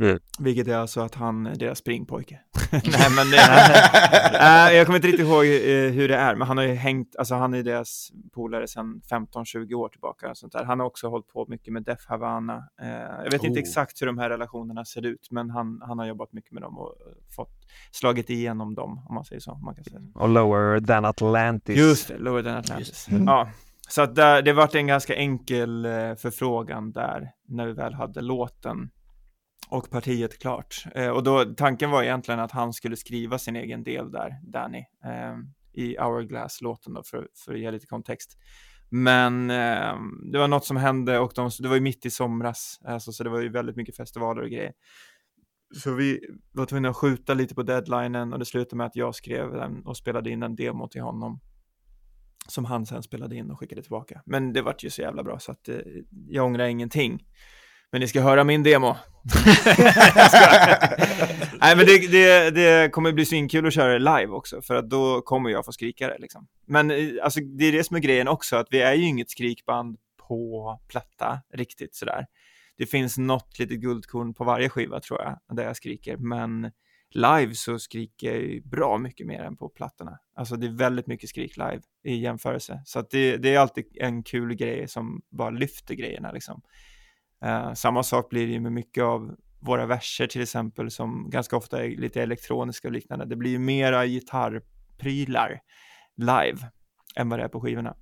Mm. 0.04 0.20
Vilket 0.40 0.68
är 0.68 0.76
alltså 0.76 1.02
att 1.02 1.16
han 1.16 1.46
är 1.46 1.56
deras 1.56 1.78
springpojke. 1.78 2.40
Nej 2.72 3.10
men 3.16 3.32
det, 3.32 3.38
äh, 4.40 4.78
jag 4.78 4.86
kommer 4.86 4.96
inte 4.96 5.08
riktigt 5.08 5.28
ihåg 5.28 5.46
eh, 5.46 5.92
hur 5.92 6.08
det 6.08 6.16
är, 6.16 6.36
men 6.36 6.48
han 6.48 6.58
har 6.58 6.64
ju 6.64 6.74
hängt, 6.74 7.16
alltså 7.16 7.36
han 7.36 7.54
är 7.54 7.64
deras 7.64 8.12
polare 8.34 8.68
sedan 8.68 9.02
15-20 9.12 9.74
år 9.74 9.90
tillbaka. 9.90 10.30
och 10.30 10.38
Sånt 10.38 10.54
där. 10.54 10.64
Han 10.64 10.80
har 10.80 10.88
också 10.88 11.08
hållit 11.08 11.28
på 11.28 11.46
mycket 11.50 11.74
med 11.74 11.84
Def 11.84 12.06
Havana. 12.08 12.64
Eh, 12.82 12.88
jag 13.24 13.32
vet 13.32 13.44
inte 13.44 13.60
Oh. 13.60 13.64
exakt 13.64 14.02
hur 14.02 14.08
de 14.08 14.18
här 14.18 14.30
relationerna 14.30 14.86
ser 14.86 15.06
ut, 15.06 15.28
men 15.32 15.50
han, 15.50 15.82
han 15.88 16.00
har 16.00 16.06
jobbat 16.06 16.34
mycket 16.34 16.52
med 16.52 16.62
dem 16.62 16.78
och 16.78 16.88
eh, 16.88 17.36
fått 17.36 17.68
slagit 17.92 18.30
igenom 18.30 18.76
dem, 18.76 19.06
om 19.10 19.16
man 19.16 19.26
säger 19.26 19.40
så. 19.40 19.56
Man 19.56 19.76
kan 19.76 19.84
säga. 19.84 20.02
Och 20.16 20.30
Lower 20.30 20.80
than 20.80 21.06
Atlantis. 21.06 21.78
Just 21.78 22.08
det, 22.08 22.18
Lower 22.18 22.44
than 22.44 22.56
Atlantis. 22.56 23.08
Ja, 23.26 23.50
så 23.90 24.02
att 24.02 24.16
där, 24.16 24.42
det 24.42 24.54
vart 24.54 24.76
en 24.76 24.88
ganska 24.88 25.16
enkel 25.16 25.86
eh, 25.86 25.92
förfrågan 26.16 26.92
där 26.92 27.32
när 27.48 27.66
vi 27.66 27.74
väl 27.74 27.94
hade 27.94 28.22
låten 28.22 28.90
och 29.70 29.90
partiet 29.90 30.40
klart. 30.40 30.86
Eh, 30.96 31.10
och 31.10 31.24
då 31.24 31.46
tanken 31.46 31.90
var 31.90 32.04
egentligen 32.04 32.40
att 32.40 32.52
han 32.52 32.74
skulle 32.74 32.96
skriva 32.96 33.40
sin 33.40 33.56
egen 33.56 33.84
del 33.84 34.12
där, 34.12 34.40
Danny, 34.44 34.86
eh, 35.06 35.38
i 35.74 35.98
Hourglass-låten 35.98 36.94
då 36.94 37.04
för, 37.04 37.28
för 37.46 37.54
att 37.54 37.60
ge 37.60 37.72
lite 37.72 37.88
kontext. 37.88 38.38
Men 38.90 39.50
eh, 39.50 39.96
det 40.32 40.38
var 40.40 40.48
något 40.48 40.66
som 40.66 40.78
hände 40.78 41.20
och 41.20 41.32
de, 41.36 41.50
det 41.60 41.68
var 41.68 41.76
ju 41.76 41.82
mitt 41.82 42.06
i 42.06 42.10
somras, 42.10 42.80
alltså, 42.86 43.12
så 43.12 43.24
det 43.24 43.30
var 43.30 43.42
ju 43.42 43.50
väldigt 43.50 43.76
mycket 43.76 43.96
festivaler 43.96 44.42
och 44.42 44.50
grejer. 44.50 44.74
så 45.78 45.94
vi 45.94 46.20
var 46.52 46.66
tvungna 46.66 46.90
att 46.90 46.96
skjuta 46.96 47.34
lite 47.34 47.56
på 47.56 47.64
deadlinen 47.64 48.34
och 48.34 48.40
det 48.40 48.46
slutade 48.46 48.76
med 48.76 48.88
att 48.88 48.96
jag 48.96 49.16
skrev 49.16 49.52
den 49.52 49.86
och 49.86 49.98
spelade 49.98 50.30
in 50.30 50.44
en 50.44 50.56
demo 50.56 50.88
till 50.88 51.02
honom. 51.02 51.40
Som 52.48 52.66
han 52.66 52.86
sen 52.86 53.04
spelade 53.04 53.36
in 53.36 53.52
och 53.52 53.60
skickade 53.60 53.82
tillbaka. 53.82 54.22
Men 54.26 54.54
det 54.54 54.62
vart 54.62 54.84
ju 54.84 54.90
så 54.90 55.02
jävla 55.02 55.24
bra 55.24 55.40
så 55.40 55.52
att 55.52 55.70
eh, 55.70 55.78
jag 56.28 56.46
ångrar 56.46 56.66
ingenting. 56.66 57.24
Men 57.94 58.00
ni 58.00 58.08
ska 58.08 58.22
höra 58.22 58.44
min 58.44 58.64
demo. 58.64 58.96
Jag 59.46 60.30
skojar. 60.30 60.78
Nej 61.60 61.76
men 61.76 61.86
det, 61.86 62.12
det, 62.12 62.52
det 62.52 62.90
kommer 62.90 63.12
bli 63.12 63.26
svinkul 63.26 63.68
att 63.68 63.74
köra 63.74 63.94
det 63.94 64.00
live 64.00 64.28
också 64.28 64.62
för 64.62 64.76
att 64.76 64.90
då 64.90 65.22
kommer 65.22 65.50
jag 65.50 65.66
få 65.66 65.72
skrika 65.72 66.08
det 66.08 66.18
liksom. 66.20 66.48
Men 66.68 66.92
eh, 66.92 66.98
alltså 67.24 67.40
det 67.40 67.66
är 67.66 67.72
det 67.72 67.84
som 67.84 67.96
är 67.96 68.00
grejen 68.00 68.28
också 68.28 68.56
att 68.56 68.68
vi 68.72 68.82
är 68.82 68.94
ju 68.94 69.04
inget 69.04 69.30
skrikband 69.30 69.98
på 70.28 70.80
platta 70.88 71.42
riktigt 71.54 71.96
sådär. 71.96 72.26
Det 72.78 72.86
finns 72.86 73.18
något 73.18 73.60
litet 73.60 73.80
guldkorn 73.80 74.34
på 74.34 74.44
varje 74.44 74.70
skiva 74.70 75.00
tror 75.00 75.22
jag 75.22 75.58
där 75.58 75.64
jag 75.64 75.78
skriker 75.78 76.18
men 76.18 76.72
live 77.10 77.56
så 77.56 77.80
skriker 77.80 78.28
jag 78.28 78.42
ju 78.42 78.62
bra 78.62 78.98
mycket 78.98 79.28
mer 79.28 79.44
än 79.44 79.58
på 79.58 79.70
plattorna. 79.70 80.20
Alltså 80.36 80.56
det 80.56 80.68
är 80.68 80.78
väldigt 80.78 81.08
mycket 81.08 81.30
skrik 81.30 81.58
live 81.58 81.82
i 82.04 82.16
jämförelse 82.16 82.82
så 82.86 83.00
att 83.00 83.10
det, 83.10 83.38
det 83.38 83.56
är 83.56 83.60
alltid 83.60 83.86
en 84.00 84.24
kul 84.24 84.56
grej 84.56 84.88
som 84.88 85.22
bara 85.30 85.50
lyfter 85.50 85.96
grejerna 85.96 86.32
liksom. 86.32 86.62
Eh, 87.44 87.74
samma 87.74 88.04
sak 88.04 88.30
blir 88.30 88.48
det 88.48 88.54
ju 88.54 88.60
med 88.60 88.72
mycket 88.72 89.04
av 89.04 89.36
våra 89.60 89.86
verser 89.86 90.28
till 90.28 90.42
exempel 90.42 90.92
som 90.92 91.30
ganska 91.30 91.58
ofta 91.58 91.84
är 91.84 91.90
lite 91.90 92.22
elektroniska 92.22 92.88
och 92.88 92.92
liknande. 92.92 93.26
Det 93.26 93.36
blir 93.36 93.52
ju 93.52 93.60
mera 93.60 94.06
gitarrprylar 94.06 95.60
live 96.18 96.58
än 97.16 97.30
vad 97.30 97.40
det 97.40 97.44
är 97.44 97.50
på 97.50 97.62
skivorna. 97.62 97.96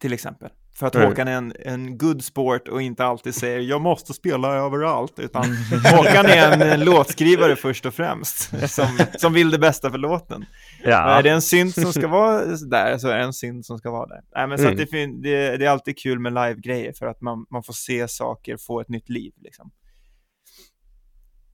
Till 0.00 0.12
exempel. 0.12 0.50
För 0.78 0.86
att 0.86 0.94
Mm. 0.94 1.08
Håkan 1.08 1.28
är 1.28 1.36
en, 1.36 1.52
en 1.64 1.98
good 1.98 2.24
sport 2.24 2.68
och 2.68 2.82
inte 2.82 3.04
alltid 3.04 3.34
säger 3.34 3.60
jag 3.60 3.80
måste 3.80 4.14
spela 4.14 4.54
överallt, 4.54 5.18
utan 5.18 5.44
Håkan 5.96 6.26
är 6.26 6.72
en, 6.72 6.80
låtskrivare 6.80 7.56
först 7.56 7.86
och 7.86 7.94
främst, 7.94 8.70
som, 8.70 8.98
som 9.18 9.32
vill 9.32 9.50
det 9.50 9.58
bästa 9.58 9.90
för 9.90 9.98
låten. 9.98 10.44
Ja, 10.84 11.18
Är 11.18 11.22
det 11.22 11.30
en 11.30 11.42
synt 11.42 11.74
som 11.74 11.92
ska 11.92 12.08
vara 12.08 12.44
där 12.46 12.98
så 12.98 13.08
är 13.08 13.18
det 13.18 13.24
en 13.24 13.32
synt 13.32 13.66
som 13.66 13.78
ska 13.78 13.90
vara 13.90 14.06
där. 14.06 14.20
Nej, 14.34 14.46
men 14.46 14.58
så 14.58 14.64
Mm. 14.64 14.76
det, 14.76 15.30
det, 15.30 15.56
det 15.56 15.64
är 15.66 15.70
alltid 15.70 15.98
kul 15.98 16.18
med 16.18 16.32
live-grejer 16.32 16.92
för 16.92 17.06
att 17.06 17.20
man, 17.20 17.46
man 17.50 17.62
får 17.62 17.72
se 17.72 18.08
saker 18.08 18.56
få 18.56 18.80
ett 18.80 18.88
nytt 18.88 19.08
liv. 19.08 19.32
Liksom. 19.42 19.70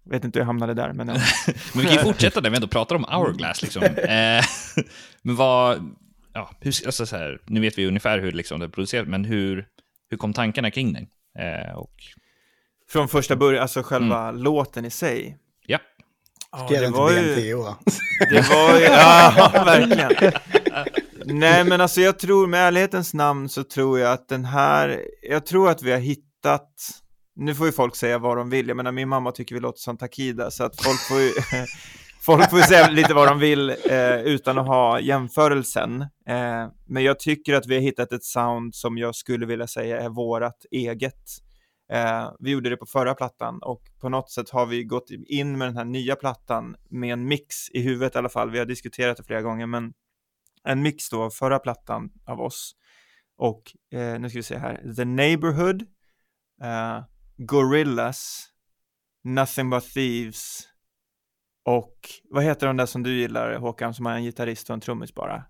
Vet 0.04 0.24
inte 0.24 0.38
hur 0.38 0.40
jag 0.40 0.46
hamnade 0.46 0.74
där, 0.74 0.92
men. 0.92 1.06
Men 1.06 1.16
vi 1.74 1.84
kan 1.84 1.92
ju 1.92 1.98
fortsätta 1.98 2.40
när 2.40 2.50
vi 2.50 2.56
ändå 2.56 2.68
pratar 2.68 2.96
om 2.96 3.04
Hourglass. 3.04 3.62
Liksom. 3.62 3.82
Eh, 3.82 4.44
men 5.22 5.36
vad... 5.36 5.94
Ja, 6.34 6.50
hur, 6.60 6.86
alltså 6.86 7.06
så 7.06 7.16
här, 7.16 7.40
nu 7.46 7.60
vet 7.60 7.78
vi 7.78 7.86
ungefär 7.86 8.18
hur 8.18 8.32
liksom, 8.32 8.60
det 8.60 8.66
är 8.66 8.70
producerat, 8.70 9.08
men 9.08 9.24
hur, 9.24 9.66
hur 10.10 10.16
kom 10.16 10.32
tankarna 10.32 10.70
kring 10.70 10.92
den? 10.92 11.06
Eh, 11.38 11.74
och, 11.76 11.92
från 12.88 13.08
första 13.08 13.36
början, 13.36 13.62
alltså 13.62 13.82
själva 13.82 14.30
låten 14.30 14.84
i 14.84 14.90
sig. 14.90 15.38
Ja, 16.52 16.66
det 16.80 16.88
var 16.88 17.10
ju, 17.10 17.34
det 18.30 18.48
var 18.50 18.78
ju, 18.78 18.84
ja, 18.84 19.52
verkligen. 19.64 20.32
Nej, 21.24 21.64
men 21.64 21.80
alltså 21.80 22.00
jag 22.00 22.18
tror 22.18 22.46
med 22.46 22.60
ärlighetens 22.60 23.14
namn 23.14 23.48
så 23.48 23.64
tror 23.64 23.98
jag 23.98 24.12
att 24.12 24.28
den 24.28 24.44
här, 24.44 25.00
jag 25.22 25.46
tror 25.46 25.70
att 25.70 25.82
vi 25.82 25.92
har 25.92 25.98
hittat, 25.98 26.68
nu 27.36 27.54
får 27.54 27.66
ju 27.66 27.72
folk 27.72 27.96
säga 27.96 28.18
vad 28.18 28.36
de 28.36 28.50
vill, 28.50 28.68
jag 28.68 28.76
menar 28.76 28.92
min 28.92 29.08
mamma 29.08 29.32
tycker 29.32 29.54
vi 29.54 29.60
låter 29.60 29.80
som 29.80 29.96
Takida, 29.96 30.50
så 30.50 30.64
att 30.64 30.82
folk 30.82 31.00
får 31.08 31.20
ju, 31.20 31.30
folk 32.26 32.50
får 32.50 32.58
ju 32.58 32.64
säga 32.64 32.88
lite 32.88 33.14
vad 33.14 33.28
de 33.28 33.38
vill 33.38 33.70
eh, 33.70 34.20
utan 34.20 34.58
att 34.58 34.66
ha 34.66 35.00
jämförelsen. 35.00 36.00
Eh, 36.02 36.68
men 36.88 37.02
jag 37.04 37.18
tycker 37.18 37.54
att 37.54 37.66
vi 37.66 37.74
har 37.74 37.82
hittat 37.82 38.12
ett 38.12 38.24
sound 38.24 38.74
som 38.74 38.98
jag 38.98 39.14
skulle 39.14 39.46
vilja 39.46 39.66
säga 39.66 40.00
är 40.00 40.08
vårat 40.08 40.64
eget. 40.70 41.22
Eh, 41.92 42.32
vi 42.38 42.50
gjorde 42.50 42.70
det 42.70 42.76
på 42.76 42.86
förra 42.86 43.14
plattan 43.14 43.58
och 43.62 43.82
på 44.00 44.08
något 44.08 44.30
sätt 44.30 44.50
har 44.50 44.66
vi 44.66 44.84
gått 44.84 45.10
in 45.10 45.58
med 45.58 45.68
den 45.68 45.76
här 45.76 45.84
nya 45.84 46.16
plattan 46.16 46.76
med 46.90 47.12
en 47.12 47.24
mix 47.24 47.70
i 47.70 47.82
huvudet 47.82 48.14
i 48.14 48.18
alla 48.18 48.28
fall. 48.28 48.50
Vi 48.50 48.58
har 48.58 48.66
diskuterat 48.66 49.16
det 49.16 49.24
flera 49.24 49.42
gånger, 49.42 49.66
men 49.66 49.92
en 50.64 50.82
mix 50.82 51.08
då 51.08 51.22
av 51.22 51.30
förra 51.30 51.58
plattan 51.58 52.10
av 52.26 52.40
oss 52.40 52.72
och 53.36 53.62
eh, 53.98 54.20
nu 54.20 54.28
ska 54.28 54.38
vi 54.38 54.42
se 54.42 54.58
här, 54.58 54.94
The 54.96 55.04
Neighborhood, 55.04 55.82
eh, 56.62 57.02
Gorillas, 57.36 58.48
Nothing 59.24 59.70
But 59.70 59.84
Thieves 59.84 60.68
och 61.64 61.96
vad 62.30 62.44
heter 62.44 62.66
de 62.66 62.76
där 62.76 62.86
som 62.86 63.02
du 63.02 63.18
gillar 63.18 63.54
Håkan 63.54 63.94
som 63.94 64.06
har 64.06 64.12
en 64.12 64.22
gitarrist 64.22 64.70
och 64.70 64.74
en 64.74 64.80
trummis 64.80 65.14
bara? 65.14 65.44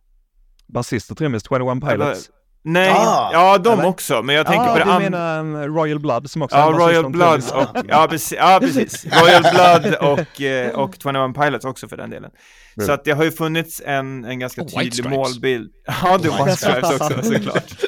basist 0.72 1.11
och 1.11 1.16
trummis, 1.16 1.42
21 1.48 1.81
Pilots. 1.81 2.31
Nej, 2.64 2.92
Ah, 2.96 3.31
ja 3.33 3.59
de 3.59 3.72
eller? 3.79 3.88
också, 3.88 4.22
men 4.22 4.35
jag 4.35 4.46
tänker 4.46 4.66
Ja, 4.66 4.72
på 4.72 4.79
det 4.79 4.85
du 4.85 4.90
andra. 4.90 5.11
menar 5.11 5.40
um, 5.40 5.75
Royal 5.77 5.98
Blood 5.98 6.31
som 6.31 6.42
också 6.42 6.57
är 6.57 6.61
Ja, 6.61 6.66
Royal 6.70 7.11
Blood 7.11 7.42
och, 7.55 7.85
ja 7.88 8.07
precis, 8.11 8.33
ja 8.38 8.59
precis, 8.62 9.05
Royal 9.05 9.42
Blood 9.42 9.94
och, 9.94 10.40
eh, 10.40 10.70
och 10.79 10.94
21 11.03 11.35
Pilots 11.40 11.64
också 11.64 11.88
för 11.88 11.96
den 11.96 12.11
delen. 12.11 12.31
Mm. 12.77 12.87
Så 12.87 12.92
att 12.92 13.05
det 13.05 13.11
har 13.12 13.25
ju 13.25 13.31
funnits 13.31 13.83
en, 13.87 14.25
en 14.25 14.38
ganska 14.38 14.62
White 14.62 14.81
tydlig 14.81 15.11
målbild. 15.11 15.70
Ja, 16.03 16.18
det 16.18 16.29
White 16.31 16.57
Stripes 16.57 17.01
också 17.01 17.22
såklart. 17.22 17.72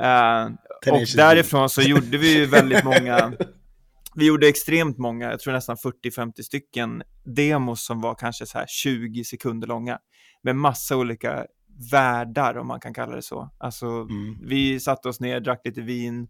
Eh, 0.00 0.44
och 0.92 1.00
därifrån 1.16 1.68
så 1.70 1.82
gjorde 1.82 2.18
vi 2.18 2.34
ju 2.34 2.46
väldigt 2.46 2.84
många, 2.84 3.32
vi 4.14 4.26
gjorde 4.26 4.48
extremt 4.48 4.98
många, 4.98 5.30
jag 5.30 5.40
tror 5.40 5.52
nästan 5.52 5.76
40-50 5.76 6.42
stycken 6.42 7.02
demos 7.36 7.84
som 7.86 8.00
var 8.00 8.14
kanske 8.14 8.46
så 8.46 8.58
här 8.58 8.66
20 8.68 9.24
sekunder 9.24 9.68
långa. 9.68 9.98
Med 10.42 10.56
massa 10.56 10.96
olika 10.96 11.44
världar 11.92 12.58
om 12.58 12.66
man 12.66 12.80
kan 12.80 12.94
kalla 12.94 13.16
det 13.16 13.22
så. 13.22 13.50
Alltså 13.58 13.86
Mm. 13.86 14.36
vi 14.42 14.80
satte 14.80 15.08
oss 15.08 15.20
ner, 15.20 15.40
drack 15.40 15.60
lite 15.64 15.80
vin, 15.80 16.28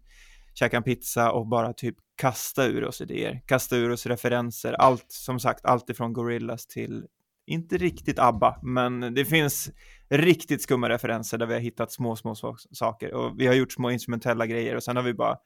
käkade 0.53 0.77
en 0.77 0.83
pizza 0.83 1.31
och 1.31 1.47
bara 1.47 1.73
typ 1.73 1.95
kasta 2.15 2.65
ur 2.65 2.83
oss 2.85 3.01
idéer, 3.01 3.41
kasta 3.45 3.75
ur 3.75 3.89
oss 3.91 4.05
referenser, 4.05 4.73
allt 4.73 5.05
som 5.07 5.39
sagt, 5.39 5.65
allt 5.65 5.89
ifrån 5.89 6.13
Gorillas 6.13 6.67
till, 6.67 7.05
inte 7.45 7.77
riktigt 7.77 8.19
ABBA, 8.19 8.59
men 8.63 9.13
det 9.13 9.25
finns 9.25 9.69
riktigt 10.09 10.61
skumma 10.61 10.89
referenser 10.89 11.37
där 11.37 11.45
vi 11.45 11.53
har 11.53 11.61
hittat 11.61 11.91
små, 11.91 12.15
små 12.15 12.35
saker 12.71 13.13
och 13.13 13.39
vi 13.39 13.47
har 13.47 13.53
gjort 13.53 13.71
små 13.71 13.91
instrumentella 13.91 14.45
grejer 14.45 14.75
och 14.75 14.83
sen 14.83 14.95
har 14.95 15.03
vi 15.03 15.13
bara 15.13 15.37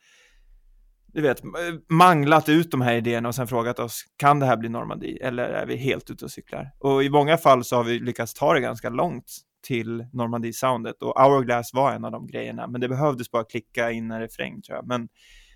du 1.08 1.22
vet, 1.22 1.42
manglat 1.90 2.50
ut 2.50 2.72
de 2.72 2.82
här 2.82 2.94
idéerna 2.94 3.28
och 3.30 3.36
sen 3.36 3.48
frågat 3.48 3.80
oss, 3.80 4.04
kan 4.18 4.40
det 4.40 4.46
här 4.46 4.58
bli 4.58 4.70
Normandie 4.70 5.28
eller 5.28 5.44
är 5.50 5.66
vi 5.66 5.76
helt 5.76 6.10
ute 6.10 6.26
och 6.26 6.32
cyklar? 6.32 6.72
Och 6.80 7.04
i 7.04 7.10
många 7.10 7.38
fall 7.38 7.64
så 7.64 7.76
har 7.76 7.84
vi 7.84 8.00
lyckats 8.00 8.34
ta 8.34 8.54
det 8.54 8.60
ganska 8.60 8.90
långt 8.90 9.32
till 9.64 10.06
Normandie-soundet 10.14 11.02
och 11.02 11.22
Hourglass 11.22 11.74
var 11.74 11.92
en 11.92 12.06
av 12.06 12.12
de 12.12 12.28
grejerna, 12.28 12.68
men 12.68 12.82
det 12.82 12.90
behövdes 12.90 13.32
bara 13.32 13.44
klicka 13.44 13.92
in 13.92 14.12
en 14.12 14.20
refräng 14.20 14.62
tror 14.62 14.76
jag. 14.76 14.88
Men 14.88 15.10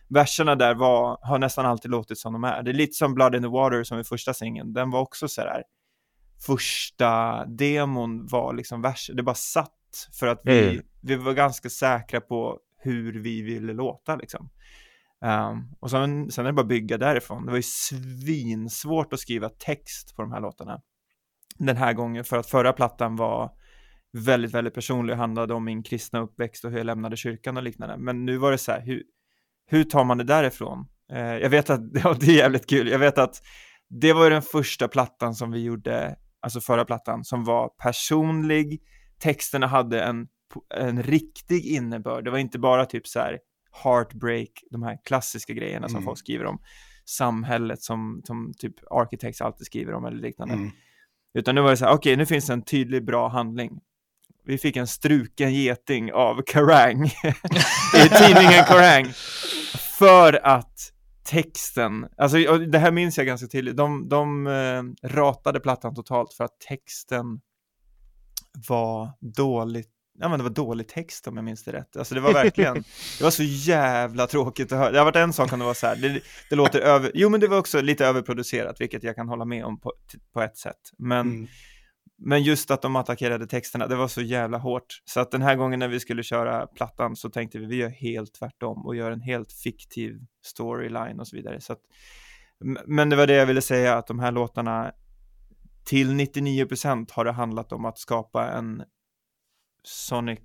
verserna 0.10 0.56
där 0.56 0.76
var, 0.76 1.20
har 1.22 1.39
nästan 1.39 1.65
alltid 1.65 1.91
låtit 1.91 2.17
som 2.17 2.34
de 2.34 2.43
är. 2.43 2.63
Det 2.63 2.72
är 2.72 2.74
lite 2.74 2.93
som 2.93 3.13
Blood 3.13 3.36
in 3.36 3.41
the 3.41 3.48
Water 3.48 3.84
som 3.84 3.98
är 3.98 4.04
första 4.04 4.34
singeln, 4.34 4.74
den 4.74 4.89
var 4.91 5.00
också 5.00 5.28
så 5.28 5.41
här, 5.41 5.63
första 6.46 7.46
demon 7.46 8.28
var 8.28 8.54
liksom 8.54 8.82
verser, 8.82 9.13
det 9.13 9.24
bara 9.24 9.36
satt 9.36 9.72
för 10.20 10.28
att 10.28 10.41
vi, 10.43 10.70
Mm. 10.70 10.86
vi 11.02 11.15
var 11.15 11.34
ganska 11.34 11.70
säkra 11.70 12.22
på 12.22 12.60
hur 12.78 13.20
vi 13.20 13.41
ville 13.41 13.74
låta 13.74 14.15
liksom. 14.15 14.50
Um, 15.26 15.76
och 15.80 15.91
sen, 15.91 16.32
sen 16.32 16.46
är 16.46 16.50
det 16.50 16.54
bara 16.54 16.65
bygga 16.65 16.98
därifrån. 16.98 17.46
Det 17.46 17.52
var 17.52 17.58
ju 17.58 17.63
svinsvårt 17.63 19.13
att 19.13 19.20
skriva 19.20 19.50
text 19.50 20.15
på 20.15 20.22
de 20.22 20.32
här 20.32 20.41
låtarna. 20.41 20.82
Den 21.58 21.78
här 21.78 21.93
gången, 21.93 22.24
för 22.24 22.38
att 22.38 22.48
förra 22.50 22.74
plattan 22.74 23.15
var 23.15 23.52
väldigt, 24.17 24.53
väldigt 24.53 24.73
personlig 24.73 25.13
och 25.13 25.19
handlade 25.19 25.53
om 25.53 25.65
min 25.65 25.84
kristna 25.84 26.19
uppväxt 26.19 26.65
och 26.65 26.71
hur 26.71 26.77
jag 26.77 26.86
lämnade 26.86 27.17
kyrkan 27.17 27.58
och 27.58 27.63
liknande. 27.63 27.97
Men 27.97 28.25
nu 28.25 28.38
var 28.38 28.51
det 28.51 28.58
så 28.58 28.71
här, 28.71 28.82
hur, 28.82 29.03
hur 29.69 29.84
tar 29.84 30.03
man 30.03 30.17
det 30.17 30.23
därifrån? 30.23 30.88
Eh, 31.12 31.19
jag 31.19 31.49
vet 31.49 31.69
att, 31.69 31.82
ja, 32.03 32.15
det 32.19 32.25
är 32.25 32.36
jävligt 32.38 32.69
kul, 32.69 32.88
jag 32.88 32.99
vet 32.99 33.17
att 33.17 33.41
det 33.89 34.13
var 34.13 34.30
den 34.30 34.41
första 34.41 34.88
plattan 34.88 35.36
som 35.36 35.51
vi 35.51 35.63
gjorde, 35.63 36.15
alltså 36.41 36.62
förra 36.62 36.86
plattan, 36.86 37.23
som 37.23 37.43
var 37.43 37.69
personlig. 37.69 38.82
Texterna 39.19 39.67
hade 39.67 40.01
en, 40.01 40.27
en 40.75 41.03
riktig 41.03 41.65
innebörd. 41.65 42.23
Det 42.25 42.32
var 42.32 42.38
inte 42.38 42.60
bara 42.60 42.86
typ 42.86 43.08
så 43.08 43.19
här 43.19 43.39
heartbreak, 43.84 44.49
de 44.71 44.84
här 44.84 44.97
klassiska 45.06 45.53
grejerna 45.53 45.88
som 45.88 45.95
Mm. 45.95 46.06
folk 46.06 46.19
skriver 46.19 46.45
om. 46.45 46.60
Samhället 47.06 47.82
som, 47.82 48.21
som 48.23 48.53
typ 48.58 48.73
architects 48.91 49.41
alltid 49.41 49.65
skriver 49.65 49.93
om 49.93 50.06
eller 50.06 50.17
liknande. 50.17 50.53
Mm. 50.53 50.69
Utan 51.34 51.56
nu 51.56 51.62
var 51.62 51.69
det 51.69 51.77
så 51.77 51.86
här, 51.86 51.93
okej, 51.93 52.15
nu 52.15 52.25
finns 52.25 52.47
det 52.47 52.53
en 52.53 52.62
tydlig 52.62 53.06
bra 53.06 53.27
handling. 53.27 53.80
Vi 54.47 54.57
fick 54.57 54.75
en 54.75 54.88
struken 54.88 55.53
geting 55.53 56.13
av 56.13 56.41
Kerrang 56.43 57.05
i 57.95 58.10
tidningen 58.10 58.65
Kerrang 58.65 59.13
för 59.97 60.45
att 60.45 60.91
texten, 61.23 62.07
alltså 62.17 62.57
det 62.57 62.80
här 62.80 62.91
minns 62.91 63.17
jag 63.17 63.28
ganska 63.28 63.47
tydligt, 63.47 63.78
de, 63.78 64.09
de 64.09 64.47
eh, 64.47 65.09
ratade 65.09 65.59
plattan 65.59 65.95
totalt 65.95 66.34
för 66.34 66.43
att 66.43 66.59
texten 66.59 67.26
var 68.67 69.11
dåligt 69.19 69.89
Ja 70.19 70.30
men 70.30 70.39
det 70.39 70.43
var 70.43 70.51
dålig 70.51 70.88
text 70.88 71.28
om 71.28 71.36
jag 71.36 71.45
minns 71.45 71.63
det 71.63 71.74
rätt. 71.74 71.97
Alltså 71.97 72.15
det 72.15 72.22
var 72.22 72.34
verkligen, 72.34 72.84
det 73.17 73.24
var 73.24 73.32
så 73.32 73.43
jävla 73.43 74.28
tråkigt 74.28 74.72
att 74.72 74.78
höra. 74.78 74.91
Det 74.91 74.97
har 74.97 75.05
varit 75.05 75.15
en 75.15 75.34
sak 75.34 75.53
om 75.53 75.59
det 75.59 75.65
var 75.65 75.74
så 75.74 75.88
här, 75.88 75.95
det, 75.95 76.22
det 76.49 76.55
låter 76.55 76.80
över, 76.80 77.11
jo 77.13 77.30
men 77.30 77.39
det 77.39 77.47
var 77.47 77.57
också 77.57 77.82
lite 77.82 78.05
överproducerat, 78.05 78.82
vilket 78.82 79.03
jag 79.03 79.15
kan 79.15 79.30
hålla 79.30 79.45
med 79.45 79.65
om 79.65 79.80
på, 79.80 79.93
på 80.34 80.41
ett 80.41 80.57
sätt. 80.57 80.91
Men 80.97 81.22
Mm 81.22 81.47
men 82.18 82.43
just 82.43 82.72
att 82.72 82.82
de 82.82 82.95
attackerade 82.95 83.47
texterna, 83.47 83.88
det 83.88 83.95
var 83.95 84.07
så 84.07 84.22
jävla 84.22 84.57
hårt. 84.57 85.01
Så 85.05 85.20
att 85.20 85.32
den 85.32 85.41
här 85.41 85.55
gången 85.55 85.80
när 85.80 85.88
vi 85.88 85.99
skulle 85.99 86.24
köra 86.24 86.68
plattan 86.68 87.15
så 87.15 87.30
tänkte 87.30 87.59
vi, 87.59 87.65
vi 87.65 87.76
gör 87.76 87.89
helt 87.89 88.34
tvärtom 88.34 88.86
och 88.86 88.95
gör 88.95 89.11
en 89.11 89.22
helt 89.22 89.51
fiktiv 89.51 90.20
storyline 90.45 91.20
och 91.20 91.28
så 91.28 91.36
vidare. 91.36 91.61
Så 91.61 91.74
att 91.74 91.80
Men 92.86 93.09
det 93.09 93.15
var 93.15 93.28
det 93.28 93.34
jag 93.34 93.45
ville 93.45 93.61
säga, 93.61 93.97
att 93.97 94.07
de 94.07 94.20
här 94.20 94.32
låtarna 94.32 94.91
till 95.86 96.11
99% 96.11 97.11
har 97.13 97.26
det 97.26 97.32
handlat 97.32 97.72
om 97.72 97.86
att 97.86 97.97
skapa 97.97 98.51
en 98.51 98.84
sonic, 99.84 100.39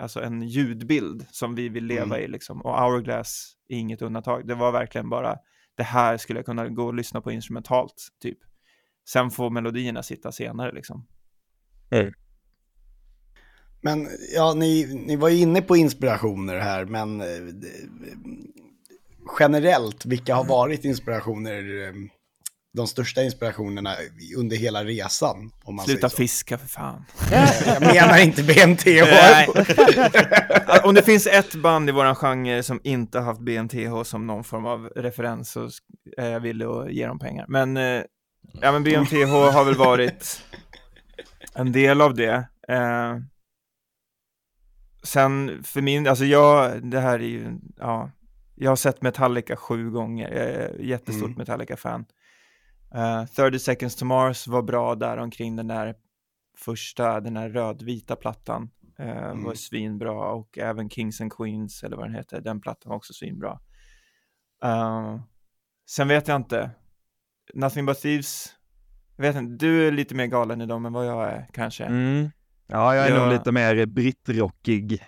alltså 0.00 0.22
en 0.22 0.42
ljudbild 0.42 1.26
som 1.30 1.54
vi 1.54 1.68
vill 1.68 1.84
leva 1.84 2.16
Mm. 2.16 2.20
i 2.20 2.28
liksom. 2.28 2.62
Och 2.62 2.80
Hourglass 2.80 3.56
är 3.68 3.76
inget 3.76 4.02
undantag. 4.02 4.46
Det 4.46 4.54
var 4.54 4.72
verkligen 4.72 5.08
bara, 5.08 5.36
det 5.74 5.82
här 5.82 6.16
skulle 6.16 6.38
jag 6.38 6.46
kunna 6.46 6.68
gå 6.68 6.86
och 6.86 6.94
lyssna 6.94 7.20
på 7.20 7.32
instrumentalt, 7.32 8.08
typ. 8.22 8.38
Sen 9.08 9.30
får 9.30 9.50
melodierna 9.50 10.02
sitta 10.02 10.32
senare 10.32 10.72
liksom. 10.72 11.06
Men 13.82 14.08
ja, 14.34 14.54
ni, 14.54 15.02
ni 15.06 15.16
var 15.16 15.28
ju 15.28 15.38
inne 15.38 15.62
på 15.62 15.76
inspirationer 15.76 16.58
här, 16.58 16.84
men 16.84 17.20
eh, 17.20 17.26
generellt, 19.38 20.06
vilka 20.06 20.34
har 20.34 20.44
varit 20.44 20.84
inspirationer, 20.84 21.86
eh, 21.86 21.92
de 22.74 22.86
största 22.86 23.22
inspirationerna 23.22 23.94
under 24.36 24.56
hela 24.56 24.84
resan? 24.84 25.52
Om 25.64 25.76
man 25.76 25.84
Sluta 25.84 26.00
säger 26.00 26.08
så. 26.08 26.16
fiska 26.16 26.58
för 26.58 26.66
fan. 26.66 27.04
Jag 27.30 27.80
menar 27.80 28.22
inte 28.22 28.42
BNTH. 28.42 28.84
Nej. 28.86 29.48
Om 30.84 30.94
det 30.94 31.02
finns 31.02 31.26
ett 31.26 31.54
band 31.54 31.88
i 31.88 31.92
våran 31.92 32.14
genre 32.14 32.62
som 32.62 32.80
inte 32.84 33.18
har 33.18 33.24
haft 33.24 33.40
BMTH 33.40 34.02
som 34.04 34.26
någon 34.26 34.44
form 34.44 34.66
av 34.66 34.86
referens 34.96 35.50
så 35.50 35.68
är 36.16 36.30
jag 36.30 36.40
villig 36.40 36.66
att 36.66 36.92
ge 36.92 37.06
dem 37.06 37.18
pengar. 37.18 37.44
Men, 37.48 37.76
eh, 37.76 38.02
ja, 38.52 38.72
men 38.72 38.84
BMTH 38.84 39.30
har 39.30 39.64
väl 39.64 39.74
varit 39.76 40.42
en 41.54 41.72
del 41.72 42.00
av 42.00 42.14
det. 42.14 42.48
Eh, 42.68 43.16
sen 45.02 45.62
för 45.64 45.82
min, 45.82 46.06
alltså 46.06 46.24
jag, 46.24 46.90
det 46.90 47.00
här 47.00 47.14
är 47.18 47.24
ju, 47.28 47.58
ja, 47.76 48.10
jag 48.54 48.70
har 48.70 48.76
sett 48.76 49.02
Metallica 49.02 49.56
sju 49.56 49.90
gånger, 49.90 50.30
jag 50.30 50.44
är 50.46 50.78
jättestort 50.80 51.26
Mm. 51.26 51.38
Metallica-fan. 51.38 52.04
Uh, 52.94 53.24
30 53.26 53.58
Seconds 53.58 53.96
to 53.96 54.04
Mars 54.04 54.46
var 54.46 54.62
bra 54.62 54.94
där 54.94 55.16
omkring 55.16 55.56
den 55.56 55.66
där 55.68 55.94
första, 56.58 57.20
den 57.20 57.36
här 57.36 57.48
rödvita 57.48 58.16
plattan. 58.16 58.70
eh, 58.98 59.08
Mm. 59.26 59.44
var 59.44 59.54
svinbra 59.54 60.32
och 60.32 60.58
även 60.58 60.90
Kings 60.90 61.20
and 61.20 61.32
Queens 61.32 61.82
eller 61.82 61.96
vad 61.96 62.06
den 62.06 62.14
heter, 62.14 62.40
den 62.40 62.60
plattan 62.60 62.90
var 62.90 62.96
också 62.96 63.12
svinbra. 63.12 63.60
Uh, 64.64 65.20
sen 65.90 66.08
vet 66.08 66.28
jag 66.28 66.36
inte, 66.36 66.70
Nothing 67.54 67.86
But 67.86 68.00
Thieves, 68.02 68.52
jag 69.16 69.22
vet 69.24 69.36
inte, 69.36 69.66
du 69.66 69.88
är 69.88 69.92
lite 69.92 70.14
mer 70.14 70.26
galen 70.26 70.60
i 70.60 70.66
dem 70.66 70.86
än 70.86 70.92
vad 70.92 71.06
jag 71.06 71.28
är 71.28 71.48
kanske. 71.52 71.84
Mm. 71.84 72.30
Ja, 72.66 72.94
jag 72.96 73.06
är 73.06 73.10
Ja. 73.14 73.24
nog 73.24 73.32
lite 73.32 73.52
mer 73.52 73.86
brittrockig 73.86 75.02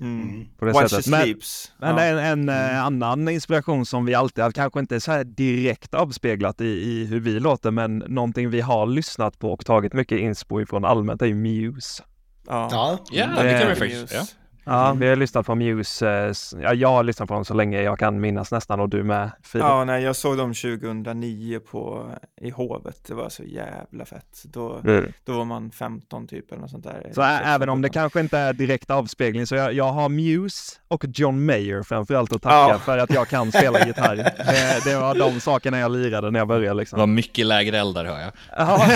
Mm. 0.00 0.44
på 0.58 0.64
det 0.64 0.72
While 0.72 0.88
sättet. 0.88 1.06
Men, 1.06 1.22
Sleeps. 1.22 1.72
men 1.78 1.96
ja. 1.96 2.02
en, 2.02 2.18
en 2.18 2.48
eh, 2.48 2.70
Mm. 2.70 2.84
annan 3.02 3.28
inspiration 3.28 3.86
som 3.86 4.04
vi 4.04 4.14
alltid 4.14 4.44
haft, 4.44 4.56
kanske 4.56 4.80
inte 4.80 5.00
så 5.00 5.12
här 5.12 5.24
direkt 5.24 5.94
avspeglat 5.94 6.60
i, 6.60 6.64
i 6.66 7.04
hur 7.06 7.20
vi 7.20 7.40
låter, 7.40 7.70
men 7.70 7.98
någonting 7.98 8.50
vi 8.50 8.60
har 8.60 8.86
lyssnat 8.86 9.38
på 9.38 9.52
och 9.52 9.64
tagit 9.66 9.92
mycket 9.92 10.18
inspo 10.18 10.60
ifrån 10.60 10.84
allmänt 10.84 11.22
är 11.22 11.26
ju 11.26 11.34
Muse. 11.34 12.02
ja. 12.46 12.68
Ja, 13.12 13.36
Det 13.36 13.42
det 13.42 13.58
kan 13.60 13.68
vi 13.68 13.80
Muse. 13.88 14.06
faktiskt. 14.06 14.36
Ja. 14.64 14.92
Vi 14.92 15.08
har 15.08 15.16
lyssnat 15.16 15.46
på 15.46 15.54
Muse, 15.54 16.08
eh, 16.10 16.32
ja, 16.62 16.74
jag 16.74 16.88
har 16.88 17.02
lyssnat 17.02 17.28
på 17.28 17.34
dem 17.34 17.44
så 17.44 17.54
länge 17.54 17.82
jag 17.82 17.98
kan 17.98 18.20
minnas 18.20 18.50
nästan 18.52 18.80
och 18.80 18.88
du 18.88 19.02
med 19.02 19.30
Filip. 19.42 19.64
Ja, 19.64 19.84
nej, 19.84 20.02
jag 20.02 20.16
såg 20.16 20.36
dem 20.36 20.54
2009 20.54 21.58
på, 21.70 22.06
i 22.40 22.50
Hovet, 22.50 23.04
det 23.08 23.14
var 23.14 23.28
så 23.28 23.42
jävla 23.42 24.04
fett. 24.04 24.42
Då, 24.44 24.80
Mm. 24.84 25.12
då 25.24 25.32
var 25.32 25.44
man 25.44 25.70
15 25.70 26.26
typ 26.26 26.50
eller 26.52 26.60
något 26.60 26.70
sånt 26.70 26.84
där. 26.84 27.10
Så 27.14 27.22
även 27.22 27.68
om 27.68 27.82
det 27.82 27.88
kanske 27.88 28.20
inte 28.20 28.38
är 28.38 28.52
direkt 28.52 28.90
avspegling 28.90 29.46
så 29.46 29.54
jag, 29.54 29.72
jag 29.72 29.92
har 29.92 30.08
Muse 30.08 30.72
och 30.88 31.04
John 31.14 31.44
Mayer 31.46 31.82
framförallt 31.82 32.32
att 32.32 32.42
tacka 32.42 32.54
Ja. 32.72 32.78
för 32.78 32.98
att 32.98 33.14
jag 33.14 33.28
kan 33.28 33.52
spela 33.52 33.86
gitarr. 33.86 34.16
Det, 34.16 34.80
det 34.90 34.96
var 34.96 35.14
de 35.14 35.40
sakerna 35.40 35.78
jag 35.78 35.90
lirade 35.92 36.30
när 36.30 36.38
jag 36.40 36.48
började 36.48 36.68
Det 36.68 36.74
liksom. 36.74 36.98
var 36.98 37.06
mycket 37.06 37.46
lägre 37.46 37.78
eldar 37.78 38.04
hör 38.04 38.20
jag. 38.20 38.32
Ja. 38.56 38.86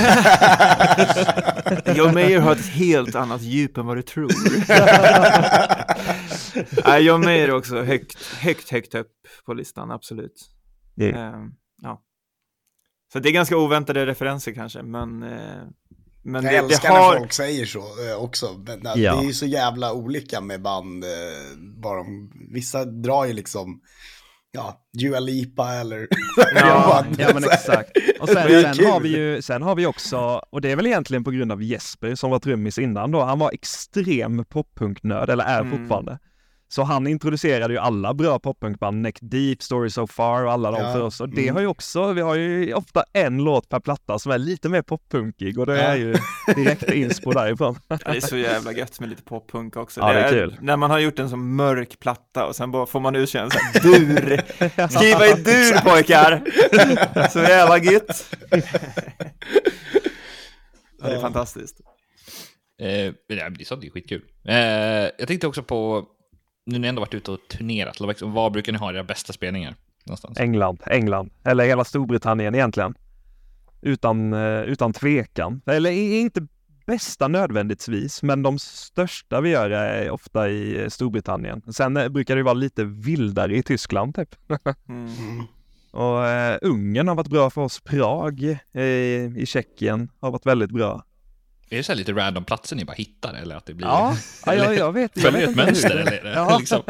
John 1.95 2.15
Mayer 2.15 2.41
har 2.41 2.53
ett 2.53 2.67
helt 2.67 3.15
annat 3.15 3.43
djup 3.43 3.77
än 3.77 3.87
vad 3.87 3.97
du 3.97 4.03
tror. 4.03 4.31
Nej, 6.87 7.03
John 7.05 7.21
Mayer 7.25 7.49
är 7.49 7.55
också 7.55 7.83
högt, 7.83 8.23
högt, 8.25 8.71
högt 8.71 8.95
upp 8.95 9.13
på 9.47 9.55
listan, 9.55 9.91
absolut. 9.91 10.51
Mm. 11.01 11.15
Ehm, 11.17 11.51
ja. 11.83 12.03
Så 13.13 13.19
det 13.19 13.29
är 13.29 13.33
ganska 13.33 13.57
oväntade 13.57 14.07
referenser 14.07 14.53
kanske, 14.53 14.83
men, 14.83 15.23
eh, 15.23 15.63
men 16.23 16.45
jag 16.45 16.45
det, 16.45 16.49
det 16.51 16.57
älskar 16.57 16.89
har... 16.89 17.13
när 17.13 17.19
folk 17.19 17.33
säger 17.33 17.67
så 17.67 17.79
eh, 17.79 18.17
också. 18.23 18.63
Men, 18.67 18.81
Det 18.83 19.01
Ja. 19.01 19.21
är 19.21 19.25
ju 19.25 19.33
så 19.33 19.47
jävla 19.47 19.93
olika 19.93 20.41
med 20.41 20.63
band. 20.63 21.05
eh, 21.05 21.11
Bara 21.83 21.97
de, 21.97 22.33
vissa 22.53 22.85
drar 22.85 23.25
ju 23.25 23.33
liksom, 23.33 23.81
ja, 24.57 24.81
Dua 24.93 25.21
Lipa 25.21 25.73
eller... 25.75 26.07
Ja, 26.55 27.05
ja 27.19 27.29
men 27.35 27.45
exakt. 27.45 27.91
Och 28.21 28.29
sen, 28.29 28.75
sen, 28.75 28.87
har 28.87 29.01
vi 29.01 29.09
ju, 29.17 29.43
sen 29.43 29.63
har 29.63 29.75
vi 29.75 29.87
också, 29.87 30.17
och 30.51 30.61
det 30.61 30.71
är 30.73 30.77
väl 30.77 30.87
egentligen 30.87 31.25
på 31.25 31.31
grund 31.31 31.53
av 31.53 31.63
Jesper 31.63 32.15
som 32.15 32.31
var 32.31 32.39
trummis 32.39 32.79
innan 32.79 33.11
då, 33.11 33.23
han 33.23 33.39
var 33.39 33.51
extrem 33.53 34.45
poppunknörd, 34.45 35.31
eller 35.31 35.45
är 35.45 35.61
Mm. 35.61 35.79
fortfarande. 35.79 36.19
Så 36.77 36.83
han 36.83 37.07
introducerade 37.07 37.75
ju 37.75 37.81
alla 37.81 38.15
bra 38.15 38.39
poppunkband, 38.39 39.03
Neck 39.03 39.19
Deep, 39.21 39.63
Story 39.63 39.91
So 39.91 40.07
Far 40.07 40.45
och 40.45 40.53
alla 40.53 40.71
de 40.71 40.81
Ja, 40.81 40.93
för 40.93 41.01
oss. 41.01 41.21
Och 41.21 41.29
det 41.29 41.43
mm. 41.43 41.55
har 41.55 41.61
ju 41.61 41.67
också, 41.67 42.13
vi 42.13 42.21
har 42.21 42.35
ju 42.35 42.75
ofta 42.75 43.05
en 43.13 43.39
låt 43.45 43.69
per 43.69 43.81
platta 43.81 44.19
som 44.19 44.33
är 44.33 44.39
lite 44.39 44.69
mer 44.69 44.83
poppunkig 44.83 45.59
och 45.59 45.67
det 45.67 45.77
Ja. 45.77 45.83
är 45.83 45.97
ju 45.97 46.15
direkt 46.57 46.93
inspo 46.93 47.31
därifrån. 47.33 47.79
Det 47.89 48.07
är 48.07 48.21
så 48.21 48.37
jävla 48.37 48.73
gött 48.73 49.01
med 49.01 49.09
lite 49.09 49.23
poppunk 49.23 49.77
också. 49.77 50.01
Ja, 50.01 50.13
det 50.13 50.21
är 50.21 50.31
kul. 50.31 50.57
När 50.61 50.77
man 50.77 50.91
har 50.91 50.99
gjort 50.99 51.19
en 51.19 51.31
så 51.31 51.37
mörk 51.37 51.99
platta 52.01 52.47
och 52.47 52.57
sen 52.57 52.71
bara 52.71 52.87
får 52.87 53.01
man 53.01 53.17
ut 53.17 53.35
en 53.35 53.51
sån 53.51 53.61
här 53.61 53.81
dur. 53.83 54.43
Skriva 54.89 55.27
i 55.27 55.33
dur 55.33 55.81
pojkar! 55.81 56.43
Så 57.29 57.39
jävla 57.39 57.79
gött. 57.79 58.37
Ja, 61.03 61.09
det 61.09 61.17
är 61.17 61.21
fantastiskt. 61.21 61.81
Eh, 62.81 63.13
det 63.29 63.35
är 63.35 63.65
sant, 63.65 63.81
det 63.81 63.87
är 63.87 63.91
skitkul. 63.91 64.23
Eh, 64.49 64.57
jag 65.19 65.29
tänkte 65.29 65.47
också 65.47 65.63
på, 65.63 66.07
nu 66.67 66.73
när 66.73 66.79
ni 66.79 66.89
ändå 66.89 67.01
varit 67.01 67.15
ute 67.15 67.31
och 67.31 67.49
turnerat, 67.49 68.01
liksom, 68.01 68.33
var 68.33 68.51
brukar 68.51 68.73
ni 68.73 68.79
ha 68.79 68.93
era 68.93 69.05
bästa 69.05 69.33
spelningar? 69.33 69.75
Någonstans? 70.05 70.41
England, 70.41 70.83
England, 70.87 71.31
eller 71.45 71.65
hela 71.65 71.85
Storbritannien 71.85 72.55
egentligen. 72.55 72.95
Utan, 73.83 74.33
eh, 74.33 74.61
utan 74.61 74.93
tvekan. 74.93 75.61
Eller 75.67 75.91
inte 75.91 76.47
bästa 76.87 77.29
nödvändigtvis, 77.29 78.23
men 78.23 78.43
de 78.43 78.59
största 78.59 79.41
vi 79.41 79.51
gör 79.51 79.71
är 79.71 80.11
ofta 80.11 80.49
i 80.49 80.91
Storbritannien. 80.91 81.63
Sen 81.73 81.97
eh, 81.97 82.09
brukar 82.09 82.37
det 82.37 82.43
vara 82.43 82.55
lite 82.55 82.85
vildare 82.85 83.57
i 83.57 83.63
Tyskland 83.63 84.15
typ. 84.15 84.35
Mm. 84.89 85.07
Mm. 85.07 85.47
Och 85.91 86.27
eh, 86.27 86.59
Ungern 86.63 87.09
har 87.09 87.15
varit 87.15 87.31
bra 87.31 87.51
för 87.51 87.61
oss. 87.61 87.81
Prag 87.81 88.59
eh, 88.73 88.83
i 89.37 89.45
Tjeckien 89.47 90.11
har 90.21 90.31
varit 90.31 90.47
väldigt 90.47 90.71
bra. 90.71 91.05
Är 91.71 91.77
det 91.77 91.83
så 91.83 91.93
här 91.93 91.97
lite 91.97 92.13
random 92.13 92.45
platser 92.45 92.77
ni 92.77 92.85
bara 92.85 92.93
hittar 92.93 93.35
eller 93.35 93.57
att 93.57 93.67
det 93.67 93.75
blir... 93.75 93.87
Ja, 93.87 94.17
ja 94.47 94.55
jag, 94.55 94.77
jag 94.77 94.93
vet. 94.93 95.21
Följer 95.21 95.43
ett 95.43 95.49
inte 95.49 95.65
mönster 95.65 95.97
eller? 95.97 96.33
Ja. 96.35 96.59
liksom? 96.61 96.83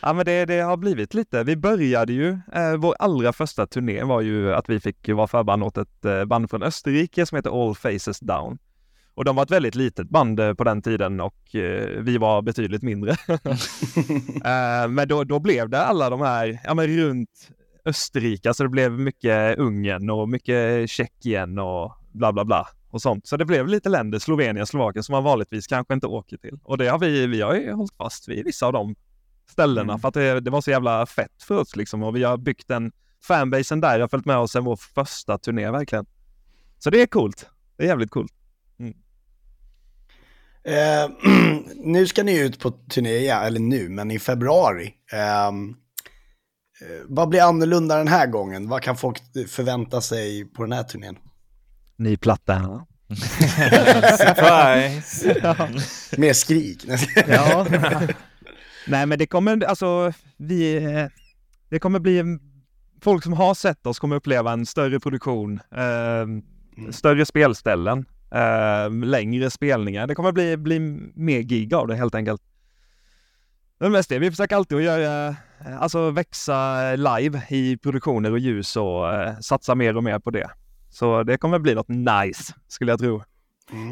Ja 0.00 0.12
men 0.12 0.24
det, 0.24 0.44
det 0.44 0.60
har 0.60 0.76
blivit 0.76 1.14
lite. 1.14 1.44
Vi 1.44 1.56
började 1.56 2.12
ju, 2.12 2.28
eh, 2.30 2.76
vår 2.78 2.94
allra 2.98 3.32
första 3.32 3.66
turné 3.66 4.02
var 4.02 4.20
ju 4.20 4.54
att 4.54 4.68
vi 4.68 4.80
fick 4.80 5.08
vara 5.08 5.26
förband 5.26 5.62
åt 5.62 5.78
ett 5.78 6.04
eh, 6.04 6.24
band 6.24 6.50
från 6.50 6.62
Österrike 6.62 7.26
som 7.26 7.36
heter 7.36 7.68
All 7.68 7.74
Faces 7.74 8.20
Down. 8.20 8.58
Och 9.14 9.24
de 9.24 9.36
var 9.36 9.42
ett 9.42 9.50
väldigt 9.50 9.74
litet 9.74 10.08
band 10.08 10.40
eh, 10.40 10.54
på 10.54 10.64
den 10.64 10.82
tiden 10.82 11.20
och 11.20 11.54
eh, 11.54 11.88
vi 11.98 12.18
var 12.18 12.42
betydligt 12.42 12.82
mindre. 12.82 13.10
eh, 14.44 14.88
men 14.88 15.08
då, 15.08 15.24
då 15.24 15.38
blev 15.38 15.68
det 15.68 15.84
alla 15.84 16.10
de 16.10 16.20
här, 16.20 16.60
ja 16.64 16.74
men 16.74 16.86
runt 16.86 17.50
Österrike, 17.84 18.54
så 18.54 18.62
det 18.62 18.68
blev 18.68 18.92
mycket 18.92 19.58
Ungern 19.58 20.10
och 20.10 20.28
mycket 20.28 20.90
Tjeckien 20.90 21.58
och 21.58 21.92
bla 22.12 22.32
bla 22.32 22.44
bla 22.44 22.68
och 22.90 23.02
sånt. 23.02 23.26
Så 23.26 23.36
det 23.36 23.44
blev 23.44 23.68
lite 23.68 23.88
länder, 23.88 24.18
Slovenien, 24.18 24.66
Slovakien, 24.66 25.02
som 25.02 25.12
man 25.12 25.24
vanligtvis 25.24 25.66
kanske 25.66 25.94
inte 25.94 26.06
åker 26.06 26.36
till. 26.36 26.58
Och 26.62 26.78
det 26.78 26.88
har 26.88 26.98
vi, 26.98 27.26
vi 27.26 27.40
har 27.40 27.54
ju 27.54 27.72
hållit 27.72 27.96
fast 27.96 28.28
vid 28.28 28.44
vissa 28.44 28.66
av 28.66 28.72
de 28.72 28.94
ställena 29.50 29.92
Mm. 29.92 30.00
för 30.00 30.08
att 30.08 30.14
det, 30.14 30.40
det 30.40 30.50
var 30.50 30.60
så 30.60 30.70
jävla 30.70 31.06
fett 31.06 31.42
för 31.42 31.56
oss 31.58 31.76
liksom 31.76 32.02
och 32.02 32.16
vi 32.16 32.24
har 32.24 32.36
byggt 32.36 32.70
en 32.70 32.92
fanbasen 33.24 33.80
där, 33.80 34.00
har 34.00 34.08
följt 34.08 34.26
med 34.26 34.36
oss 34.36 34.52
sen 34.52 34.64
vår 34.64 34.76
första 34.76 35.38
turné 35.38 35.70
verkligen. 35.70 36.06
Så 36.78 36.90
det 36.90 37.02
är 37.02 37.06
coolt. 37.06 37.46
Det 37.76 37.84
är 37.84 37.88
jävligt 37.88 38.10
coolt. 38.10 38.32
Eh, 40.64 41.10
nu 41.76 42.06
ska 42.06 42.22
ni 42.22 42.38
ut 42.38 42.58
på 42.58 42.70
turné, 42.70 43.18
ja, 43.18 43.42
eller 43.42 43.60
nu, 43.60 43.88
men 43.88 44.10
i 44.10 44.18
februari. 44.18 44.94
Ehm, 45.12 45.68
eh, 46.80 47.04
vad 47.08 47.28
blir 47.28 47.42
annorlunda 47.42 47.96
den 47.96 48.08
här 48.08 48.26
gången? 48.26 48.68
Vad 48.68 48.82
kan 48.82 48.96
folk 48.96 49.18
förvänta 49.48 50.00
sig 50.00 50.44
på 50.44 50.62
den 50.62 50.72
här 50.72 50.82
turnén? 50.82 51.16
Ny 52.00 52.16
platta. 52.16 52.86
Surprise! 54.18 55.34
Med 56.20 56.36
skrik. 56.36 56.84
Ja. 57.28 57.66
Nej 58.86 59.06
men 59.06 59.18
det 59.18 59.26
kommer, 59.26 59.64
alltså 59.64 60.12
vi, 60.36 60.80
det 61.68 61.78
kommer 61.78 61.98
bli 61.98 62.38
folk 63.02 63.24
som 63.24 63.32
har 63.32 63.54
sett 63.54 63.86
oss 63.86 63.98
kommer 63.98 64.16
uppleva 64.16 64.52
en 64.52 64.66
större 64.66 65.00
produktion, 65.00 65.60
eh, 65.76 66.26
större 66.90 67.26
spelställen, 67.26 68.04
eh, 68.34 68.90
längre 68.90 69.50
spelningar. 69.50 70.06
Det 70.06 70.14
kommer 70.14 70.32
bli, 70.32 70.56
bli 70.56 70.78
mer 71.14 71.40
gig 71.40 71.74
av 71.74 71.88
det 71.88 71.96
helt 71.96 72.14
enkelt. 72.14 72.42
Är 73.80 73.88
mest 73.88 74.08
det, 74.08 74.18
vi 74.18 74.30
försöker 74.30 74.56
alltid 74.56 74.78
att 74.78 74.84
göra 74.84 75.36
alltså 75.80 76.10
växa 76.10 76.80
live 76.96 77.42
i 77.48 77.76
produktioner 77.76 78.32
och 78.32 78.38
ljus 78.38 78.76
och 78.76 79.12
eh, 79.14 79.38
satsa 79.38 79.74
mer 79.74 79.96
och 79.96 80.04
mer 80.04 80.18
på 80.18 80.30
det. 80.30 80.50
Så 80.90 81.22
det 81.22 81.38
kommer 81.38 81.58
bli 81.58 81.74
något 81.74 81.88
nice, 81.88 82.54
skulle 82.68 82.92
jag 82.92 83.00
tro. 83.00 83.22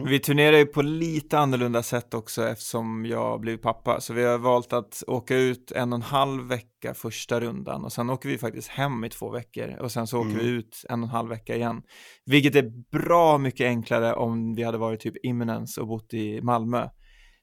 Vi 0.06 0.18
turnerar 0.18 0.56
ju 0.56 0.66
på 0.66 0.82
lite 0.82 1.38
annorlunda 1.38 1.82
sätt 1.82 2.14
också 2.14 2.48
eftersom 2.48 3.06
jag 3.06 3.40
blev 3.40 3.56
pappa. 3.56 4.00
Så 4.00 4.14
vi 4.14 4.24
har 4.24 4.38
valt 4.38 4.72
att 4.72 5.02
åka 5.06 5.36
ut 5.36 5.72
en 5.72 5.92
och 5.92 5.96
en 5.96 6.02
halv 6.02 6.48
vecka 6.48 6.94
första 6.94 7.40
rundan 7.40 7.84
och 7.84 7.92
sen 7.92 8.10
åker 8.10 8.28
vi 8.28 8.38
faktiskt 8.38 8.68
hem 8.68 9.04
i 9.04 9.08
två 9.08 9.30
veckor 9.30 9.76
och 9.80 9.92
sen 9.92 10.06
så 10.06 10.18
åker 10.18 10.30
vi 10.30 10.48
ut 10.48 10.84
en 10.88 11.02
och 11.02 11.08
en 11.08 11.14
halv 11.14 11.28
vecka 11.28 11.56
igen. 11.56 11.82
Vilket 12.26 12.54
är 12.54 12.70
bra 12.98 13.38
mycket 13.38 13.64
enklare 13.64 14.14
om 14.14 14.54
vi 14.54 14.62
hade 14.62 14.78
varit 14.78 15.00
typ 15.00 15.14
Imminence 15.22 15.80
och 15.80 15.86
bott 15.86 16.14
i 16.14 16.40
Malmö. 16.42 16.88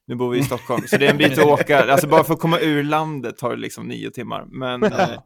Nu 0.08 0.14
bor 0.14 0.30
vi 0.30 0.38
i 0.38 0.42
Stockholm, 0.42 0.82
så 0.86 0.96
det 0.96 1.06
är 1.06 1.10
en 1.10 1.18
bit 1.18 1.38
att 1.38 1.44
åka. 1.44 1.84
Alltså 1.92 2.08
bara 2.08 2.24
för 2.24 2.34
att 2.34 2.40
komma 2.40 2.58
ur 2.58 2.82
landet 2.82 3.38
tar 3.38 3.50
det 3.50 3.56
liksom 3.56 3.88
nio 3.88 4.10
timmar. 4.10 4.46
Men 4.48 4.82
eh, 4.92 5.18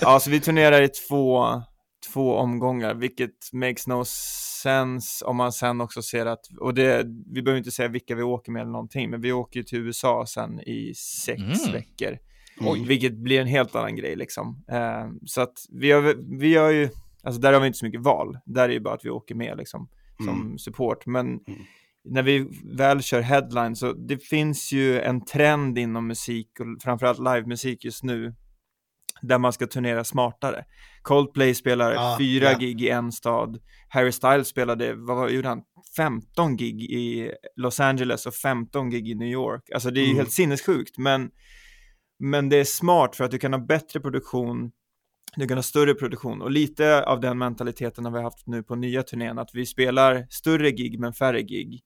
ja, 0.00 0.20
så 0.20 0.30
vi 0.30 0.40
turnerar 0.40 0.82
i 0.82 0.88
två, 0.88 1.62
två 2.12 2.34
omgångar, 2.36 2.94
vilket 2.94 3.52
makes 3.52 3.86
no 3.86 4.04
sense 4.62 5.24
om 5.24 5.36
man 5.36 5.52
sen 5.52 5.80
också 5.80 6.02
ser 6.02 6.26
att, 6.26 6.40
och 6.60 6.74
det, 6.74 7.06
vi 7.32 7.42
behöver 7.42 7.58
inte 7.58 7.70
säga 7.70 7.88
vilka 7.88 8.14
vi 8.14 8.22
åker 8.22 8.52
med 8.52 8.62
eller 8.62 8.72
någonting, 8.72 9.10
men 9.10 9.20
vi 9.20 9.32
åker 9.32 9.60
ju 9.60 9.64
till 9.64 9.78
USA 9.78 10.24
sen 10.28 10.60
i 10.60 10.92
sex 10.96 11.40
Mm. 11.42 11.72
veckor. 11.72 12.18
Oj. 12.60 12.84
Vilket 12.86 13.12
blir 13.18 13.40
en 13.40 13.46
helt 13.46 13.74
annan 13.76 13.96
grej 13.96 14.16
liksom. 14.16 14.64
Eh, 14.72 15.08
så 15.26 15.40
att 15.40 15.54
vi 15.72 15.86
gör, 15.86 16.38
vi 16.38 16.48
gör 16.48 16.70
ju, 16.70 16.88
alltså 17.22 17.40
där 17.40 17.52
har 17.52 17.60
vi 17.60 17.66
inte 17.66 17.78
så 17.78 17.84
mycket 17.86 18.00
val. 18.00 18.38
Där 18.44 18.68
är 18.68 18.72
ju 18.72 18.80
bara 18.80 18.94
att 18.94 19.04
vi 19.04 19.10
åker 19.10 19.34
med 19.34 19.58
liksom 19.58 19.88
som 20.24 20.58
support. 20.58 21.06
Men 21.06 21.40
när 22.04 22.22
vi 22.22 22.48
väl 22.76 23.02
kör 23.02 23.20
headline 23.20 23.76
så 23.76 23.92
det 23.92 24.18
finns 24.18 24.72
ju 24.72 25.00
en 25.00 25.24
trend 25.24 25.78
inom 25.78 26.06
musik 26.06 26.50
och 26.60 26.82
framförallt 26.82 27.18
livemusik 27.18 27.84
just 27.84 28.02
nu 28.04 28.34
där 29.22 29.38
man 29.38 29.52
ska 29.52 29.66
turnera 29.66 30.04
smartare. 30.04 30.64
Coldplay 31.02 31.54
spelar 31.54 31.92
Ja, 31.92 32.16
fyra 32.18 32.52
ja. 32.52 32.58
gig 32.58 32.82
i 32.82 32.88
en 32.88 33.12
stad. 33.12 33.58
Harry 33.88 34.12
Styles 34.12 34.48
spelade, 34.48 34.94
vad 34.94 35.16
var, 35.16 35.28
gjorde 35.28 35.48
han? 35.48 35.62
15 35.96 36.56
gig 36.56 36.82
i 36.82 37.32
Los 37.56 37.80
Angeles 37.80 38.26
och 38.26 38.34
15 38.34 38.90
gig 38.90 39.08
i 39.08 39.14
New 39.14 39.28
York. 39.28 39.62
Alltså 39.74 39.90
det 39.90 40.00
är 40.00 40.02
ju 40.04 40.08
Mm. 40.10 40.16
helt 40.18 40.32
sinnessjukt, 40.32 40.98
men, 40.98 41.30
men 42.18 42.48
det 42.48 42.56
är 42.56 42.64
smart 42.64 43.16
för 43.16 43.24
att 43.24 43.30
du 43.30 43.38
kan 43.38 43.52
ha 43.52 43.60
bättre 43.60 44.00
produktion, 44.00 44.70
du 45.36 45.46
kan 45.48 45.58
ha 45.58 45.62
större 45.62 45.94
produktion 45.94 46.42
och 46.42 46.50
lite 46.50 47.04
av 47.04 47.20
den 47.20 47.38
mentaliteten 47.38 48.04
har 48.04 48.12
vi 48.12 48.22
haft 48.22 48.46
nu 48.46 48.62
på 48.62 48.74
nya 48.74 49.02
turnén, 49.02 49.38
att 49.38 49.50
vi 49.54 49.66
spelar 49.66 50.26
större 50.30 50.70
gig 50.70 51.00
men 51.00 51.12
färre 51.12 51.42
gig. 51.42 51.80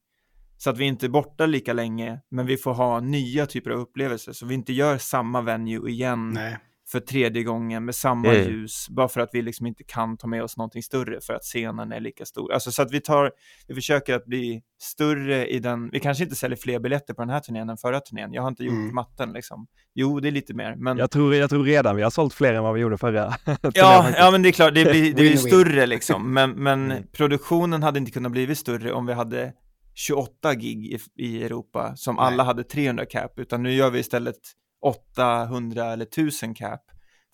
Så 0.57 0.71
att 0.71 0.79
vi 0.79 0.85
inte 0.85 1.07
är 1.07 1.11
borta 1.11 1.47
lika 1.47 1.73
länge, 1.73 2.21
men 2.31 2.47
vi 2.47 2.57
får 2.57 2.75
ha 2.75 3.01
nya 3.01 3.47
typer 3.47 3.71
av 3.71 3.79
upplevelser, 3.81 4.33
så 4.33 4.47
vi 4.47 4.55
inte 4.55 4.73
gör 4.73 4.99
samma 4.99 5.41
venue 5.43 5.91
igen 5.91 6.31
Nej. 6.31 6.59
För 6.99 7.01
tredje 7.01 7.43
gången 7.43 7.85
med 7.85 7.95
samma 7.95 8.35
Mm. 8.35 8.49
ljus, 8.51 8.89
bara 8.89 9.09
för 9.09 9.21
att 9.21 9.31
vi 9.33 9.43
liksom 9.43 9.67
inte 9.67 9.85
kan 9.85 10.17
ta 10.17 10.27
med 10.27 10.43
oss 10.43 10.57
någonting 10.57 10.83
större 10.83 11.21
för 11.21 11.35
att 11.35 11.43
scenen 11.43 11.93
är 11.93 12.01
lika 12.01 12.25
stor. 12.25 12.53
Alltså 12.53 12.73
så 12.73 12.83
att 12.83 12.93
vi 12.93 13.01
tar, 13.01 13.33
vi 13.69 13.75
försöker 13.75 14.15
att 14.15 14.25
bli 14.27 14.63
större 14.83 15.47
i 15.47 15.59
den, 15.59 15.91
vi 15.91 16.01
kanske 16.01 16.25
inte 16.25 16.37
säljer 16.37 16.57
fler 16.57 16.79
biljetter 16.79 17.15
på 17.15 17.23
den 17.23 17.31
här 17.31 17.41
turnén 17.41 17.71
än 17.71 17.77
förra 17.77 18.01
turnén, 18.01 18.33
jag 18.33 18.43
har 18.43 18.49
inte 18.49 18.65
gjort 18.65 18.73
Mm. 18.75 18.95
matten 18.95 19.33
liksom. 19.33 19.67
Jo, 19.95 20.21
det 20.21 20.29
är 20.29 20.33
lite 20.33 20.55
mer, 20.55 20.75
men 20.77 20.99
Jag 20.99 21.11
tror, 21.11 21.35
jag 21.35 21.51
tror 21.51 21.65
redan 21.65 21.97
vi 21.97 22.03
har 22.03 22.11
sålt 22.11 22.35
fler 22.35 22.55
än 22.55 22.63
vad 22.63 22.75
vi 22.75 22.81
gjorde 22.81 22.99
förra. 22.99 23.31
turnén 23.45 23.59
Ja, 23.75 24.11
ja 24.17 24.31
men 24.31 24.43
det 24.43 24.49
är 24.49 24.53
klart, 24.53 24.75
det 24.75 24.85
blir, 24.85 25.05
det 25.05 25.15
blir 25.15 25.37
större 25.37 25.87
liksom, 25.87 26.35
men, 26.35 26.51
men 26.51 26.91
Mm. 26.91 27.03
produktionen 27.13 27.83
hade 27.83 27.99
inte 27.99 28.13
kunnat 28.13 28.33
blivit 28.33 28.59
större 28.59 28.93
om 28.93 29.07
vi 29.07 29.13
hade 29.13 29.53
28 29.95 30.55
gig 30.55 30.87
i, 30.95 30.99
i 31.25 31.43
Europa 31.45 31.93
som 31.97 32.15
Nej. 32.17 32.25
alla 32.25 32.45
hade 32.45 32.65
300 32.65 33.05
cap, 33.07 33.39
utan 33.39 33.63
nu 33.63 33.73
gör 33.73 33.91
vi 33.91 33.99
istället 33.99 34.37
800 34.85 35.93
eller 35.93 36.05
1000 36.07 36.55
cap, 36.55 36.81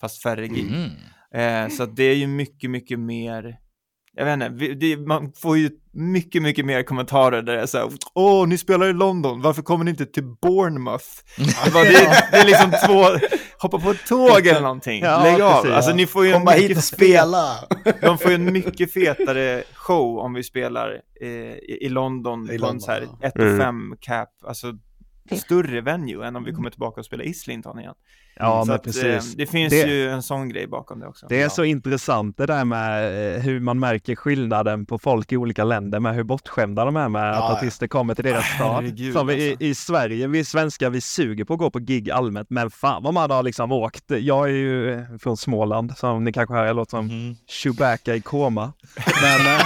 fast 0.01 0.23
färre 0.23 0.47
gig. 0.47 0.67
Mm. 0.73 0.89
Eh, 1.33 1.69
så 1.69 1.85
det 1.85 2.03
är 2.03 2.15
ju 2.15 2.27
mycket, 2.27 2.69
mycket 2.69 2.99
mer, 2.99 3.57
jag 4.13 4.25
vet 4.25 4.33
inte, 4.33 4.49
vi, 4.49 4.73
det, 4.73 4.97
man 4.97 5.31
får 5.37 5.57
ju 5.57 5.69
mycket, 5.93 6.41
mycket 6.41 6.65
mer 6.65 6.83
kommentarer 6.83 7.41
där 7.41 7.55
det 7.55 7.61
är 7.61 7.65
så 7.65 7.77
här, 7.77 7.89
åh, 8.15 8.47
ni 8.47 8.57
spelar 8.57 8.89
i 8.89 8.93
London, 8.93 9.41
varför 9.41 9.61
kommer 9.61 9.85
ni 9.85 9.91
inte 9.91 10.05
till 10.05 10.23
Bournemouth? 10.41 11.05
Det, 11.37 11.71
bara, 11.73 11.83
det, 11.83 12.27
det 12.31 12.37
är 12.37 12.45
liksom 12.45 12.71
två, 12.87 13.27
hoppa 13.57 13.79
på 13.79 13.91
ett 13.91 14.07
tåg 14.07 14.47
eller 14.47 14.61
någonting, 14.61 15.03
Ja, 15.03 15.23
lägg 15.23 15.41
av. 15.41 15.61
precis. 15.61 15.75
Alltså 15.75 15.95
ni 15.95 16.07
får 16.07 16.25
ju 16.25 16.31
en 16.31 16.39
Komma 16.39 16.51
hit 16.51 16.61
mycket 16.61 16.77
och 16.77 16.83
spela! 16.83 17.55
de 18.01 18.17
får 18.17 18.29
ju 18.31 18.35
en 18.35 18.53
mycket 18.53 18.93
fetare 18.93 19.63
show 19.73 20.19
om 20.19 20.33
vi 20.33 20.43
spelar 20.43 21.01
eh, 21.21 21.27
i, 21.27 21.77
i 21.81 21.89
London 21.89 22.43
I 22.43 22.47
på 22.47 22.53
en 22.53 22.59
London, 22.59 22.81
så 22.81 22.91
här 22.91 23.07
ja. 23.21 23.27
1 23.27 23.35
och 23.35 23.57
5 23.57 23.95
cap, 23.99 24.29
alltså 24.45 24.73
större 25.37 25.81
venue 25.81 26.27
än 26.27 26.35
om 26.35 26.43
vi 26.43 26.53
kommer 26.53 26.69
tillbaka 26.69 26.99
och 26.99 27.05
spelar 27.05 27.23
Islington 27.25 27.79
igen. 27.79 27.93
ja 28.35 28.61
så 28.61 28.67
men 28.67 28.75
att, 28.75 28.83
precis. 28.83 29.03
Eh, 29.03 29.21
det 29.37 29.45
finns 29.47 29.69
Det- 29.73 29.87
ju 29.89 30.09
en 30.09 30.21
sån 30.23 30.49
grej 30.49 30.67
bakom 30.67 30.99
det 30.99 31.07
också. 31.07 31.25
Det 31.29 31.37
är 31.37 31.41
Ja. 31.43 31.49
så 31.49 31.63
intressant 31.63 32.37
det 32.37 32.45
där 32.45 32.65
med 32.65 33.35
eh, 33.35 33.41
hur 33.41 33.59
man 33.59 33.79
märker 33.79 34.15
skillnaden 34.15 34.85
på 34.85 34.99
folk 34.99 35.31
i 35.31 35.37
olika 35.37 35.63
länder 35.63 35.99
med 35.99 36.15
hur 36.15 36.23
bortskämda 36.23 36.85
de 36.85 36.95
är 36.95 37.09
med 37.09 37.21
Ja, 37.27 37.31
att 37.33 37.37
ja. 37.51 37.57
artister 37.57 37.87
kommer 37.87 38.15
till 38.15 38.23
deras 38.23 38.45
stad. 38.55 38.73
Herregud, 38.75 39.13
Som 39.13 39.27
vi, 39.27 39.33
i, 39.47 39.49
alltså. 39.51 39.63
i 39.65 39.75
Sverige, 39.75 40.27
vi 40.27 40.45
svenskar 40.45 40.89
vi 40.89 41.01
suger 41.01 41.43
på 41.45 41.53
att 41.53 41.59
gå 41.59 41.69
på 41.69 41.79
gig 41.79 42.11
allmänt, 42.11 42.49
men 42.49 42.71
fan 42.71 43.03
vad 43.03 43.13
man 43.13 43.31
har 43.31 43.43
liksom 43.43 43.71
åkt. 43.71 44.03
Jag 44.07 44.45
är 44.49 44.53
ju 44.53 45.05
från 45.19 45.37
Småland, 45.37 45.97
som 45.97 46.23
ni 46.23 46.33
kanske 46.33 46.53
hör, 46.55 46.65
jag 46.65 46.75
låter 46.75 46.89
som 46.89 47.05
Mhm. 47.05 47.35
Chewbacca 47.47 48.15
i 48.15 48.21
koma. 48.21 48.73
Men, 49.21 49.47
eh, 49.47 49.61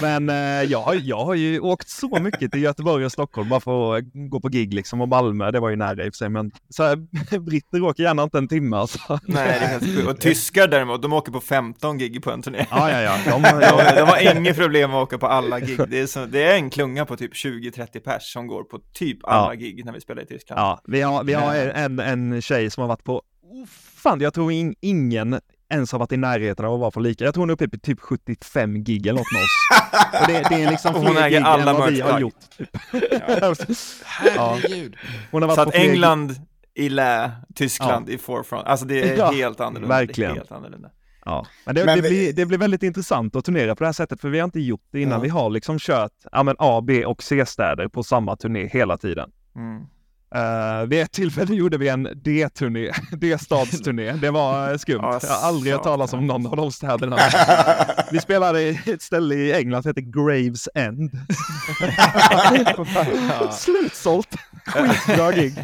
men 0.00 0.28
eh, 0.30 0.70
jag, 0.70 0.82
har, 0.82 0.94
jag 1.02 1.24
har 1.24 1.34
ju 1.34 1.60
åkt 1.60 1.88
så 1.88 2.18
mycket 2.20 2.52
till 2.52 2.62
Göteborg 2.62 3.04
och 3.04 3.12
Stockholm 3.12 3.48
bara 3.48 3.60
för 3.60 3.96
att 3.96 4.04
gå 4.12 4.40
på 4.40 4.48
gig 4.48 4.74
liksom, 4.74 5.00
och 5.00 5.08
Malmö, 5.08 5.50
det 5.50 5.60
var 5.60 5.70
ju 5.70 5.76
nära 5.76 6.04
i 6.04 6.08
och 6.08 6.14
för 6.14 6.16
sig, 6.18 6.28
men 6.28 6.50
så 6.68 6.82
här, 6.82 6.96
britter 7.38 7.82
åker 7.82 8.02
gärna 8.02 8.22
inte 8.22 8.38
en 8.38 8.48
timme 8.48 8.76
alltså. 8.76 8.98
Nej, 9.08 9.58
det 9.60 9.64
är 9.66 9.68
helt. 9.68 10.08
Och 10.08 10.20
tyskar 10.20 10.68
däremot, 10.68 11.02
de 11.02 11.12
åker 11.12 11.32
på 11.32 11.40
15 11.40 11.98
gig 11.98 12.22
på 12.22 12.30
en 12.30 12.42
turné. 12.42 12.66
Ja, 12.70 12.90
ja, 12.90 13.02
ja. 13.02 13.16
De, 13.24 13.42
De, 13.42 13.96
de 13.96 14.02
har 14.08 14.36
inget 14.36 14.56
problem 14.56 14.90
att 14.94 15.02
åka 15.02 15.18
på 15.18 15.26
alla 15.26 15.60
gig. 15.60 15.80
Det 15.88 15.98
är, 16.00 16.06
så, 16.06 16.26
det 16.26 16.42
är 16.42 16.54
en 16.54 16.70
klunga 16.70 17.06
på 17.06 17.16
typ 17.16 17.32
20-30 17.34 18.00
pers 18.00 18.32
som 18.32 18.46
går 18.46 18.64
på 18.64 18.78
typ 18.94 19.18
alla 19.24 19.54
Ja. 19.54 19.54
gig 19.54 19.84
när 19.84 19.92
vi 19.92 20.00
spelar 20.00 20.22
i 20.22 20.26
Tyskland. 20.26 20.60
Ja, 20.60 20.80
vi 20.84 21.00
har, 21.00 21.24
vi 21.24 21.32
har 21.32 21.54
en, 21.54 21.98
en 21.98 22.42
tjej 22.42 22.70
som 22.70 22.80
har 22.80 22.88
varit 22.88 23.04
på, 23.04 23.22
oh, 23.42 23.66
fan 23.94 24.20
jag 24.20 24.34
tror 24.34 24.52
in, 24.52 24.74
ingen 24.80 25.40
ens 25.70 25.92
har 25.92 25.98
varit 25.98 26.12
i 26.12 26.16
närheten 26.16 26.64
av 26.64 26.74
att 26.74 26.80
vara 26.80 26.90
för 26.90 27.00
lika. 27.00 27.24
Jag 27.24 27.34
tror 27.34 27.42
hon 27.42 27.50
är 27.50 27.54
uppe 27.54 27.68
på 27.68 27.78
typ 27.78 28.00
75 28.00 28.84
gig 28.84 29.06
eller 29.06 29.18
något 29.20 29.32
med 29.32 29.42
oss. 29.42 30.20
Och 30.20 30.26
det, 30.32 30.56
det 30.56 30.62
är 30.64 30.70
liksom 30.70 30.94
hon 31.06 31.16
äger 31.16 31.28
gig 31.38 31.46
alla 31.46 31.70
än 31.70 31.76
vad 31.76 31.92
vi 31.92 32.00
har 32.00 32.20
gjort. 32.20 32.34
Typ. 32.58 32.68
Herregud. 34.04 34.96
Hon 35.30 35.42
har 35.42 35.48
varit 35.48 35.56
Så 35.56 35.68
att. 35.68 35.74
England 35.74 36.34
i 36.74 36.88
lä, 36.88 37.30
Tyskland 37.54 38.08
i 38.08 38.18
forefront. 38.18 38.66
Alltså 38.66 38.86
det 38.86 39.02
är 39.12 39.16
Ja, 39.18 39.30
helt 39.30 39.60
annorlunda. 39.60 39.88
verkligen. 39.96 40.30
Det 40.30 40.34
är 40.36 40.38
helt 40.40 40.52
annorlunda. 40.52 40.90
Ja, 41.24 41.46
men 41.66 41.74
det, 41.74 41.84
Men 41.84 41.96
det, 41.96 42.02
vi- 42.02 42.08
blir, 42.08 42.32
det 42.32 42.46
blir 42.46 42.58
väldigt 42.58 42.82
intressant 42.82 43.36
att 43.36 43.44
turnera 43.44 43.74
på 43.76 43.82
det 43.84 43.88
här 43.88 43.92
sättet 43.92 44.20
för 44.20 44.28
vi 44.28 44.38
har 44.38 44.44
inte 44.44 44.60
gjort 44.60 44.84
det 44.92 45.00
innan. 45.00 45.18
Ja. 45.18 45.22
Vi 45.22 45.28
har 45.28 45.50
liksom 45.50 45.78
kört 45.78 46.12
ja, 46.32 46.42
men 46.42 46.56
A, 46.58 46.80
B 46.86 47.04
och 47.04 47.22
C-städer 47.22 47.88
på 47.88 48.02
samma 48.02 48.36
turné 48.36 48.66
hela 48.66 48.96
tiden. 48.98 49.30
Mm. 49.56 49.82
Uh, 50.36 50.88
vid 50.88 51.00
ett 51.00 51.12
tillfälle 51.12 51.54
gjorde 51.54 51.78
vi 51.78 51.88
en 51.88 52.02
D-turné, 52.24 52.92
D-stadsturné. 53.12 54.12
Det 54.12 54.30
var 54.30 54.70
eh, 54.70 54.76
skumt. 54.76 55.00
Ja, 55.02 55.20
Jag 55.22 55.28
har 55.28 55.48
aldrig 55.48 55.72
hört 55.72 55.82
talas 55.82 56.12
om 56.12 56.26
någon 56.26 56.46
av 56.46 56.56
de 56.56 56.72
städerna. 56.72 57.18
Vi 58.12 58.20
spelade 58.20 58.62
i 58.62 58.78
ett 58.86 59.02
ställe 59.02 59.34
i 59.34 59.52
England 59.52 59.82
som 59.82 59.90
heter 59.90 60.00
Graves 60.00 60.68
End. 60.74 61.10
Slutsålt. 63.52 64.36
Skitbra 64.66 65.32
gig. 65.32 65.54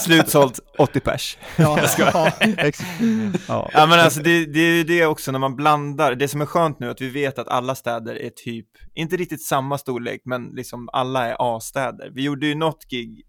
Slutsålt 0.00 0.60
80 0.78 1.00
pers. 1.00 1.38
Ja, 1.56 1.78
ja, 1.98 2.32
ja. 3.48 3.70
Ja 3.72 3.86
men 3.86 4.00
alltså 4.00 4.20
det, 4.20 4.46
det 4.46 4.60
är 4.60 4.74
ju 4.74 4.84
det 4.84 5.06
också 5.06 5.32
när 5.32 5.38
man 5.38 5.56
blandar, 5.56 6.14
det 6.14 6.28
som 6.28 6.40
är 6.40 6.46
skönt 6.46 6.80
nu 6.80 6.86
är 6.86 6.90
att 6.90 7.00
vi 7.00 7.08
vet 7.08 7.38
att 7.38 7.48
alla 7.48 7.74
städer 7.74 8.22
är 8.22 8.30
typ, 8.30 8.66
inte 8.94 9.16
riktigt 9.16 9.46
samma 9.46 9.78
storlek, 9.78 10.20
men 10.24 10.44
liksom 10.44 10.88
alla 10.92 11.26
är 11.26 11.36
A-städer. 11.38 12.10
Vi 12.14 12.22
gjorde 12.22 12.46
ju 12.46 12.54
något 12.54 12.84
gig, 12.90 13.22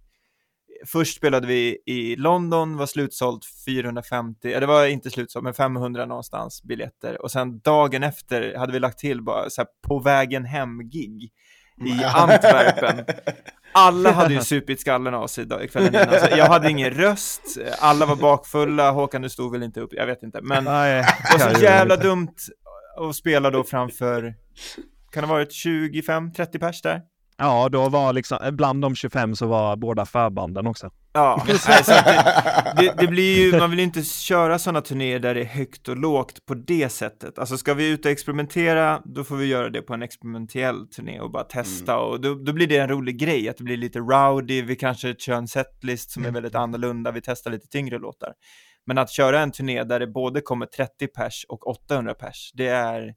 först 0.86 1.18
spelade 1.18 1.48
vi 1.48 1.78
i 1.86 2.16
London, 2.16 2.78
var 2.78 2.86
slutsålt 2.86 3.46
450, 3.66 4.50
ja 4.50 4.60
det 4.60 4.66
var 4.66 4.86
inte 4.86 5.10
slutsålt, 5.10 5.44
men 5.44 5.54
500 5.54 6.06
någonstans 6.06 6.64
biljetter. 6.64 7.22
Och 7.22 7.32
sen 7.32 7.60
dagen 7.60 8.04
efter 8.04 8.56
hade 8.58 8.74
vi 8.74 8.80
lagt 8.80 9.00
till 9.00 9.22
bara 9.22 9.50
så 9.50 9.62
här 9.62 9.68
på 9.88 10.00
vägen 10.00 10.46
hem-gig 10.46 11.32
i 11.86 12.04
Antwerpen. 12.04 13.06
Alla 13.72 14.12
hade 14.12 14.34
ju 14.34 14.42
supit 14.42 14.82
skallen 14.82 15.14
av 15.14 15.28
sig 15.28 15.48
kvällen 15.68 15.96
innan, 15.96 16.20
så 16.20 16.38
jag 16.38 16.46
hade 16.46 16.70
ingen 16.70 16.92
röst, 16.92 17.42
alla 17.80 18.06
var 18.06 18.16
bakfulla, 18.16 18.92
Håkan 18.92 19.22
du 19.22 19.30
stod 19.30 19.52
väl 19.52 19.64
inte 19.64 19.82
upp, 19.82 19.94
jag 19.94 20.06
vet 20.06 20.24
inte, 20.24 20.42
men 20.42 20.64
det 20.64 21.04
var 21.32 21.54
så 21.54 21.64
jävla 21.64 21.96
dumt 21.96 22.36
att 23.10 23.16
spela 23.16 23.52
då 23.52 23.64
framför, 23.64 24.34
kan 25.12 25.24
det 25.24 25.28
ha 25.28 25.36
varit 25.36 25.52
25-30 25.52 26.60
pers 26.60 26.82
där? 26.82 27.02
Ja, 27.38 27.70
då 27.70 27.90
var 27.90 28.14
liksom, 28.14 28.38
bland 28.52 28.82
de 28.82 28.96
25 28.96 29.36
så 29.36 29.48
var 29.48 29.76
båda 29.76 30.06
förbanden 30.06 30.68
också. 30.68 30.92
Ja, 31.14 31.46
alltså, 31.50 31.92
det, 31.92 32.24
det, 32.78 32.94
det 32.98 33.08
blir 33.08 33.38
ju, 33.38 33.60
man 33.60 33.70
vill 33.70 33.80
ju 33.80 33.86
inte 33.86 34.04
köra 34.04 34.60
sådana 34.60 34.82
turnéer 34.82 35.20
där 35.20 35.36
det 35.36 35.42
är 35.42 35.46
högt 35.46 35.88
och 35.88 35.98
lågt 35.98 36.46
på 36.46 36.54
det 36.54 36.90
sättet. 36.90 37.40
Alltså 37.40 37.58
ska 37.58 37.74
vi 37.74 37.90
ut 37.90 38.06
och 38.06 38.12
experimentera, 38.12 39.02
då 39.06 39.24
får 39.24 39.36
vi 39.36 39.46
göra 39.46 39.70
det 39.70 39.82
på 39.82 39.94
en 39.94 40.02
experimentell 40.04 40.88
turné 40.88 41.20
och 41.20 41.32
bara 41.32 41.44
testa 41.44 41.94
Mm. 41.94 42.06
och 42.06 42.22
då, 42.22 42.36
då 42.36 42.54
blir 42.54 42.68
det 42.68 42.78
en 42.78 42.90
rolig 42.90 43.18
grej, 43.20 43.50
att 43.50 43.58
det 43.58 43.64
blir 43.64 43.78
lite 43.78 44.00
rowdy, 44.00 44.62
vi 44.62 44.76
kanske 44.76 45.16
kör 45.20 45.34
en 45.34 45.48
setlist 45.48 46.12
som 46.12 46.26
är 46.26 46.32
väldigt 46.32 46.56
Mm. 46.56 46.64
annorlunda, 46.64 47.12
vi 47.12 47.22
testar 47.22 47.52
lite 47.52 47.68
tyngre 47.68 47.98
låtar. 48.00 48.34
Men 48.86 48.98
att 48.98 49.12
köra 49.12 49.40
en 49.40 49.52
turné 49.52 49.84
där 49.84 50.00
det 50.00 50.08
både 50.08 50.42
kommer 50.42 50.66
30 50.66 51.08
pers 51.08 51.46
och 51.50 51.68
800 51.68 52.14
pers, 52.14 52.52
det 52.54 52.68
är, 52.68 53.14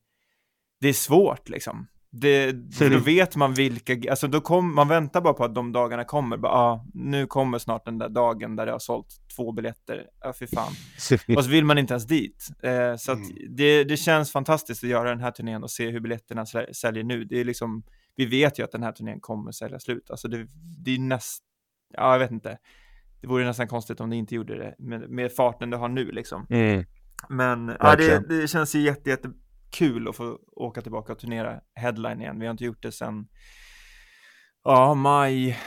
det 0.81 0.89
är 0.89 0.93
svårt 0.93 1.49
liksom. 1.49 1.87
Det, 2.13 2.57
för 2.75 2.91
då 2.91 2.99
vet 2.99 3.37
man 3.37 3.55
vilka, 3.55 4.11
alltså 4.11 4.29
då 4.29 4.41
kom, 4.41 4.75
man 4.75 4.89
väntar 4.89 5.21
bara 5.21 5.35
på 5.35 5.45
att 5.45 5.55
de 5.55 5.73
dagarna 5.73 6.05
kommer, 6.05 6.37
bara, 6.37 6.53
ah, 6.53 6.87
nu 6.95 7.27
kommer 7.27 7.59
snart 7.59 7.85
den 7.85 7.99
där 7.99 8.09
dagen 8.09 8.57
där 8.57 8.67
det 8.67 8.73
har 8.73 8.79
sålt 8.79 9.07
två 9.37 9.53
biljetter, 9.53 10.07
ja 10.21 10.33
fy 10.33 10.47
fan. 10.47 10.73
Och 11.37 11.45
så 11.45 11.51
vill 11.51 11.65
man 11.65 11.79
inte 11.79 11.95
ens 11.95 12.07
dit. 12.07 12.49
Eh, 12.63 12.97
så 12.97 13.13
Mm. 13.13 13.29
det, 13.57 13.85
det 13.85 13.97
känns 13.97 14.33
fantastiskt 14.33 14.85
att 14.85 14.91
göra 14.91 15.09
den 15.09 15.21
här 15.21 15.31
turnén 15.31 15.63
och 15.63 15.71
se 15.71 15.91
hur 15.91 16.01
biljetterna 16.01 16.45
sä- 16.45 16.73
säljer 16.73 17.05
nu. 17.05 17.25
Det 17.25 17.41
är 17.41 17.45
liksom, 17.45 17.83
vi 18.17 18.27
vet 18.27 18.59
ju 18.59 18.65
att 18.65 18.73
den 18.73 18.83
här 18.83 18.93
turnén 18.93 19.21
kommer 19.21 19.53
sälja 19.53 19.81
slut. 19.81 20.11
Alltså 20.11 20.29
det, 20.29 20.47
det 20.85 20.95
är 20.95 20.99
näst, 20.99 21.43
ja 21.97 22.13
jag 22.13 22.19
vet 22.19 22.31
inte. 22.31 22.59
Det 23.21 23.27
vore 23.27 23.45
nästan 23.45 23.69
konstigt 23.69 24.01
om 24.01 24.11
det 24.11 24.17
inte 24.17 24.35
gjorde 24.35 24.59
det 24.59 24.75
med, 24.79 25.11
med 25.11 25.33
farten 25.33 25.71
det 25.71 25.77
har 25.77 25.89
nu 25.89 26.05
liksom. 26.13 26.47
Mm. 26.51 26.85
Men 27.29 27.77
ja, 27.81 27.97
det, 27.97 28.29
det 28.29 28.49
känns 28.49 28.75
ju 28.75 28.81
jätte, 28.81 29.11
jätte 29.11 29.31
kul 29.71 30.09
att 30.09 30.17
få 30.17 30.39
åka 30.57 30.83
tillbaka 30.83 31.13
och 31.13 31.19
turnera 31.19 31.61
headline 31.75 32.21
igen. 32.21 32.41
Vi 32.41 32.47
har 32.47 32.51
inte 32.51 32.65
gjort 32.65 32.83
det 32.83 32.93
sedan, 32.93 33.27
ja, 34.65 34.95
maj, 34.95 35.59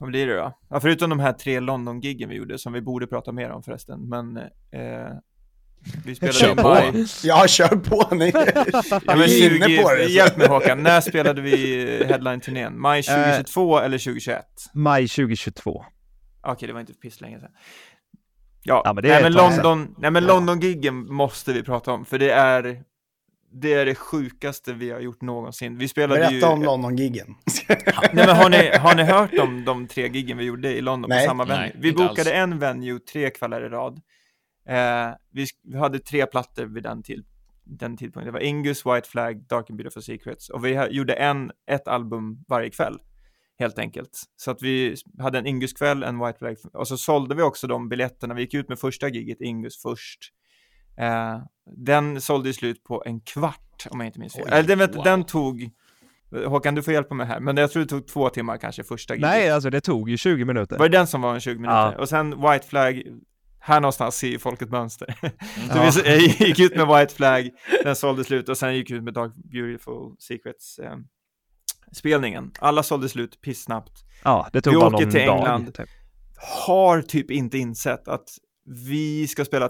vad 0.00 0.08
blir 0.08 0.26
det 0.26 0.34
då? 0.36 0.52
Ja, 0.70 0.80
förutom 0.80 1.10
de 1.10 1.20
här 1.20 1.32
tre 1.32 1.60
London-giggen 1.60 2.28
vi 2.28 2.36
gjorde, 2.36 2.58
som 2.58 2.72
vi 2.72 2.80
borde 2.80 3.06
prata 3.06 3.32
mer 3.32 3.50
om 3.50 3.62
förresten, 3.62 4.08
men 4.08 4.36
eh, 4.36 5.12
vi 6.04 6.14
spelade 6.14 6.38
Kör 6.38 6.52
i 6.52 6.56
på. 6.56 6.62
maj. 6.62 7.06
Ja, 7.24 7.46
kör 7.48 7.68
på 7.76 8.14
ni. 8.14 8.30
Ja, 8.34 9.00
men 9.06 9.18
Vi 9.18 9.44
är 9.46 9.50
20, 9.50 9.56
inne 9.56 9.82
på 9.82 9.90
det. 9.94 10.04
så. 10.04 10.10
Hjälp 10.10 10.36
mig 10.36 10.48
Håkan, 10.48 10.82
när 10.82 11.00
spelade 11.00 11.40
vi 11.40 11.86
headline-turnén? 12.04 12.78
Maj 12.80 12.98
Eh. 13.00 13.04
2022 13.14 13.78
eller 13.78 13.98
2021? 13.98 14.44
Maj 14.74 15.08
2022. 15.08 15.84
Okej, 16.42 16.66
det 16.66 16.72
var 16.72 16.80
inte 16.80 16.94
piss 16.94 17.20
länge 17.20 17.40
sedan. 17.40 17.50
Ja, 18.62 18.82
Ja, 18.84 18.92
men 18.92 19.02
det 19.02 19.08
nej, 19.08 19.18
är 19.18 19.22
men. 19.22 19.32
London, 19.32 19.94
nej 19.98 20.10
men 20.10 20.22
Ja. 20.24 20.28
London-giggen 20.34 20.94
måste 21.14 21.52
vi 21.52 21.62
prata 21.62 21.92
om, 21.92 22.04
för 22.04 22.18
det 22.18 22.30
är 22.30 22.82
det 23.50 23.72
är 23.72 23.86
det 23.86 23.94
sjukaste 23.94 24.72
vi 24.72 24.90
har 24.90 25.00
gjort 25.00 25.22
någonsin. 25.22 25.78
Vi 25.78 25.88
spelade 25.88 26.20
ju... 26.20 26.40
Berätta 26.40 26.52
om 26.52 26.62
London-giggen. 26.62 27.34
Nej 28.12 28.26
men 28.26 28.36
har 28.36 28.50
ni, 28.50 28.78
har 28.78 28.94
ni 28.94 29.02
hört 29.02 29.38
om 29.38 29.64
de 29.64 29.86
tre 29.86 30.08
giggen 30.08 30.38
vi 30.38 30.44
gjorde 30.44 30.74
i 30.74 30.80
London 30.80 31.08
Nej. 31.08 31.26
på 31.26 31.30
samma 31.30 31.44
venue? 31.44 31.60
Nej, 31.60 31.76
vi 31.78 31.92
bokade 31.92 32.20
alls. 32.20 32.28
en 32.28 32.58
venue 32.58 32.98
tre 32.98 33.30
kvällar 33.30 33.66
i 33.66 33.68
rad. 33.68 34.00
Eh, 34.68 35.14
vi, 35.32 35.46
vi 35.62 35.78
hade 35.78 35.98
tre 35.98 36.26
plattor 36.26 36.64
vid 36.64 36.82
den, 36.82 37.02
till, 37.02 37.24
den 37.64 37.96
tidpunkten. 37.96 38.26
Det 38.26 38.38
var 38.38 38.46
Ingus, 38.46 38.86
White 38.86 39.08
Flag, 39.08 39.46
Dark 39.48 39.70
and 39.70 39.78
Beautiful 39.78 40.02
Secrets. 40.02 40.48
Och 40.50 40.64
vi 40.64 40.86
gjorde 40.90 41.14
en, 41.14 41.52
ett 41.70 41.88
album 41.88 42.44
varje 42.48 42.70
kväll. 42.70 42.98
Helt 43.58 43.78
enkelt. 43.78 44.22
Så 44.36 44.50
att 44.50 44.62
vi 44.62 44.96
hade 45.18 45.38
en 45.38 45.46
Ingus-kväll, 45.46 46.02
en 46.02 46.26
White 46.26 46.38
Flag. 46.38 46.56
Och 46.72 46.88
så 46.88 46.96
sålde 46.96 47.34
vi 47.34 47.42
också 47.42 47.66
de 47.66 47.88
biljetterna. 47.88 48.34
Vi 48.34 48.42
gick 48.42 48.54
ut 48.54 48.68
med 48.68 48.78
första 48.78 49.08
giget, 49.08 49.40
Ingus, 49.40 49.82
först. 49.82 50.32
Eh, 51.00 51.38
den 51.76 52.20
sålde 52.20 52.48
i 52.48 52.52
slut 52.52 52.84
på 52.84 53.02
en 53.06 53.20
kvart, 53.20 53.86
om 53.90 54.00
jag 54.00 54.06
inte 54.08 54.18
minns 54.20 54.32
fel. 54.34 54.42
Oj, 54.46 54.52
Eller 54.52 54.68
den, 54.68 54.78
vet- 54.78 54.96
wow. 54.96 55.04
den 55.04 55.24
tog... 55.24 55.70
Håkan, 56.46 56.74
du 56.74 56.82
får 56.82 56.92
hjälpa 56.94 57.14
mig 57.14 57.26
här, 57.26 57.40
men 57.40 57.56
jag 57.56 57.70
tror 57.70 57.82
det 57.82 57.88
tog 57.88 58.06
två 58.06 58.28
timmar 58.28 58.56
kanske 58.56 58.84
första 58.84 59.14
giget. 59.14 59.30
Nej, 59.30 59.50
alltså 59.50 59.70
det 59.70 59.80
tog 59.80 60.10
ju 60.10 60.16
20 60.16 60.44
minuter. 60.44 60.78
Var 60.78 60.88
det 60.88 60.98
den 60.98 61.06
som 61.06 61.20
var 61.20 61.34
en 61.34 61.40
20 61.40 61.54
minuter? 61.54 61.92
Ja. 61.92 61.98
Och 61.98 62.08
sen 62.08 62.30
White 62.42 62.66
Flag, 62.66 63.02
här 63.60 63.80
någonstans 63.80 64.16
ser 64.16 64.28
ju 64.28 64.38
folk 64.38 64.62
ett 64.62 64.70
mönster. 64.70 65.14
så 65.92 66.00
Ja. 66.04 66.14
vi 66.16 66.26
gick 66.46 66.58
ut 66.60 66.76
med 66.76 66.86
White 66.86 67.14
Flag, 67.14 67.50
den 67.84 67.96
sålde 67.96 68.24
slut 68.24 68.48
och 68.48 68.58
sen 68.58 68.74
gick 68.76 68.90
ut 68.90 69.02
med 69.02 69.14
Dark 69.14 69.32
Beautiful 69.34 70.16
Secrets 70.18 70.78
eh, 70.78 70.96
spelningen. 71.92 72.50
Alla 72.58 72.82
sålde 72.82 73.08
slut 73.08 73.40
pissnabbt. 73.40 73.92
Ja, 74.24 74.48
det 74.52 74.60
tog 74.60 74.72
Vi 74.72 74.78
bara 74.80 74.86
åker 74.94 75.04
någon 75.04 75.10
till 75.12 75.26
dag. 75.26 75.38
England. 75.38 75.74
Typ. 75.74 75.88
Har 76.66 77.02
typ 77.02 77.30
inte 77.30 77.58
insett 77.58 78.08
att 78.08 78.28
vi 78.86 79.26
ska 79.28 79.44
spela 79.44 79.68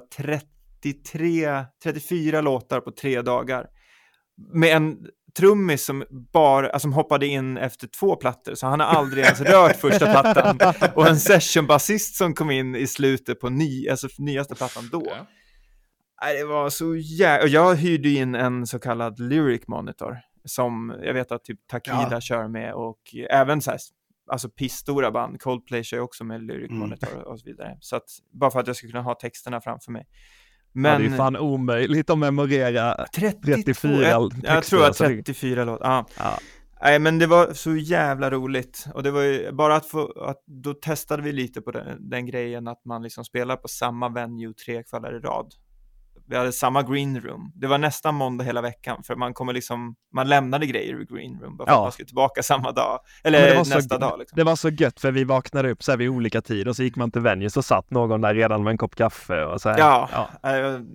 33, 0.83 1.64
34 1.83 2.41
låtar 2.41 2.81
på 2.81 2.91
tre 2.91 3.22
dagar. 3.22 3.66
Med 4.55 4.76
en 4.76 4.97
trummis 5.37 5.85
som 5.85 6.05
bara, 6.33 6.66
alltså, 6.66 6.79
som 6.85 6.93
hoppade 6.93 7.26
in 7.26 7.57
efter 7.57 7.87
två 7.87 8.16
plattor, 8.16 8.55
så 8.55 8.66
han 8.66 8.81
har 8.81 8.87
aldrig 8.87 9.24
ens 9.24 9.41
rört 9.53 9.76
första 9.76 10.07
plattan. 10.11 10.59
Och 10.95 11.07
en 11.09 11.16
sessionbasist 11.16 12.14
som 12.16 12.35
kom 12.35 12.51
in 12.51 12.76
i 12.76 12.87
slutet 12.87 13.41
på 13.41 13.49
ny, 13.49 13.89
alltså 13.89 14.09
nyaste 14.18 14.55
plattan 14.55 14.89
då. 14.93 15.03
Ja. 15.07 15.26
Det 16.33 16.45
var 16.45 16.70
så 16.70 16.97
jävla... 16.97 17.43
Och 17.43 17.49
jag 17.49 17.74
hyrde 17.74 18.09
in 18.09 18.35
en 18.35 18.66
så 18.66 18.79
kallad 18.79 19.20
lyric 19.20 19.68
monitor 19.68 20.18
som 20.45 20.99
jag 21.03 21.14
vet 21.14 21.33
att 21.33 21.45
typ 21.45 21.66
Takida 21.66 22.09
Ja. 22.11 22.20
kör 22.20 22.49
med 22.49 22.74
och 22.74 22.99
även 23.31 23.61
så 23.62 23.70
här, 23.70 23.81
alltså 24.33 24.49
pissstora 24.49 25.11
band, 25.11 25.41
Coldplay 25.41 25.85
kör 25.85 26.01
också 26.01 26.24
med 26.24 26.43
lyric 26.43 26.70
Mm. 26.70 26.79
monitor 26.79 27.22
och 27.29 27.41
så 27.41 27.45
vidare. 27.45 27.76
Så 27.81 27.97
att, 27.97 28.05
bara 28.41 28.51
för 28.51 28.61
att 28.61 28.66
jag 28.66 28.76
ska 28.76 28.87
kunna 28.87 29.03
ha 29.03 29.14
texterna 29.14 29.61
framför 29.61 29.93
mig. 29.93 30.07
Men... 30.72 30.92
Ja, 30.92 30.98
det 30.98 31.04
är 31.04 31.10
ju 31.10 31.16
fan 31.16 31.36
omöjligt 31.36 32.10
att 32.10 32.18
memorera. 32.18 33.06
32, 33.14 33.52
34 33.54 33.92
jag, 34.08 34.22
jag 34.22 34.32
texter, 34.32 34.60
tror 34.60 34.80
att 34.80 34.86
alltså 34.86 35.04
det- 35.04 35.08
34 35.14 35.64
låtar, 35.64 35.86
ja. 35.90 36.06
Ja. 36.18 36.38
Nej 36.82 36.98
men 36.98 37.18
det 37.18 37.26
var 37.26 37.52
så 37.52 37.76
jävla 37.76 38.30
roligt 38.30 38.86
och 38.94 39.02
det 39.02 39.10
var 39.10 39.22
ju 39.22 39.52
bara 39.52 39.76
att 39.76 39.86
få, 39.86 40.12
att 40.22 40.42
då 40.46 40.74
testade 40.74 41.22
vi 41.22 41.32
lite 41.32 41.60
på 41.60 41.70
den, 41.70 42.10
den 42.10 42.26
grejen 42.26 42.68
att 42.68 42.84
man 42.84 43.02
liksom 43.02 43.24
spelar 43.24 43.56
på 43.56 43.68
samma 43.68 44.08
venue 44.08 44.54
tre 44.66 44.82
kvällar 44.82 45.16
i 45.16 45.20
rad. 45.20 45.52
Vi 46.29 46.37
hade 46.37 46.53
samma 46.53 46.83
green 46.83 47.20
room. 47.20 47.53
Det 47.55 47.66
var 47.66 47.79
nästan 47.79 48.14
måndag 48.14 48.45
hela 48.45 48.61
veckan 48.61 49.03
för 49.03 49.16
man 49.16 49.35
kommer 49.35 49.53
liksom, 49.53 49.95
man 50.14 50.29
lämnade 50.29 50.66
grejer 50.66 51.01
i 51.03 51.05
green 51.05 51.41
room 51.41 51.57
bara 51.57 51.66
för 51.66 51.72
Ja. 51.72 51.79
att 51.79 51.85
man 51.85 51.93
skulle 51.93 52.07
tillbaka 52.07 52.43
samma 52.43 52.72
dag. 52.72 53.01
Eller 53.24 53.47
det 53.49 53.55
var 53.57 53.64
så- 53.64 53.74
nästa 53.74 53.99
dag 53.99 54.18
liksom. 54.18 54.37
Det 54.37 54.45
var 54.45 54.57
så 54.57 54.68
gött 54.68 55.01
för 55.01 55.12
vi 55.12 55.24
vaknade 55.24 55.70
upp 55.70 55.83
så 55.83 55.93
här 55.93 55.97
vid 55.99 56.09
olika 56.09 56.41
tider 56.43 56.68
och 56.68 56.76
så 56.76 56.83
gick 56.83 56.97
man 56.97 57.11
till 57.11 57.20
Venue 57.22 57.51
så 57.51 57.62
satt 57.62 57.91
någon 57.91 58.20
där 58.20 58.35
redan 58.35 58.62
med 58.64 58.70
en 58.70 58.79
kopp 58.79 58.95
kaffe 58.97 59.45
och 59.45 59.61
så 59.61 59.68
här. 59.68 59.79
Ja, 59.79 60.09
ja. 60.12 60.29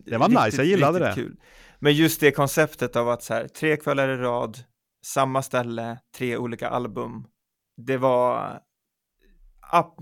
Det 0.06 0.18
var 0.18 0.30
nice, 0.46 0.58
jag 0.58 0.66
gillade 0.66 1.00
riktigt 1.00 1.16
det. 1.16 1.22
Kul. 1.30 1.38
Men 1.80 1.94
just 1.94 2.20
det 2.20 2.32
konceptet 2.32 2.96
av 2.96 3.10
att 3.10 3.24
så 3.24 3.34
här, 3.34 3.48
tre 3.48 3.78
kvällar 3.78 4.10
i 4.10 4.18
rad, 4.18 4.58
samma 5.06 5.42
ställe, 5.42 5.98
tre 6.18 6.38
olika 6.38 6.70
album. 6.70 7.26
Det 7.78 7.98
var, 7.98 8.60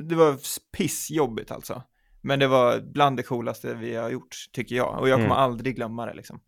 det 0.09 0.15
var 0.15 0.37
pissjobbigt 0.77 1.51
alltså. 1.51 1.83
Men 2.21 2.39
det 2.39 2.47
var 2.47 2.79
bland 2.93 3.17
det 3.17 3.23
coolaste 3.23 3.73
vi 3.73 3.95
har 3.95 4.09
gjort, 4.09 4.35
tycker 4.53 4.75
jag. 4.75 4.99
Och 4.99 5.09
jag 5.09 5.15
kommer 5.15 5.25
Mm. 5.25 5.37
aldrig 5.37 5.75
glömma 5.75 6.05
det 6.05 6.13
liksom. 6.13 6.39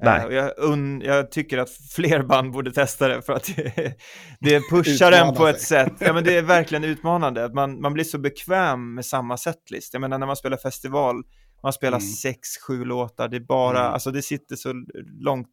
Nej. 0.00 0.20
Eh, 0.20 0.24
och 0.26 0.32
jag, 0.32 0.52
un, 0.56 1.00
jag 1.04 1.30
tycker 1.30 1.58
att 1.58 1.70
fler 1.70 2.22
band 2.22 2.52
borde 2.52 2.72
testa 2.72 3.08
det 3.08 3.22
för 3.22 3.32
att 3.32 3.50
det, 4.40 4.60
pushar 4.70 5.12
en 5.12 5.34
på 5.34 5.46
ett 5.46 5.60
sätt. 5.60 5.92
Ja 5.98 6.12
men 6.12 6.24
det 6.24 6.36
är 6.36 6.42
verkligen 6.56 6.84
utmanande. 6.84 7.44
Att 7.44 7.54
man, 7.54 7.80
man 7.80 7.92
blir 7.92 8.04
så 8.04 8.18
bekväm 8.18 8.94
med 8.94 9.06
samma 9.06 9.36
setlist. 9.36 9.92
Jag 9.94 10.00
menar 10.00 10.18
när 10.18 10.26
man 10.26 10.36
spelar 10.36 10.56
festival, 10.56 11.22
man 11.62 11.72
spelar 11.72 11.98
Mm. 11.98 12.08
sex, 12.08 12.48
sju 12.66 12.84
låtar, 12.84 13.28
det 13.28 13.36
är 13.36 13.40
bara, 13.40 13.80
Mm. 13.80 13.92
alltså 13.92 14.10
det 14.10 14.22
sitter 14.22 14.56
så 14.56 14.72
långt 15.20 15.48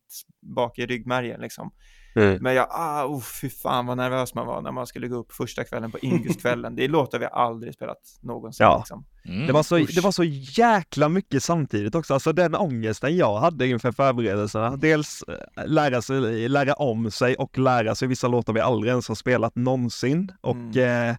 bak 0.56 0.80
i 0.80 0.86
ryggmärgen 0.86 1.42
liksom. 1.42 1.72
Mm. 2.16 2.38
Men 2.42 2.54
jag, 2.56 2.68
ah, 2.70 3.06
oh, 3.06 3.22
fy 3.22 3.50
fan 3.50 3.86
vad 3.86 3.98
nervös 3.98 4.36
man 4.36 4.48
var 4.48 4.62
när 4.62 4.72
man 4.72 4.88
skulle 4.88 5.08
gå 5.08 5.16
upp 5.16 5.32
första 5.32 5.64
kvällen 5.64 5.92
på 5.92 6.00
Inguskvällen. 6.00 6.76
Det 6.76 6.84
är 6.86 6.90
låtar 6.90 7.20
vi 7.20 7.26
aldrig 7.32 7.74
spelat 7.74 7.98
någonsin 8.22 8.64
Ja. 8.64 8.78
liksom. 8.78 9.06
Mm. 9.26 9.48
Det 9.48 9.54
var, 9.54 9.64
så, 9.64 9.78
usch. 9.78 9.96
det 9.96 10.02
var 10.02 10.12
så 10.12 10.24
jäkla 10.24 11.10
mycket 11.10 11.44
samtidigt 11.44 11.96
också, 11.96 12.14
alltså 12.14 12.34
den 12.34 12.56
ångesten 12.56 13.18
jag 13.18 13.40
hade 13.40 13.68
inför 13.68 13.92
förberedelserna. 13.92 14.76
Dels 14.78 15.24
eh, 15.28 15.66
lära, 15.68 16.02
sig, 16.02 16.50
lära 16.50 16.74
om 16.74 17.12
sig 17.12 17.36
och 17.36 17.58
lära 17.58 17.96
sig 17.96 18.08
vissa 18.08 18.28
låtar 18.28 18.54
vi 18.54 18.60
aldrig 18.60 18.90
ens 18.90 19.08
har 19.08 19.16
spelat 19.16 19.56
någonsin. 19.56 20.32
Och 20.42 20.56
Mm. 20.56 21.10
eh, 21.10 21.16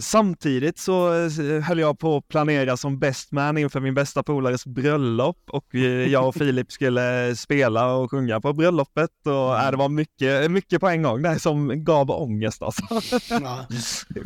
samtidigt 0.00 0.78
så 0.78 1.14
eh, 1.14 1.62
höll 1.62 1.78
jag 1.78 1.98
på 1.98 2.16
att 2.16 2.28
planera 2.28 2.76
som 2.76 2.98
best 2.98 3.32
man 3.32 3.58
inför 3.58 3.80
min 3.80 3.94
bästa 3.94 4.22
polares 4.22 4.66
bröllop 4.66 5.38
och 5.46 5.74
eh, 5.74 5.80
jag 5.82 6.28
och 6.28 6.34
Filip 6.34 6.72
skulle 6.72 7.36
spela 7.36 7.94
och 7.94 8.10
sjunga 8.10 8.40
på 8.40 8.52
bröllopet 8.52 9.10
och 9.24 9.58
äh, 9.58 9.70
det 9.70 9.76
var 9.76 9.88
mycket, 9.88 10.50
mycket 10.50 10.80
på 10.80 10.88
en 10.88 11.02
gång 11.02 11.22
där 11.22 11.38
som 11.38 11.84
gav 11.84 12.10
ångest 12.10 12.62
alltså. 12.62 12.82
Ja. 13.30 13.66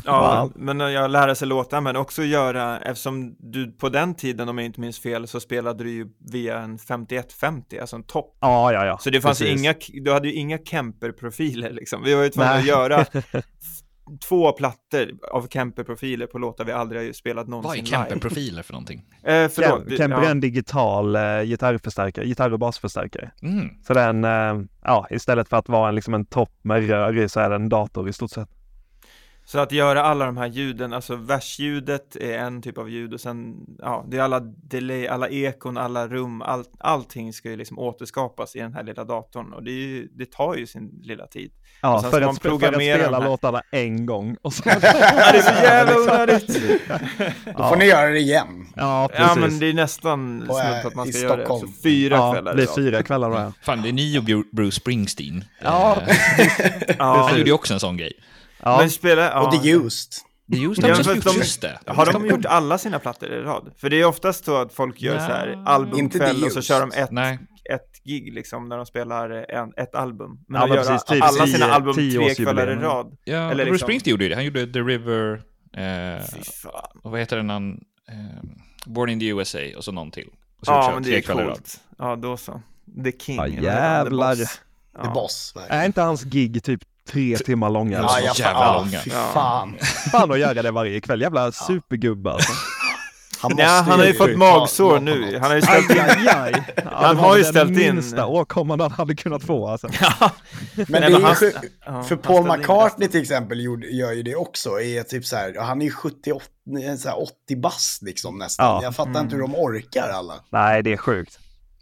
Ja, 0.05 0.51
men 0.55 0.81
jag 0.81 1.11
lära 1.11 1.35
sig 1.35 1.49
låta, 1.49 1.81
men 1.81 1.97
också 1.97 2.23
göra, 2.23 2.79
eftersom 2.79 3.37
du 3.39 3.73
på 3.73 3.89
den 3.89 4.15
tiden, 4.15 4.49
om 4.49 4.59
jag 4.59 4.65
inte 4.65 4.81
minns 4.81 4.99
fel, 4.99 5.29
så 5.29 5.41
spelade 5.41 5.85
du 5.85 5.91
ju 5.91 6.07
via 6.33 6.59
en 6.59 6.79
5150, 6.79 7.79
alltså 7.79 7.97
en 7.97 8.03
topp. 8.03 8.37
Ja, 8.41 8.73
ja, 8.73 8.87
ja. 8.87 8.99
Så 8.99 9.11
det 9.11 9.21
fanns 9.21 9.39
Precis. 9.39 9.61
inga, 9.61 9.75
du 10.05 10.13
hade 10.13 10.29
ju 10.29 10.35
inga 10.35 10.59
Kemper-profiler 10.59 11.71
liksom. 11.71 12.03
Vi 12.03 12.15
var 12.15 12.23
ju 12.23 12.29
tvungna 12.29 12.53
att 12.53 12.67
göra 12.67 13.07
två 14.29 14.53
plattor 14.53 15.11
av 15.31 15.49
Kemper-profiler 15.49 16.27
på 16.27 16.39
låtar 16.39 16.65
vi 16.65 16.73
aldrig 16.73 17.07
har 17.07 17.13
spelat 17.13 17.49
Vad 17.49 17.59
är 17.59 17.63
någonsin 17.63 17.87
Kemper-profiler 17.87 18.63
för 18.63 18.73
någonting? 18.73 18.97
live. 18.99 19.45
Eh, 19.45 19.49
förlåt, 19.49 19.87
Kem- 19.87 19.97
Kemper 19.97 20.19
är 20.19 20.25
ja. 20.25 20.31
en 20.31 20.41
digital 20.41 21.17
eh, 21.17 21.43
gitarrförstärkare, 21.43 22.27
gitarr 22.27 22.53
och 22.53 22.59
basförstärkare. 22.59 23.31
Mm. 23.43 23.69
Så 23.87 23.95
den, 23.95 24.25
eh, 24.25 24.55
ja, 24.83 25.07
istället 25.11 25.49
för 25.49 25.57
att 25.57 25.69
vara 25.69 25.89
en, 25.89 25.95
liksom 25.95 26.15
en 26.15 26.25
topp 26.25 26.53
med 26.63 26.89
rör 26.89 27.19
i 27.19 27.29
så 27.29 27.41
är 27.41 27.51
det 27.51 27.57
en 27.57 27.69
dator 27.69 28.09
i 28.09 28.13
stort 28.13 28.31
sett. 28.31 28.49
Så 29.49 29.59
att 29.59 29.73
göra 29.73 30.03
alla 30.03 30.27
de 30.27 30.37
här 30.37 30.47
ljuden, 30.47 30.93
alltså 30.93 31.17
versljudet 31.17 32.17
är 32.17 32.39
en 32.39 32.63
typ 32.63 32.79
av 32.79 32.91
ljud 32.91 33.15
och 33.15 33.21
sen, 33.21 33.55
ja, 33.79 34.05
det 34.09 34.17
är 34.17 34.21
alla 34.23 34.41
delay, 34.41 35.07
alla 35.07 35.29
ekon, 35.29 35.77
alla 35.79 36.09
rum, 36.09 36.43
all, 36.43 36.65
allting 36.79 37.33
ska 37.33 37.51
ju 37.51 37.57
liksom 37.57 37.79
återskapas 37.79 38.57
i 38.57 38.59
den 38.59 38.75
här 38.75 38.83
lilla 38.83 39.05
datorn 39.05 39.53
och 39.53 39.63
det, 39.65 39.71
är 39.71 39.75
ju, 39.87 40.09
det 40.15 40.31
tar 40.31 40.55
ju 40.55 40.67
sin 40.67 41.01
lilla 41.03 41.27
tid. 41.27 41.53
Ja, 41.83 41.95
Och 41.95 42.01
sen 42.01 42.11
för 42.11 42.19
ska 42.21 42.29
att, 42.29 42.35
man 42.45 42.53
sp- 42.55 42.61
för 42.61 42.69
att 42.69 42.75
spela 42.75 43.19
här. 43.21 43.29
låtarna 43.29 43.63
en 43.71 44.07
gång. 44.07 44.37
Och 44.43 44.53
så... 44.53 44.63
Ja, 44.69 44.75
det 44.81 45.39
är 45.39 45.43
så 45.43 45.63
jävla 45.63 46.01
onödigt! 46.01 46.47
Då 47.57 47.69
får 47.69 47.77
ni 47.77 47.85
göra 47.85 48.11
det 48.11 48.19
igen. 48.21 48.67
Ja, 48.77 49.09
precis. 49.13 49.27
Ja 49.37 49.41
men 49.41 49.59
det 49.59 49.67
är 49.67 49.75
nästan 49.75 50.43
snudd 50.47 50.77
äh, 50.77 50.83
på 50.83 50.89
att 50.89 50.95
man 50.95 51.13
ska 51.13 51.23
göra 51.23 51.37
det. 51.37 51.47
Så 51.47 51.69
fyra 51.83 52.17
ja, 52.17 52.33
kvällar 52.33 52.55
det 52.55 52.63
idag. 52.63 52.75
fyra 52.75 53.03
kvällar 53.03 53.31
då. 53.31 53.53
Fan, 53.63 53.83
det 53.83 53.89
är 53.89 53.93
ni 53.93 54.19
och 54.19 54.23
Bru- 54.23 54.49
Bruce 54.53 54.77
Springsteen. 54.81 55.45
Ja, 55.63 55.97
Eh, 56.07 56.57
Ja, 56.99 57.27
han 57.29 57.39
gjorde 57.39 57.51
ju 57.51 57.55
också 57.55 57.75
en 57.75 57.81
sån 57.81 57.97
grej. 57.97 58.13
Ja. 58.63 58.79
men 58.79 58.91
spela, 58.91 59.23
ja. 59.23 59.47
Och 59.47 59.63
The 59.63 59.71
Used. 59.71 60.13
Det 60.49 60.57
är 60.57 60.61
just 60.61 60.83
Ja, 60.83 60.89
det, 60.89 61.05
för 61.05 61.33
just, 61.35 61.61
det. 61.61 61.79
Har 61.87 62.13
de 62.13 62.27
gjort 62.27 62.45
alla 62.47 62.79
sina 62.79 62.99
plattor 62.99 63.29
i 63.33 63.41
rad? 63.41 63.73
För 63.77 63.91
det 63.91 64.01
är 64.01 64.05
oftast 64.05 64.45
så 64.45 64.57
att 64.57 64.73
folk 64.73 65.03
gör 65.03 65.15
Ja. 65.15 65.21
så 65.21 65.27
här 65.33 65.63
albumkväll 65.67 66.45
och 66.45 66.53
så 66.53 66.63
kör 66.63 66.81
de 66.81 66.93
ett, 66.93 67.11
Nej. 67.11 67.39
ett 67.75 68.05
gig 68.05 68.33
liksom 68.35 68.69
när 68.69 68.77
de 68.77 68.87
spelar 68.87 69.31
en, 69.31 69.73
ett 69.77 69.95
album. 69.95 70.39
Men 70.49 70.61
Ja, 70.61 70.67
de 70.67 70.75
gör 70.75 70.85
precis, 70.85 71.05
typ 71.05 71.23
alla 71.23 71.45
tio- 71.45 71.53
sina 71.55 71.67
album 71.67 71.95
tre 71.95 72.35
kvällar 72.35 72.73
i 72.73 72.75
rad. 72.75 73.17
Ja, 73.25 73.37
Eller 73.37 73.55
Bruce 73.55 73.65
liksom- 73.73 73.87
Springsteen 73.87 74.11
gjorde 74.11 74.25
ju 74.25 74.29
det. 74.29 74.35
Han 74.35 74.45
gjorde 74.45 74.67
The 74.73 74.79
River, 74.81 75.43
eh, 75.77 76.25
och 77.03 77.11
vad 77.11 77.21
heter 77.21 77.37
den 77.37 77.51
han, 77.51 77.81
eh, 78.09 78.15
Born 78.87 79.11
in 79.11 79.21
the 79.21 79.27
USA 79.27 79.59
och 79.77 79.85
så 79.85 79.93
någon 79.93 80.11
till. 80.11 80.29
Och 80.61 80.67
så 80.67 80.73
Ja, 80.73 80.91
men 80.95 81.03
tre 81.05 81.13
det 81.13 81.19
är 81.29 81.45
coolt. 81.45 81.81
Ja, 81.99 82.17
då 82.17 82.37
så. 82.37 82.63
The 83.05 83.13
King. 83.19 83.37
Ja? 83.37 83.45
The 83.45 83.51
jävlar. 83.63 84.37
Boss. 84.37 84.61
The. 85.03 85.09
Boss. 85.15 85.53
verkligen. 85.57 85.81
Är 85.83 85.87
inte 85.87 86.01
hans 86.03 86.23
gig 86.25 86.63
typ 86.63 86.81
tre 87.07 87.37
timmar 87.37 87.71
långa? 87.71 87.99
Ja, 87.99 88.21
Ja, 88.25 88.35
så 88.35 88.43
jävla 88.43 88.61
ja, 88.61 88.75
långa. 88.79 89.01
Fy 89.01 89.11
Ja. 89.11 89.31
fan. 89.35 89.77
Fan 90.13 90.33
att 90.33 90.39
göra 90.39 90.63
det 90.63 90.71
varje 90.71 91.01
kväll. 91.01 91.21
Jävla 91.21 91.53
supergubbe 91.53 92.31
alltså. 92.33 92.53
Han, 93.41 93.51
måste 93.51 93.63
Ja, 93.63 93.69
han 93.69 93.99
har 93.99 94.07
ju 94.07 94.15
fått 94.15 94.37
magsår 94.37 95.01
nu. 95.01 95.39
Han 95.39 95.51
har 95.51 95.55
ju 95.57 95.63
ställt 95.63 95.91
Aj, 95.91 95.97
in... 95.97 96.29
aj, 96.29 96.29
aj. 96.29 96.65
Ja, 96.77 96.83
Han 96.95 97.17
det 97.17 97.23
har 97.23 97.29
var 97.29 97.37
ju 97.37 97.43
den 97.43 97.53
ställt 97.53 97.71
in- 97.71 97.77
minsta 97.95 98.27
åkomman 98.27 98.81
han 98.81 98.91
hade 98.91 99.15
kunnat 99.15 99.43
få 99.43 99.69
alltså. 99.69 99.89
Men 100.75 100.87
det 100.89 100.97
är 101.07 101.09
ju 101.09 101.23
han- 101.23 101.35
Ja, 101.87 102.03
för 102.03 102.17
Paul 102.17 102.59
McCartney 102.59 103.09
till 103.09 103.21
exempel 103.23 103.61
gör 103.91 104.13
ju 104.13 104.23
det 104.23 104.35
också. 104.37 104.81
Är 104.81 105.03
typ 105.03 105.25
så 105.27 105.37
här, 105.37 105.55
han 105.61 105.81
är 105.81 105.85
ju 105.87 105.91
78, 105.93 106.45
så 106.99 107.09
här 107.09 107.23
80 107.23 107.57
bast 107.57 108.03
liksom 108.03 108.39
nästan. 108.39 108.67
Ja. 108.67 108.81
Jag 108.83 108.95
fattar 108.97 109.21
inte 109.21 109.35
hur 109.35 109.43
de 109.43 109.55
orkar 109.55 110.09
alla. 110.09 110.35
Nej, 110.51 110.83
det 110.83 110.93
är 110.93 110.97
sjukt. 110.97 111.39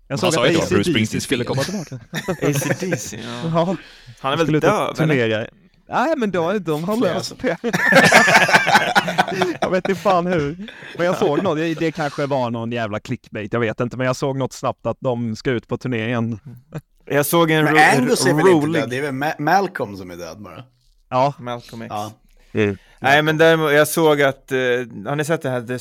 Jag 0.08 0.14
Han 0.14 0.18
såg 0.18 0.34
sa 0.34 0.46
att 0.46 0.52
ju 0.52 0.54
då, 0.54 0.60
Bruce 0.60 0.74
AC/DC 0.80 0.90
Springsteens 0.90 1.24
skulle 1.24 1.44
komma 1.44 1.62
tillbaka. 1.62 1.94
AC/DC, 2.42 3.16
ja. 3.16 3.50
Ja, 3.54 3.76
Han 4.20 4.32
är 4.32 4.36
väl 4.36 4.60
döv, 4.60 5.00
eller? 5.00 5.50
Nej, 5.88 6.14
men 6.16 6.30
då, 6.30 6.58
de 6.58 6.84
har 6.84 6.96
löst 6.96 7.34
det. 7.40 7.56
jag 9.60 9.70
vet 9.70 9.88
inte 9.88 10.00
fan 10.00 10.26
hur. 10.26 10.56
Men 10.96 11.06
jag 11.06 11.18
såg 11.18 11.42
något, 11.42 11.78
det, 11.78 11.92
kanske 11.92 12.26
var 12.26 12.50
någon 12.50 12.72
jävla 12.72 13.00
clickbait, 13.00 13.52
jag 13.52 13.60
vet 13.60 13.80
inte. 13.80 13.96
Men 13.96 14.06
jag 14.06 14.16
såg 14.16 14.36
något 14.38 14.52
snabbt 14.52 14.86
att 14.86 14.96
de 15.00 15.36
ska 15.36 15.50
ut 15.50 15.68
på 15.68 15.78
turné 15.78 16.06
igen. 16.06 16.38
Jag 17.04 17.26
såg 17.26 17.50
en 17.50 17.64
Men 17.64 17.74
ro- 17.74 17.80
Angus 17.96 18.26
är 18.26 18.34
väl 18.34 18.46
inte 18.48 18.66
rolig... 18.66 18.82
död, 18.82 18.90
det 18.90 18.96
är 18.98 19.02
väl 19.02 19.10
Ma- 19.14 19.40
Malcolm 19.40 19.96
som 19.96 20.10
är 20.10 20.16
död 20.16 20.42
bara. 20.42 20.64
Ja, 21.08 21.34
Malcolm 21.38 21.82
X. 21.82 21.90
Ja. 21.90 22.12
Nej 23.00 23.22
men 23.22 23.38
däremot, 23.38 23.72
jag 23.72 23.88
såg 23.88 24.22
att, 24.22 24.52
eh, 24.52 24.58
har 25.06 25.16
ni 25.16 25.24
sett 25.24 25.42
det 25.42 25.50
här 25.50 25.60
The 25.62 25.78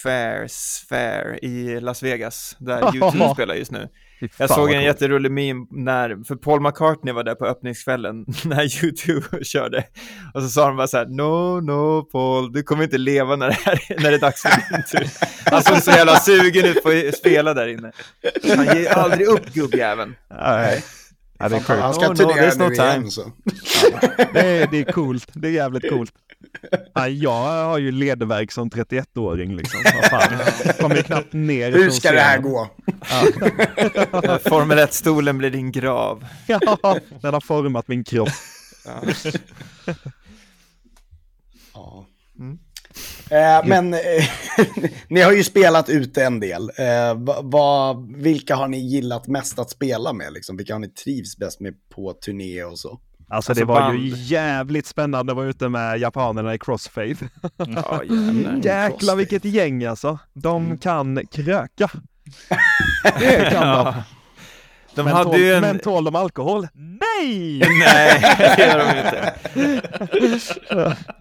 Sphere, 0.00 0.48
Sphere 0.48 1.38
i 1.42 1.80
Las 1.80 2.02
Vegas? 2.02 2.56
Där 2.58 2.94
YouTube 2.96 3.34
spelar 3.34 3.54
just 3.54 3.70
nu. 3.70 3.88
Jag 4.36 4.50
såg 4.50 4.72
en 4.72 4.82
jätterolig 4.82 5.32
meme 5.32 5.66
när, 5.70 6.24
för 6.24 6.36
Paul 6.36 6.60
McCartney 6.60 7.14
var 7.14 7.24
där 7.24 7.34
på 7.34 7.46
öppningskvällen 7.46 8.24
när 8.44 8.84
YouTube 8.84 9.44
körde. 9.44 9.84
Och 10.34 10.42
så 10.42 10.48
sa 10.48 10.66
de 10.66 10.76
bara 10.76 10.86
så 10.86 10.96
här, 10.96 11.06
no, 11.06 11.60
no 11.60 12.02
Paul, 12.02 12.52
du 12.52 12.62
kommer 12.62 12.84
inte 12.84 12.98
leva 12.98 13.36
när 13.36 13.46
det, 13.48 13.52
här, 13.64 13.80
när 14.02 14.10
det 14.10 14.16
är 14.16 14.20
dags 14.20 14.42
för 14.42 14.50
din 14.50 14.82
tur. 14.92 15.10
Han 15.50 15.62
såg 15.62 15.76
så 15.82 15.90
jävla 15.90 16.16
sugen 16.16 16.64
ut 16.64 16.82
på 16.82 16.88
att 17.08 17.16
spela 17.16 17.54
där 17.54 17.68
inne. 17.68 17.92
Han 18.56 18.76
ger 18.76 18.88
aldrig 18.90 19.26
upp 19.26 19.54
gubbjäveln. 19.54 20.14
Nej. 20.30 20.84
Ja, 21.38 21.48
det 21.48 21.56
är 21.56 21.60
Han 21.60 21.92
sjukt. 21.92 21.94
ska 21.94 22.04
Oh, 22.04 22.10
no, 22.10 22.16
turnera 22.16 22.54
no 22.54 22.68
nu 22.68 22.74
igen 22.74 23.10
så. 23.10 23.32
Det 24.32 24.40
är, 24.40 24.66
det 24.70 24.78
är 24.78 24.92
coolt. 24.92 25.28
Det 25.32 25.48
är 25.48 25.52
jävligt 25.52 25.88
coolt. 25.90 26.12
Ja, 26.94 27.08
jag 27.08 27.64
har 27.64 27.78
ju 27.78 27.92
ledvärk 27.92 28.52
som 28.52 28.70
31-åring 28.70 29.56
liksom. 29.56 29.80
Kommer 30.80 30.96
ju 30.96 31.02
knappt 31.02 31.32
ner 31.32 31.72
Hur 31.72 31.90
ska 31.90 32.12
det 32.12 32.20
här 32.20 32.38
gå? 32.38 32.68
Formel 34.48 34.78
1-stolen 34.78 35.38
blir 35.38 35.50
din 35.50 35.72
grav. 35.72 36.26
Ja, 36.46 37.00
den 37.22 37.34
har 37.34 37.40
format 37.40 37.88
min 37.88 38.04
kropp. 38.04 38.28
Ja. 41.74 42.06
Mm. 42.38 42.58
Eh, 43.30 43.66
men 43.66 43.94
eh, 43.94 44.00
ni 45.08 45.20
har 45.20 45.32
ju 45.32 45.44
spelat 45.44 45.88
ute 45.88 46.24
en 46.24 46.40
del. 46.40 46.70
Eh, 46.76 47.14
va, 47.14 47.40
va, 47.42 48.06
vilka 48.16 48.54
har 48.54 48.68
ni 48.68 48.78
gillat 48.78 49.26
mest 49.26 49.58
att 49.58 49.70
spela 49.70 50.12
med? 50.12 50.32
Liksom? 50.32 50.56
Vilka 50.56 50.74
har 50.74 50.78
ni 50.78 50.88
trivs 50.88 51.36
bäst 51.36 51.60
med 51.60 51.74
på 51.88 52.12
turné 52.12 52.64
och 52.64 52.78
så? 52.78 53.00
Alltså, 53.30 53.54
det 53.54 53.60
Alltså, 53.60 53.64
var 53.74 53.80
band. 53.80 53.98
ju 53.98 54.08
jävligt 54.16 54.86
spännande 54.86 55.32
att 55.32 55.36
vara 55.36 55.46
ute 55.46 55.68
med 55.68 55.98
japanerna 56.00 56.54
i 56.54 56.58
Crossfade. 56.58 57.16
Ja, 57.56 58.02
jävlar. 58.08 58.60
Jäklar 58.64 59.16
vilket 59.16 59.44
gäng 59.44 59.84
alltså. 59.84 60.18
De 60.32 60.78
kan 60.78 61.26
kröka. 61.32 61.90
Det 63.18 63.50
kan 63.52 63.68
de. 63.84 63.94
De 64.94 65.02
Men, 65.04 65.12
hade 65.12 65.24
tål, 65.30 65.40
ju 65.40 65.52
en... 65.54 65.60
men 65.60 65.78
tål 65.78 66.04
de 66.04 66.14
alkohol? 66.14 66.68
Nej! 66.74 67.58
Nej, 67.78 68.20
det 68.38 68.66
gör 68.66 68.78
de 68.78 68.98
inte. 68.98 69.34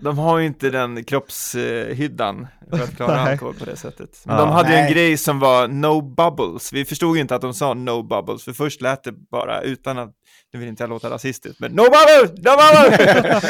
De 0.01 0.18
har 0.18 0.38
ju 0.38 0.45
inte 0.45 0.70
den 0.70 1.03
kroppshyddan 1.03 2.47
för 2.70 2.84
att 2.84 2.95
klara 2.95 3.24
Nej. 3.24 3.32
alkohol 3.32 3.53
på 3.53 3.66
det 3.66 3.76
sättet. 3.76 4.22
Men 4.26 4.36
Ja. 4.36 4.41
de 4.45 4.51
hade 4.51 4.70
ju 4.70 4.76
en 4.76 4.91
grej 4.91 5.18
som 5.18 5.39
var 5.39 5.68
no 5.68 6.01
bubbles. 6.01 6.74
Vi 6.74 6.86
förstod 6.86 7.16
ju 7.16 7.22
inte 7.22 7.36
att 7.36 7.41
de 7.41 7.53
sa 7.53 7.74
no 7.74 8.03
bubbles, 8.03 8.43
för 8.43 8.53
först 8.53 8.82
lät 8.82 9.03
det 9.03 9.12
bara 9.32 9.62
utan 9.62 9.97
att, 9.97 10.10
nu 10.54 10.60
vill 10.60 10.70
inte 10.70 10.84
jag 10.84 10.89
låta 10.89 11.10
rasistiskt, 11.10 11.60
men 11.60 11.72
no 11.72 11.82
bubbles, 11.84 12.32
no 12.32 12.52
bubbles! 12.52 13.43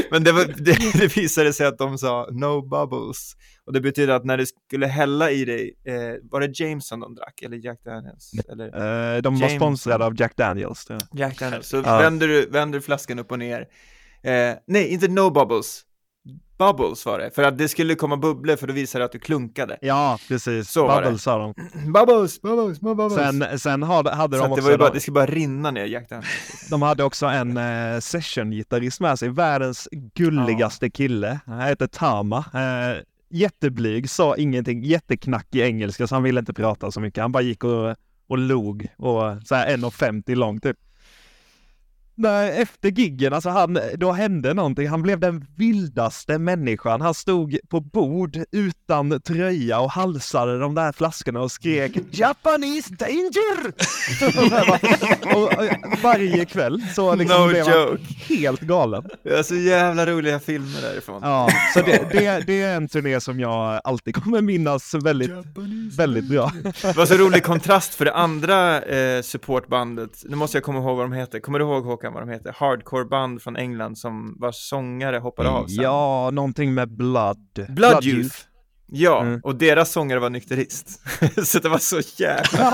men 0.10 0.24
det, 0.24 0.32
var, 0.32 0.44
det, 0.44 0.98
det 0.98 1.16
visade 1.16 1.52
sig 1.52 1.66
att 1.66 1.78
de 1.78 1.98
sa 1.98 2.28
no 2.30 2.62
bubbles. 2.62 3.32
Och 3.66 3.72
det 3.72 3.80
betyder 3.80 4.14
att 4.14 4.24
när 4.24 4.36
du 4.36 4.46
skulle 4.46 4.86
hälla 4.86 5.30
i 5.30 5.44
dig, 5.44 5.74
eh, 5.86 5.94
var 6.30 6.40
det 6.40 6.60
Jameson 6.60 7.00
de 7.00 7.14
drack, 7.14 7.42
eller 7.42 7.56
Jack 7.56 7.84
Daniels? 7.84 8.30
Eller? 8.52 8.66
Eh, 9.16 9.22
de 9.22 9.40
var 9.40 9.48
sponsrade 9.48 10.04
av 10.04 10.20
Jack 10.20 10.36
Daniels. 10.36 10.86
jag. 10.88 11.02
Jack 11.14 11.38
Daniels. 11.38 11.68
Så 11.68 11.76
Ja. 11.76 11.98
vänder, 11.98 12.28
du, 12.28 12.46
vänder 12.46 12.80
flaskan 12.80 13.18
upp 13.18 13.32
och 13.32 13.38
ner. 13.38 13.60
Eh, 14.22 14.54
nej, 14.66 14.88
inte 14.88 15.08
no 15.08 15.30
bubbles. 15.30 15.82
Bubbles 16.58 17.06
var 17.06 17.18
det, 17.18 17.30
för 17.30 17.42
att 17.42 17.58
det 17.58 17.68
skulle 17.68 17.94
komma 17.94 18.16
bubblor 18.16 18.56
för 18.56 18.66
då 18.66 18.72
visade 18.72 19.02
det 19.02 19.04
att 19.06 19.12
du 19.12 19.18
klunkade. 19.18 19.78
Ja, 19.80 20.18
precis. 20.28 20.70
Så 20.70 20.88
Bubbles 20.88 21.22
sa 21.22 21.38
de. 21.38 21.54
Bubbles, 21.92 22.42
bubbles, 22.42 22.80
bubbles. 22.80 23.14
Sen, 23.14 23.58
sen 23.58 23.82
hade, 23.82 24.10
hade 24.10 24.36
de 24.36 24.42
att 24.42 24.48
det, 24.48 24.52
också, 24.52 24.64
var 24.64 24.70
ju 24.70 24.76
bara, 24.76 24.88
de, 24.88 24.94
det 24.94 25.00
skulle 25.00 25.14
bara 25.14 25.26
rinna 25.26 25.70
ner 25.70 25.84
Jack 25.84 26.08
Daniels. 26.08 26.68
de 26.70 26.82
hade 26.82 27.04
också 27.04 27.26
en 27.26 27.56
eh, 27.56 28.00
session-gitarrist 28.00 29.00
med 29.00 29.18
sig, 29.18 29.28
världens 29.28 29.88
gulligaste 30.14 30.90
kille. 30.90 31.40
Han 31.46 31.60
heter 31.60 31.86
Tama. 31.86 32.38
Eh, 32.38 33.02
jätteblyg, 33.30 34.10
sa 34.10 34.36
ingenting, 34.36 34.82
jätteknackig 34.82 35.60
engelska 35.60 36.06
så 36.06 36.14
han 36.14 36.22
ville 36.22 36.40
inte 36.40 36.54
prata 36.54 36.90
så 36.90 37.00
mycket. 37.00 37.22
Han 37.22 37.32
bara 37.32 37.42
gick 37.42 37.64
och, 37.64 37.96
och 38.28 38.38
log 38.38 38.86
och 38.96 39.22
så 39.44 39.54
här 39.54 39.76
1,50 39.76 40.34
lång 40.34 40.60
typ. 40.60 40.76
Nej, 42.20 42.60
efter 42.62 42.90
giggen, 42.90 43.32
alltså 43.32 43.50
han, 43.50 43.78
då 43.96 44.12
hände 44.12 44.54
någonting. 44.54 44.88
Han 44.88 45.02
blev 45.02 45.20
den 45.20 45.46
vildaste 45.56 46.38
människan. 46.38 47.00
Han 47.00 47.14
stod 47.14 47.58
på 47.68 47.80
bord 47.80 48.38
utan 48.52 49.20
tröja 49.20 49.80
och 49.80 49.90
halsade 49.90 50.58
de 50.58 50.74
där 50.74 50.92
flaskorna 50.92 51.40
och 51.40 51.52
skrek 51.52 51.92
Japanese 52.10 52.94
danger! 52.94 53.72
och, 55.36 55.42
och, 55.42 55.52
varje 56.02 56.44
kväll 56.44 56.82
så 56.94 57.14
liksom 57.14 57.42
No 57.42 57.48
blev 57.48 57.58
joke. 57.58 57.72
han 57.72 57.98
helt 58.38 58.60
galen. 58.60 59.04
Det 59.22 59.36
var 59.36 59.42
så 59.42 59.54
jävla 59.54 60.06
roliga 60.06 60.40
filmer 60.40 60.82
därifrån. 60.82 61.20
Ja, 61.22 61.48
så 61.74 61.80
det, 61.80 62.08
det, 62.12 62.46
det 62.46 62.62
är 62.62 62.76
en 62.76 62.88
turné 62.88 63.20
som 63.20 63.40
jag 63.40 63.80
alltid 63.84 64.14
kommer 64.14 64.42
minnas 64.42 64.94
väldigt, 64.94 65.30
väldigt 65.98 66.24
bra. 66.24 66.52
Det 66.82 66.96
var 66.96 67.06
så 67.06 67.14
rolig 67.14 67.42
kontrast 67.42 67.94
för 67.94 68.04
det 68.04 68.14
andra 68.14 68.82
eh, 68.82 69.22
supportbandet, 69.22 70.22
nu 70.24 70.36
måste 70.36 70.56
jag 70.56 70.64
komma 70.64 70.78
ihåg 70.78 70.96
vad 70.96 71.04
de 71.04 71.12
heter, 71.12 71.40
kommer 71.40 71.58
du 71.58 71.64
ihåg 71.64 71.84
Håkan 71.84 72.12
vad 72.12 72.22
de 72.22 72.28
heter? 72.32 72.54
Hardcore-band 72.58 73.42
från 73.42 73.56
England 73.56 73.98
som 73.98 74.36
var 74.38 74.52
sångare 74.52 75.18
hoppade 75.18 75.48
av 75.48 75.66
sen. 75.66 75.82
Ja, 75.84 76.30
någonting 76.32 76.74
med 76.74 76.88
Blood. 76.96 77.66
Blood 77.68 78.04
Youth. 78.04 78.36
Ja, 78.90 79.20
Mm. 79.22 79.40
och 79.44 79.54
deras 79.56 79.92
sångare 79.92 80.18
var 80.20 80.30
nykterist. 80.30 81.00
så 81.46 81.58
det 81.58 81.68
var 81.68 81.78
så 81.78 82.00
jävla... 82.16 82.70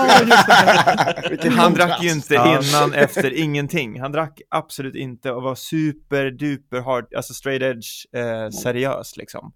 Han 1.61 1.73
drack 1.73 2.03
ju 2.03 2.11
inte 2.11 2.35
innan, 2.35 2.93
efter, 2.93 3.33
ingenting. 3.33 4.01
Han 4.01 4.11
drack 4.11 4.41
absolut 4.49 4.95
inte 4.95 5.31
och 5.31 5.43
var 5.43 5.55
super 5.55 6.31
duper 6.31 6.81
hard, 6.81 7.13
alltså 7.15 7.33
straight 7.33 7.61
edge, 7.61 7.87
eh, 8.15 8.49
seriös 8.49 9.17
liksom. 9.17 9.53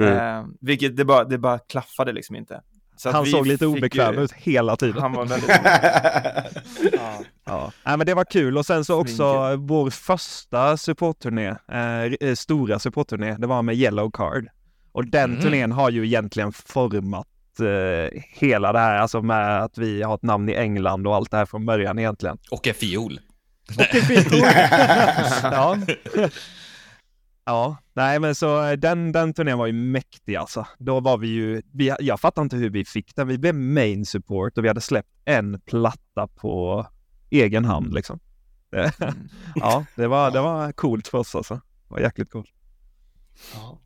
Mm. 0.00 0.16
Eh, 0.16 0.44
vilket 0.60 0.96
det 0.96 1.04
bara, 1.04 1.24
det 1.24 1.38
bara 1.38 1.58
klaffade 1.58 2.12
liksom 2.12 2.36
inte. 2.36 2.60
Så 2.96 3.08
att 3.08 3.14
Han 3.14 3.24
vi 3.24 3.30
såg 3.30 3.46
lite 3.46 3.66
obekväm 3.66 4.14
ju- 4.14 4.20
ut 4.20 4.32
hela 4.32 4.76
tiden. 4.76 5.00
Han 5.02 5.12
var 5.12 5.24
väldigt... 5.24 5.48
ja. 6.92 7.18
Ja. 7.46 7.72
Nej, 7.86 7.96
men 7.96 8.06
det 8.06 8.14
var 8.14 8.24
kul 8.24 8.58
och 8.58 8.66
sen 8.66 8.84
så 8.84 9.00
också 9.00 9.16
Svinkel. 9.16 9.56
vår 9.68 9.90
första 9.90 10.76
supportturné, 10.76 11.46
eh, 11.72 12.02
eh, 12.20 12.34
stora 12.34 12.78
supportturné, 12.78 13.36
det 13.38 13.46
var 13.46 13.62
med 13.62 13.74
Yellow 13.76 14.10
Card. 14.10 14.48
Och 14.92 15.06
den 15.06 15.30
Mm. 15.30 15.42
turnén 15.42 15.72
har 15.72 15.90
ju 15.90 16.06
egentligen 16.06 16.52
format 16.52 17.26
eh, 17.60 18.20
hela 18.28 18.72
det 18.72 18.78
här, 18.78 18.98
alltså 18.98 19.22
med 19.22 19.62
att 19.62 19.78
vi 19.78 20.02
har 20.02 20.14
ett 20.14 20.22
namn 20.22 20.48
i 20.48 20.52
England 20.54 21.06
och 21.06 21.14
allt 21.14 21.30
det 21.30 21.36
här 21.36 21.46
från 21.46 21.66
början 21.66 21.98
egentligen. 21.98 22.38
Och 22.50 22.66
en 22.66 22.74
fiol. 22.74 23.18
ja. 25.42 25.78
ja, 27.44 27.76
nej 27.92 28.18
men 28.20 28.34
så 28.34 28.64
eh, 28.64 28.72
den, 28.72 29.12
den 29.12 29.34
turnén 29.34 29.58
var 29.58 29.66
ju 29.66 29.72
mäktig 29.72 30.36
alltså. 30.36 30.66
Då 30.78 31.00
var 31.00 31.18
vi 31.18 31.28
ju, 31.28 31.62
vi, 31.72 31.94
jag 32.00 32.20
fattar 32.20 32.42
inte 32.42 32.56
hur 32.56 32.70
vi 32.70 32.84
fick 32.84 33.16
den. 33.16 33.28
Vi 33.28 33.38
blev 33.38 33.54
main 33.54 34.06
support 34.06 34.58
och 34.58 34.64
vi 34.64 34.68
hade 34.68 34.80
släppt 34.80 35.12
en 35.24 35.60
platta 35.60 36.26
på 36.36 36.86
egen 37.30 37.64
hand 37.64 37.94
liksom. 37.94 38.18
Det- 38.70 38.92
ja, 39.54 39.84
det 39.96 40.06
var, 40.06 40.30
det 40.30 40.40
var 40.40 40.72
coolt 40.72 41.08
för 41.08 41.18
oss 41.18 41.34
alltså. 41.34 41.54
Det 41.54 41.60
var 41.94 42.00
jäkligt 42.00 42.30
coolt. 42.30 42.50
Ja. 43.54 43.78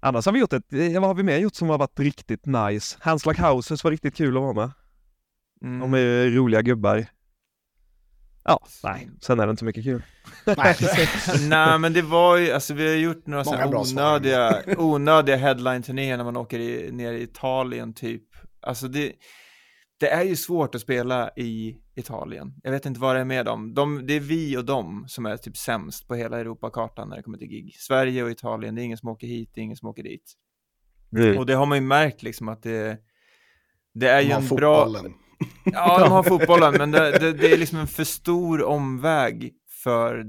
Annars 0.00 0.26
har 0.26 0.32
vi 0.32 0.40
gjort 0.40 0.52
ett, 0.52 0.72
eh, 0.72 1.00
vad 1.00 1.02
har 1.02 1.14
vi 1.14 1.22
mer 1.22 1.38
gjort 1.38 1.54
som 1.54 1.70
har 1.70 1.78
varit 1.78 2.00
riktigt 2.00 2.46
nice? 2.46 2.98
Like 3.26 3.42
Houses 3.42 3.84
var 3.84 3.90
riktigt 3.90 4.16
kul 4.16 4.36
att 4.36 4.42
vara 4.42 4.52
med. 4.52 4.70
Mm. 5.62 5.80
De 5.80 5.94
är 5.94 6.30
roliga 6.30 6.62
gubbar. 6.62 7.06
Ja, 8.44 8.60
nej, 8.84 9.08
sen 9.20 9.40
är 9.40 9.46
det 9.46 9.50
inte 9.50 9.64
mycket 9.64 9.84
kul. 9.84 10.02
Nej. 10.44 10.76
Nej 11.48 11.78
men 11.78 11.92
det 11.92 12.02
var 12.02 12.36
ju, 12.36 12.52
alltså 12.52 12.74
vi 12.74 12.88
har 12.88 12.96
gjort 12.96 13.26
några 13.26 13.44
Många 13.44 13.84
sådana 13.84 14.10
onödiga, 14.10 14.62
onödiga 14.78 15.36
headline-turnéer 15.36 16.16
när 16.16 16.24
man 16.24 16.36
åker 16.36 16.58
i, 16.58 16.92
ner 16.92 17.12
i 17.12 17.22
Italien 17.22 17.94
typ. 17.94 18.22
Alltså 18.60 18.88
det, 18.88 19.12
det 20.00 20.08
är 20.10 20.22
ju 20.22 20.36
svårt 20.36 20.74
att 20.74 20.80
spela 20.80 21.30
i 21.36 21.76
Italien. 21.96 22.54
Jag 22.62 22.70
vet 22.70 22.86
inte 22.86 23.00
vad 23.00 23.16
det 23.16 23.20
är 23.20 23.24
med 23.24 23.46
dem. 23.46 23.74
De, 23.74 24.06
det 24.06 24.14
är 24.14 24.20
vi 24.20 24.56
och 24.56 24.64
dem 24.64 25.04
som 25.08 25.26
är 25.26 25.36
typ 25.36 25.56
sämst 25.56 26.08
på 26.08 26.14
hela 26.14 26.38
Europakartan 26.40 27.08
när 27.08 27.16
det 27.16 27.22
kommer 27.22 27.38
till 27.38 27.48
gig. 27.48 27.76
Sverige 27.78 28.22
och 28.22 28.30
Italien, 28.30 28.74
det 28.74 28.82
är 28.82 28.84
ingen 28.84 28.98
som 28.98 29.08
åker 29.08 29.26
hit, 29.26 29.50
det 29.54 29.60
är 29.60 29.62
ingen 29.62 29.76
som 29.76 29.88
åker 29.88 30.02
dit. 30.02 30.32
Och 31.38 31.46
det 31.46 31.54
har 31.54 31.66
man 31.66 31.78
ju 31.78 31.84
märkt 31.84 32.22
liksom 32.22 32.48
att 32.48 32.62
det, 32.62 32.98
det 33.94 34.08
är 34.08 34.20
ju 34.20 34.28
De 34.28 34.32
har 34.34 34.40
en 34.40 34.48
bra... 34.48 34.84
fotbollen. 34.84 35.14
Ja, 35.64 35.98
de 35.98 36.12
har 36.12 36.22
fotbollen, 36.22 36.74
men 36.78 36.90
det, 36.90 37.18
det, 37.18 37.32
det 37.32 37.52
är 37.52 37.56
liksom 37.58 37.78
en 37.78 37.86
för 37.86 38.04
stor 38.04 38.62
omväg 38.64 39.52
för 39.84 40.26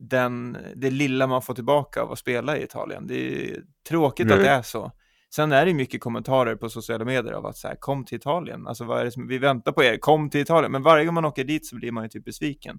den, 0.00 0.56
det 0.76 0.90
lilla 0.90 1.26
man 1.26 1.42
får 1.42 1.54
tillbaka 1.54 2.02
av 2.02 2.12
att 2.12 2.18
spela 2.18 2.58
i 2.58 2.64
Italien. 2.64 3.06
Det 3.06 3.50
är 3.50 3.62
tråkigt 3.88 4.26
Mm. 4.26 4.38
att 4.38 4.44
det 4.44 4.50
är 4.50 4.62
så. 4.62 4.92
Sen 5.34 5.52
är 5.52 5.66
det 5.66 5.74
mycket 5.74 6.00
kommentarer 6.00 6.56
på 6.56 6.68
sociala 6.70 7.04
medier 7.04 7.32
av 7.32 7.46
att 7.46 7.56
så 7.56 7.68
här, 7.68 7.76
kom 7.80 8.04
till 8.04 8.16
Italien, 8.18 8.66
alltså 8.66 8.84
vad 8.84 9.00
är 9.00 9.04
det 9.04 9.10
som, 9.10 9.28
vi 9.28 9.38
väntar 9.38 9.72
på 9.72 9.84
er, 9.84 9.96
kom 9.96 10.30
till 10.30 10.40
Italien, 10.40 10.72
men 10.72 10.82
varje 10.82 11.04
gång 11.04 11.14
man 11.14 11.24
åker 11.24 11.44
dit 11.44 11.66
så 11.66 11.76
blir 11.76 11.92
man 11.92 12.04
ju 12.04 12.08
typ 12.08 12.24
besviken. 12.24 12.78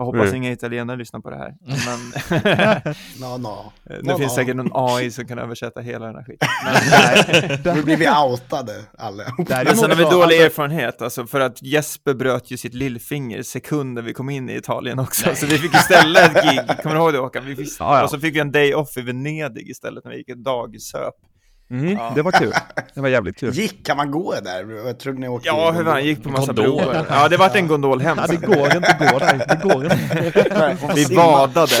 Jag 0.00 0.04
hoppas 0.04 0.22
Mm. 0.22 0.34
inga 0.36 0.52
italienare 0.52 0.96
lyssnar 0.96 1.20
på 1.20 1.30
det 1.30 1.36
här, 1.36 1.54
men 1.60 2.92
No, 3.20 3.38
no. 3.48 3.72
det 3.84 4.02
No, 4.12 4.18
finns 4.18 4.32
no. 4.32 4.34
säkert 4.36 4.56
någon 4.56 4.70
AI 4.72 5.10
som 5.10 5.26
kan 5.26 5.38
översätta 5.38 5.80
hela 5.80 6.06
den 6.06 6.14
här 6.14 6.24
skiten. 6.24 6.48
Nu 7.76 7.82
blir 7.82 7.96
vi 7.96 8.08
outade 8.08 8.72
allihop. 8.98 9.46
Där 9.48 9.60
är 9.60 9.64
Men 9.64 9.76
sen 9.76 9.90
har 9.90 9.96
vi 9.96 10.02
dålig 10.04 10.20
alltså- 10.22 10.36
erfarenhet, 10.44 11.02
alltså 11.02 11.26
för 11.26 11.40
att 11.40 11.62
Jesper 11.62 12.14
bröt 12.14 12.50
ju 12.50 12.56
sitt 12.56 12.74
lillfinger 12.74 13.42
sekunden 13.42 14.04
vi 14.04 14.12
kom 14.12 14.30
in 14.30 14.50
i 14.50 14.56
Italien 14.56 14.98
också, 14.98 15.34
så 15.34 15.46
vi 15.46 15.58
fick 15.58 15.72
ju 15.74 15.78
ställa 15.78 16.20
ett 16.20 16.44
gig, 16.44 16.60
kommer 16.82 16.94
du 16.96 17.00
ihåg 17.02 17.12
det 17.12 17.18
Håkan? 17.18 17.46
Vi 17.46 17.56
fick, 17.56 17.68
Ja, 17.80 17.98
ja. 17.98 18.04
Och 18.04 18.10
så 18.10 18.20
fick 18.20 18.34
vi 18.34 18.40
en 18.40 18.52
day 18.52 18.74
off 18.74 18.96
i 18.96 19.00
Venedig 19.02 19.70
istället 19.70 20.04
när 20.04 20.10
vi 20.10 20.18
gick 20.18 20.28
ett 20.28 20.44
dagsöp. 20.44 21.14
Mm, 21.70 21.92
Ja. 21.92 22.12
Det 22.14 22.22
var 22.22 22.32
kul. 22.32 22.52
Det 22.94 23.00
var 23.00 23.08
jävligt 23.08 23.36
kul. 23.36 23.54
Gick, 23.54 23.86
kan 23.86 23.96
man 23.96 24.10
gå 24.10 24.34
där? 24.40 24.86
Jag 24.86 25.00
trodde 25.00 25.18
ni 25.20 25.28
åkte 25.28 25.48
Ja, 25.48 25.70
hur 25.70 25.84
fan, 25.84 26.04
gick 26.04 26.22
på 26.22 26.28
massa 26.28 26.52
Gondol. 26.52 26.76
broar. 26.76 27.06
Ja, 27.10 27.28
det 27.28 27.36
vart 27.36 27.56
en 27.56 27.68
gondol 27.68 28.00
hem. 28.00 28.18
Ja, 28.20 28.26
det 28.26 28.36
går 28.46 28.76
inte 28.76 28.88
att 28.88 28.98
gå 29.12 29.18
där. 29.18 29.46
Det 29.48 29.62
går 29.62 29.84
inte. 29.84 30.92
Vi 30.94 31.16
badade. 31.16 31.72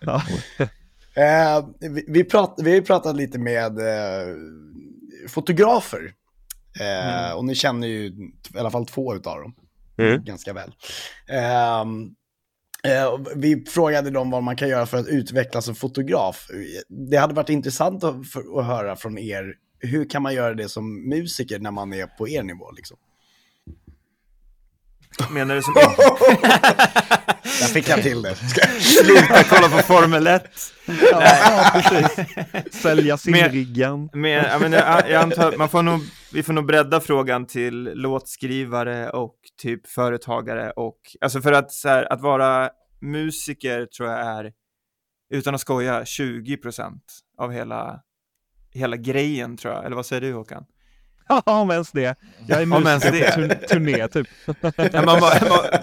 Ja. 0.00 0.22
Eh, 1.16 1.66
vi, 1.80 2.04
vi, 2.08 2.24
prat, 2.24 2.54
vi 2.62 2.70
har 2.70 2.76
ju 2.76 2.82
pratat 2.82 3.16
lite 3.16 3.38
med 3.38 3.78
eh, 3.78 4.34
fotografer. 5.28 6.12
Eh, 6.80 7.32
Och 7.36 7.44
ni 7.44 7.54
känner 7.54 7.86
ju 7.88 8.06
i 8.54 8.58
alla 8.58 8.70
fall 8.70 8.86
två 8.86 9.14
utav 9.14 9.40
dem 9.40 9.54
Mm. 9.98 10.24
ganska 10.24 10.52
väl. 10.52 10.72
Eh, 12.84 13.18
vi 13.36 13.64
frågade 13.68 14.10
dem 14.10 14.30
vad 14.30 14.42
man 14.42 14.56
kan 14.56 14.68
göra 14.68 14.86
för 14.86 14.98
att 14.98 15.06
utvecklas 15.06 15.64
som 15.64 15.74
fotograf. 15.74 16.46
Det 17.10 17.16
hade 17.16 17.34
varit 17.34 17.48
intressant 17.48 18.04
att, 18.04 18.28
för, 18.28 18.60
att 18.60 18.66
höra 18.66 18.96
från 18.96 19.18
er. 19.18 19.44
Hur 19.80 20.10
kan 20.10 20.22
man 20.22 20.34
göra 20.34 20.54
det 20.54 20.68
som 20.68 21.08
musiker 21.08 21.58
när 21.58 21.70
man 21.70 21.92
är 21.92 22.06
på 22.06 22.28
er 22.28 22.42
nivå? 22.42 22.70
Liksom? 22.72 22.96
Menar 25.30 25.54
du 25.54 25.62
som 25.62 25.74
Där 27.60 27.66
fick 27.66 27.88
jag 27.88 28.02
till 28.02 28.22
det. 28.22 28.34
sluta 28.80 29.42
kolla 29.48 29.68
på 29.68 29.78
Formel 29.78 30.26
1? 30.26 30.44
Ja, 31.12 31.70
precis. 31.72 32.26
Sälja 32.82 33.12
Men- 33.12 33.18
simriggan. 33.18 34.08
Men, 34.12 34.30
jag, 34.30 34.60
menar, 34.60 34.78
jag, 34.78 35.10
jag 35.10 35.22
antar 35.22 35.56
man 35.56 35.68
får 35.68 35.82
nog, 35.82 36.00
vi 36.34 36.42
får 36.42 36.52
nog 36.52 36.66
bredda 36.66 37.00
frågan 37.00 37.46
till 37.46 37.82
låtskrivare 37.94 39.10
och 39.10 39.36
typ 39.62 39.86
företagare 39.86 40.70
och, 40.70 40.98
alltså 41.20 41.40
för 41.40 41.52
att 41.52 41.72
så 41.72 41.88
här, 41.88 42.12
att 42.12 42.20
vara 42.20 42.70
musiker 43.00 43.86
tror 43.86 44.08
jag 44.08 44.20
är, 44.20 44.52
utan 45.30 45.54
att 45.54 45.60
skoja, 45.60 46.02
20% 46.02 46.98
av 47.38 47.52
hela, 47.52 48.00
hela 48.70 48.96
grejen 48.96 49.56
tror 49.56 49.74
jag, 49.74 49.84
eller 49.84 49.96
vad 49.96 50.06
säger 50.06 50.22
du 50.22 50.32
Håkan? 50.32 50.64
Ja, 51.28 51.42
om 51.44 51.70
ens 51.70 51.92
det. 51.92 52.18
Jag 52.48 52.62
är 52.62 52.66
musiker 52.66 53.48
på 53.48 53.66
turné 53.68 54.08
typ. 54.08 54.28
Ja, 54.92 55.02
man 55.04 55.20
man, 55.20 55.30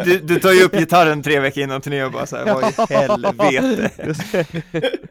du, 0.06 0.20
du 0.20 0.40
tar 0.40 0.52
ju 0.52 0.64
upp 0.64 0.74
gitarren 0.74 1.24
tre 1.24 1.40
veckor 1.40 1.64
innan 1.64 1.82
turné 1.82 2.04
och 2.04 2.12
bara 2.12 2.26
så 2.26 2.38
här, 2.38 2.46
vad 2.46 3.54
i 3.54 3.56
helvete? 3.56 4.14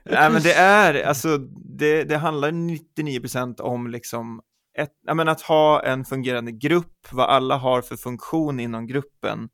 Nej 0.05 0.31
men 0.31 0.43
det 0.43 0.53
är, 0.53 1.03
alltså 1.05 1.39
det, 1.79 2.05
det 2.05 2.17
handlar 2.17 2.51
99% 2.51 3.61
om 3.61 3.87
liksom 3.87 4.41
ett, 4.79 4.93
ja, 5.07 5.15
men 5.15 5.29
att 5.29 5.41
ha 5.41 5.83
en 5.83 6.05
fungerande 6.05 6.53
grupp, 6.53 7.07
vad 7.13 7.31
alla 7.31 7.57
har 7.57 7.83
för 7.83 7.97
funktion 7.97 8.61
inom 8.61 8.87
gruppen. 8.87 9.49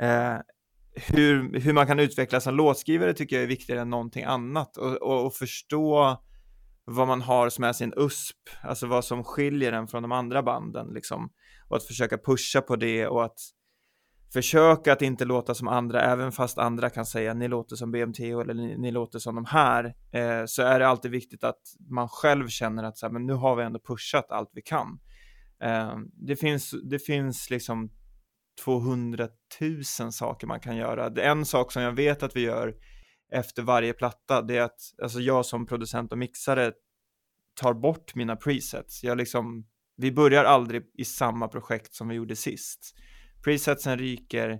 Eh, 0.00 0.36
hur, 0.94 1.60
hur 1.60 1.72
man 1.72 1.86
kan 1.86 1.98
utvecklas 1.98 2.44
som 2.44 2.54
låtskrivare 2.54 3.14
tycker 3.14 3.36
jag 3.36 3.42
är 3.42 3.48
viktigare 3.48 3.80
än 3.80 3.90
någonting 3.90 4.24
annat 4.24 4.76
och, 4.76 5.02
och, 5.02 5.26
och 5.26 5.34
förstå 5.34 6.18
vad 6.84 7.08
man 7.08 7.22
har 7.22 7.48
som 7.48 7.64
är 7.64 7.72
sin 7.72 7.92
USP, 7.96 8.36
alltså 8.62 8.86
vad 8.86 9.04
som 9.04 9.24
skiljer 9.24 9.72
en 9.72 9.88
från 9.88 10.02
de 10.02 10.12
andra 10.12 10.42
banden 10.42 10.88
liksom. 10.94 11.30
Och 11.68 11.76
att 11.76 11.86
försöka 11.86 12.18
pusha 12.18 12.60
på 12.60 12.76
det 12.76 13.06
och 13.06 13.24
att 13.24 13.38
försöka 14.32 14.92
att 14.92 15.02
inte 15.02 15.24
låta 15.24 15.54
som 15.54 15.68
andra, 15.68 16.02
även 16.02 16.32
fast 16.32 16.58
andra 16.58 16.90
kan 16.90 17.06
säga 17.06 17.34
ni 17.34 17.48
låter 17.48 17.76
som 17.76 17.90
BMTH 17.92 18.22
eller 18.22 18.54
ni, 18.54 18.78
ni 18.78 18.90
låter 18.90 19.18
som 19.18 19.34
de 19.34 19.44
här, 19.44 19.84
eh, 20.12 20.44
så 20.46 20.62
är 20.62 20.80
det 20.80 20.88
alltid 20.88 21.10
viktigt 21.10 21.44
att 21.44 21.60
man 21.90 22.08
själv 22.08 22.48
känner 22.48 22.84
att 22.84 22.98
så 22.98 23.06
här, 23.06 23.12
men 23.12 23.26
nu 23.26 23.32
har 23.32 23.56
vi 23.56 23.62
ändå 23.62 23.80
pushat 23.80 24.26
allt 24.30 24.50
vi 24.52 24.62
kan. 24.62 25.00
Eh, 25.62 25.96
det, 26.26 26.36
finns, 26.36 26.74
det 26.90 26.98
finns 26.98 27.50
liksom 27.50 27.90
200 28.64 29.28
000 29.60 30.12
saker 30.12 30.46
man 30.46 30.60
kan 30.60 30.76
göra. 30.76 31.10
Det 31.10 31.22
är 31.22 31.30
En 31.30 31.44
sak 31.44 31.72
som 31.72 31.82
jag 31.82 31.92
vet 31.92 32.22
att 32.22 32.36
vi 32.36 32.40
gör 32.40 32.74
efter 33.32 33.62
varje 33.62 33.92
platta, 33.92 34.42
det 34.42 34.56
är 34.56 34.62
att 34.62 34.80
alltså 35.02 35.20
jag 35.20 35.46
som 35.46 35.66
producent 35.66 36.12
och 36.12 36.18
mixare 36.18 36.72
tar 37.60 37.74
bort 37.74 38.14
mina 38.14 38.36
presets. 38.36 39.02
Jag 39.02 39.18
liksom, 39.18 39.66
vi 39.96 40.12
börjar 40.12 40.44
aldrig 40.44 40.82
i 40.98 41.04
samma 41.04 41.48
projekt 41.48 41.94
som 41.94 42.08
vi 42.08 42.14
gjorde 42.14 42.36
sist. 42.36 42.94
Presetsen 43.44 43.98
ryker, 43.98 44.50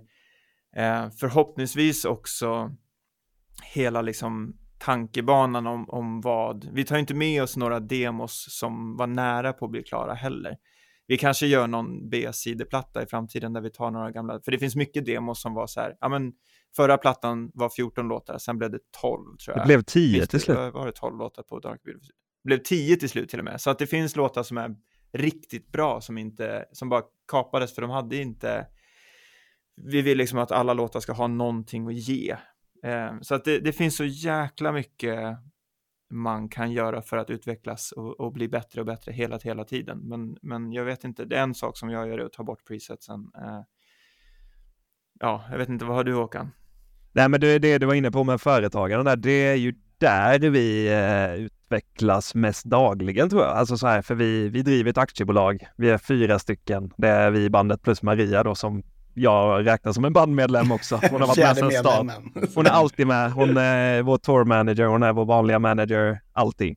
eh, 0.75 1.09
förhoppningsvis 1.19 2.05
också 2.05 2.75
hela 3.73 4.01
liksom 4.01 4.57
tankebanan 4.79 5.67
om, 5.67 5.89
om 5.89 6.21
vad, 6.21 6.69
vi 6.73 6.85
tar 6.85 6.97
inte 6.97 7.13
med 7.13 7.43
oss 7.43 7.57
några 7.57 7.79
demos 7.79 8.45
som 8.49 8.97
var 8.97 9.07
nära 9.07 9.53
på 9.53 9.65
att 9.65 9.71
bli 9.71 9.83
klara 9.83 10.13
heller. 10.13 10.57
Vi 11.07 11.17
kanske 11.17 11.47
gör 11.47 11.67
någon 11.67 12.09
B-sideplatta 12.09 13.03
i 13.03 13.05
framtiden 13.05 13.53
där 13.53 13.61
vi 13.61 13.69
tar 13.69 13.91
några 13.91 14.11
gamla, 14.11 14.39
för 14.45 14.51
det 14.51 14.59
finns 14.59 14.75
mycket 14.75 15.05
demos 15.05 15.41
som 15.41 15.53
var 15.53 15.67
så 15.67 15.79
här, 15.79 15.95
ja 15.99 16.09
men 16.09 16.33
förra 16.75 16.97
plattan 16.97 17.51
var 17.53 17.69
14 17.69 18.07
låtar, 18.07 18.37
sen 18.37 18.57
blev 18.57 18.71
det 18.71 18.79
12 19.01 19.37
tror 19.37 19.57
jag. 19.57 19.65
Det 19.65 19.67
blev 19.67 19.81
tio 19.81 20.19
Visst, 20.19 20.31
till 20.31 20.41
slut. 20.41 20.57
Var, 20.57 20.71
var 20.71 20.85
det 20.85 20.91
12 20.91 21.17
låtar 21.17 21.43
på 21.43 21.59
Dark 21.59 21.83
Beautiful? 21.83 22.15
Det 22.43 22.47
blev 22.47 22.57
10 22.57 22.95
till 22.95 23.09
slut 23.09 23.29
till 23.29 23.39
och 23.39 23.45
med. 23.45 23.61
Så 23.61 23.69
att 23.69 23.79
det 23.79 23.87
finns 23.87 24.15
låtar 24.15 24.43
som 24.43 24.57
är 24.57 24.75
riktigt 25.13 25.71
bra 25.71 26.01
som 26.01 26.17
inte, 26.17 26.65
som 26.71 26.89
bara 26.89 27.03
kapades 27.27 27.75
för 27.75 27.81
de 27.81 27.91
hade 27.91 28.17
inte, 28.17 28.67
vi 29.75 30.01
vill 30.01 30.17
liksom 30.17 30.39
att 30.39 30.51
alla 30.51 30.73
låtar 30.73 30.99
ska 30.99 31.13
ha 31.13 31.27
någonting 31.27 31.87
att 31.87 31.93
ge. 31.93 32.35
Eh, 32.83 33.13
så 33.21 33.35
att 33.35 33.45
det, 33.45 33.59
det 33.59 33.73
finns 33.73 33.95
så 33.95 34.05
jäkla 34.05 34.71
mycket 34.71 35.37
man 36.11 36.49
kan 36.49 36.71
göra 36.71 37.01
för 37.01 37.17
att 37.17 37.29
utvecklas 37.29 37.91
och, 37.91 38.19
och 38.19 38.33
bli 38.33 38.47
bättre 38.47 38.81
och 38.81 38.87
bättre 38.87 39.11
hela, 39.11 39.37
hela 39.37 39.63
tiden. 39.63 39.99
Men, 39.99 40.37
men 40.41 40.71
jag 40.73 40.85
vet 40.85 41.03
inte, 41.03 41.25
det 41.25 41.37
är 41.37 41.43
en 41.43 41.55
sak 41.55 41.77
som 41.77 41.89
jag 41.89 42.07
gör 42.07 42.19
är 42.19 42.25
att 42.25 42.33
ta 42.33 42.43
bort 42.43 42.67
presetsen. 42.67 43.31
Eh, 43.37 43.61
ja, 45.19 45.45
jag 45.51 45.57
vet 45.57 45.69
inte, 45.69 45.85
vad 45.85 45.95
har 45.95 46.03
du 46.03 46.13
Håkan? 46.13 46.51
Nej 47.13 47.29
men 47.29 47.41
det 47.41 47.47
är 47.47 47.59
det 47.59 47.77
du 47.77 47.85
var 47.85 47.93
inne 47.93 48.11
på 48.11 48.23
med 48.23 48.41
företagarna 48.41 49.03
där, 49.03 49.15
det 49.15 49.31
är 49.31 49.55
ju 49.55 49.73
där 49.97 50.39
vi 50.39 50.87
eh, 50.87 51.47
utvecklas 51.71 52.35
mest 52.35 52.65
dagligen 52.65 53.29
tror 53.29 53.43
jag. 53.43 53.51
Alltså 53.51 53.77
så 53.77 53.87
här, 53.87 54.01
för 54.01 54.15
vi, 54.15 54.49
vi 54.49 54.61
driver 54.61 54.89
ett 54.89 54.97
aktiebolag. 54.97 55.67
Vi 55.77 55.89
är 55.89 55.97
fyra 55.97 56.39
stycken. 56.39 56.93
Det 56.97 57.07
är 57.07 57.31
vi 57.31 57.43
i 57.43 57.49
bandet 57.49 57.81
plus 57.81 58.01
Maria 58.01 58.43
då 58.43 58.55
som 58.55 58.83
jag 59.13 59.65
räknar 59.65 59.93
som 59.93 60.05
en 60.05 60.13
bandmedlem 60.13 60.71
också. 60.71 60.99
Hon 61.11 61.21
har 61.21 61.27
varit 61.27 61.37
med 61.37 61.57
sedan 61.57 61.71
start. 61.71 62.07
Hon 62.55 62.65
är 62.65 62.69
alltid 62.69 63.07
med. 63.07 63.31
Hon 63.31 63.57
är 63.57 64.01
vår 64.01 64.17
tour 64.17 64.45
manager, 64.45 64.85
hon 64.85 65.03
är 65.03 65.13
vår 65.13 65.25
vanliga 65.25 65.59
manager, 65.59 66.21
allting. 66.33 66.75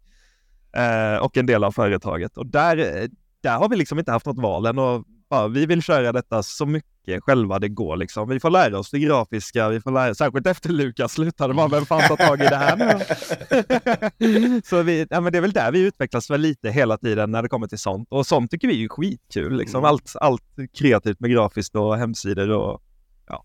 Eh, 0.76 1.22
och 1.22 1.36
en 1.36 1.46
del 1.46 1.64
av 1.64 1.72
företaget. 1.72 2.36
Och 2.36 2.46
där, 2.46 2.76
eh, 2.76 3.08
där 3.42 3.58
har 3.58 3.68
vi 3.68 3.76
liksom 3.76 3.98
inte 3.98 4.12
haft 4.12 4.26
något 4.26 4.38
val 4.38 4.66
än. 4.66 4.78
Och 4.78 5.04
bara, 5.34 5.48
vi 5.48 5.66
vill 5.66 5.82
köra 5.82 6.12
detta 6.12 6.42
så 6.42 6.66
mycket 6.66 7.24
själva 7.24 7.58
det 7.58 7.68
går 7.68 7.96
liksom. 7.96 8.28
Vi 8.28 8.40
får 8.40 8.50
lära 8.50 8.78
oss 8.78 8.90
det 8.90 8.98
grafiska, 8.98 9.68
vi 9.68 9.80
får 9.80 9.90
lära, 9.90 10.14
särskilt 10.14 10.46
efter 10.46 10.68
Lukas 10.68 11.12
slutade 11.12 11.54
man, 11.54 11.70
vem 11.70 11.86
fan 11.86 12.02
tar 12.08 12.16
tag 12.16 12.40
i 12.40 12.44
det 12.44 12.56
här 12.56 12.76
nu? 12.76 14.60
så 14.64 14.82
vi, 14.82 15.06
ja, 15.10 15.20
men 15.20 15.32
det 15.32 15.38
är 15.38 15.42
väl 15.42 15.52
där 15.52 15.72
vi 15.72 15.86
utvecklas 15.86 16.30
väl 16.30 16.40
lite 16.40 16.70
hela 16.70 16.96
tiden 16.96 17.30
när 17.30 17.42
det 17.42 17.48
kommer 17.48 17.66
till 17.66 17.78
sånt. 17.78 18.08
Och 18.10 18.26
sånt 18.26 18.50
tycker 18.50 18.68
vi 18.68 18.74
är 18.74 18.78
ju 18.78 18.88
skitkul, 18.88 19.56
liksom. 19.56 19.84
allt, 19.84 20.12
allt 20.20 20.42
kreativt 20.78 21.20
med 21.20 21.30
grafiskt 21.30 21.74
och 21.74 21.96
hemsidor 21.96 22.50
och 22.50 22.82
ja, 23.28 23.44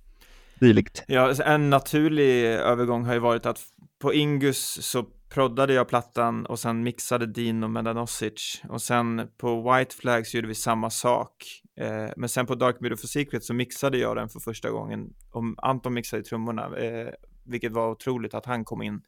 dylikt. 0.60 1.04
Ja, 1.08 1.34
en 1.46 1.70
naturlig 1.70 2.46
övergång 2.46 3.06
har 3.06 3.14
ju 3.14 3.20
varit 3.20 3.46
att 3.46 3.60
på 4.02 4.14
Ingus 4.14 4.80
så 4.82 5.06
proddade 5.30 5.74
jag 5.74 5.88
plattan 5.88 6.46
och 6.46 6.60
sen 6.60 6.84
mixade 6.84 7.26
Dino 7.26 7.68
Medanosic 7.68 8.62
och 8.70 8.82
sen 8.82 9.28
på 9.38 9.72
White 9.72 9.96
Flags 9.96 10.34
gjorde 10.34 10.48
vi 10.48 10.56
samma 10.56 10.90
sak. 10.90 11.62
Eh, 11.80 12.10
men 12.18 12.30
sen 12.30 12.46
på 12.46 12.56
Dark 12.56 12.80
Mirror 12.80 12.96
for 12.96 13.08
Secret 13.08 13.44
så 13.44 13.54
mixade 13.54 13.98
jag 13.98 14.16
den 14.16 14.30
för 14.30 14.40
första 14.40 14.70
gången. 14.70 15.14
Och 15.32 15.44
Anton 15.58 15.94
mixade 15.94 16.24
trummorna, 16.24 16.78
eh, 16.78 17.14
vilket 17.46 17.72
var 17.72 17.92
otroligt 17.92 18.34
att 18.34 18.46
han 18.46 18.66
kom 18.66 18.82
in. 18.82 19.02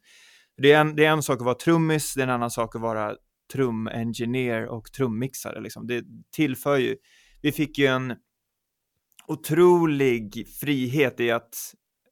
Det 0.56 0.72
är, 0.72 0.80
en, 0.80 0.96
det 0.96 1.04
är 1.04 1.10
en 1.10 1.22
sak 1.22 1.36
att 1.36 1.44
vara 1.44 1.54
trummis, 1.54 2.14
det 2.14 2.20
är 2.20 2.26
en 2.26 2.30
annan 2.30 2.50
sak 2.50 2.76
att 2.76 2.82
vara 2.82 3.16
trumengineer 3.52 4.66
och 4.66 4.92
trummixare. 4.92 5.60
Liksom. 5.60 5.86
Det 5.86 6.04
tillför 6.36 6.76
ju, 6.76 6.96
vi 7.42 7.52
fick 7.52 7.78
ju 7.78 7.86
en 7.86 8.14
otrolig 9.26 10.48
frihet 10.60 11.20
i 11.20 11.30
att 11.30 11.54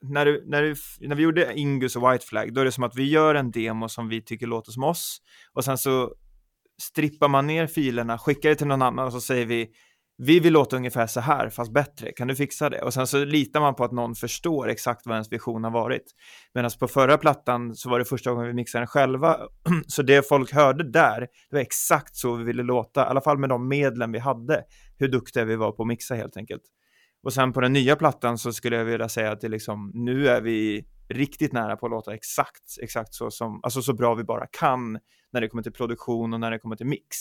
när, 0.03 0.25
du, 0.25 0.45
när, 0.47 0.63
du, 0.63 0.75
när 1.01 1.17
vi 1.17 1.23
gjorde 1.23 1.55
Ingus 1.55 1.97
och 1.97 2.13
White 2.13 2.27
Flag, 2.27 2.55
då 2.55 2.61
är 2.61 2.65
det 2.65 2.73
som 2.73 2.85
att 2.85 2.97
vi 2.97 3.05
gör 3.05 3.35
en 3.35 3.51
demo 3.51 3.89
som 3.89 4.09
vi 4.09 4.23
tycker 4.23 4.47
låter 4.47 4.73
som 4.73 4.85
oss 4.85 5.19
och 5.53 5.65
sen 5.65 5.79
så 5.79 6.15
strippar 6.83 7.29
man 7.29 7.47
ner 7.47 7.67
filerna, 7.67 8.19
skickar 8.19 8.49
det 8.49 8.55
till 8.55 8.67
någon 8.67 8.83
annan 8.83 9.07
och 9.07 9.13
så 9.13 9.21
säger 9.21 9.47
vi 9.47 9.71
vi 10.23 10.41
vill 10.41 10.53
låta 10.53 10.77
ungefär 10.77 11.07
så 11.07 11.21
här, 11.21 11.49
fast 11.49 11.73
bättre, 11.73 12.13
kan 12.13 12.29
du 12.29 12.37
fixa 12.37 12.71
det? 12.71 12.83
Och 12.83 12.95
sen 12.95 13.07
så 13.07 13.25
litar 13.25 13.61
man 13.61 13.75
på 13.75 13.85
att 13.85 13.93
någon 13.93 14.15
förstår 14.15 14.69
exakt 14.69 15.07
vad 15.07 15.15
ens 15.15 15.33
vision 15.33 15.65
har 15.65 15.71
varit. 15.71 16.03
Medan 16.55 16.71
på 16.81 16.89
förra 16.89 17.19
plattan 17.19 17.75
så 17.75 17.91
var 17.91 17.99
det 17.99 18.05
första 18.05 18.31
gången 18.31 18.47
vi 18.47 18.55
mixade 18.55 18.81
den 18.81 18.87
själva, 18.87 19.37
så 19.87 20.03
det 20.03 20.29
folk 20.29 20.53
hörde 20.53 20.91
där, 20.91 21.21
det 21.21 21.57
var 21.57 21.61
exakt 21.61 22.17
så 22.17 22.35
vi 22.35 22.45
ville 22.45 22.63
låta, 22.63 23.01
i 23.01 23.05
alla 23.05 23.21
fall 23.21 23.39
med 23.39 23.49
de 23.49 23.69
medlen 23.69 24.13
vi 24.13 24.19
hade, 24.19 24.63
hur 24.99 25.09
duktiga 25.09 25.45
vi 25.45 25.57
var 25.57 25.73
på 25.73 25.83
att 25.83 25.89
mixa 25.89 26.15
helt 26.15 26.37
enkelt. 26.37 26.63
Och 27.23 27.33
sen 27.33 27.53
på 27.53 27.61
den 27.61 27.73
nya 27.73 27.97
plattan 27.97 28.39
så 28.39 28.53
skulle 28.53 28.77
jag 28.77 28.85
vilja 28.85 29.09
säga 29.09 29.33
att 29.33 29.41
det 29.41 29.49
liksom, 29.49 29.91
nu 29.95 30.29
är 30.29 30.41
vi 30.41 30.85
riktigt 31.09 31.53
nära 31.53 31.77
på 31.77 31.87
att 31.87 31.93
låta 31.93 32.14
exakt, 32.14 32.79
exakt 32.83 33.14
så 33.14 33.31
som, 33.31 33.61
alltså 33.62 33.83
så 33.83 33.93
bra 33.93 34.14
vi 34.14 34.25
bara 34.25 34.47
kan 34.47 34.99
när 35.33 35.41
det 35.41 35.49
kommer 35.49 35.62
till 35.62 35.73
produktion 35.73 36.35
och 36.35 36.41
när 36.41 36.51
det 36.51 36.59
kommer 36.59 36.77
till 36.77 36.87
mix. 36.87 37.16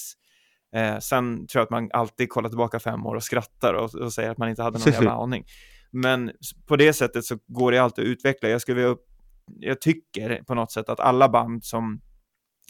Eh, 0.76 1.00
sen 1.00 1.47
tror 1.47 1.60
jag 1.60 1.64
att 1.64 1.70
man 1.70 1.89
alltid 1.93 2.30
kollar 2.30 2.50
tillbaka 2.50 2.80
fem 2.80 3.06
år 3.06 3.16
och 3.16 3.24
skrattar 3.24 3.74
och, 3.74 3.95
och 3.95 4.14
säger 4.14 4.30
att 4.30 4.38
man 4.38 4.50
inte 4.50 4.64
hade 4.64 4.80
någon 4.80 4.93
jävla 4.93 5.12
aning. 5.24 5.45
Men 5.91 6.32
på 6.68 6.76
det 6.76 6.93
sättet 6.93 7.26
så 7.26 7.38
går 7.47 7.72
det 7.72 7.78
alltid 7.78 8.04
att 8.04 8.10
utveckla. 8.10 8.50
Jag, 8.50 8.62
skulle 8.62 8.95
jag 9.60 9.82
tycker 9.82 10.43
på 10.43 10.56
något 10.56 10.72
sätt 10.72 10.89
att 10.89 11.00
alla 11.00 11.30
band 11.30 11.64
som, 11.64 12.02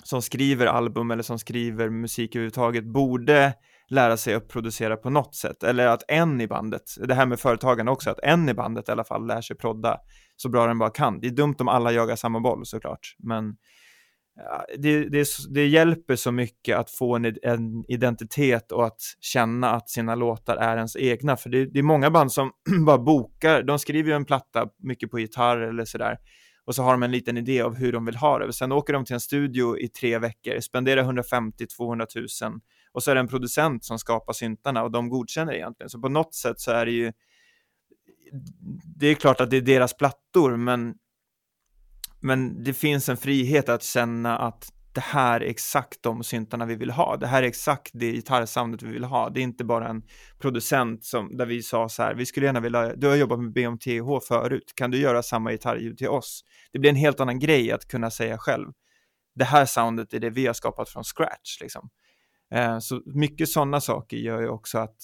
som 0.04 0.22
skriver 0.22 0.66
album 0.66 1.12
eller 1.12 1.24
som 1.24 1.40
skriver 1.40 1.90
musik 1.90 2.36
överhuvudtaget 2.36 2.86
borde 2.86 3.54
lära 3.90 4.18
sig 4.18 4.34
att 4.34 4.48
producera 4.48 4.98
på 4.98 5.10
något 5.10 5.36
sätt. 5.36 5.64
Eller 5.64 5.88
att 5.88 6.04
en 6.08 6.42
i 6.42 6.48
bandet, 6.48 6.84
det 7.08 7.14
här 7.14 7.26
med 7.26 7.40
företagande 7.40 7.92
också, 7.92 8.10
att 8.10 8.20
en 8.24 8.50
i 8.50 8.54
bandet 8.54 8.90
i 8.90 8.92
alla 8.92 9.04
fall 9.04 9.28
lär 9.28 9.42
sig 9.42 9.58
prodda 9.58 9.98
så 10.36 10.50
bra 10.50 10.68
den 10.68 10.78
bara 10.78 10.90
kan. 10.90 11.20
Det 11.20 11.28
är 11.28 11.32
dumt 11.32 11.56
om 11.60 11.68
alla 11.68 11.92
jagar 11.92 12.16
samma 12.16 12.40
boll 12.40 12.66
såklart, 12.66 13.16
men 13.20 13.56
det, 14.78 15.10
det, 15.10 15.28
det 15.50 15.68
hjälper 15.68 16.16
så 16.16 16.32
mycket 16.32 16.78
att 16.78 16.92
få 16.92 17.16
en, 17.16 17.26
en, 17.26 17.84
identitet 17.88 18.72
och 18.72 18.86
att 18.86 19.02
känna 19.20 19.70
att 19.70 19.90
sina 19.90 20.16
låtar 20.16 20.56
är 20.56 20.76
ens 20.76 20.96
egna. 20.96 21.38
För 21.38 21.50
det, 21.50 21.66
det 21.66 21.80
är 21.80 21.84
många 21.84 22.12
band 22.12 22.32
som 22.32 22.52
bara 22.86 22.98
bokar, 22.98 23.64
de 23.64 23.80
skriver 23.80 24.10
ju 24.10 24.16
en 24.16 24.26
platta 24.26 24.68
mycket 24.84 25.12
på 25.12 25.20
gitarr 25.20 25.58
eller 25.58 25.86
sådär 25.86 26.18
och 26.66 26.76
så 26.76 26.84
har 26.84 26.92
de 26.92 27.04
en 27.04 27.12
liten 27.12 27.38
idé 27.38 27.62
av 27.62 27.76
hur 27.76 27.92
de 27.92 28.06
vill 28.06 28.16
ha 28.16 28.40
det. 28.40 28.54
Sen 28.54 28.72
åker 28.72 28.94
de 28.94 29.06
till 29.06 29.14
en 29.14 29.20
studio 29.20 29.78
i 29.78 29.88
tre 29.88 30.20
veckor, 30.20 30.60
spenderar 30.60 31.04
150-200 31.04 32.50
000 32.50 32.60
och 32.92 33.04
så 33.04 33.12
är 33.12 33.16
det 33.16 33.22
en 33.22 33.28
producent 33.28 33.86
som 33.86 34.00
skapar 34.00 34.34
syntarna 34.34 34.84
och 34.84 34.92
de 34.92 35.10
godkänner 35.10 35.54
egentligen. 35.54 35.90
Så 35.90 36.02
på 36.02 36.10
något 36.10 36.36
sätt 36.36 36.60
så 36.60 36.72
är 36.72 36.86
det 36.86 36.92
ju, 36.92 37.14
det 38.96 39.08
är 39.08 39.16
klart 39.16 39.42
att 39.42 39.50
det 39.50 39.58
är 39.58 39.62
deras 39.62 39.98
plattor, 39.98 40.58
men, 40.58 40.96
men 42.20 42.64
det 42.64 42.74
finns 42.74 43.10
en 43.10 43.18
frihet 43.18 43.70
att 43.70 43.84
känna 43.84 44.38
att 44.38 44.72
det 44.94 45.02
här 45.02 45.42
är 45.42 45.46
exakt 45.46 46.04
de 46.04 46.24
syntarna 46.24 46.66
vi 46.66 46.76
vill 46.76 46.92
ha. 46.92 47.18
Det 47.18 47.28
här 47.28 47.44
är 47.44 47.48
exakt 47.48 47.92
det 47.94 48.12
gitarrsoundet 48.12 48.82
vi 48.82 48.92
vill 48.92 49.04
ha. 49.04 49.30
Det 49.30 49.40
är 49.40 49.44
inte 49.44 49.64
bara 49.64 49.88
en 49.88 50.04
producent 50.40 51.04
som, 51.04 51.38
där 51.38 51.46
vi 51.46 51.62
sa 51.64 51.90
så 51.90 52.04
här, 52.04 52.14
vi 52.14 52.26
skulle 52.26 52.46
gärna 52.46 52.60
vilja, 52.60 52.96
du 52.96 53.08
har 53.08 53.16
jobbat 53.16 53.40
med 53.40 53.54
BMTH 53.54 54.28
förut, 54.28 54.74
kan 54.76 54.92
du 54.92 54.98
göra 54.98 55.24
samma 55.24 55.52
gitarrljud 55.52 55.98
till 55.98 56.10
oss? 56.10 56.44
Det 56.72 56.80
blir 56.80 56.90
en 56.90 56.96
helt 56.96 57.20
annan 57.20 57.40
grej 57.40 57.72
att 57.72 57.88
kunna 57.88 58.12
säga 58.12 58.38
själv. 58.38 58.68
Det 59.36 59.46
här 59.46 59.66
soundet 59.66 60.14
är 60.14 60.20
det 60.20 60.30
vi 60.30 60.48
har 60.48 60.54
skapat 60.54 60.90
från 60.90 61.04
scratch 61.04 61.62
liksom. 61.62 61.90
Eh, 62.52 62.80
så 62.80 63.02
mycket 63.06 63.50
sådana 63.50 63.82
saker 63.82 64.18
gör 64.18 64.42
ju 64.42 64.48
också 64.48 64.78
att, 64.78 64.98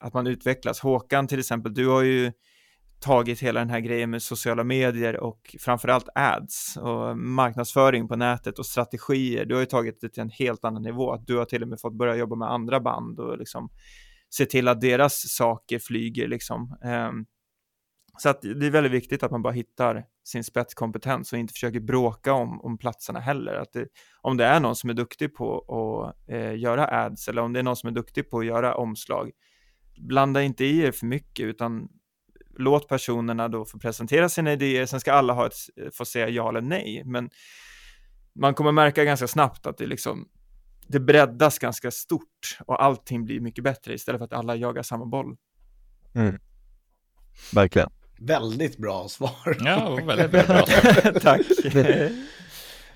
att 0.00 0.14
man 0.14 0.26
utvecklas. 0.26 0.80
Håkan 0.80 1.26
till 1.26 1.38
exempel, 1.38 1.74
du 1.74 1.88
har 1.88 2.02
ju 2.02 2.32
tagit 3.00 3.40
hela 3.40 3.60
den 3.60 3.70
här 3.70 3.80
grejen 3.80 4.10
med 4.10 4.22
sociala 4.22 4.64
medier 4.64 5.16
och 5.16 5.56
framförallt 5.60 6.08
ads 6.14 6.76
och 6.76 7.18
marknadsföring 7.18 8.08
på 8.08 8.16
nätet 8.16 8.58
och 8.58 8.66
strategier. 8.66 9.44
Du 9.44 9.54
har 9.54 9.60
ju 9.60 9.66
tagit 9.66 10.00
det 10.00 10.08
till 10.08 10.22
en 10.22 10.30
helt 10.30 10.64
annan 10.64 10.82
nivå. 10.82 11.16
Du 11.16 11.36
har 11.36 11.44
till 11.44 11.62
och 11.62 11.68
med 11.68 11.80
fått 11.80 11.98
börja 11.98 12.16
jobba 12.16 12.36
med 12.36 12.50
andra 12.50 12.80
band 12.80 13.20
och 13.20 13.38
liksom 13.38 13.70
se 14.30 14.46
till 14.46 14.68
att 14.68 14.80
deras 14.80 15.36
saker 15.36 15.78
flyger 15.78 16.28
liksom. 16.28 16.78
Um, 16.84 17.26
så 18.18 18.28
att 18.28 18.42
det 18.42 18.66
är 18.66 18.70
väldigt 18.70 18.92
viktigt 18.92 19.22
att 19.22 19.30
man 19.30 19.42
bara 19.42 19.52
hittar 19.52 20.04
sin 20.24 20.44
spetskompetens 20.44 21.32
och 21.32 21.38
inte 21.38 21.52
försöker 21.52 21.80
bråka 21.80 22.32
om, 22.32 22.60
om 22.60 22.78
platserna 22.78 23.20
heller. 23.20 23.54
Att 23.54 23.72
det, 23.72 23.86
om 24.22 24.36
det 24.36 24.44
är 24.44 24.60
någon 24.60 24.76
som 24.76 24.90
är 24.90 24.94
duktig 24.94 25.34
på 25.34 25.58
att 25.58 26.30
eh, 26.30 26.56
göra 26.58 26.86
ads 26.86 27.28
eller 27.28 27.42
om 27.42 27.52
det 27.52 27.58
är 27.58 27.62
någon 27.62 27.76
som 27.76 27.88
är 27.88 27.92
duktig 27.92 28.30
på 28.30 28.38
att 28.38 28.46
göra 28.46 28.74
omslag, 28.74 29.30
blanda 29.98 30.42
inte 30.42 30.64
i 30.64 30.78
er 30.80 30.92
för 30.92 31.06
mycket 31.06 31.44
utan 31.44 31.88
låt 32.58 32.88
personerna 32.88 33.48
då 33.48 33.64
få 33.64 33.78
presentera 33.78 34.28
sina 34.28 34.52
idéer, 34.52 34.86
sen 34.86 35.00
ska 35.00 35.12
alla 35.12 35.32
ha 35.32 35.46
ett, 35.46 35.96
få 35.96 36.04
säga 36.04 36.28
ja 36.28 36.48
eller 36.48 36.60
nej. 36.60 37.02
Men 37.04 37.30
man 38.34 38.54
kommer 38.54 38.72
märka 38.72 39.04
ganska 39.04 39.28
snabbt 39.28 39.66
att 39.66 39.78
det 39.78 39.86
liksom 39.86 40.28
det 40.86 41.00
breddas 41.00 41.58
ganska 41.58 41.90
stort 41.90 42.58
och 42.66 42.82
allting 42.82 43.24
blir 43.24 43.40
mycket 43.40 43.64
bättre 43.64 43.94
istället 43.94 44.18
för 44.18 44.24
att 44.24 44.32
alla 44.32 44.56
jagar 44.56 44.82
samma 44.82 45.06
boll. 45.06 45.36
Mm. 46.14 46.38
Verkligen. 47.54 47.90
Väldigt 48.20 48.76
bra 48.76 49.08
svar. 49.08 49.56
Ja, 49.64 49.98
väldigt, 50.06 50.30
väldigt 50.30 50.46
bra. 50.46 51.20
Tack. 51.20 51.40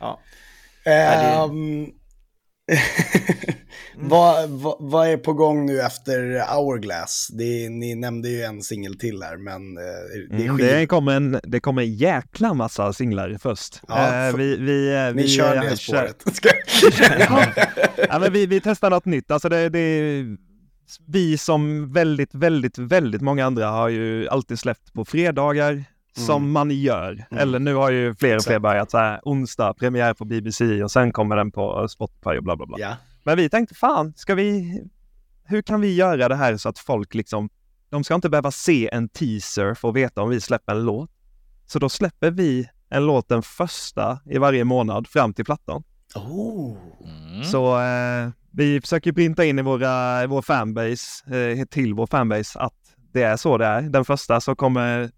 ja. 0.00 0.20
Um, 1.44 1.92
vad, 3.96 4.50
vad, 4.50 4.76
vad, 4.80 5.08
är 5.08 5.16
på 5.16 5.32
gång 5.32 5.66
nu 5.66 5.80
efter 5.80 6.46
Hourglass? 6.54 7.28
Det, 7.32 7.68
ni 7.68 7.94
nämnde 7.94 8.28
ju 8.28 8.42
en 8.42 8.62
singel 8.62 8.98
till 8.98 9.22
här, 9.22 9.36
men 9.36 9.76
eh, 9.76 10.38
det, 10.38 10.44
mm, 10.44 10.56
det, 10.56 10.86
kommer 10.86 11.16
en, 11.16 11.40
det 11.42 11.60
kommer 11.60 11.82
en 11.82 11.94
jäkla 11.94 12.54
massa 12.54 12.92
singlar 12.92 13.36
först. 13.40 13.80
Ja, 13.88 14.28
uh, 14.28 14.36
vi, 14.36 14.56
vi, 14.56 15.12
ni 15.14 15.22
vi, 15.22 15.28
kör 15.28 15.56
det 15.56 15.76
spåret. 15.76 16.24
ja. 17.18 17.44
ja, 18.08 18.18
men 18.18 18.32
vi, 18.32 18.46
vi 18.46 18.60
testar 18.60 18.90
något 18.90 19.04
nytt. 19.04 19.30
Alltså 19.30 19.48
det, 19.48 19.68
det 19.68 20.24
vi 21.06 21.38
som 21.38 21.92
väldigt, 21.92 22.34
väldigt, 22.34 22.78
väldigt 22.78 23.20
många 23.20 23.46
andra 23.46 23.66
har 23.66 23.88
ju 23.88 24.28
alltid 24.28 24.58
släppt 24.58 24.92
på 24.92 25.04
fredagar 25.04 25.72
mm. 25.72 25.84
som 26.26 26.52
man 26.52 26.70
gör. 26.70 27.12
Mm. 27.30 27.42
Eller 27.42 27.58
nu 27.58 27.74
har 27.74 27.90
ju 27.90 28.14
fler 28.14 28.36
och 28.36 28.42
fler 28.42 28.58
börjat 28.58 28.90
så 28.90 28.98
här 28.98 29.20
onsdag, 29.22 29.74
premiär 29.74 30.14
på 30.14 30.24
BBC 30.24 30.82
och 30.82 30.90
sen 30.90 31.12
kommer 31.12 31.36
den 31.36 31.50
på 31.50 31.88
Spotify 31.88 32.30
och 32.36 32.44
bla 32.44 32.56
bla 32.56 32.66
bla. 32.66 32.76
Ja. 32.78 32.96
Men 33.24 33.36
vi 33.36 33.48
tänkte 33.48 33.74
fan, 33.74 34.12
ska 34.16 34.34
vi, 34.34 34.80
hur 35.44 35.62
kan 35.62 35.80
vi 35.80 35.94
göra 35.94 36.28
det 36.28 36.34
här 36.34 36.56
så 36.56 36.68
att 36.68 36.78
folk 36.78 37.14
liksom, 37.14 37.50
de 37.88 38.04
ska 38.04 38.14
inte 38.14 38.28
behöva 38.28 38.50
se 38.50 38.88
en 38.92 39.08
teaser 39.08 39.74
för 39.74 39.88
att 39.88 39.94
veta 39.94 40.22
om 40.22 40.30
vi 40.30 40.40
släpper 40.40 40.72
en 40.72 40.84
låt. 40.84 41.10
Så 41.66 41.78
då 41.78 41.88
släpper 41.88 42.30
vi 42.30 42.68
en 42.88 43.06
låt 43.06 43.28
den 43.28 43.42
första 43.42 44.18
i 44.24 44.38
varje 44.38 44.64
månad 44.64 45.06
fram 45.06 45.34
till 45.34 45.44
plattan. 45.44 45.82
Oh. 46.14 46.76
Mm. 47.04 47.44
Så 47.44 47.80
eh, 47.80 48.30
vi 48.52 48.80
försöker 48.80 49.12
printa 49.12 49.44
in 49.44 49.58
i 49.58 49.62
våra, 49.62 50.26
vår 50.26 50.42
fanbase, 50.42 51.36
eh, 51.36 51.64
till 51.64 51.94
vår 51.94 52.06
fanbase, 52.06 52.58
att 52.58 52.74
det 53.12 53.22
är 53.22 53.36
så 53.36 53.58
det 53.58 53.66
är. 53.66 53.82
Den 53.82 54.04
första 54.04 54.40
så 54.40 54.54
kommer 54.54 55.10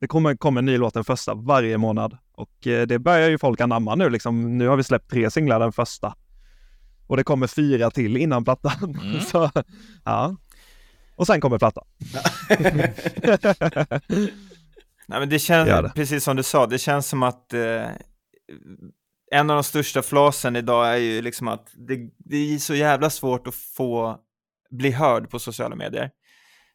Det 0.00 0.06
kommer, 0.06 0.36
kommer 0.36 0.58
en 0.58 0.64
ny 0.64 0.76
låt 0.78 0.94
den 0.94 1.04
första 1.04 1.34
varje 1.34 1.78
månad 1.78 2.18
och 2.32 2.66
eh, 2.66 2.86
det 2.86 2.98
börjar 2.98 3.28
ju 3.28 3.38
folk 3.38 3.60
anamma 3.60 3.94
nu 3.94 4.10
liksom. 4.10 4.58
Nu 4.58 4.68
har 4.68 4.76
vi 4.76 4.84
släppt 4.84 5.10
tre 5.10 5.30
singlar 5.30 5.60
den 5.60 5.72
första. 5.72 6.14
Och 7.06 7.16
det 7.16 7.24
kommer 7.24 7.46
fyra 7.46 7.90
till 7.90 8.16
innan 8.16 8.44
plattan. 8.44 8.72
Mm. 9.04 9.20
Så, 9.20 9.50
ja. 10.04 10.36
Och 11.16 11.26
sen 11.26 11.40
kommer 11.40 11.58
plattan. 11.58 11.84
Nej 15.08 15.20
men 15.20 15.28
det 15.28 15.38
känns, 15.38 15.68
det. 15.68 15.92
precis 15.94 16.24
som 16.24 16.36
du 16.36 16.42
sa, 16.42 16.66
det 16.66 16.78
känns 16.78 17.08
som 17.08 17.22
att 17.22 17.54
eh, 17.54 17.86
en 19.30 19.50
av 19.50 19.56
de 19.56 19.64
största 19.64 20.02
flasen 20.02 20.56
idag 20.56 20.88
är 20.92 20.96
ju 20.96 21.22
liksom 21.22 21.48
att 21.48 21.68
det, 21.88 22.10
det 22.18 22.54
är 22.54 22.58
så 22.58 22.74
jävla 22.74 23.10
svårt 23.10 23.46
att 23.46 23.54
få 23.54 24.18
bli 24.70 24.90
hörd 24.90 25.30
på 25.30 25.38
sociala 25.38 25.76
medier. 25.76 26.10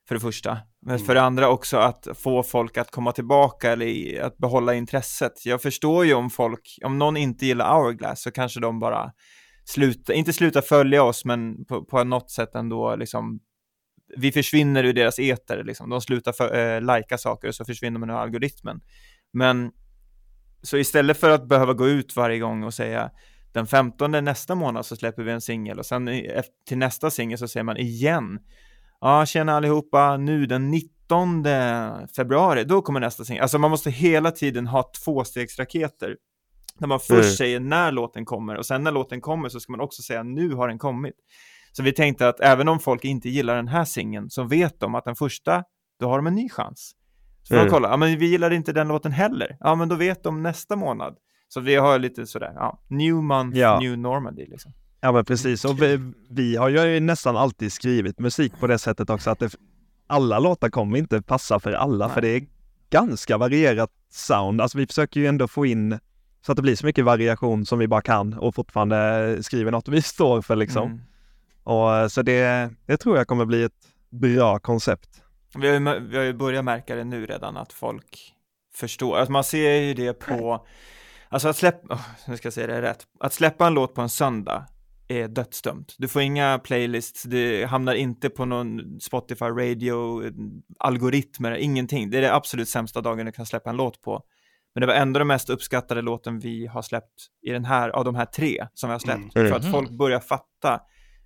För 0.07 0.15
det 0.15 0.21
första. 0.21 0.57
Men 0.85 0.99
för 0.99 1.15
det 1.15 1.21
andra 1.21 1.49
också 1.49 1.77
att 1.77 2.07
få 2.15 2.43
folk 2.43 2.77
att 2.77 2.91
komma 2.91 3.11
tillbaka 3.11 3.71
eller 3.71 3.85
i- 3.85 4.19
att 4.19 4.37
behålla 4.37 4.73
intresset. 4.73 5.45
Jag 5.45 5.61
förstår 5.61 6.05
ju 6.05 6.13
om 6.13 6.29
folk, 6.29 6.77
om 6.83 6.97
någon 6.99 7.17
inte 7.17 7.45
gillar 7.45 7.73
Hourglass 7.75 8.21
så 8.21 8.31
kanske 8.31 8.59
de 8.59 8.79
bara 8.79 9.11
slutar, 9.65 10.13
inte 10.13 10.33
slutar 10.33 10.61
följa 10.61 11.03
oss 11.03 11.25
men 11.25 11.65
på, 11.65 11.85
på 11.85 12.03
något 12.03 12.31
sätt 12.31 12.55
ändå 12.55 12.95
liksom 12.95 13.39
vi 14.17 14.31
försvinner 14.31 14.83
ur 14.83 14.93
deras 14.93 15.19
eter, 15.19 15.63
liksom. 15.63 15.89
de 15.89 16.01
slutar 16.01 16.31
för, 16.31 16.57
eh, 16.75 16.97
lika 16.97 17.17
saker 17.17 17.47
och 17.47 17.55
så 17.55 17.65
försvinner 17.65 17.99
man 17.99 18.09
ur 18.09 18.13
algoritmen. 18.13 18.81
Men 19.33 19.71
så 20.63 20.77
istället 20.77 21.19
för 21.19 21.29
att 21.29 21.47
behöva 21.47 21.73
gå 21.73 21.87
ut 21.87 22.15
varje 22.15 22.39
gång 22.39 22.63
och 22.63 22.73
säga 22.73 23.11
den 23.53 23.67
15 23.67 24.11
nästa 24.11 24.55
månad 24.55 24.85
så 24.85 24.95
släpper 24.95 25.23
vi 25.23 25.31
en 25.31 25.41
singel 25.41 25.79
och 25.79 25.85
sen 25.85 26.09
till 26.67 26.77
nästa 26.77 27.11
singel 27.11 27.37
så 27.37 27.47
säger 27.47 27.63
man 27.63 27.77
igen 27.77 28.39
Ja, 29.01 29.25
tjena 29.25 29.53
allihopa, 29.53 30.17
nu 30.17 30.45
den 30.45 30.71
19 30.71 31.43
februari, 32.15 32.63
då 32.63 32.81
kommer 32.81 32.99
nästa 32.99 33.25
singel. 33.25 33.41
Alltså 33.41 33.57
man 33.59 33.71
måste 33.71 33.91
hela 33.91 34.31
tiden 34.31 34.67
ha 34.67 34.91
tvåstegsraketer. 35.03 36.17
När 36.79 36.87
man 36.87 36.99
först 36.99 37.11
Mm. 37.11 37.31
säger 37.35 37.59
när 37.59 37.91
låten 37.91 38.25
kommer 38.25 38.55
och 38.55 38.65
sen 38.65 38.83
när 38.83 38.91
låten 38.91 39.21
kommer 39.21 39.49
så 39.49 39.59
ska 39.59 39.71
man 39.71 39.81
också 39.81 40.01
säga 40.01 40.23
nu 40.23 40.53
har 40.53 40.67
den 40.67 40.77
kommit. 40.79 41.15
Så 41.71 41.83
vi 41.83 41.91
tänkte 41.93 42.27
att 42.27 42.39
även 42.39 42.67
om 42.67 42.79
folk 42.79 43.05
inte 43.05 43.29
gillar 43.29 43.55
den 43.55 43.67
här 43.67 43.85
singeln 43.85 44.29
så 44.29 44.43
vet 44.43 44.79
de 44.79 44.95
att 44.95 45.05
den 45.05 45.15
första, 45.15 45.63
då 45.99 46.07
har 46.09 46.17
de 46.17 46.27
en 46.27 46.35
ny 46.35 46.49
chans. 46.49 46.91
Så 47.43 47.47
får 47.47 47.55
de 47.55 47.61
Mm. 47.61 47.71
kolla, 47.71 47.89
ja 47.89 47.97
men 47.97 48.17
vi 48.19 48.25
gillar 48.25 48.51
inte 48.53 48.73
den 48.73 48.87
låten 48.87 49.11
heller. 49.11 49.57
Ja 49.59 49.75
men 49.75 49.89
då 49.89 49.95
vet 49.95 50.23
de 50.23 50.43
nästa 50.43 50.75
månad. 50.75 51.15
Så 51.47 51.59
vi 51.59 51.75
har 51.75 51.99
lite 51.99 52.25
sådär, 52.27 52.51
ja, 52.55 52.79
new 52.87 53.13
month, 53.15 53.57
Ja. 53.57 53.79
new 53.79 53.97
Normandy 53.97 54.45
liksom. 54.45 54.71
Ja 55.01 55.11
men 55.11 55.25
precis, 55.25 55.65
och 55.65 55.81
vi, 55.81 56.13
vi 56.29 56.55
har 56.55 56.69
ju 56.69 56.99
nästan 56.99 57.37
alltid 57.37 57.73
skrivit 57.73 58.19
musik 58.19 58.53
på 58.59 58.67
det 58.67 58.77
sättet 58.79 59.09
också 59.09 59.29
att 59.29 59.39
det, 59.39 59.55
alla 60.07 60.39
låtar 60.39 60.69
kommer 60.69 60.97
inte 60.97 61.21
passa 61.21 61.59
för 61.59 61.71
alla 61.73 62.05
Nej. 62.07 62.13
för 62.13 62.21
det 62.21 62.27
är 62.29 62.43
ganska 62.89 63.37
varierat 63.37 63.89
sound. 64.11 64.61
Alltså 64.61 64.77
vi 64.77 64.87
försöker 64.87 65.19
ju 65.19 65.27
ändå 65.27 65.47
få 65.47 65.65
in 65.65 65.99
så 66.45 66.51
att 66.51 66.55
det 66.55 66.61
blir 66.61 66.75
så 66.75 66.85
mycket 66.85 67.05
variation 67.05 67.65
som 67.65 67.79
vi 67.79 67.87
bara 67.87 68.01
kan 68.01 68.33
och 68.33 68.55
fortfarande 68.55 69.37
skriver 69.43 69.71
något 69.71 69.87
vi 69.87 70.01
står 70.01 70.41
för 70.41 70.55
liksom. 70.55 70.87
Mm. 70.87 71.01
Och 71.63 71.95
eh, 71.95 72.07
så 72.07 72.21
det, 72.21 72.69
det 72.85 72.97
tror 72.97 73.17
jag 73.17 73.27
kommer 73.27 73.45
bli 73.45 73.63
ett 73.63 73.87
bra 74.09 74.59
koncept. 74.59 75.22
Vi 75.55 75.67
har, 75.67 75.73
ju, 75.73 75.99
vi 75.99 76.17
har 76.17 76.23
ju 76.23 76.33
börjat 76.33 76.65
märka 76.65 76.95
det 76.95 77.03
nu 77.03 77.25
redan 77.25 77.57
att 77.57 77.73
folk 77.73 78.33
förstår, 78.75 79.17
alltså 79.17 79.31
man 79.31 79.43
ser 79.43 79.71
ju 79.81 79.93
det 79.93 80.13
på, 80.13 80.67
alltså 81.29 81.47
att 81.47 81.57
släppa, 81.57 81.93
oh, 81.93 82.01
nu 82.27 82.37
ska 82.37 82.45
jag 82.45 82.53
säga 82.53 82.67
det 82.67 82.81
rätt, 82.81 83.07
att 83.19 83.33
släppa 83.33 83.67
en 83.67 83.73
låt 83.73 83.95
på 83.95 84.01
en 84.01 84.09
söndag 84.09 84.65
är 85.07 85.27
dödsdömt. 85.27 85.95
Du 85.97 86.07
får 86.07 86.21
inga 86.21 86.59
playlists, 86.59 87.23
det 87.23 87.65
hamnar 87.65 87.93
inte 87.93 88.29
på 88.29 88.45
någon 88.45 88.99
Spotify 88.99 89.45
radio, 89.45 90.21
algoritmer, 90.79 91.51
ingenting. 91.51 92.09
Det 92.09 92.17
är 92.17 92.21
det 92.21 92.33
absolut 92.35 92.69
sämsta 92.69 93.01
dagen 93.01 93.25
du 93.25 93.31
kan 93.31 93.45
släppa 93.45 93.69
en 93.69 93.77
låt 93.77 94.01
på. 94.01 94.23
Men 94.75 94.81
det 94.81 94.87
var 94.87 94.93
ändå 94.93 95.17
den 95.17 95.27
mest 95.27 95.49
uppskattade 95.49 96.01
låten 96.01 96.39
vi 96.39 96.67
har 96.67 96.81
släppt 96.81 97.27
i 97.41 97.49
den 97.51 97.65
här, 97.65 97.89
av 97.89 98.05
de 98.05 98.15
här 98.15 98.25
tre 98.25 98.67
som 98.73 98.89
vi 98.89 98.91
har 98.91 98.99
släppt. 98.99 99.35
Mm. 99.35 99.49
För 99.49 99.57
att 99.57 99.63
Mhm. 99.63 99.71
folk 99.71 99.91
börjar 99.91 100.19
fatta, 100.19 100.81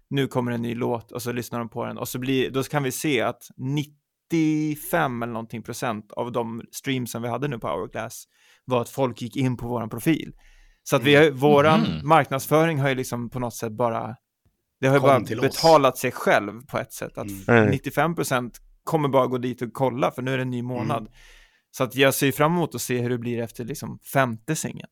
nu 0.10 0.28
kommer 0.28 0.52
en 0.52 0.62
ny 0.62 0.76
låt 0.76 1.12
och 1.12 1.22
så 1.22 1.32
lyssnar 1.32 1.60
de 1.60 1.70
på 1.70 1.86
den 1.86 1.98
och 1.98 2.08
så 2.08 2.20
blir, 2.20 2.52
då 2.52 2.64
kan 2.64 2.84
vi 2.84 2.92
se 2.92 3.22
att 3.22 3.44
95 4.32 5.24
eller 5.24 5.34
någonting 5.34 5.64
procent 5.64 6.12
av 6.12 6.32
de 6.32 6.62
streams 6.72 7.12
som 7.12 7.22
vi 7.22 7.28
hade 7.30 7.48
nu 7.48 7.60
på 7.60 7.68
Hourglass 7.68 8.24
var 8.66 8.82
att 8.82 8.90
folk 8.90 9.22
gick 9.22 9.36
in 9.36 9.58
på 9.58 9.68
våran 9.68 9.90
profil. 9.90 10.34
Så 10.84 10.96
att 10.96 11.04
vi 11.04 11.16
har, 11.16 11.32
våran 11.32 11.80
Mhm. 11.82 12.08
marknadsföring 12.08 12.80
har 12.80 12.90
ju 12.90 12.96
liksom 12.96 13.30
på 13.30 13.40
något 13.40 13.54
sätt 13.56 13.72
bara, 13.72 14.16
det 14.82 14.88
har 14.88 14.96
ju 14.96 15.02
bara 15.02 15.20
till 15.22 15.40
oss. 15.40 15.46
betalat 15.46 15.98
sig 15.98 16.12
själv 16.12 16.62
på 16.66 16.78
ett 16.78 16.94
sätt. 16.94 17.18
Att 17.18 17.48
Mm. 17.48 17.70
95 17.70 18.16
procent 18.16 18.58
kommer 18.84 19.10
bara 19.10 19.28
gå 19.28 19.38
dit 19.38 19.62
och 19.62 19.74
kolla 19.74 20.12
för 20.12 20.22
nu 20.22 20.34
är 20.34 20.38
det 20.38 20.44
en 20.44 20.50
ny 20.50 20.62
månad. 20.62 21.10
Så 21.72 21.84
att 21.84 21.96
jag 21.96 22.14
ser 22.14 22.32
fram 22.32 22.52
emot 22.52 22.76
att 22.76 22.82
se 22.82 23.00
hur 23.00 23.10
det 23.10 23.18
blir 23.18 23.40
efter 23.42 23.66
liksom 23.66 24.00
femte 24.14 24.56
singeln. 24.56 24.90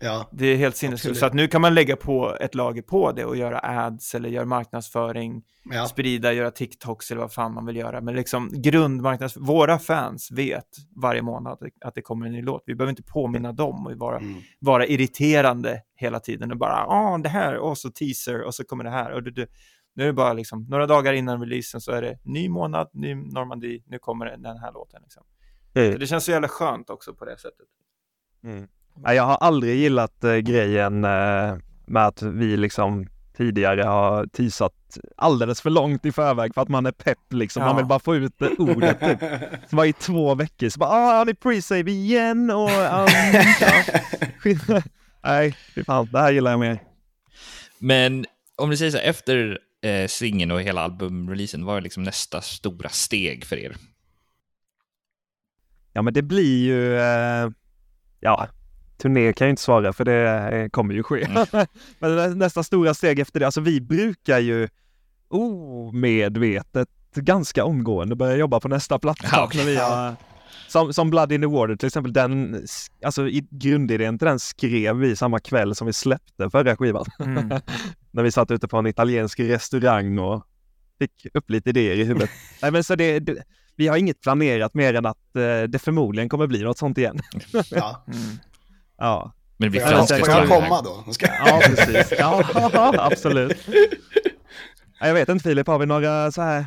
Ja. 0.00 0.28
Det 0.32 0.46
är 0.46 0.56
helt 0.56 0.76
sinnessjukt. 0.76 1.18
Så 1.18 1.26
att 1.26 1.34
nu 1.34 1.48
kan 1.48 1.60
man 1.60 1.74
lägga 1.74 1.96
på 1.96 2.36
ett 2.40 2.54
lager 2.54 2.82
på 2.82 3.12
det 3.12 3.24
och 3.24 3.36
göra 3.36 3.58
ads 3.58 4.14
eller 4.14 4.28
göra 4.28 4.44
marknadsföring, 4.44 5.42
ja. 5.72 5.86
sprida, 5.86 6.32
göra 6.32 6.50
TikToks 6.50 7.10
eller 7.10 7.20
vad 7.20 7.32
fan 7.32 7.54
man 7.54 7.66
vill 7.66 7.76
göra. 7.76 8.00
Men 8.00 8.14
liksom 8.14 8.50
grundmarknads... 8.52 9.36
Våra 9.36 9.78
fans 9.78 10.30
vet 10.30 10.68
varje 10.96 11.22
månad 11.22 11.58
att 11.80 11.94
det, 11.94 12.02
kommer 12.02 12.26
en 12.26 12.32
ny 12.32 12.42
låt. 12.42 12.62
Vi 12.66 12.74
behöver 12.74 12.90
inte 12.90 13.02
påminna 13.02 13.52
dem 13.52 13.86
och 13.86 13.92
vara, 13.92 14.18
Mm. 14.18 14.40
vara 14.60 14.86
irriterande 14.86 15.80
hela 15.96 16.20
tiden 16.20 16.50
och 16.50 16.58
bara, 16.58 16.84
ja, 16.88 17.20
det 17.22 17.28
här, 17.28 17.56
och 17.56 17.78
så 17.78 17.90
teaser, 17.90 18.42
och 18.42 18.54
så 18.54 18.64
kommer 18.64 18.84
det 18.84 18.90
här. 18.90 19.12
Och 19.12 19.22
det, 19.22 19.30
det. 19.30 19.46
Nu 19.94 20.02
är 20.02 20.06
det 20.06 20.12
bara 20.12 20.32
liksom, 20.32 20.66
några 20.68 20.86
dagar 20.86 21.12
innan 21.12 21.40
releasen 21.40 21.80
så 21.80 21.92
är 21.92 22.02
det 22.02 22.18
ny 22.24 22.48
månad, 22.48 22.90
ny 22.92 23.14
Normandie, 23.14 23.82
nu 23.86 23.98
kommer 23.98 24.26
den 24.26 24.58
här 24.58 24.72
låten. 24.72 25.02
Liksom. 25.02 25.22
Mm. 25.74 25.92
Så 25.92 25.98
det 25.98 26.06
känns 26.06 26.24
så 26.24 26.30
jävla 26.30 26.48
skönt 26.48 26.90
också 26.90 27.14
på 27.14 27.24
det 27.24 27.38
sättet. 27.38 27.66
Jag 29.02 29.22
har 29.22 29.34
aldrig 29.36 29.76
gillat 29.76 30.24
eh, 30.24 30.36
grejen 30.36 31.04
eh, 31.04 31.56
med 31.86 32.06
att 32.06 32.22
vi 32.22 32.56
liksom 32.56 33.06
tidigare 33.36 33.82
har 33.82 34.26
teasat 34.26 34.98
alldeles 35.16 35.60
för 35.60 35.70
långt 35.70 36.06
i 36.06 36.12
förväg 36.12 36.54
för 36.54 36.62
att 36.62 36.68
man 36.68 36.86
är 36.86 36.92
pepp 36.92 37.18
liksom. 37.32 37.60
Man 37.62 37.70
Ja. 37.70 37.76
vill 37.76 37.86
bara 37.86 37.98
få 37.98 38.16
ut 38.16 38.32
det 38.38 38.48
ordet 38.58 39.00
typ. 39.00 39.18
Så 39.70 39.76
var 39.76 39.84
i 39.84 39.92
två 39.92 40.34
veckor 40.34 40.68
så 40.68 40.78
bara, 40.78 40.90
ah, 40.90 41.18
har 41.18 41.24
ni 41.24 41.32
pre-save 41.32 41.88
igen 41.88 42.50
och 42.50 42.70
um, 42.70 42.76
ja. 43.60 43.82
Nej, 45.24 45.56
fy 45.74 45.84
fan, 45.84 46.08
det 46.12 46.18
här 46.20 46.32
gillar 46.32 46.50
jag 46.50 46.60
mer. 46.60 46.78
Men 47.78 48.26
om 48.56 48.70
ni 48.70 48.76
säger 48.76 48.90
så 48.90 48.98
här, 48.98 49.04
efter 49.04 49.58
eh, 49.82 50.06
singeln 50.08 50.50
och 50.50 50.62
hela 50.62 50.80
albumreleasen, 50.80 51.64
vad 51.64 51.76
är 51.76 51.80
liksom 51.80 52.02
nästa 52.02 52.40
stora 52.40 52.88
steg 52.88 53.44
för 53.44 53.56
er? 53.56 53.76
Ja, 55.92 56.02
men 56.02 56.14
det 56.14 56.22
blir 56.22 56.64
ju, 56.64 56.96
eh, 56.98 57.50
ja, 58.20 58.48
turné 59.04 59.32
kan 59.32 59.46
jag 59.46 59.52
inte 59.52 59.62
svara 59.62 59.92
för 59.92 60.04
det 60.04 60.50
eh, 60.52 60.68
kommer 60.68 60.94
ju 60.94 61.02
ske. 61.02 61.28
men 61.98 62.16
nä- 62.16 62.34
nästa 62.34 62.62
stora 62.62 62.94
steg 62.94 63.18
efter 63.18 63.40
det, 63.40 63.46
alltså 63.46 63.60
vi 63.60 63.80
brukar 63.80 64.38
ju 64.38 64.68
omedvetet 65.28 66.88
ganska 67.14 67.64
omgående 67.64 68.16
börja 68.16 68.36
jobba 68.36 68.60
på 68.60 68.68
nästa 68.68 68.98
platta. 68.98 69.28
Ja, 69.32 69.44
okej. 69.44 69.60
när 69.60 69.70
vi 69.70 69.76
har, 69.76 70.16
som, 70.68 70.92
som 70.92 71.10
Blood 71.10 71.32
in 71.32 71.40
the 71.40 71.46
Water 71.46 71.76
till 71.76 71.86
exempel, 71.86 72.12
den, 72.12 72.62
alltså 73.04 73.28
i 73.28 73.46
grundidén 73.50 74.18
till 74.18 74.26
den 74.26 74.38
skrev 74.38 74.96
vi 74.96 75.16
samma 75.16 75.38
kväll 75.38 75.74
som 75.74 75.86
vi 75.86 75.92
släppte 75.92 76.50
förra 76.50 76.76
skivan. 76.76 77.04
Mm. 77.18 77.48
när 78.10 78.22
vi 78.22 78.30
satt 78.32 78.50
ute 78.50 78.68
på 78.68 78.76
en 78.76 78.86
italiensk 78.86 79.40
restaurang 79.40 80.18
och 80.18 80.42
fick 80.98 81.26
upp 81.34 81.50
lite 81.50 81.70
idéer 81.70 81.96
i 81.96 82.04
huvudet. 82.04 82.30
Nej 82.62 82.70
men 82.70 82.84
så 82.84 82.94
det, 82.94 83.18
det, 83.18 83.42
vi 83.76 83.88
har 83.88 83.96
inget 83.96 84.20
planerat 84.20 84.74
mer 84.74 84.94
än 84.94 85.06
att 85.06 85.36
eh, 85.36 85.62
det 85.68 85.78
förmodligen 85.78 86.28
kommer 86.28 86.46
bli 86.46 86.62
något 86.62 86.78
sånt 86.78 86.98
igen. 86.98 87.18
ja. 87.70 88.04
Mm. 88.06 88.38
Ja. 88.98 89.32
Men 89.56 89.72
jag, 89.72 89.88
franska 89.88 90.16
får 90.18 90.28
jag 90.28 90.48
komma 90.48 90.82
då? 90.82 91.12
Ska... 91.12 91.26
ja, 91.26 91.60
precis. 91.64 92.12
Ja, 92.18 92.44
absolut. 92.98 93.56
Ja, 95.00 95.06
Jag 95.06 95.14
vet 95.14 95.28
inte 95.28 95.42
Filip, 95.42 95.66
har 95.66 95.78
vi 95.78 95.86
några 95.86 96.32
så 96.32 96.42
här 96.42 96.66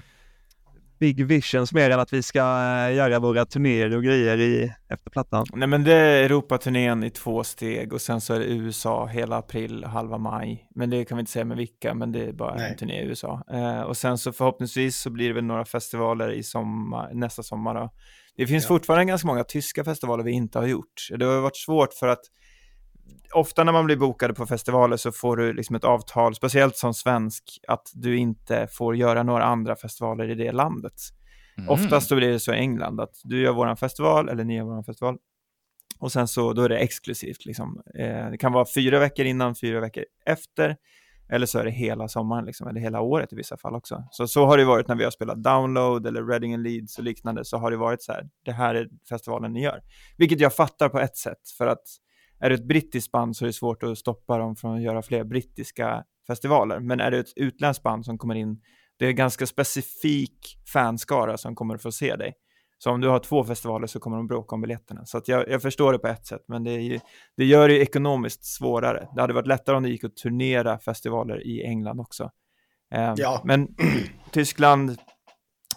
big 1.00 1.26
visions 1.26 1.74
mer 1.74 1.90
än 1.90 2.00
att 2.00 2.14
vi 2.14 2.24
ska 2.24 2.40
eh, 2.40 2.96
göra 2.96 3.20
våra 3.20 3.46
turnéer 3.46 3.96
och 3.98 4.04
grejer 4.04 4.38
i, 4.38 4.74
efter 4.90 5.10
plattan? 5.12 5.46
Nej 5.54 5.68
men 5.68 5.84
det 5.84 5.94
är 5.94 6.24
Europaturnén 6.24 7.04
i 7.04 7.10
två 7.10 7.44
steg 7.44 7.94
och 7.94 8.02
sen 8.02 8.22
så 8.22 8.34
är 8.34 8.40
det 8.40 8.46
USA 8.46 9.06
hela 9.06 9.38
april, 9.38 9.84
halva 9.84 10.18
maj. 10.18 10.68
Men 10.76 10.90
det 10.90 11.06
kan 11.06 11.18
vi 11.18 11.20
inte 11.20 11.32
säga 11.32 11.46
med 11.46 11.58
vilka, 11.58 11.94
men 11.94 12.12
det 12.12 12.26
är 12.26 12.32
bara 12.34 12.56
Nej. 12.56 12.72
en 12.72 12.78
turné 12.78 13.02
i 13.02 13.06
USA. 13.06 13.44
Eh, 13.52 13.82
och 13.82 13.98
sen 13.98 14.18
så 14.18 14.32
förhoppningsvis 14.34 14.98
så 15.00 15.10
blir 15.10 15.28
det 15.28 15.34
väl 15.34 15.44
några 15.44 15.66
festivaler 15.66 16.32
i 16.32 16.44
sommar, 16.44 17.14
nästa 17.14 17.44
sommar 17.44 17.76
då. 17.76 17.90
Det 18.38 18.48
finns 18.48 18.64
Ja. 18.64 18.68
fortfarande 18.68 19.06
ganska 19.06 19.28
många 19.28 19.44
tyska 19.44 19.84
festivaler 19.84 20.24
vi 20.24 20.32
inte 20.32 20.60
har 20.60 20.66
gjort. 20.68 21.08
Det 21.18 21.26
har 21.26 21.42
varit 21.42 21.58
svårt 21.58 21.94
för 21.94 22.08
att 22.08 22.22
ofta 23.34 23.64
när 23.64 23.72
man 23.72 23.86
blir 23.86 23.96
bokade 23.96 24.34
på 24.34 24.46
festivaler 24.46 24.98
så 24.98 25.12
får 25.12 25.38
du 25.38 25.54
liksom 25.54 25.76
ett 25.76 25.84
avtal, 25.84 26.36
speciellt 26.36 26.78
som 26.78 26.94
svensk, 26.94 27.44
att 27.68 27.92
du 27.94 28.18
inte 28.18 28.68
får 28.72 28.96
göra 28.96 29.24
några 29.24 29.44
andra 29.44 29.76
festivaler 29.76 30.30
i 30.30 30.36
det 30.36 30.52
landet. 30.52 30.94
Mm. 31.58 31.70
Oftast 31.70 32.16
blir 32.16 32.32
det 32.32 32.40
så 32.40 32.54
i 32.54 32.58
England 32.58 33.00
att 33.00 33.16
du 33.24 33.42
gör 33.42 33.54
våran 33.54 33.78
festival 33.78 34.30
eller 34.30 34.44
ni 34.44 34.56
gör 34.56 34.64
våran 34.64 34.84
festival 34.84 35.18
och 36.00 36.12
sen 36.12 36.28
så 36.28 36.54
då 36.54 36.62
är 36.62 36.70
det 36.70 36.78
exklusivt 36.78 37.46
liksom. 37.46 37.82
Eh, 38.00 38.30
det 38.30 38.38
kan 38.38 38.54
vara 38.54 38.66
fyra 38.76 39.00
veckor 39.00 39.26
innan, 39.26 39.56
fyra 39.56 39.80
veckor 39.80 40.04
efter 40.26 40.78
Eller 41.30 41.46
så 41.46 41.60
är 41.60 41.66
det 41.66 41.72
hela 41.72 42.08
sommaren, 42.08 42.46
liksom, 42.46 42.68
eller 42.68 42.82
hela 42.82 43.02
året 43.02 43.34
i 43.34 43.36
vissa 43.36 43.58
fall 43.58 43.76
också. 43.76 44.04
Så, 44.12 44.28
så 44.28 44.46
har 44.46 44.58
det 44.58 44.66
varit 44.66 44.88
när 44.88 44.96
vi 44.96 45.04
har 45.04 45.12
spelat 45.12 45.44
Download 45.44 46.08
eller 46.08 46.24
Reading 46.24 46.54
and 46.54 46.64
Leeds 46.64 46.98
och 46.98 47.04
liknande, 47.04 47.46
så 47.46 47.58
har 47.58 47.72
det 47.72 47.78
varit 47.78 48.04
så 48.04 48.12
här, 48.12 48.30
det 48.46 48.52
här 48.52 48.76
är 48.76 48.88
festivalen 49.10 49.54
ni 49.54 49.64
gör. 49.64 49.82
Vilket 50.18 50.40
jag 50.40 50.56
fattar 50.56 50.90
på 50.90 51.00
ett 51.00 51.18
sätt, 51.18 51.50
för 51.58 51.68
att 51.68 51.84
är 52.40 52.50
det 52.50 52.56
ett 52.56 52.68
brittiskt 52.68 53.12
band 53.12 53.38
så 53.38 53.46
är 53.46 53.48
det 53.48 53.54
svårt 53.54 53.84
att 53.84 53.98
stoppa 53.98 54.38
dem 54.38 54.56
från 54.56 54.76
att 54.76 54.82
göra 54.82 55.02
fler 55.02 55.24
brittiska 55.24 56.04
festivaler. 56.28 56.80
Men 56.80 57.00
är 57.00 57.12
det 57.12 57.18
ett 57.18 57.34
utländskt 57.36 57.84
band 57.84 58.06
som 58.06 58.18
kommer 58.18 58.36
in, 58.36 58.62
det 59.00 59.06
är 59.06 59.10
en 59.10 59.16
ganska 59.16 59.46
specifik 59.46 60.58
fanskara 60.74 61.38
som 61.38 61.56
kommer 61.56 61.76
att 61.76 61.82
få 61.82 61.92
se 61.92 62.16
dig. 62.16 62.34
Så 62.78 62.92
om 62.92 63.02
du 63.02 63.08
har 63.08 63.20
två 63.20 63.44
festivaler 63.44 63.88
så 63.88 64.00
kommer 64.00 64.18
de 64.18 64.28
bråka 64.28 64.56
om 64.56 64.62
biljetterna. 64.62 65.06
Så 65.06 65.22
jag, 65.26 65.50
jag 65.50 65.62
förstår 65.62 65.94
det 65.94 66.00
på 66.00 66.08
ett 66.08 66.26
sätt, 66.26 66.42
men 66.48 66.64
det, 66.64 66.72
ju, 66.72 67.00
det 67.38 67.46
gör 67.46 67.68
det 67.68 67.80
ekonomiskt 67.80 68.46
svårare. 68.46 69.08
Det 69.16 69.22
hade 69.22 69.34
varit 69.34 69.48
lättare 69.48 69.76
om 69.76 69.84
det 69.84 69.90
gick 69.90 70.04
att 70.04 70.16
turnera 70.16 70.80
festivaler 70.80 71.48
i 71.48 71.64
England 71.64 72.00
också. 72.00 72.32
Eh, 72.94 73.14
Ja. 73.18 73.42
Men 73.46 73.76
Tyskland 74.32 74.98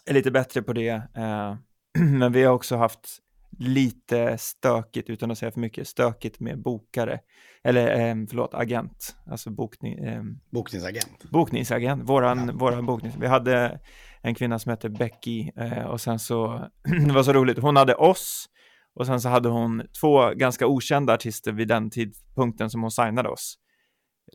är 0.07 0.15
lite 0.15 0.31
bättre 0.31 0.62
på 0.62 0.73
det. 0.73 0.89
Eh, 1.16 1.57
men 2.19 2.32
vi 2.32 2.45
har 2.45 2.55
också 2.55 2.77
haft 2.77 3.19
lite 3.61 4.39
stökigt, 4.39 5.11
utan 5.11 5.31
att 5.31 5.39
säga 5.39 5.53
för 5.53 5.61
mycket, 5.61 5.89
stökigt 5.89 6.41
med 6.41 6.62
bokare. 6.62 7.20
Eller 7.65 8.09
eh, 8.11 8.15
förlåt, 8.28 8.55
agent. 8.55 9.16
Alltså 9.31 9.51
bokning, 9.51 9.99
eh, 9.99 10.23
Bokningsagent. 10.53 11.24
bokningsagent, 11.31 12.03
våran, 12.09 12.59
våran 12.59 12.87
boknings. 12.87 13.15
Vi 13.20 13.27
hade 13.27 13.81
en 14.23 14.35
kvinna 14.35 14.59
som 14.59 14.70
hette 14.70 14.89
Becky 14.91 15.51
eh, 15.57 15.85
och 15.85 16.01
sen 16.01 16.19
så, 16.19 16.65
det 17.07 17.12
var 17.12 17.23
så 17.23 17.32
roligt, 17.32 17.59
hon 17.59 17.77
hade 17.77 17.95
oss 17.95 18.47
och 18.95 19.07
sen 19.07 19.20
så 19.20 19.28
hade 19.28 19.49
hon 19.49 19.82
två 20.01 20.31
ganska 20.35 20.66
okända 20.66 21.15
artister 21.15 21.53
vid 21.53 21.69
den 21.69 21.91
tidpunkten 21.91 22.70
som 22.70 22.82
hon 22.82 22.91
signade 22.91 23.28
oss. 23.28 23.57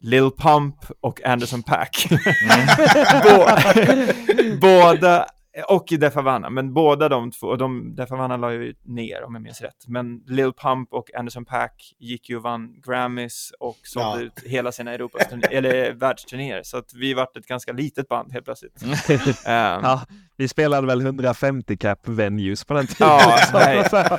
Lil 0.02 0.32
Pump 0.38 0.76
och 1.02 1.26
Anderson 1.26 1.64
Paak. 1.64 2.08
Bå- 3.24 4.60
båda, 4.62 5.26
och 5.70 5.86
Def 6.00 6.16
Havana, 6.16 6.50
men 6.50 6.74
båda 6.74 7.10
de 7.10 7.32
två, 7.32 7.48
och 7.48 7.58
de, 7.58 7.96
Def 7.96 8.10
Havana 8.10 8.38
la 8.38 8.52
ju 8.54 8.74
ner 8.84 9.24
om 9.24 9.34
jag 9.36 9.42
minns 9.42 9.62
rätt, 9.62 9.88
men 9.88 10.18
Lil 10.28 10.54
Pump 10.54 10.94
och 10.94 11.16
Anderson 11.16 11.46
Paak 11.46 11.94
gick 12.00 12.30
ju 12.30 12.36
och 12.38 12.44
vann 12.44 12.82
Grammys 12.88 13.52
och 13.60 13.78
sålde 13.84 14.10
Ja. 14.10 14.26
ut 14.26 14.44
hela 14.46 14.72
sina 14.72 14.94
Europas 14.94 15.24
eller 15.52 15.94
världsturnéer, 15.94 16.62
så 16.64 16.78
att 16.78 16.94
vi 16.94 17.14
vart 17.14 17.38
ett 17.38 17.48
ganska 17.48 17.74
litet 17.74 18.08
band 18.08 18.34
helt 18.34 18.46
plötsligt. 18.46 18.84
Ehm, 19.46 19.84
Ja, 19.84 20.02
vi 20.38 20.48
spelade 20.48 20.88
väl 20.88 21.02
150 21.02 21.78
cap 21.78 22.08
venues 22.08 22.66
på 22.66 22.74
den 22.74 22.88
tiden. 22.88 23.08
Ja, 23.08 23.38
Så- 23.52 23.58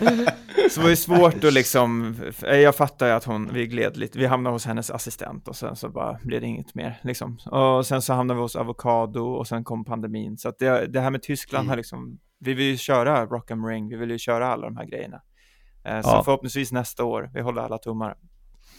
nej. 0.04 0.26
Så- 0.70 0.80
det 0.80 0.84
var 0.84 0.90
ju 0.90 0.96
svårt 0.96 1.44
att 1.44 1.52
liksom, 1.52 2.16
jag 2.42 2.74
fattar 2.74 3.06
ju 3.06 3.12
att 3.12 3.24
hon, 3.24 3.50
vi 3.52 3.66
gled 3.66 3.96
lite, 3.96 4.18
vi 4.18 4.26
hamnade 4.26 4.54
hos 4.54 4.66
hennes 4.66 4.90
assistent 4.90 5.48
och 5.48 5.56
sen 5.56 5.76
så 5.76 5.88
bara 5.88 6.18
blev 6.22 6.40
det 6.40 6.46
inget 6.46 6.74
mer 6.74 7.00
liksom. 7.02 7.38
Och 7.50 7.86
sen 7.86 8.02
så 8.02 8.12
hamnade 8.14 8.38
vi 8.38 8.42
hos 8.42 8.56
Avocado 8.56 9.20
och 9.20 9.48
sen 9.48 9.64
kom 9.64 9.84
pandemin. 9.84 10.36
Så 10.38 10.48
att 10.48 10.58
det, 10.58 10.86
det 10.86 11.00
här 11.00 11.10
med 11.10 11.22
Tyskland 11.22 11.62
Mm. 11.62 11.68
har 11.70 11.76
liksom, 11.76 12.18
vi 12.38 12.54
vill 12.54 12.66
ju 12.66 12.76
köra 12.76 13.26
Rock 13.26 13.50
am 13.50 13.66
Ring, 13.66 13.88
vi 13.88 13.96
vill 13.96 14.10
ju 14.10 14.18
köra 14.18 14.48
alla 14.52 14.66
de 14.66 14.76
här 14.76 14.84
grejerna. 14.84 15.20
Eh, 15.84 16.00
Så 16.00 16.08
Ja. 16.08 16.22
förhoppningsvis 16.24 16.72
nästa 16.72 17.04
år, 17.04 17.30
vi 17.34 17.40
håller 17.40 17.62
alla 17.62 17.78
tummar. 17.78 18.16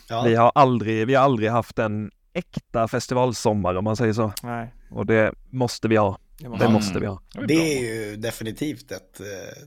Ja. 0.09 0.23
Vi 0.25 0.35
har 0.35 0.51
aldrig, 0.55 1.07
vi 1.07 1.15
har 1.15 1.23
aldrig 1.23 1.49
haft 1.51 1.79
en 1.79 2.11
äkta 2.33 2.87
festivalsommar 2.87 3.75
om 3.75 3.83
man 3.83 3.95
säger 3.95 4.13
så. 4.13 4.31
Nej, 4.43 4.73
Och 4.91 5.05
det 5.05 5.33
måste 5.51 5.87
vi 5.87 5.95
ha. 5.95 6.17
Det 6.39 6.49
måste 6.49 6.59
Det 6.59 6.65
Mm. 6.65 6.73
måste 6.73 6.99
vi 6.99 7.05
ha. 7.05 7.21
Det 7.47 7.53
är 7.53 7.79
ju 7.81 8.15
definitivt 8.15 8.91
ett 8.91 9.19
eh, 9.19 9.25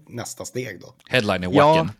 nästa 0.08 0.44
steg 0.44 0.80
då. 0.80 0.94
Headline 1.08 1.44
är 1.44 1.50
Ja. 1.52 1.68
wacken. 1.68 1.92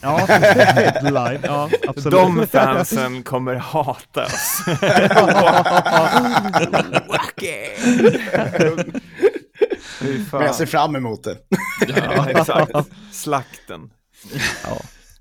Ja, 0.00 0.16
headline. 0.28 1.40
Ja, 1.42 1.70
absolut. 1.88 2.18
De 2.18 2.46
fansen 2.46 3.22
kommer 3.22 3.54
hata 3.54 4.24
oss. 4.24 4.62
Men 10.32 10.42
jag 10.42 10.54
ser 10.54 10.66
fram 10.66 10.96
emot 10.96 11.24
det. 11.24 11.38
Ja, 11.96 12.30
exakt. 12.30 12.72
Slakten. 13.12 13.90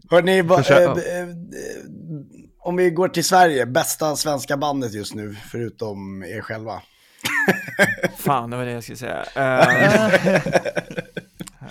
Hörrni, 0.10 0.42
va, 0.42 0.64
eh, 0.70 0.78
eh, 0.82 1.28
om 2.60 2.76
vi 2.76 2.90
går 2.92 3.08
till 3.08 3.26
Sverige, 3.26 3.66
bästa 3.66 4.16
svenska 4.16 4.58
bandet 4.58 4.94
just 4.94 5.14
nu, 5.14 5.36
förutom 5.52 6.24
er 6.24 6.42
själva. 6.42 6.82
Fan, 8.18 8.50
det 8.50 8.58
var 8.58 8.66
det 8.66 8.72
jag 8.72 8.84
skulle 8.84 8.98
säga. 8.98 9.24
Eh, 9.36 10.42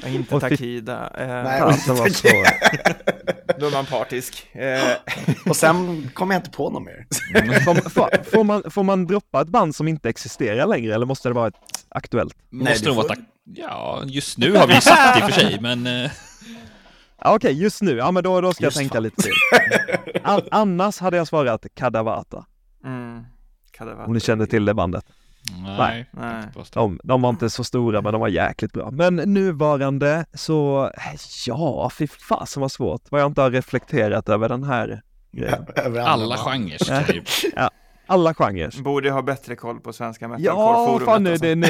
inte 0.15 0.41
Takida. 0.41 1.11
Uh, 1.21 1.27
Nej, 1.27 1.61
Fasen 1.61 1.97
vad 1.97 2.13
svårt. 2.13 2.47
Då 3.59 3.67
är 3.67 3.71
man 3.73 3.87
partisk. 3.87 4.47
Eh, 4.55 4.81
Och 5.47 5.57
sen 5.57 6.11
kommer 6.15 6.35
jag 6.35 6.39
inte 6.41 6.51
på 6.51 6.71
något 6.71 6.83
mer. 6.83 7.07
Får, 7.65 7.89
får, 7.91 8.31
får, 8.31 8.45
man, 8.45 8.63
får 8.71 8.83
man 8.83 9.07
droppa 9.07 9.41
ett 9.43 9.49
band 9.49 9.75
som 9.75 9.89
inte 9.89 10.09
existerar 10.09 10.67
längre 10.67 10.95
eller 10.95 11.07
måste 11.07 11.29
det 11.29 11.33
vara 11.33 11.49
ett 11.49 11.55
aktuellt? 11.89 12.35
Måste 12.51 12.81
du 12.85 12.87
nog 12.87 12.97
vara 12.97 13.09
får- 13.09 13.15
tack... 13.15 13.25
Ja, 13.45 14.03
just 14.07 14.39
nu 14.39 14.57
har 14.57 14.67
vi 14.67 14.81
sagt 14.81 15.19
i 15.19 15.23
och 15.23 15.31
för 15.33 15.41
sig, 15.41 15.59
men... 15.61 16.09
Ja, 17.23 17.35
Okej, 17.35 17.53
just 17.63 17.83
nu. 17.83 17.97
Ja, 17.97 18.11
men 18.11 18.23
då, 18.23 18.41
då 18.41 18.53
ska 18.53 18.65
Just 18.65 18.77
jag 18.77 18.81
tänka 18.83 18.95
fan. 18.95 19.03
lite 19.03 19.23
till. 19.23 19.33
An, 20.23 20.41
annars 20.51 20.99
hade 21.01 21.17
jag 21.17 21.29
svarat 21.29 21.67
Kadavata, 21.75 22.45
mm, 22.85 23.25
kan 23.71 23.87
det 23.87 23.95
vara. 23.95 24.07
om 24.07 24.13
ni 24.13 24.21
kände 24.21 24.47
till 24.47 24.65
det 24.65 24.75
bandet. 24.75 25.05
Nej. 25.59 26.07
Nej. 26.11 26.43
De, 26.73 27.01
de 27.05 27.23
var 27.23 27.31
inte 27.31 27.51
så 27.51 27.65
stora, 27.65 28.03
men 28.03 28.13
de 28.13 28.21
var 28.21 28.29
jäkligt 28.29 28.73
bra. 28.73 28.91
Men 28.91 29.17
nuvarande 29.17 30.25
så, 30.35 30.91
ja, 31.47 31.91
fy 31.99 32.07
fasen 32.07 32.61
vad 32.61 32.73
svårt. 32.73 33.03
Vad 33.11 33.21
jag 33.21 33.27
inte 33.27 33.41
har 33.41 33.51
reflekterat 33.51 34.29
över 34.29 34.49
den 34.49 34.65
här 34.65 35.03
grejen. 35.33 35.67
Över 35.77 36.01
Alla 36.01 36.37
genrer. 36.37 37.05
typ. 37.13 37.25
Alla 38.11 38.35
genrer. 38.35 38.83
Borde 38.83 39.11
ha 39.11 39.23
bättre 39.23 39.57
koll 39.57 39.81
på 39.81 39.93
svenska 39.93 40.25
Ja, 40.25 40.29
metalcore-forumet. 40.29 41.05
fan 41.05 41.23
nu, 41.23 41.31
alltså. 41.31 41.45
det, 41.47 41.55
nu, 41.55 41.67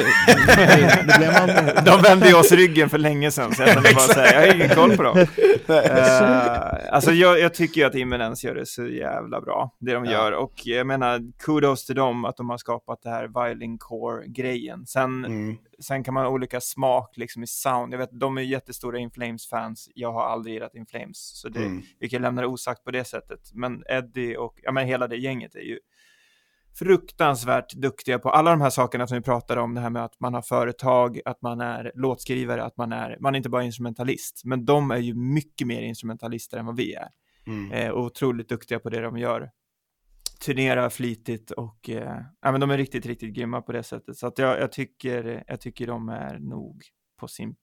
man... 1.39 1.75
De 1.85 2.01
vände 2.01 2.27
ju 2.29 2.35
oss 2.35 2.51
ryggen 2.51 2.89
för 2.89 2.97
länge 2.97 3.31
sedan, 3.31 3.55
så 3.55 3.61
jag 3.61 3.73
kunde 3.73 3.89
bara 3.93 3.99
säga, 4.13 4.41
jag 4.41 4.47
har 4.47 4.55
ingen 4.55 4.69
koll 4.69 4.97
på 4.97 5.03
dem. 5.03 5.25
Eh, 5.67 6.93
alltså 6.93 7.11
jag, 7.11 7.39
jag 7.39 7.53
tycker 7.53 7.81
ju 7.81 7.87
att 7.87 7.95
Imminence 7.95 8.47
gör 8.47 8.55
det 8.55 8.65
så 8.65 8.87
jävla 8.87 9.41
bra, 9.41 9.75
det 9.79 9.93
de 9.93 10.05
Ja. 10.05 10.11
gör. 10.11 10.31
Och 10.31 10.53
jag 10.65 10.87
menar, 10.87 11.21
kudos 11.45 11.85
till 11.85 11.95
dem 11.95 12.25
att 12.25 12.37
de 12.37 12.49
har 12.49 12.57
skapat 12.57 13.01
det 13.03 13.09
här 13.09 13.27
violin 13.47 13.77
core-grejen. 13.77 14.85
Sen, 14.85 15.25
Mm. 15.25 15.57
sen 15.79 16.03
kan 16.03 16.13
man 16.13 16.23
ha 16.25 16.31
olika 16.31 16.61
smak 16.61 17.17
liksom 17.17 17.43
i 17.43 17.47
sound. 17.47 17.93
Jag 17.93 17.97
vet, 17.97 18.09
de 18.19 18.37
är 18.37 18.41
jättestora 18.41 18.97
In 18.99 19.11
Flames-fans. 19.11 19.89
Jag 19.95 20.11
har 20.13 20.21
aldrig 20.23 20.53
gillat 20.53 20.75
In 20.75 20.85
Flames, 20.85 21.39
så 21.41 21.49
det, 21.49 21.59
Mm. 21.59 21.81
vi 21.99 22.09
kan 22.09 22.21
lämna 22.21 22.41
det 22.41 22.47
osagt 22.47 22.83
på 22.83 22.91
det 22.91 23.03
sättet. 23.03 23.39
Men 23.53 23.83
Eddie 23.89 24.37
och, 24.37 24.55
ja 24.63 24.71
men 24.71 24.87
hela 24.87 25.07
det 25.07 25.17
gänget 25.17 25.55
är 25.55 25.59
ju 25.59 25.79
fruktansvärt 26.73 27.73
duktiga 27.73 28.19
på 28.19 28.29
alla 28.29 28.51
de 28.51 28.61
här 28.61 28.69
sakerna 28.69 29.07
som 29.07 29.17
vi 29.17 29.21
pratade 29.23 29.61
om, 29.61 29.73
det 29.73 29.81
här 29.81 29.89
med 29.89 30.05
att 30.05 30.19
man 30.19 30.33
har 30.33 30.41
företag, 30.41 31.19
att 31.25 31.41
man 31.41 31.61
är 31.61 31.91
låtskrivare, 31.95 32.63
att 32.63 32.77
man 32.77 32.91
är, 32.91 33.17
man 33.19 33.35
är 33.35 33.37
inte 33.37 33.49
bara 33.49 33.63
instrumentalist, 33.63 34.41
men 34.45 34.65
de 34.65 34.91
är 34.91 34.97
ju 34.97 35.13
mycket 35.15 35.67
mer 35.67 35.81
instrumentalister 35.81 36.57
än 36.57 36.65
vad 36.65 36.75
vi 36.75 36.93
är. 36.93 37.09
Mm. 37.47 37.71
Eh, 37.71 37.89
och 37.89 38.05
otroligt 38.05 38.49
duktiga 38.49 38.79
på 38.79 38.89
det 38.89 39.01
de 39.01 39.17
gör. 39.17 39.51
Turnerar 40.45 40.89
flitigt 40.89 41.51
och 41.51 41.89
eh, 41.89 42.21
ja, 42.41 42.51
men 42.51 42.61
de 42.61 42.71
är 42.71 42.77
riktigt, 42.77 43.05
riktigt 43.05 43.33
grymma 43.33 43.61
på 43.61 43.71
det 43.71 43.83
sättet. 43.83 44.17
Så 44.17 44.27
att 44.27 44.37
jag, 44.37 44.59
jag, 44.59 44.71
tycker, 44.71 45.43
jag 45.47 45.61
tycker 45.61 45.87
de 45.87 46.09
är 46.09 46.39
nog 46.39 46.83
på 47.19 47.27
sin, 47.27 47.55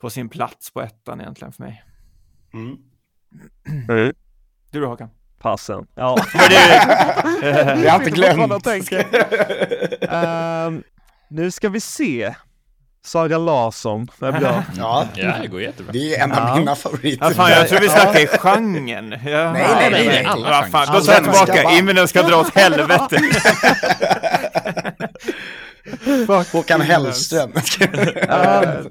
på 0.00 0.10
sin 0.10 0.28
plats 0.28 0.72
på 0.72 0.80
ettan 0.80 1.20
egentligen 1.20 1.52
för 1.52 1.62
mig. 1.62 1.82
Mm. 2.52 2.76
Mm, 3.88 4.12
Du 4.70 4.80
då 4.80 4.86
Håkan? 4.86 5.10
Passen. 5.40 5.84
Ja. 5.96 6.16
Vi 7.76 7.88
har 7.88 7.96
inte 7.98 8.10
glömt. 8.10 8.66
Ehm, 10.10 10.82
nu 11.30 11.50
ska 11.50 11.68
vi 11.68 11.80
se. 11.80 12.34
Sara 13.04 13.38
Larsson 13.38 14.08
är 14.22 14.32
bra. 14.32 14.62
Ja, 14.78 15.06
Ja, 15.14 15.34
det 15.42 15.46
går 15.48 15.62
jättebra. 15.62 15.92
det 15.92 16.14
är 16.16 16.24
en 16.24 16.32
av 16.32 16.48
Ja. 16.48 16.56
mina 16.56 16.76
favoriter. 16.76 17.26
Ja, 17.26 17.30
fan, 17.34 17.50
jag 17.50 17.68
tror 17.68 17.80
vi 17.80 17.88
snackar 17.88 18.20
i 18.20 18.26
genren. 18.26 19.10
Ja. 19.24 19.52
Nej, 19.52 19.66
nej, 19.80 19.90
nej, 19.90 20.06
nej. 20.06 20.24
Alla 20.24 20.48
Ja, 20.50 20.66
fan, 20.70 20.94
då 20.94 21.00
tar 21.00 21.12
jag 21.12 21.22
tillbaka. 21.22 21.70
Iminen 21.78 22.08
ska 22.08 22.22
dra 22.22 22.40
åt 22.40 22.54
helvete. 22.54 23.20
Håkan 26.52 26.80
Hellström. 26.80 27.52
Ehm, 28.28 28.86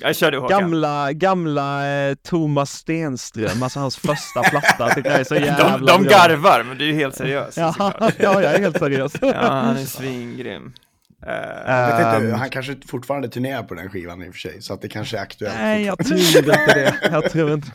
Jag 0.00 0.16
kör 0.16 0.30
du 0.30 0.38
Håkan. 0.38 0.60
gamla, 0.60 1.12
gamla 1.12 1.88
eh, 1.88 2.14
Thomas 2.14 2.70
Stenström, 2.72 3.62
alltså 3.62 3.78
hans 3.80 3.96
första 3.96 4.42
platta 4.42 4.88
tycker 4.94 5.10
jag 5.10 5.20
är 5.20 5.24
så 5.24 5.34
jävla 5.34 5.78
De, 5.78 5.86
de 5.86 6.02
bra. 6.02 6.10
garvar, 6.12 6.64
men 6.68 6.78
du 6.78 6.84
är 6.84 6.88
ju 6.88 6.94
helt 6.94 7.14
seriös. 7.16 7.56
Ja, 7.56 7.72
såklart. 7.72 8.14
ja, 8.18 8.42
jag 8.42 8.54
är 8.54 8.58
helt 8.58 8.78
seriös. 8.78 9.12
Ja, 9.20 9.32
han 9.50 9.76
är 9.76 9.84
svingrym. 9.84 10.72
Eh, 11.26 11.32
Jag 11.66 11.86
vet 11.86 12.06
inte, 12.06 12.26
Ehm, 12.32 12.38
han 12.40 12.50
kanske 12.50 12.76
fortfarande 12.86 13.28
turnerar 13.28 13.62
på 13.62 13.74
den 13.74 13.90
skivan 13.90 14.22
i 14.22 14.28
och 14.30 14.32
för 14.34 14.38
sig, 14.40 14.62
så 14.62 14.74
att 14.74 14.82
det 14.82 14.88
kanske 14.88 15.16
är 15.18 15.22
aktuellt. 15.22 15.54
Nej, 15.58 15.84
jag 15.84 15.98
tror 16.06 16.18
inte 16.18 16.42
det. 16.74 16.94
Jag 17.10 17.30
tror 17.30 17.52
inte. 17.52 17.70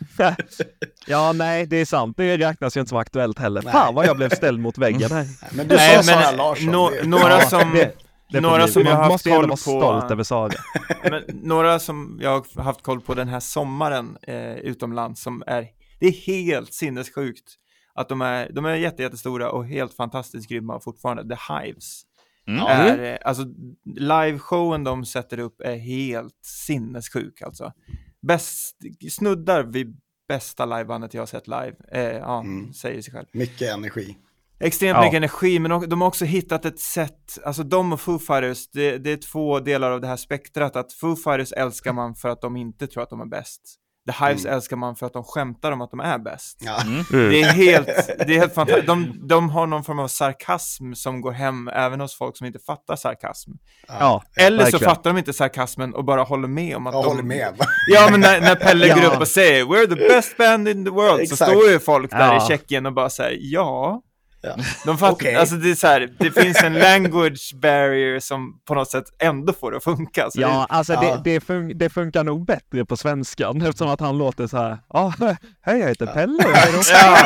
Ja, 1.07 1.31
nej, 1.33 1.65
det 1.65 1.77
är 1.77 1.85
sant. 1.85 2.17
Det 2.17 2.37
räknas 2.37 2.77
ju 2.77 2.79
inte 2.81 2.89
som 2.89 2.97
aktuellt 2.97 3.39
heller. 3.39 3.61
Nej. 3.61 3.71
Fan 3.73 3.95
vad 3.95 4.05
jag 4.05 4.17
blev 4.17 4.29
ställd 4.29 4.59
mot 4.59 4.77
väggen 4.77 5.11
här. 5.11 5.27
Men 5.51 5.67
du 5.67 5.75
Nej, 5.75 5.95
sa 5.97 6.03
Sara 6.03 6.21
men 6.25 6.35
Larsson. 6.37 6.65
nå- 6.65 6.89
det- 6.89 7.07
några 7.07 7.41
som, 7.41 7.85
det- 8.31 8.41
några 8.41 8.67
som 8.67 8.81
jag 8.83 8.95
har 8.95 9.11
haft 9.11 9.23
koll 9.29 9.47
på, 9.49 9.57
stolt 9.57 10.11
över 10.11 10.23
Sara. 10.23 10.51
men 11.09 11.23
några 11.27 11.79
som 11.79 12.19
jag 12.21 12.29
har 12.55 12.63
haft 12.63 12.81
koll 12.81 13.01
på 13.01 13.13
den 13.13 13.27
här 13.27 13.39
sommaren 13.39 14.17
eh, 14.21 14.53
utomlands 14.55 15.21
som 15.21 15.43
är, 15.47 15.67
det 15.99 16.07
är 16.07 16.11
helt 16.11 16.73
sinnessjukt 16.73 17.55
att 17.93 18.09
de 18.09 18.21
är, 18.21 18.49
de 18.53 18.65
är 18.65 18.75
jätte, 18.75 19.03
jättestora 19.03 19.51
och 19.51 19.65
helt 19.67 19.93
fantastiskt 19.93 20.49
grymma 20.49 20.79
fortfarande. 20.79 21.35
The 21.35 21.53
Hives. 21.53 22.01
Mm. 22.47 22.61
Är, 22.67 23.11
eh, 23.13 23.17
alltså, 23.25 23.43
liveshowen 23.85 24.83
de 24.83 25.05
sätter 25.05 25.39
upp 25.39 25.61
är 25.61 25.75
helt 25.77 26.37
sinnessjuk 26.45 27.41
alltså. 27.41 27.73
Bäst, 28.21 28.75
snuddar 29.11 29.63
vid 29.63 29.97
bästa 30.27 30.65
livebandet 30.65 31.13
jag 31.13 31.21
har 31.21 31.25
sett 31.27 31.47
live. 31.47 31.73
Eh, 31.91 32.01
ja, 32.17 32.39
Mm. 32.39 32.73
säger 32.73 33.01
sig 33.01 33.13
själv. 33.13 33.25
Mycket 33.31 33.73
energi. 33.73 34.17
Extremt 34.61 34.95
Ja. 34.97 35.01
mycket 35.01 35.17
energi, 35.17 35.59
men 35.59 35.89
de, 35.89 36.01
har 36.01 36.07
också 36.07 36.25
hittat 36.25 36.65
ett 36.65 36.79
sätt, 36.79 37.37
alltså 37.45 37.63
de 37.63 37.93
och 37.93 38.01
Foo 38.01 38.19
Fighters, 38.19 38.67
det, 38.71 38.97
det 38.97 39.11
är 39.11 39.17
två 39.17 39.59
delar 39.59 39.91
av 39.91 40.01
det 40.01 40.07
här 40.07 40.17
spektrat, 40.17 40.75
att 40.75 40.93
Foo 40.93 41.15
Fighters 41.15 41.51
älskar 41.51 41.93
man 41.93 42.15
för 42.15 42.29
att 42.29 42.41
de 42.41 42.57
inte 42.57 42.87
tror 42.87 43.03
att 43.03 43.09
de 43.09 43.21
är 43.21 43.25
bäst. 43.25 43.61
The 44.09 44.25
Hives 44.25 44.45
Mm. 44.45 44.55
älskar 44.55 44.75
man 44.77 44.95
för 44.95 45.05
att 45.05 45.13
de 45.13 45.23
skämtar 45.23 45.71
om 45.71 45.81
att 45.81 45.91
de 45.91 45.99
är 45.99 46.17
bäst. 46.17 46.57
Ja. 46.65 46.77
Det 47.11 47.41
är 47.41 47.51
helt, 47.53 47.87
det 48.27 48.33
är 48.35 48.39
helt 48.39 48.53
fantastiskt. 48.53 48.87
De, 48.87 49.27
de 49.27 49.49
har 49.49 49.67
någon 49.67 49.83
form 49.83 49.99
av 49.99 50.07
sarkasm 50.07 50.93
som 50.93 51.21
går 51.21 51.31
hem 51.31 51.67
även 51.67 51.99
hos 52.01 52.17
folk 52.17 52.37
som 52.37 52.47
inte 52.47 52.59
fattar 52.59 52.95
sarkasm. 52.95 53.51
Ja, 53.87 54.23
Eller 54.35 54.65
så 54.65 54.79
fattar 54.79 55.09
de 55.09 55.17
inte 55.17 55.33
sarkasmen 55.33 55.93
och 55.95 56.05
bara 56.05 56.23
håller 56.23 56.47
med 56.47 56.75
om 56.77 56.87
att 56.87 56.93
Jag 56.93 57.03
de... 57.03 57.07
håller 57.07 57.23
med. 57.23 57.55
Ja, 57.87 58.07
men 58.11 58.19
när, 58.19 58.41
när 58.41 58.55
Pelle 58.65 58.87
går 58.87 59.03
Ja. 59.03 59.09
upp 59.13 59.19
och 59.21 59.27
säger 59.27 59.65
“We're 59.65 59.87
the 59.89 59.95
best 60.15 60.37
band 60.37 60.67
in 60.67 60.85
the 60.85 60.91
world” 60.91 61.15
så 61.27 61.33
Exakt. 61.33 61.51
står 61.51 61.69
ju 61.69 61.79
folk 61.79 62.11
där 62.11 62.33
Ja. 62.33 62.43
i 62.45 62.47
Tjeckien 62.47 62.85
och 62.85 62.93
bara 62.93 63.09
säger 63.09 63.37
“Ja”. 63.41 64.01
Ja. 64.43 64.55
De 64.85 64.97
fattar, 64.97 65.13
Okej. 65.13 65.35
alltså 65.35 65.55
det 65.55 65.71
är 65.71 65.75
så 65.75 65.87
här, 65.87 66.09
det 66.19 66.31
finns 66.31 66.63
en 66.63 66.73
language 66.73 67.51
barrier 67.55 68.19
som 68.19 68.59
på 68.67 68.75
något 68.75 68.89
sätt 68.91 69.03
ändå 69.19 69.53
får 69.53 69.71
det 69.71 69.77
att 69.77 69.83
funka. 69.83 70.29
Så 70.31 70.41
Ja, 70.41 70.65
alltså 70.69 70.93
Ja. 70.93 71.01
Det, 71.23 71.33
det, 71.33 71.39
fun 71.39 71.71
det 71.75 71.89
funkar 71.89 72.23
nog 72.23 72.45
bättre 72.45 72.85
på 72.85 72.97
svenskan 72.97 73.61
eftersom 73.61 73.89
att 73.89 73.99
han 73.99 74.17
låter 74.17 74.47
så 74.47 74.57
här. 74.57 74.77
Ja, 74.93 75.13
hej 75.61 75.79
jag 75.79 75.87
heter 75.87 76.05
Pelle. 76.05 76.43
jag 76.43 76.51
det, 76.53 76.71
då-" 76.71 76.81
ja, 76.93 77.17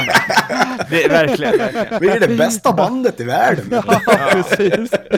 det 0.90 1.04
är 1.04 1.10
verkligen, 1.10 1.58
verkligen. 1.58 2.02
Vi 2.02 2.08
är 2.10 2.20
det 2.20 2.38
bästa 2.38 2.74
bandet 2.74 3.20
i 3.20 3.24
världen. 3.24 3.66
Ja, 3.72 4.02
precis. 4.32 4.92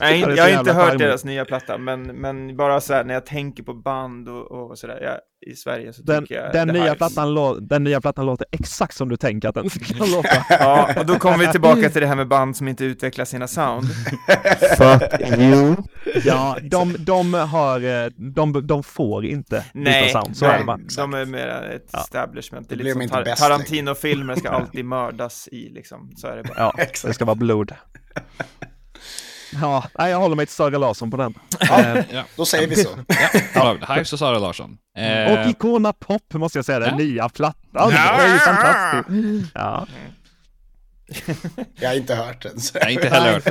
Nej, 0.00 0.22
det 0.22 0.34
jag 0.34 0.36
så 0.36 0.42
har 0.42 0.58
inte 0.58 0.72
hört 0.72 0.98
deras 0.98 1.24
nya 1.24 1.44
platta, 1.44 1.78
men, 1.78 2.02
men 2.02 2.56
bara 2.56 2.80
så 2.80 2.94
här 2.94 3.04
när 3.04 3.14
jag 3.14 3.26
tänker 3.26 3.62
på 3.62 3.74
band 3.74 4.28
och, 4.28 4.50
och 4.70 4.78
sådär 4.78 4.98
ja, 5.02 5.18
i 5.46 5.54
Sverige 5.56 5.92
så 5.92 6.02
Den, 6.02 6.22
tycker 6.22 6.42
jag 6.42 6.52
den, 6.52 6.68
nya 6.68 6.94
plattan 6.94 7.28
lå- 7.38 7.60
den 7.60 7.84
nya 7.84 8.00
plattan 8.00 8.26
låter 8.26 8.46
exakt 8.52 8.94
som 8.96 9.08
du 9.08 9.16
tänker 9.16 9.48
att 9.48 9.54
den 9.54 9.70
ska 9.70 10.04
låta. 10.04 10.28
Ja, 10.50 10.88
och 11.00 11.06
då 11.06 11.18
kommer 11.18 11.38
vi 11.38 11.46
tillbaka 11.46 11.90
till 11.90 12.00
det 12.00 12.06
här 12.06 12.16
med 12.16 12.28
band 12.28 12.56
som 12.56 12.68
inte 12.68 12.84
utvecklar 12.84 13.24
sina 13.24 13.48
sound. 13.48 13.84
Fuck 14.78 15.20
you. 15.38 15.76
Ja, 16.24 16.56
de, 16.62 16.96
de 16.98 17.34
har, 17.34 17.80
eh, 18.04 18.06
de, 18.16 18.66
de 18.66 18.82
får 18.82 19.24
inte 19.24 19.64
Nej, 19.72 20.02
byta 20.06 20.22
sound, 20.22 20.36
så 20.36 20.44
är 20.44 20.48
det 20.48 20.56
nej 20.56 20.66
bara. 20.66 20.78
de 20.96 21.14
är 21.14 21.24
mera 21.24 21.64
ett 21.68 21.88
Ja. 21.92 22.00
establishment. 22.00 22.68
Det 22.68 22.74
är 22.74 22.76
Då 22.76 22.84
lite 22.84 22.96
blir 22.98 23.06
de 23.06 23.08
som 23.10 23.18
inte 23.20 23.34
tar- 23.36 23.48
Tarantino-filmer 23.48 24.34
ska 24.36 24.48
alltid 24.48 24.84
mördas 24.84 25.48
i 25.52 25.68
liksom, 25.68 26.12
så 26.16 26.26
är 26.26 26.36
det 26.36 26.42
bara. 26.42 26.54
Ja, 26.56 26.74
det 27.04 27.12
ska 27.14 27.24
vara 27.24 27.34
blod. 27.36 27.72
Ja, 29.52 29.84
nej, 29.98 30.10
jag 30.10 30.18
håller 30.18 30.36
mig 30.36 30.46
till 30.46 30.54
Sara 30.54 30.78
Larsson 30.78 31.10
på 31.10 31.16
den. 31.16 31.34
Eh, 31.60 32.04
Ja. 32.10 32.24
Då 32.36 32.46
säger 32.46 32.68
vi 32.68 32.76
så. 32.76 32.88
Ja. 33.54 33.76
Hives 33.94 34.12
och 34.12 34.18
Sara 34.18 34.38
Larsson. 34.38 34.78
Eh, 34.98 35.32
Och 35.44 35.50
Icona 35.50 35.92
Pop 35.92 36.34
måste 36.34 36.58
jag 36.58 36.64
säga, 36.64 36.78
den 36.78 36.88
Ja. 36.88 36.96
nya 36.96 37.28
plattan. 37.28 37.90
Det 37.90 37.96
är 37.96 38.32
ju 38.32 38.38
fantastiskt. 38.38 39.50
Ja. 39.54 39.86
Jag 41.80 41.88
har 41.88 41.96
inte 41.96 42.14
hört 42.14 42.42
den. 42.42 42.60
Så. 42.60 42.78
nej, 42.82 42.94
inte 42.94 43.08
heller 43.08 43.32
hört. 43.32 43.44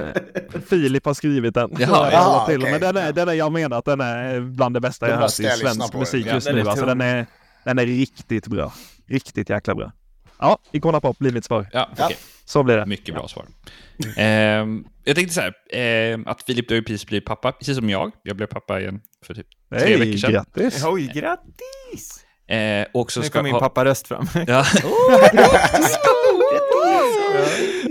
Nej, 0.53 0.61
Filip 0.69 1.05
har 1.05 1.13
skrivit 1.13 1.53
den. 1.53 1.69
Jaha, 1.79 1.89
jag 2.03 2.13
jaha, 2.13 2.37
la 2.37 2.45
till. 2.45 2.61
okej. 2.61 2.71
Men 2.71 2.81
den 2.81 2.97
är, 2.97 3.13
den 3.13 3.29
är, 3.29 3.33
jag 3.33 3.51
menar 3.51 3.77
att 3.77 3.85
den 3.85 4.01
är 4.01 4.39
bland 4.39 4.75
det 4.75 4.79
bästa 4.79 5.09
jag 5.09 5.17
hört 5.17 5.39
i 5.39 5.43
jag 5.43 5.57
svensk 5.57 5.93
musik 5.93 6.25
den. 6.25 6.35
just 6.35 6.47
Ja, 6.47 6.53
den 6.53 6.63
nu. 6.63 6.67
är 6.67 6.71
Alltså, 6.71 6.85
den, 6.85 7.01
är, 7.01 7.25
den 7.63 7.79
är 7.79 7.85
riktigt 7.85 8.47
bra. 8.47 8.73
Riktigt 9.07 9.49
jäkla 9.49 9.75
bra. 9.75 9.91
Ja, 10.39 10.57
Icona 10.71 10.99
Pop 10.99 11.19
blir 11.19 11.31
mitt 11.31 11.45
svar. 11.45 11.67
Ja, 11.73 11.89
okej. 11.93 12.17
Så 12.45 12.63
blir 12.63 12.77
det. 12.77 12.85
Mycket 12.85 13.15
bra 13.15 13.27
svar. 13.27 13.45
Ehm, 14.17 14.85
jag 15.03 15.15
tänkte 15.15 15.33
så 15.33 15.41
här, 15.41 15.53
ehm, 15.73 16.27
att 16.27 16.41
Filip, 16.43 16.67
du 16.69 16.81
precis 16.83 17.05
blivit 17.05 17.25
pappa, 17.25 17.51
precis 17.51 17.77
som 17.77 17.89
jag. 17.89 18.11
Jag 18.23 18.35
blev 18.37 18.47
pappa 18.47 18.79
igen 18.79 19.01
för 19.25 19.33
typ 19.33 19.47
tre 19.69 19.79
Hej, 19.79 19.97
veckor 19.99 20.17
sedan. 20.17 20.31
grattis! 20.31 20.85
Oj, 20.85 21.11
grattis! 21.13 22.25
Eh, 22.47 22.85
och 22.93 23.11
så 23.11 23.19
Nu 23.19 23.25
ska 23.25 23.39
kom 23.39 23.43
min 23.43 23.53
ha- 23.53 23.59
papparöst 23.59 24.07
fram. 24.07 24.27
Ja. 24.47 24.65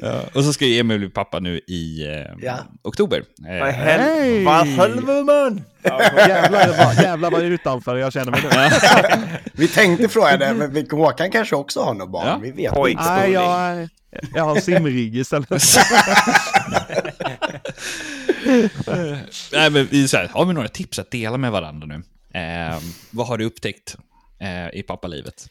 ja. 0.03 0.21
Och 0.35 0.45
så 0.45 0.53
ska 0.53 0.65
ju 0.67 0.79
Emil 0.81 0.99
bli 0.99 1.09
pappa 1.09 1.39
nu 1.41 1.59
i 1.67 2.07
eh, 2.07 2.35
Ja. 2.47 2.57
oktober. 2.83 3.23
Vad 3.61 3.69
Eh! 3.69 4.45
Vad 4.45 4.67
helvete 4.67 5.23
man! 5.23 5.63
Jävlar, 6.29 6.85
vad, 6.85 6.95
jävlar 7.05 7.31
vad 7.31 7.43
utanför 7.43 7.97
jag 7.97 8.13
känner 8.13 8.31
mig 8.33 8.43
nu. 8.43 8.49
Vi 9.53 9.69
tänkte 9.69 10.09
fråga 10.09 10.37
det, 10.37 10.55
men 10.55 10.73
vi- 10.73 10.87
Håkan 10.91 11.31
kanske 11.31 11.57
också 11.57 11.81
har 11.81 11.95
något 11.95 12.11
barn. 12.11 12.27
Ja. 12.27 12.39
Vi 12.43 12.51
vet 12.51 12.77
inte. 12.77 13.03
Nej, 13.11 13.33
jag, 13.33 13.89
jag 14.35 14.45
har 14.45 14.57
simrigg 14.61 15.17
istället. 15.17 15.49
Nej, 19.53 19.71
men 19.71 19.87
vi, 19.91 20.09
så 20.09 20.17
här, 20.17 20.29
har 20.33 20.45
vi 20.45 20.55
några 20.55 20.69
tips 20.69 20.99
att 20.99 21.11
dela 21.11 21.37
med 21.37 21.53
varandra 21.53 21.87
nu? 21.87 22.03
Eh, 22.41 22.79
vad 23.11 23.27
har 23.27 23.39
du 23.39 23.45
upptäckt 23.45 23.97
eh, 24.41 24.79
i 24.79 24.83
pappalivet? 24.83 25.47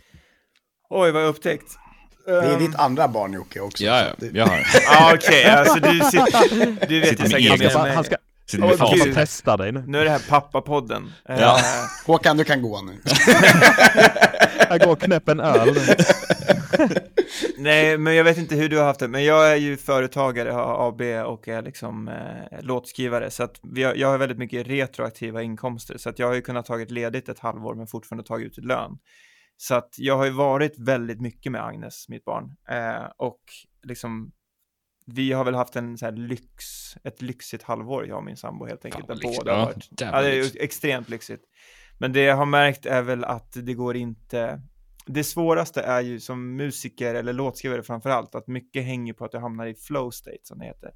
Oj, 0.89 1.11
vad 1.11 1.21
jag 1.23 1.29
upptäckt. 1.29 1.77
Det 2.25 2.31
är 2.31 2.59
ditt 2.59 2.75
andra 2.75 3.07
barn 3.07 3.33
Jocke 3.33 3.59
också. 3.59 3.83
Ja, 3.83 4.01
ja, 4.01 4.27
jag 4.33 4.47
har. 4.47 4.67
Ja, 4.91 5.13
okej, 5.15 5.45
alltså 5.45 5.79
du 5.79 5.99
sitter... 5.99 6.87
Du 6.87 6.99
vet 6.99 7.09
Sitter 7.09 7.39
ju 7.39 7.49
säkert 7.49 7.73
Han 7.73 7.83
ska, 7.83 7.93
han 7.93 8.03
ska, 8.03 8.15
Sitter 8.47 8.67
med 8.67 9.05
Gud. 9.05 9.13
testa 9.13 9.57
dig 9.57 9.71
nu. 9.71 9.83
Nu 9.87 9.99
är 9.99 10.03
det 10.03 10.09
här 10.09 10.29
pappapodden. 10.29 11.13
Eh, 11.29 11.39
Ja. 11.39 11.59
Håkan, 12.05 12.37
du 12.37 12.43
kan 12.43 12.61
gå 12.61 12.81
nu. 12.81 12.99
Jag 14.69 14.79
går 14.79 14.91
och 14.91 14.99
knäpper 14.99 15.31
en 15.31 15.39
öl. 15.39 15.75
Nej, 17.57 17.97
men 17.97 18.15
jag 18.15 18.23
vet 18.23 18.37
inte 18.37 18.55
hur 18.55 18.69
du 18.69 18.77
har 18.77 18.85
haft 18.85 18.99
det, 18.99 19.07
men 19.07 19.23
jag 19.23 19.51
är 19.51 19.55
ju 19.55 19.77
företagare, 19.77 20.49
har 20.49 20.87
AB 20.87 21.01
och 21.27 21.47
är 21.47 21.61
liksom 21.61 22.07
eh, 22.07 22.61
låtskrivare, 22.61 23.31
så 23.31 23.43
att 23.43 23.59
vi 23.63 23.83
har, 23.83 23.95
jag 23.95 24.07
har 24.07 24.17
väldigt 24.17 24.37
mycket 24.37 24.67
retroaktiva 24.67 25.41
inkomster, 25.41 25.97
så 25.97 26.09
att 26.09 26.19
jag 26.19 26.27
har 26.27 26.33
ju 26.33 26.41
kunnat 26.41 26.65
tagit 26.65 26.91
ledigt 26.91 27.29
ett 27.29 27.39
halvår, 27.39 27.75
men 27.75 27.87
fortfarande 27.87 28.23
tagit 28.27 28.57
ut 28.57 28.65
lön. 28.65 28.91
Så 29.57 29.75
att 29.75 29.89
jag 29.97 30.17
har 30.17 30.25
ju 30.25 30.31
varit 30.31 30.79
väldigt 30.79 31.21
mycket 31.21 31.51
med 31.51 31.65
Agnes, 31.65 32.09
mitt 32.09 32.25
barn, 32.25 32.43
eh, 32.69 33.05
och 33.17 33.39
liksom 33.83 34.31
vi 35.05 35.31
har 35.31 35.45
väl 35.45 35.55
haft 35.55 35.75
en 35.75 35.97
så 35.97 36.05
här 36.05 36.11
lyx, 36.11 36.65
ett 37.03 37.21
lyxigt 37.21 37.63
halvår, 37.63 38.07
jag 38.07 38.17
och 38.17 38.23
min 38.23 38.37
sambo 38.37 38.65
helt 38.65 38.85
enkelt. 38.85 39.07
Fan, 39.07 39.17
där 39.17 39.37
båda 39.37 39.55
har 39.55 39.65
varit. 39.65 39.87
Ja, 39.99 40.21
det 40.21 40.39
är 40.39 40.61
extremt 40.63 41.09
lyxigt. 41.09 41.43
Men 41.97 42.13
det 42.13 42.21
jag 42.21 42.35
har 42.35 42.45
märkt 42.45 42.85
är 42.85 43.01
väl 43.01 43.23
att 43.23 43.57
det 43.63 43.73
går 43.73 43.95
inte, 43.95 44.61
det 45.05 45.23
svåraste 45.23 45.81
är 45.81 46.01
ju 46.01 46.19
som 46.19 46.55
musiker 46.55 47.15
eller 47.15 47.33
låtskrivare 47.33 47.83
framför 47.83 48.09
allt, 48.09 48.35
att 48.35 48.47
mycket 48.47 48.83
hänger 48.83 49.13
på 49.13 49.25
att 49.25 49.31
du 49.31 49.37
hamnar 49.39 49.65
i 49.65 49.75
flow 49.75 50.11
state 50.11 50.37
som 50.43 50.59
det 50.59 50.65
heter. 50.65 50.91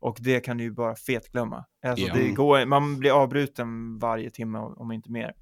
Och 0.00 0.16
det 0.20 0.40
kan 0.40 0.56
du 0.56 0.64
ju 0.64 0.70
bara 0.70 0.96
fetglömma. 0.96 1.64
Alltså 1.86 2.06
Ja. 2.06 2.14
det 2.14 2.28
går, 2.28 2.66
man 2.66 2.98
blir 2.98 3.22
avbruten 3.22 3.98
varje 3.98 4.30
timme 4.30 4.58
om 4.58 4.92
inte 4.92 5.10
mer. 5.10 5.34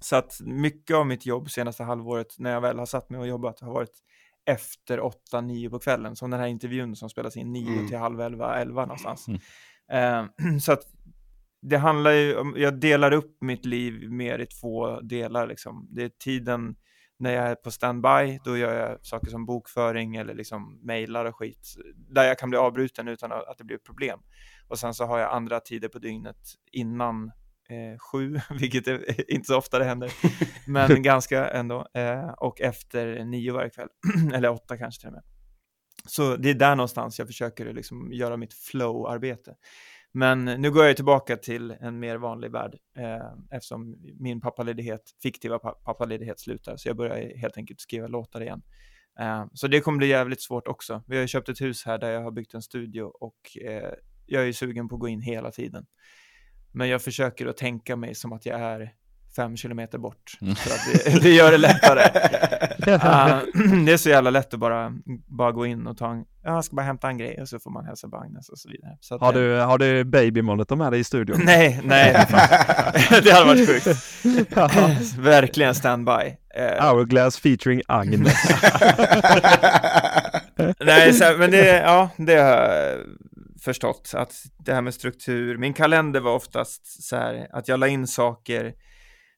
Så 0.00 0.16
att 0.16 0.40
mycket 0.44 0.96
av 0.96 1.06
mitt 1.06 1.26
jobb 1.26 1.50
senaste 1.50 1.84
halvåret 1.84 2.38
när 2.38 2.52
jag 2.52 2.60
väl 2.60 2.78
har 2.78 2.86
satt 2.86 3.10
mig 3.10 3.20
och 3.20 3.26
jobbat 3.26 3.60
har 3.60 3.72
varit 3.72 4.02
efter 4.46 5.00
8-9 5.32 5.70
på 5.70 5.78
kvällen. 5.78 6.16
Som 6.16 6.30
den 6.30 6.40
här 6.40 6.46
intervjun 6.46 6.96
som 6.96 7.10
spelas 7.10 7.36
in 7.36 7.52
9 7.52 7.72
Mm. 7.72 7.88
till 7.88 7.98
halv 7.98 8.20
11, 8.20 8.60
11 8.60 8.82
någonstans. 8.82 9.26
Mm. 9.28 9.40
Eh, 9.92 10.58
så 10.60 10.72
att 10.72 10.82
det 11.62 11.76
handlar 11.76 12.10
ju 12.10 12.36
om, 12.36 12.54
jag 12.56 12.80
delar 12.80 13.12
upp 13.12 13.36
mitt 13.40 13.64
liv 13.64 14.10
mer 14.10 14.38
i 14.38 14.46
två 14.46 15.00
delar 15.00 15.46
liksom. 15.46 15.88
Det 15.90 16.02
är 16.02 16.08
tiden 16.08 16.76
när 17.18 17.32
jag 17.32 17.44
är 17.44 17.54
på 17.54 17.70
standby, 17.70 18.40
då 18.44 18.56
gör 18.56 18.74
jag 18.74 19.06
saker 19.06 19.30
som 19.30 19.46
bokföring 19.46 20.16
eller 20.16 20.34
liksom 20.34 20.80
mejlar 20.82 21.24
och 21.24 21.36
skit, 21.36 21.74
där 21.94 22.24
jag 22.24 22.38
kan 22.38 22.50
bli 22.50 22.58
avbruten 22.58 23.08
utan 23.08 23.32
att 23.32 23.48
att 23.48 23.58
det 23.58 23.64
blir 23.64 23.76
ett 23.76 23.84
problem. 23.84 24.18
Och 24.68 24.78
sen 24.78 24.94
så 24.94 25.04
har 25.04 25.18
jag 25.18 25.32
andra 25.32 25.60
tider 25.60 25.88
på 25.88 25.98
dygnet 25.98 26.36
innan 26.72 27.30
eh, 27.72 27.98
sju, 27.98 28.40
vilket 28.60 28.88
är, 28.88 29.30
inte 29.32 29.46
så 29.46 29.56
ofta 29.56 29.78
det 29.78 29.84
händer, 29.84 30.12
men 30.66 31.02
ganska 31.02 31.48
ändå, 31.48 31.86
eh, 31.94 32.28
och 32.28 32.60
efter 32.60 33.24
nio 33.24 33.52
varje 33.52 33.70
kväll, 33.70 33.88
eller 34.34 34.50
åtta 34.50 34.76
kanske 34.76 35.00
till 35.00 35.08
och 35.08 35.14
med. 35.14 35.22
Så 36.06 36.36
det 36.36 36.50
är 36.50 36.54
där 36.54 36.76
någonstans 36.76 37.18
jag 37.18 37.28
försöker 37.28 37.72
liksom 37.72 38.12
göra 38.12 38.36
mitt 38.36 38.54
flow-arbete. 38.54 39.54
Men 40.12 40.44
nu 40.44 40.70
går 40.70 40.86
jag 40.86 40.96
tillbaka 40.96 41.36
till 41.36 41.70
en 41.70 41.98
mer 41.98 42.16
vanlig 42.16 42.50
värld 42.50 42.74
eh, 42.96 43.56
eftersom 43.56 43.96
min 44.20 44.40
pappaledighet, 44.40 45.02
fiktiva 45.22 45.58
pa- 45.58 45.74
pappaledighet 45.84 46.40
slutar, 46.40 46.76
så 46.76 46.88
jag 46.88 46.96
börjar 46.96 47.36
helt 47.38 47.56
enkelt 47.56 47.80
skriva 47.80 48.06
låtar 48.06 48.40
igen. 48.40 48.62
Eh, 49.20 49.46
så 49.52 49.68
det 49.68 49.80
kommer 49.80 49.98
bli 49.98 50.06
jävligt 50.06 50.42
svårt 50.42 50.68
också. 50.68 51.02
Vi 51.06 51.16
har 51.16 51.20
ju 51.20 51.28
köpt 51.28 51.48
ett 51.48 51.60
hus 51.60 51.84
här 51.84 51.98
där 51.98 52.10
jag 52.10 52.22
har 52.22 52.30
byggt 52.30 52.54
en 52.54 52.62
studio 52.62 53.02
och 53.02 53.56
eh, 53.64 53.92
jag 54.26 54.42
är 54.42 54.46
ju 54.46 54.52
sugen 54.52 54.88
på 54.88 54.94
att 54.94 55.00
gå 55.00 55.08
in 55.08 55.20
hela 55.20 55.50
tiden. 55.50 55.86
Men 56.72 56.88
jag 56.88 57.02
försöker 57.02 57.46
att 57.46 57.56
tänka 57.56 57.96
mig 57.96 58.14
som 58.14 58.32
att 58.32 58.46
jag 58.46 58.60
är 58.60 58.90
fem 59.36 59.56
kilometer 59.56 59.98
bort, 59.98 60.38
Mm. 60.42 60.54
för 60.54 60.70
att 60.70 61.04
det, 61.04 61.18
det 61.22 61.30
gör 61.30 61.50
det 61.50 61.58
lättare. 61.58 62.02
Ah, 63.00 63.40
det 63.86 63.92
är 63.92 63.96
så 63.96 64.08
jävla 64.08 64.30
lätt 64.30 64.54
att 64.54 64.60
bara, 64.60 64.92
bara 65.26 65.52
gå 65.52 65.66
in 65.66 65.86
och 65.86 65.96
ta 65.98 66.10
en, 66.10 66.18
ja, 66.42 66.54
jag 66.54 66.64
ska 66.64 66.76
bara 66.76 66.82
hämta 66.86 67.08
en 67.08 67.18
grej 67.18 67.38
och 67.40 67.48
så 67.48 67.58
får 67.58 67.70
man 67.70 67.84
hälsa 67.86 68.08
på 68.08 68.16
Agnes 68.16 68.48
och 68.48 68.58
så 68.58 68.68
vidare. 68.68 68.96
Så 69.00 69.18
Har 69.18 69.32
du, 69.32 69.56
har 69.58 69.78
du 69.78 70.04
babymonitor 70.04 70.76
med 70.76 70.92
dig 70.92 71.00
i 71.00 71.04
studion? 71.04 71.40
Nej, 71.44 71.80
nej. 71.84 72.12
det 73.24 73.30
hade 73.32 73.44
varit 73.46 73.68
sjukt. 73.68 73.86
Verkligen 75.18 75.74
standby. 75.74 76.36
Eh, 76.54 76.84
Hourglass 76.88 77.36
featuring 77.38 77.82
Agnes. 77.88 78.34
Nej, 80.80 81.12
så, 81.12 81.34
men 81.38 81.50
det, 81.50 81.66
ja, 81.66 82.08
det 82.16 82.34
förstått. 83.64 84.10
Att 84.14 84.34
det 84.58 84.74
här 84.74 84.82
med 84.82 84.94
struktur. 84.94 85.58
Min 85.58 85.74
kalender 85.74 86.20
var 86.20 86.34
oftast 86.34 87.02
så 87.02 87.16
här 87.16 87.48
att 87.52 87.68
jag 87.68 87.80
la 87.80 87.88
in 87.88 88.06
saker. 88.06 88.74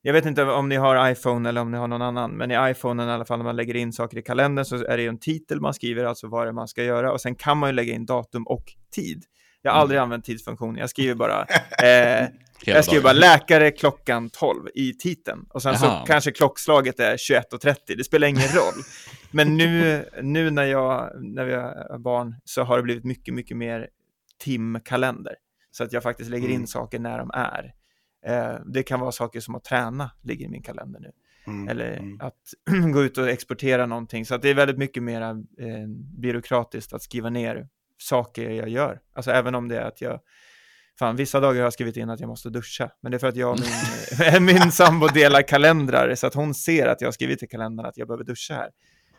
Jag 0.02 0.12
vet 0.12 0.26
inte 0.26 0.44
om 0.44 0.68
ni 0.68 0.76
har 0.76 1.10
iPhone 1.10 1.48
eller 1.48 1.60
om 1.60 1.70
ni 1.70 1.78
har 1.78 1.88
någon 1.88 2.02
annan, 2.02 2.30
men 2.30 2.51
i 2.51 2.70
iPhone 2.70 3.05
i 3.05 3.10
alla 3.10 3.24
fall 3.24 3.38
när 3.38 3.44
man 3.44 3.56
lägger 3.56 3.76
in 3.76 3.92
saker 3.92 4.18
i 4.18 4.22
kalendern 4.22 4.64
så 4.64 4.76
är 4.76 4.96
det 4.96 5.02
ju 5.02 5.09
en 5.09 5.18
titel 5.18 5.60
man 5.60 5.74
skriver, 5.74 6.05
alltså 6.05 6.28
vad 6.28 6.46
det 6.46 6.51
är 6.51 6.52
man 6.52 6.68
ska 6.68 6.84
göra 6.84 7.12
och 7.12 7.20
sen 7.20 7.34
kan 7.34 7.59
man 7.59 7.68
ju 7.68 7.74
lägga 7.74 7.94
in 7.94 8.06
datum 8.06 8.46
och 8.46 8.64
tid. 8.94 9.24
Jag 9.62 9.72
har 9.72 9.80
aldrig 9.80 10.01
använt 10.01 10.24
tidsfunktionen, 10.24 10.76
jag 10.76 10.90
skriver 10.90 11.14
bara 11.14 11.46
eh, 11.82 12.28
jag 12.64 12.84
skriver 12.84 13.02
bara 13.02 13.12
läkare 13.12 13.70
klockan 13.70 14.30
12 14.30 14.68
i 14.74 14.92
titeln 14.92 15.46
och 15.51 15.62
sen 15.62 15.78
så 15.78 15.86
Jaha. 15.86 16.06
kanske 16.06 16.32
klockslaget 16.32 17.01
är 17.01 17.16
21.30, 17.16 17.74
det 17.96 18.05
spelar 18.05 18.28
ingen 18.28 18.48
roll. 18.48 18.82
Men 19.30 19.56
nu, 19.56 20.05
nu 20.22 20.51
när, 20.51 20.64
jag, 20.64 21.10
när 21.20 21.44
vi 21.44 21.55
har 21.55 21.98
barn 21.98 22.34
så 22.44 22.62
har 22.62 22.76
det 22.76 22.82
blivit 22.82 23.05
mycket, 23.05 23.34
mycket 23.34 23.56
mer 23.56 23.88
timkalender. 24.39 25.35
Så 25.70 25.85
att 25.85 25.93
jag 25.93 26.02
faktiskt 26.02 26.31
lägger 26.31 26.48
in 26.48 26.55
Mm. 26.55 26.66
saker 26.66 26.98
när 26.98 27.19
de 27.19 27.31
är. 27.35 27.74
Eh, 28.27 28.61
det 28.66 28.82
kan 28.82 29.01
vara 29.01 29.12
saker 29.12 29.40
som 29.40 29.55
att 29.55 29.65
träna 29.65 30.11
ligger 30.23 30.47
i 30.47 30.48
min 30.48 30.62
kalender 30.62 31.01
nu. 31.01 31.12
Mm, 31.47 31.69
Eller 31.69 31.97
mm. 31.97 32.20
att 32.20 32.40
gå 32.93 33.02
ut 33.02 33.19
och 33.19 33.28
exportera 33.28 33.86
någonting. 33.86 34.27
Så 34.27 34.35
att 34.35 34.43
det 34.43 34.48
är 34.51 34.55
väldigt 34.55 34.78
mycket 34.78 35.02
mer 35.02 35.23
eh, 35.23 35.86
byråkratiskt 36.19 36.93
att 36.93 37.02
skriva 37.02 37.31
ner 37.31 37.69
saker 37.98 38.51
jag 38.51 38.69
gör. 38.69 39.01
Alltså 39.15 39.31
även 39.31 39.55
om 39.55 39.69
det 39.69 39.77
är 39.77 39.85
att 39.85 40.01
jag 40.01 40.20
Fan, 40.98 41.16
vissa 41.16 41.40
dagar 41.40 41.55
har 41.56 41.62
jag 41.65 41.73
skrivit 41.73 41.97
in 41.97 42.11
att 42.11 42.20
jag 42.20 42.28
måste 42.28 42.51
duscha, 42.51 42.90
men 43.02 43.12
det 43.12 43.16
är 43.16 43.19
för 43.19 43.28
att 43.28 43.36
jag 43.36 43.51
och 43.52 43.61
min, 43.61 44.44
min 44.61 44.73
sambo 44.73 45.06
delar 45.09 45.43
kalendrar, 45.43 46.15
så 46.15 46.27
att 46.27 46.35
hon 46.35 46.55
ser 46.55 46.86
att 46.86 47.01
jag 47.01 47.09
har 47.09 47.12
skrivit 47.12 47.43
i 47.43 47.47
kalendern 47.47 47.86
att 47.86 47.97
jag 47.97 48.09
behöver 48.09 48.24
duscha 48.24 48.55
här. 48.55 48.70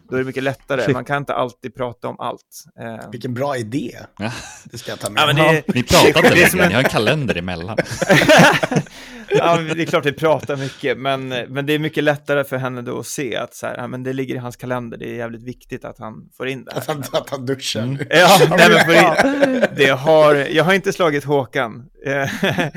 Då 0.10 0.16
är 0.16 0.20
det 0.20 0.26
mycket 0.26 0.44
lättare, 0.44 0.94
man 0.94 1.06
kan 1.06 1.18
inte 1.18 1.34
alltid 1.34 1.76
prata 1.76 2.08
om 2.08 2.20
allt. 2.20 2.42
Eh, 2.82 3.10
Vilken 3.12 3.34
bra 3.34 3.58
idé. 3.58 3.98
Ja. 4.20 4.32
Det 4.64 4.78
ska 4.78 4.92
jag 4.92 5.00
ta 5.00 5.10
med. 5.10 5.22
ja, 5.22 5.26
men 5.26 5.36
det, 5.36 5.64
Ni 5.76 5.84
pratar 5.84 6.08
inte 6.08 6.30
längre, 6.36 6.68
ni 6.68 6.74
har 6.74 6.84
en 6.84 6.90
kalender 6.90 7.38
emellan. 7.38 7.78
ja, 9.30 9.58
det 9.58 9.82
är 9.82 9.86
klart 9.86 10.06
vi 10.06 10.14
pratar 10.14 10.56
mycket, 10.56 10.98
men, 10.98 11.28
men 11.28 11.66
det 11.66 11.74
är 11.74 11.80
mycket 11.80 12.04
lättare 12.04 12.44
för 12.44 12.58
henne 12.58 12.82
då 12.82 13.00
att 13.00 13.08
se 13.08 13.36
att 13.36 13.56
så 13.56 13.68
här, 13.68 13.78
ja, 13.78 13.88
men 13.88 14.04
det 14.04 14.14
ligger 14.14 14.36
i 14.36 14.38
hans 14.38 14.56
kalender, 14.56 14.98
det 14.98 15.10
är 15.10 15.16
jävligt 15.16 15.44
viktigt 15.44 15.86
att 15.86 16.00
han 16.00 16.14
får 16.38 16.48
in 16.48 16.66
det 16.66 16.72
här. 16.72 16.80
Att 16.80 16.88
han, 16.88 17.04
att 17.12 17.30
han 17.30 17.46
duschar. 17.46 17.82
Mm. 17.82 18.08
Ja, 18.10 18.40
nej, 18.50 18.70
men 18.88 18.96
in, 18.96 19.64
det 19.76 19.90
har, 19.90 20.36
jag 20.36 20.64
har 20.64 20.74
inte 20.74 20.94
slagit 20.94 21.24
Håkan. 21.24 21.86
Eh, 22.06 22.30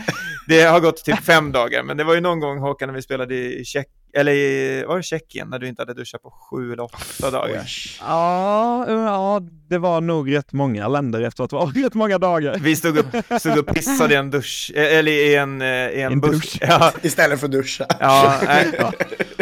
det 0.48 0.62
har 0.62 0.80
gått 0.80 1.04
typ 1.04 1.24
fem 1.24 1.52
dagar, 1.52 1.82
men 1.82 1.96
det 1.96 2.04
var 2.04 2.14
ju 2.14 2.20
någon 2.20 2.40
gång 2.40 2.58
Håkan 2.58 2.88
när 2.88 2.94
vi 2.94 3.02
spelade 3.02 3.34
i 3.34 3.64
Tjeck, 3.64 3.88
eller 4.18 4.32
i, 4.32 4.84
var 4.88 4.96
det 4.96 5.02
Tjeckien, 5.02 5.48
när 5.50 5.58
du 5.58 5.68
inte 5.68 5.82
hade 5.82 5.94
duschat 5.94 6.22
på 6.22 6.30
sju 6.30 6.72
eller 6.72 6.82
åtta 6.84 7.30
dagar. 7.30 7.64
Ja, 8.00 8.84
ja, 8.88 9.40
det 9.70 9.78
var 9.78 10.00
nog 10.00 10.34
rätt 10.34 10.52
många 10.52 10.88
länder 10.88 11.20
efteråt. 11.20 11.50
Det 11.50 11.56
var 11.56 11.66
rätt 11.84 11.94
många 11.94 12.18
dagar. 12.18 12.56
Vi 12.60 12.76
stod 12.76 12.98
och, 12.98 13.40
stod 13.40 13.58
och 13.58 13.66
pissade 13.66 14.14
i 14.14 14.16
en 14.16 14.30
dusch, 14.30 14.72
eh, 14.74 14.98
eller 14.98 15.12
i 15.12 15.34
en, 15.34 15.62
eh, 15.62 15.68
i 15.68 16.02
en, 16.02 16.12
En 16.12 16.20
busk. 16.20 16.60
dusch. 16.60 16.68
Ja, 16.70 16.92
Istället 17.02 17.40
för 17.40 17.46
att 17.46 17.52
duscha. 17.52 17.86
ja, 18.00 18.34
nej, 18.46 18.72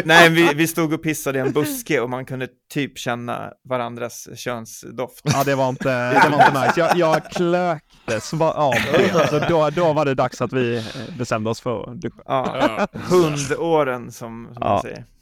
nej 0.03 0.29
vi, 0.29 0.53
vi 0.55 0.67
stod 0.67 0.93
och 0.93 1.03
pissade 1.03 1.37
i 1.39 1.41
en 1.41 1.51
buske 1.51 1.99
och 1.99 2.09
man 2.09 2.25
kunde 2.25 2.47
typ 2.73 2.97
känna 2.97 3.51
varandras 3.69 4.27
könsdoft. 4.35 5.21
Ja, 5.23 5.43
det 5.43 5.55
var 5.55 5.69
inte, 5.69 6.09
det 6.09 6.29
var 6.29 6.47
inte 6.47 6.61
nice. 6.61 6.73
Jag, 6.79 6.97
jag 6.97 7.31
klöktes 7.31 8.33
av 8.33 8.73
det. 8.73 9.27
Så 9.29 9.39
då, 9.49 9.69
då 9.69 9.93
var 9.93 10.05
det 10.05 10.13
dags 10.13 10.41
att 10.41 10.53
vi 10.53 10.77
eh, 10.77 10.83
bestämde 11.17 11.49
oss 11.49 11.61
för 11.61 11.91
att 11.91 12.01
duscha. 12.01 12.21
Ja, 12.25 12.87
hundåren 12.93 14.11
som, 14.11 14.49
som 14.53 14.63
man 14.67 14.75
Ja. 14.75 14.81
säger. 14.81 15.05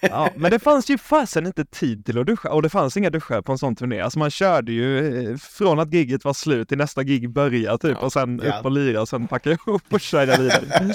Ja, 0.00 0.30
men 0.36 0.50
det 0.50 0.58
fanns 0.58 0.90
ju 0.90 0.98
fasen 0.98 1.46
inte 1.46 1.64
tid 1.64 2.04
till 2.06 2.18
att 2.18 2.26
duscha 2.26 2.50
och 2.50 2.62
det 2.62 2.68
fanns 2.68 2.96
inga 2.96 3.10
duschar 3.10 3.42
på 3.42 3.52
en 3.52 3.58
sån 3.58 3.76
turné. 3.76 4.00
Alltså 4.00 4.18
man 4.18 4.30
körde 4.30 4.72
ju 4.72 5.18
eh, 5.30 5.36
från 5.36 5.78
att 5.80 5.92
gigget 5.92 6.24
var 6.24 6.32
slut 6.32 6.68
till 6.68 6.78
nästa 6.78 7.02
gig 7.02 7.30
börjar 7.30 7.76
typ 7.78 7.98
och 8.02 8.12
sen 8.12 8.40
Ja. 8.44 8.58
upp 8.58 8.64
och 8.64 8.70
lira 8.70 9.00
och 9.00 9.08
sen 9.08 9.26
packa 9.28 9.50
ihop 9.50 9.82
och 9.90 10.00
köra 10.00 10.36
vidare. 10.36 10.94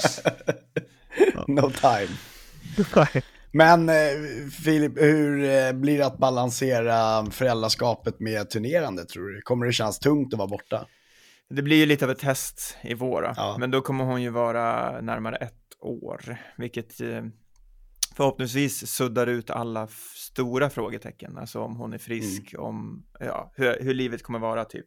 No 1.46 1.70
time. 1.70 2.08
Nej. 2.96 3.22
Men 3.52 3.88
eh, 3.88 3.94
Filip, 4.64 4.92
hur 5.02 5.44
eh, 5.44 5.72
blir 5.72 5.98
det 5.98 6.06
att 6.06 6.18
balansera 6.18 7.26
föräldraskapet 7.30 8.20
med 8.20 8.50
turnerande 8.50 9.04
tror 9.04 9.28
du? 9.28 9.40
Kommer 9.40 9.66
det 9.66 9.72
kännas 9.72 9.98
tungt 9.98 10.32
att 10.34 10.38
vara 10.38 10.48
borta? 10.48 10.86
Det 11.50 11.62
blir 11.62 11.76
ju 11.76 11.86
lite 11.86 12.04
av 12.04 12.10
ett 12.10 12.18
test 12.18 12.76
i 12.82 12.94
vår. 12.94 13.32
Ja. 13.36 13.56
men 13.58 13.70
då 13.70 13.80
kommer 13.80 14.04
hon 14.04 14.22
ju 14.22 14.30
vara 14.30 15.00
närmare 15.00 15.36
ett 15.36 15.54
år, 15.80 16.36
vilket 16.56 17.00
förhoppningsvis 18.16 18.86
suddar 18.86 19.26
ut 19.26 19.50
alla 19.50 19.86
stora 20.14 20.70
frågetecken, 20.70 21.38
alltså 21.38 21.60
om 21.60 21.76
hon 21.76 21.92
är 21.92 21.98
frisk, 21.98 22.54
om 22.58 23.06
ja, 23.20 23.52
hur, 23.56 23.76
hur 23.80 23.94
livet 23.94 24.22
kommer 24.22 24.38
vara 24.38 24.64
typ. 24.64 24.86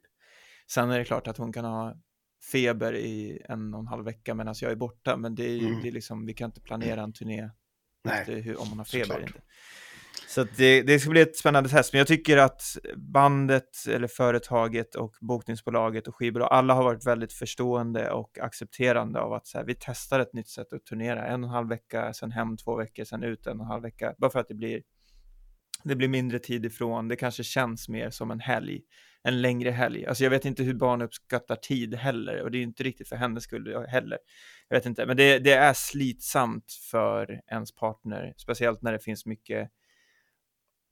Sen 0.72 0.92
är 0.92 1.00
det 1.00 1.06
klart 1.06 1.28
att 1.28 1.38
hon 1.38 1.54
kan 1.54 1.66
ha 1.66 1.96
feber 2.52 2.96
i 2.96 3.42
en 3.50 3.74
och 3.74 3.80
en 3.80 3.88
halv 3.88 4.06
vecka 4.06 4.34
medan 4.36 4.56
jag 4.62 4.72
är 4.72 4.76
borta, 4.76 5.18
men 5.18 5.36
det 5.36 5.46
är 5.46 5.56
ju 5.56 5.68
Mm. 5.68 5.82
det 5.82 5.88
är 5.88 5.92
liksom, 5.92 6.26
vi 6.26 6.34
kan 6.34 6.46
inte 6.50 6.62
planera 6.62 7.02
en 7.04 7.14
turné 7.14 7.50
Nej, 8.04 8.42
hur, 8.42 8.62
om 8.62 8.68
hon 8.70 8.78
har 8.78 8.86
feber 8.86 9.06
såklart. 9.06 9.22
inte. 9.30 9.42
Så 10.28 10.42
att 10.42 10.58
det, 10.58 10.82
det 10.82 11.00
ska 11.00 11.10
bli 11.10 11.22
ett 11.22 11.36
spännande 11.36 11.70
test, 11.70 11.94
men 11.94 11.98
jag 11.98 12.08
tycker 12.08 12.38
att 12.38 12.62
bandet 12.96 13.88
eller 13.90 14.08
företaget 14.08 14.96
och 14.96 15.16
bokningsbolaget 15.22 16.08
och 16.08 16.16
skivbolag, 16.16 16.48
alla 16.52 16.74
har 16.74 16.84
varit 16.84 17.08
väldigt 17.08 17.34
förstående 17.34 18.12
och 18.12 18.40
accepterande 18.40 19.20
av 19.20 19.34
att 19.34 19.48
så 19.48 19.58
här, 19.58 19.66
vi 19.66 19.76
testar 19.80 20.20
ett 20.20 20.34
nytt 20.34 20.50
sätt 20.50 20.74
att 20.74 20.86
turnera, 20.86 21.26
en 21.28 21.44
och 21.44 21.50
en 21.50 21.54
halv 21.54 21.70
vecka, 21.70 22.14
sen 22.14 22.32
hem 22.32 22.58
två 22.58 22.76
veckor, 22.76 23.04
sen 23.04 23.24
ut 23.24 23.48
en 23.48 23.60
och 23.60 23.66
en 23.66 23.72
halv 23.72 23.84
vecka, 23.84 24.16
bara 24.18 24.32
för 24.32 24.40
att 24.40 24.48
det 24.48 24.54
blir 24.54 24.82
det 25.84 25.96
blir 25.96 26.08
mindre 26.08 26.40
tid 26.40 26.66
ifrån, 26.66 27.08
det 27.08 27.16
kanske 27.16 27.44
känns 27.44 27.90
mer 27.90 28.10
som 28.10 28.32
en 28.32 28.40
helg, 28.40 28.82
en 29.24 29.42
längre 29.42 29.72
helg. 29.72 30.06
Alltså 30.06 30.24
jag 30.24 30.32
vet 30.32 30.46
inte 30.46 30.64
hur 30.64 30.74
barn 30.74 31.02
uppskattar 31.02 31.56
tid 31.56 31.96
heller, 31.96 32.42
och 32.42 32.52
det 32.52 32.58
är 32.58 32.62
inte 32.62 32.84
riktigt 32.84 33.10
för 33.10 33.16
hennes 33.16 33.44
skull 33.44 33.86
heller. 33.88 34.18
Jag 34.70 34.78
vet 34.78 34.86
inte, 34.86 35.06
men 35.06 35.18
det, 35.18 35.40
det 35.40 35.54
är 35.54 35.74
slitsamt 35.74 36.72
för 36.92 37.42
ens 37.52 37.76
partner, 37.76 38.34
speciellt 38.38 38.82
när 38.82 38.92
det 38.92 39.00
finns 39.00 39.26
mycket 39.26 39.70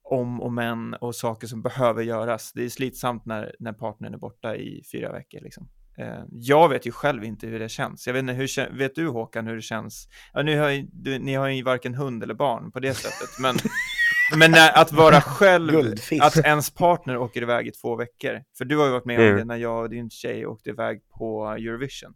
om 0.06 0.42
och 0.42 0.52
men 0.54 0.94
och 0.94 1.16
saker 1.16 1.48
som 1.48 1.62
behöver 1.62 2.04
göras. 2.04 2.52
Det 2.54 2.64
är 2.66 2.70
slitsamt 2.70 3.26
när, 3.26 3.56
när 3.60 3.74
partnern 3.74 4.14
är 4.14 4.18
borta 4.18 4.56
i 4.56 4.84
fyra 4.92 5.12
veckor. 5.12 5.42
Liksom. 5.42 5.70
Eh, 5.98 6.24
jag 6.32 6.70
vet 6.70 6.88
ju 6.88 6.92
själv 6.92 7.24
inte 7.24 7.48
hur 7.48 7.60
det 7.60 7.70
känns. 7.70 8.08
Jag 8.08 8.14
vet 8.14 8.20
inte, 8.20 8.34
hur, 8.34 8.78
vet 8.78 8.96
du 8.96 9.08
Håkan 9.08 9.48
hur 9.48 9.56
det 9.56 9.62
känns? 9.62 10.08
Ja, 10.34 10.42
nu 10.42 10.60
har 10.60 10.70
ju, 10.70 10.88
du, 10.94 11.20
ni 11.20 11.34
har 11.34 11.48
ju 11.48 11.64
varken 11.64 11.96
hund 11.96 12.24
eller 12.24 12.34
barn 12.34 12.72
på 12.72 12.80
det 12.80 12.94
sättet, 12.94 13.30
men, 13.40 13.56
men 14.40 14.52
när, 14.52 14.78
att 14.78 14.92
vara 14.92 15.22
själv, 15.22 15.72
Guldfisk. 15.72 16.24
att 16.24 16.38
ens 16.38 16.72
partner 16.74 17.18
åker 17.18 17.42
iväg 17.42 17.68
i 17.68 17.72
två 17.72 17.96
veckor. 17.96 18.42
För 18.58 18.66
du 18.66 18.78
har 18.78 18.86
ju 18.86 18.92
varit 18.92 19.06
med 19.06 19.20
om 19.20 19.26
Mm. 19.26 19.38
det 19.38 19.46
när 19.46 19.56
jag 19.58 19.82
och 19.84 19.90
din 19.90 20.10
tjej 20.10 20.46
åkte 20.46 20.70
iväg 20.70 21.02
på 21.18 21.46
Eurovision. 21.48 22.14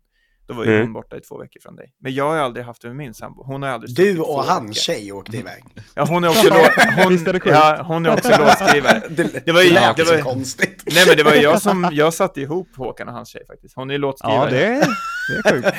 Då 0.49 0.55
var 0.55 0.65
ju 0.65 0.71
Mm. 0.71 0.81
hon 0.81 0.93
borta 0.93 1.17
i 1.17 1.21
två 1.21 1.37
veckor 1.37 1.59
från 1.61 1.75
dig. 1.75 1.93
Men 2.01 2.13
jag 2.13 2.29
har 2.29 2.37
aldrig 2.37 2.65
haft 2.65 2.81
det 2.81 2.87
med 2.87 2.97
min 2.97 3.13
sambo. 3.13 3.43
Hon 3.43 3.61
har 3.63 3.69
aldrig 3.69 3.95
Du 3.95 4.19
och 4.19 4.43
hans 4.43 4.61
veckor. 4.69 4.73
tjej 4.73 5.11
åkte 5.11 5.37
iväg. 5.37 5.63
Ja, 5.95 6.05
hon 6.09 6.23
är 6.23 6.27
också, 6.29 6.49
hon, 7.03 7.13
är 7.13 7.33
sjukt? 7.33 7.45
ja, 7.45 7.83
hon 7.87 8.05
är 8.05 8.13
också 8.13 8.29
låtskrivare. 8.29 9.01
Det, 9.09 9.45
Det 9.45 9.51
var 9.51 9.61
ju- 9.61 9.69
det 9.69 10.03
var 10.03 10.21
konstigt. 10.21 10.83
Nej 10.85 11.03
men 11.07 11.17
det 11.17 11.23
var 11.23 11.33
jag 11.33 11.61
som, 11.61 11.89
jag 11.91 12.13
satte 12.13 12.41
ihop 12.41 12.67
Håkan 12.77 13.07
och 13.07 13.13
hans 13.13 13.29
tjej 13.29 13.45
faktiskt. 13.47 13.75
Hon 13.75 13.91
är 13.91 13.97
låtskrivare. 13.97 14.45
Ja, 14.45 14.49
det, 14.51 14.65
är- 14.65 14.87
det 15.43 15.49
är 15.49 15.53
sjukt. 15.53 15.77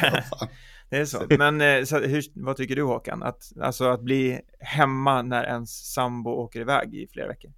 Det 0.91 0.97
är 0.97 1.05
så. 1.05 1.27
Men 1.39 1.61
eh, 1.61 1.85
så, 1.85 1.99
hur, 1.99 2.23
vad 2.35 2.57
tycker 2.57 2.77
du 2.77 2.83
Håkan? 2.83 3.23
Att, 3.23 3.43
alltså 3.63 3.85
att 3.85 4.01
bli 4.03 4.41
hemma 4.61 5.23
när 5.23 5.45
ens 5.45 5.93
sambo 5.93 6.31
åker 6.31 6.61
iväg 6.61 6.95
i 6.95 7.09
flera 7.13 7.29
veckor? 7.29 7.51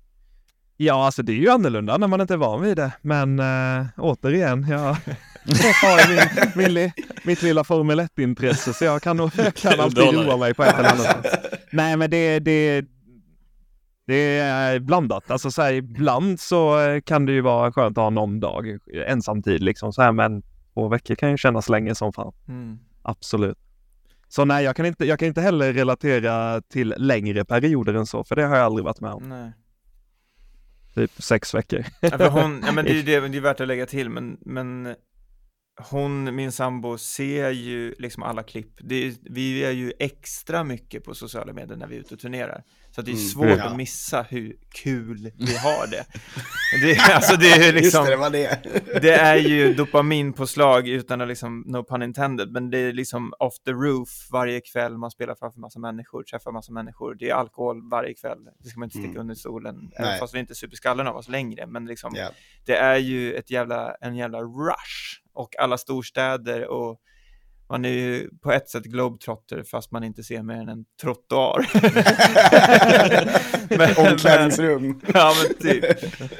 Ja, 0.84 1.04
alltså 1.06 1.22
det 1.22 1.32
är 1.32 1.36
ju 1.36 1.48
annorlunda 1.50 1.96
när 1.98 2.06
man 2.06 2.20
inte 2.20 2.34
är 2.34 2.38
van 2.38 2.62
vid 2.62 2.76
det. 2.76 2.92
Men 3.02 3.38
äh, 3.38 3.86
återigen, 3.96 4.66
jag, 4.70 4.78
har 5.82 6.08
min, 6.08 6.52
min, 6.56 6.74
li- 6.74 6.92
mitt 7.24 7.42
lilla 7.42 7.64
Formel 7.64 8.00
1-intresse 8.00 8.72
så 8.72 8.84
jag 8.84 9.02
kan 9.02 9.16
nog 9.16 9.30
jag 9.36 9.54
kan 9.54 9.80
alltid 9.80 10.04
roa 10.14 10.36
mig 10.36 10.54
på 10.54 10.62
ett 10.62 10.78
eller 10.78 10.88
annat 10.88 11.02
sätt. 11.02 11.44
Nej, 11.70 11.96
men 11.96 12.10
det, 12.10 12.38
det, 12.38 12.84
det 14.06 14.38
är 14.38 14.78
blandat. 14.80 15.30
Alltså 15.30 15.50
så 15.50 15.62
här, 15.62 15.72
ibland 15.72 16.40
så 16.40 16.80
eh, 16.80 17.00
kan 17.00 17.26
det 17.26 17.32
ju 17.32 17.40
vara 17.40 17.72
skönt 17.72 17.98
att 17.98 18.02
ha 18.04 18.10
någon 18.10 18.40
dag 18.40 18.78
ensamtid 19.06 19.62
liksom 19.62 19.92
så 19.92 20.02
här, 20.02 20.12
men 20.12 20.42
två 20.74 20.88
veckor 20.88 21.14
kan 21.14 21.30
ju 21.30 21.36
kännas 21.36 21.68
länge 21.68 21.94
som 21.94 22.12
fan. 22.12 22.32
Mm. 22.48 22.78
Absolut. 23.02 23.58
Så 24.28 24.44
nej, 24.44 24.64
jag 24.64 24.76
kan, 24.76 24.86
inte, 24.86 25.04
jag 25.06 25.18
kan 25.18 25.28
inte 25.28 25.40
heller 25.40 25.72
relatera 25.72 26.60
till 26.60 26.94
längre 26.96 27.44
perioder 27.44 27.94
än 27.94 28.06
så, 28.06 28.24
för 28.24 28.36
det 28.36 28.42
har 28.46 28.56
jag 28.56 28.64
aldrig 28.64 28.84
varit 28.84 29.00
med 29.00 29.12
om. 29.12 29.28
Nej. 29.28 29.52
Typ 30.94 31.22
sex 31.22 31.54
veckor. 31.54 31.84
Ja, 32.00 32.28
hon, 32.28 32.62
ja, 32.66 32.72
men 32.72 32.84
det 32.84 32.90
är 32.90 33.02
det, 33.20 33.28
det 33.28 33.38
är 33.38 33.40
värt 33.40 33.60
att 33.60 33.68
lägga 33.68 33.86
till, 33.86 34.10
men, 34.10 34.38
men 34.40 34.94
hon, 35.90 36.34
min 36.34 36.52
sambo, 36.52 36.98
ser 36.98 37.50
ju 37.50 37.94
liksom 37.98 38.22
alla 38.22 38.42
klipp. 38.42 38.72
Det, 38.80 39.16
vi 39.22 39.64
är 39.64 39.70
ju 39.70 39.92
extra 39.98 40.64
mycket 40.64 41.04
på 41.04 41.14
sociala 41.14 41.52
medier 41.52 41.76
när 41.76 41.86
vi 41.86 41.96
är 41.96 42.00
ute 42.00 42.14
och 42.14 42.20
turnerar. 42.20 42.64
Så 42.94 43.00
att 43.00 43.04
det 43.06 43.12
är 43.12 43.14
Mm. 43.14 43.26
svårt 43.28 43.58
Ja. 43.58 43.64
att 43.64 43.76
missa 43.76 44.22
hur 44.22 44.56
kul 44.82 45.30
vi 45.38 45.56
har 45.56 45.86
det. 45.86 46.04
det 46.82 46.98
alltså 47.14 47.36
det 47.36 47.50
är 47.50 47.72
liksom... 47.72 47.82
Just 47.82 48.06
det, 48.06 48.10
det 48.10 48.16
var 48.16 48.30
det. 48.30 49.00
Det 49.02 49.12
är 49.14 49.36
ju 49.36 49.74
dopaminpåslag 49.74 50.88
utan 50.88 51.20
att 51.20 51.28
liksom, 51.28 51.64
no 51.66 51.84
pun 51.84 52.02
intended, 52.02 52.52
men 52.52 52.70
det 52.70 52.78
är 52.78 52.92
liksom 52.92 53.32
off 53.38 53.54
the 53.64 53.70
roof 53.72 54.08
varje 54.32 54.60
kväll, 54.60 54.98
man 54.98 55.10
spelar 55.10 55.34
framför 55.34 55.60
massa 55.60 55.78
människor, 55.78 56.22
träffar 56.22 56.52
massa 56.52 56.72
människor, 56.72 57.14
det 57.14 57.30
är 57.30 57.34
alkohol 57.34 57.90
varje 57.90 58.14
kväll, 58.14 58.38
det 58.58 58.68
ska 58.68 58.78
man 58.78 58.86
inte 58.86 58.98
sticka 58.98 59.08
Mm. 59.10 59.20
under 59.20 59.34
stolen, 59.34 59.90
Nej. 59.98 60.18
fast 60.18 60.34
vi 60.34 60.38
inte 60.38 60.54
super 60.54 60.76
skallen 60.76 61.06
av 61.06 61.16
oss 61.16 61.28
längre, 61.28 61.66
men 61.66 61.84
liksom, 61.86 62.12
Ja. 62.16 62.28
det 62.66 62.76
är 62.76 62.96
ju 62.96 63.34
ett 63.34 63.50
jävla, 63.50 63.94
en 64.00 64.16
jävla 64.16 64.40
rush, 64.40 65.20
och 65.34 65.56
alla 65.58 65.78
storstäder 65.78 66.66
och 66.68 67.00
man 67.72 67.84
är 67.84 67.88
ju 67.88 68.30
på 68.42 68.52
ett 68.52 68.68
sätt 68.68 68.84
globetrotter 68.84 69.62
fast 69.62 69.90
man 69.92 70.04
inte 70.04 70.22
ser 70.22 70.42
mer 70.42 70.54
än 70.54 70.68
en 70.68 70.84
trottoar. 71.02 71.66
Men- 73.78 74.12
Omklädningsrum. 74.12 75.00
Ja 75.14 75.32
men 75.42 75.54
typ. 75.58 75.84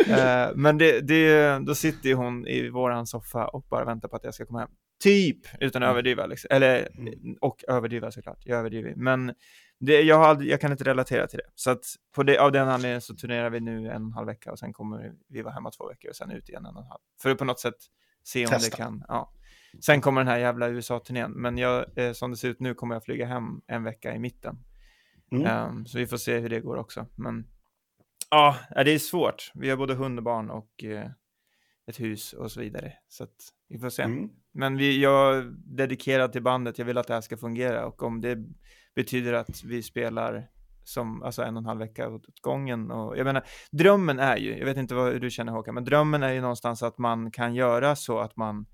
Eh, 0.09 0.49
men 0.55 0.79
det, 0.79 1.01
det, 1.01 1.59
då 1.67 1.75
sitter 1.75 2.09
ju 2.09 2.15
hon 2.15 2.47
i 2.47 2.69
våran 2.69 3.07
soffa 3.07 3.49
och 3.49 3.67
bara 3.71 3.85
väntar 3.85 4.09
på 4.09 4.17
att 4.17 4.25
jag 4.25 4.35
ska 4.35 4.47
komma 4.47 4.59
hem. 4.61 4.69
Typ, 5.03 5.37
utan 5.61 5.83
att 5.83 5.91
överdriva 5.91 6.27
liksom. 6.27 6.49
Eller, 6.51 6.89
och 7.41 7.65
överdriva 7.69 8.11
såklart, 8.11 8.39
jag 8.45 8.59
överdriver. 8.59 8.95
Men 8.97 9.35
det, 9.81 10.01
jag, 10.03 10.17
har 10.17 10.43
jag 10.43 10.61
kan 10.61 10.73
inte 10.73 10.85
relatera 10.85 11.27
till 11.27 11.39
det. 11.39 11.51
Så 11.55 11.71
att 11.71 11.85
på 12.15 12.23
det, 12.23 12.39
av 12.39 12.53
den 12.53 12.69
anledningen 12.69 13.01
så 13.01 13.15
turnerar 13.15 13.51
vi 13.51 13.61
nu 13.61 13.89
en 13.91 14.13
halv 14.13 14.27
vecka 14.27 14.53
och 14.53 14.59
sen 14.59 14.73
kommer 14.73 15.13
vi 15.29 15.43
vara 15.43 15.55
hemma 15.55 15.71
två 15.71 15.89
veckor 15.89 16.11
och 16.11 16.17
sen 16.17 16.31
ut 16.31 16.49
igen 16.49 16.67
en 16.67 16.77
och 16.77 16.83
en 16.83 16.89
halv. 16.89 17.01
För 17.23 17.31
att 17.31 17.39
på 17.39 17.45
något 17.45 17.61
sätt 17.61 17.75
se 18.25 18.47
om 18.47 18.51
Testa. 18.51 18.71
det 18.71 18.77
kan, 18.77 19.05
ja. 19.09 19.33
Sen 19.81 20.01
kommer 20.01 20.21
den 20.21 20.29
här 20.29 20.39
jävla 20.39 20.69
USA-turnén, 20.69 21.33
men 21.33 21.59
jag, 21.59 21.99
eh, 21.99 22.13
som 22.13 22.31
det 22.31 22.37
ser 22.37 22.49
ut 22.49 22.61
nu 22.61 22.75
kommer 22.75 22.95
jag 22.95 23.05
flyga 23.05 23.27
hem 23.27 23.61
en 23.67 23.85
vecka 23.85 24.15
i 24.15 24.19
mitten. 24.19 24.59
Mm. 25.33 25.47
Ehm, 25.47 25.87
så 25.87 25.99
vi 25.99 26.07
får 26.07 26.17
se 26.17 26.39
hur 26.39 26.49
det 26.49 26.61
går 26.61 26.77
också. 26.77 27.07
Men 27.15 27.47
ja, 28.31 28.57
det 28.75 28.91
är 28.91 28.99
svårt. 28.99 29.53
Vi 29.55 29.71
har 29.71 29.77
både 29.77 29.95
hund 29.95 30.19
och 30.19 30.25
barn 30.25 30.51
och 30.51 30.85
eh, 30.85 31.11
ett 31.87 32.01
hus 32.01 32.33
och 32.33 32.53
så 32.53 32.61
vidare. 32.61 32.93
Så 33.09 33.25
att 33.25 33.37
vi 33.69 33.79
får 33.79 33.91
se. 33.91 34.03
Mm. 34.03 34.31
Men 34.55 34.77
vi, 34.77 35.03
jag 35.03 35.37
är 35.37 35.43
dedikerad 35.77 36.33
till 36.33 36.43
bandet. 36.43 36.79
Jag 36.79 36.87
vill 36.87 36.99
att 36.99 37.07
det 37.07 37.15
här 37.15 37.21
ska 37.21 37.37
fungera 37.37 37.87
och 37.87 38.03
om 38.03 38.21
det 38.21 38.39
betyder 38.95 39.33
att 39.33 39.65
vi 39.65 39.83
spelar 39.83 40.49
som 40.85 41.23
alltså 41.23 41.43
en 41.43 41.57
och 41.57 41.61
en 41.61 41.67
halv 41.67 41.81
vecka 41.81 42.09
åt 42.09 42.41
gången. 42.41 42.91
Och 42.91 43.19
jag 43.19 43.25
menar, 43.25 43.43
drömmen 43.71 44.19
är 44.19 44.37
ju, 44.37 44.59
jag 44.59 44.67
vet 44.67 44.77
inte 44.77 44.95
vad, 44.95 45.21
du 45.21 45.31
känner 45.31 45.53
Håkan, 45.53 45.75
men 45.75 45.85
drömmen 45.85 46.23
är 46.23 46.33
ju 46.33 46.41
någonstans 46.41 46.83
att 46.83 46.99
man 46.99 47.31
kan 47.31 47.55
göra 47.55 47.97
så 47.97 48.19
att 48.19 48.37
man 48.37 48.67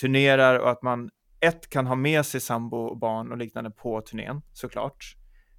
turnerar 0.00 0.58
och 0.58 0.70
att 0.70 0.82
man 0.82 1.10
ett 1.40 1.68
kan 1.70 1.86
ha 1.86 1.94
med 1.94 2.26
sig 2.26 2.40
sambo 2.40 2.76
och 2.76 2.98
barn 2.98 3.32
och 3.32 3.38
liknande 3.38 3.70
på 3.70 4.00
turnén 4.00 4.42
såklart. 4.52 5.16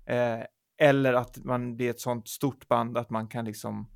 Eh, 0.07 0.39
eller 0.77 1.14
att 1.14 1.38
man 1.38 1.76
blir 1.76 1.89
ett 1.89 1.99
sånt 1.99 2.27
stort 2.27 2.68
band 2.68 2.97
att 2.97 3.10
man 3.10 3.27
kan 3.27 3.45
liksom 3.45 3.89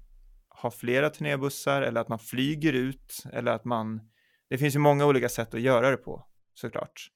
ha 0.49 0.71
flera 0.71 1.09
turnébussar 1.09 1.81
eller 1.81 2.01
att 2.01 2.09
man 2.09 2.19
flyger 2.19 2.73
ut 2.73 3.23
eller 3.33 3.51
att 3.51 3.65
man 3.65 4.01
det 4.49 4.57
finns 4.57 4.75
ju 4.75 4.79
många 4.79 5.05
olika 5.05 5.29
sätt 5.29 5.53
att 5.53 5.61
göra 5.61 5.91
det 5.91 5.97
på 5.97 6.25
såklart. 6.53 7.07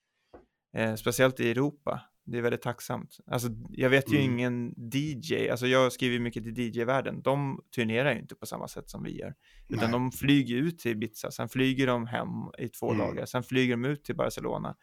Eh, 0.75 0.95
speciellt 0.95 1.39
i 1.39 1.51
Europa. 1.51 2.01
Det 2.25 2.37
är 2.37 2.41
väldigt 2.41 2.61
tacksamt. 2.61 3.17
Alltså, 3.27 3.47
jag 3.69 3.89
vet 3.89 4.13
ju 4.13 4.17
Mm. 4.17 4.31
ingen 4.31 4.73
DJ, 4.93 5.49
alltså 5.49 5.67
jag 5.67 5.91
skriver 5.91 6.19
mycket 6.19 6.43
till 6.43 6.59
DJ-världen. 6.59 7.21
De 7.21 7.59
turnerar 7.75 8.13
ju 8.13 8.19
inte 8.19 8.35
på 8.35 8.45
samma 8.45 8.67
sätt 8.67 8.89
som 8.89 9.03
vi 9.03 9.19
gör. 9.19 9.33
Utan 9.69 9.83
Nej. 9.83 9.91
de 9.91 10.11
flyger 10.11 10.55
ut 10.55 10.79
till 10.79 10.91
Ibiza, 10.91 11.31
sen 11.31 11.49
flyger 11.49 11.87
de 11.87 12.07
hem 12.07 12.29
i 12.57 12.69
två 12.69 12.91
Mm. 12.91 13.07
dagar, 13.07 13.25
sen 13.25 13.43
flyger 13.43 13.73
de 13.73 13.85
ut 13.85 14.03
till 14.03 14.15
Barcelona. 14.15 14.75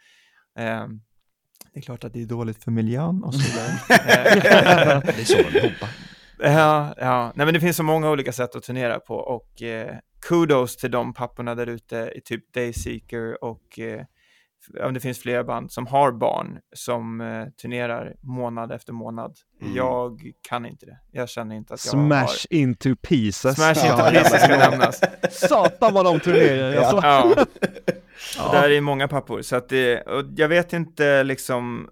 Eh, 0.58 0.86
det 1.72 1.78
är 1.78 1.82
klart 1.82 2.04
att 2.04 2.12
det 2.12 2.22
är 2.22 2.26
dåligt 2.26 2.64
för 2.64 2.70
miljön 2.70 3.22
och 3.24 3.34
så 3.34 3.40
vidare. 3.50 3.68
Eh, 3.90 5.00
Det 5.06 5.20
är 5.20 5.24
så 5.24 5.36
de 5.36 5.58
jobbar. 5.58 5.88
Ja, 6.42 6.94
ja. 6.98 7.32
Nej, 7.36 7.46
men 7.46 7.54
det 7.54 7.60
finns 7.60 7.76
så 7.76 7.82
många 7.82 8.10
olika 8.10 8.32
sätt 8.32 8.54
att 8.56 8.62
turnera 8.62 9.00
på 9.00 9.14
och 9.14 9.62
eh, 9.62 9.96
kudos 10.28 10.76
till 10.76 10.90
de 10.90 11.14
papporna 11.14 11.54
där 11.54 11.66
ute 11.66 12.12
i 12.16 12.20
typ 12.20 12.52
Dayseeker 12.52 13.44
och 13.44 13.78
eh, 13.78 14.04
ja, 14.74 14.90
det 14.90 15.00
finns 15.00 15.18
flera 15.18 15.44
band 15.44 15.72
som 15.72 15.86
har 15.86 16.12
barn 16.12 16.58
som 16.72 17.20
eh, 17.20 17.46
turnerar 17.62 18.16
månad 18.20 18.72
efter 18.72 18.92
månad. 18.92 19.36
Mm. 19.62 19.74
Jag 19.76 20.32
kan 20.48 20.66
inte 20.66 20.86
det. 20.86 20.98
Jag 21.10 21.28
känner 21.28 21.56
inte 21.56 21.74
att 21.74 21.84
jag 21.84 21.90
Smash 21.90 22.20
har... 22.20 22.54
into 22.56 22.96
pieces. 23.02 23.56
Smash 23.56 23.86
Ja, 23.86 23.90
into 23.90 24.04
ja, 24.04 24.10
pieces 24.10 24.42
ska 24.42 24.52
ja. 24.52 24.70
nämnas. 24.70 25.00
Satan 25.30 25.94
vad 25.94 26.04
de 26.04 26.20
turnerar. 26.20 26.72
Ja. 26.80 26.86
Alltså. 26.86 27.46
Ja. 28.36 28.52
Där 28.52 28.70
är 28.70 28.80
många 28.80 29.08
pappor, 29.08 29.42
så 29.42 29.56
att 29.56 29.68
det, 29.68 30.00
och 30.02 30.24
jag 30.36 30.48
vet 30.48 30.72
inte 30.72 31.22
liksom 31.22 31.90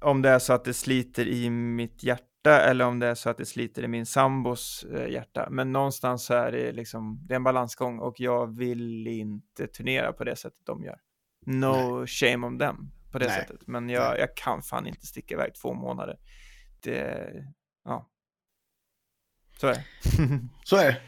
om 0.00 0.22
det 0.22 0.28
är 0.28 0.38
så 0.38 0.52
att 0.52 0.64
det 0.64 0.74
sliter 0.74 1.28
i 1.28 1.50
mitt 1.50 2.02
hjärta 2.02 2.60
eller 2.60 2.84
om 2.84 2.98
det 2.98 3.06
är 3.06 3.14
så 3.14 3.30
att 3.30 3.38
det 3.38 3.46
sliter 3.46 3.82
i 3.82 3.88
min 3.88 4.06
sambos 4.06 4.86
eh, 4.94 5.08
hjärta. 5.08 5.48
Men 5.50 5.72
någonstans 5.72 6.30
är 6.30 6.52
det 6.52 6.72
liksom, 6.72 7.20
det 7.26 7.34
är 7.34 7.36
en 7.36 7.44
balansgång 7.44 7.98
och 7.98 8.20
jag 8.20 8.58
vill 8.58 9.06
inte 9.06 9.66
turnera 9.66 10.12
på 10.12 10.24
det 10.24 10.36
sättet 10.36 10.66
de 10.66 10.84
gör. 10.84 10.98
No 11.50 12.06
shame 12.06 12.46
on 12.46 12.58
them 12.58 12.76
på 13.12 13.18
det 13.18 13.26
Nej. 13.26 13.40
sättet. 13.40 13.66
Men 13.66 13.88
jag, 13.88 14.18
jag 14.18 14.36
kan 14.36 14.62
fan 14.62 14.86
inte 14.86 15.06
sticka 15.06 15.34
iväg 15.34 15.54
två 15.54 15.74
månader. 15.74 16.16
Det, 16.82 17.26
ja. 17.84 18.06
Så 19.60 19.66
är 19.66 19.72
det. 19.74 19.84
Så 20.64 20.76
är 20.76 21.00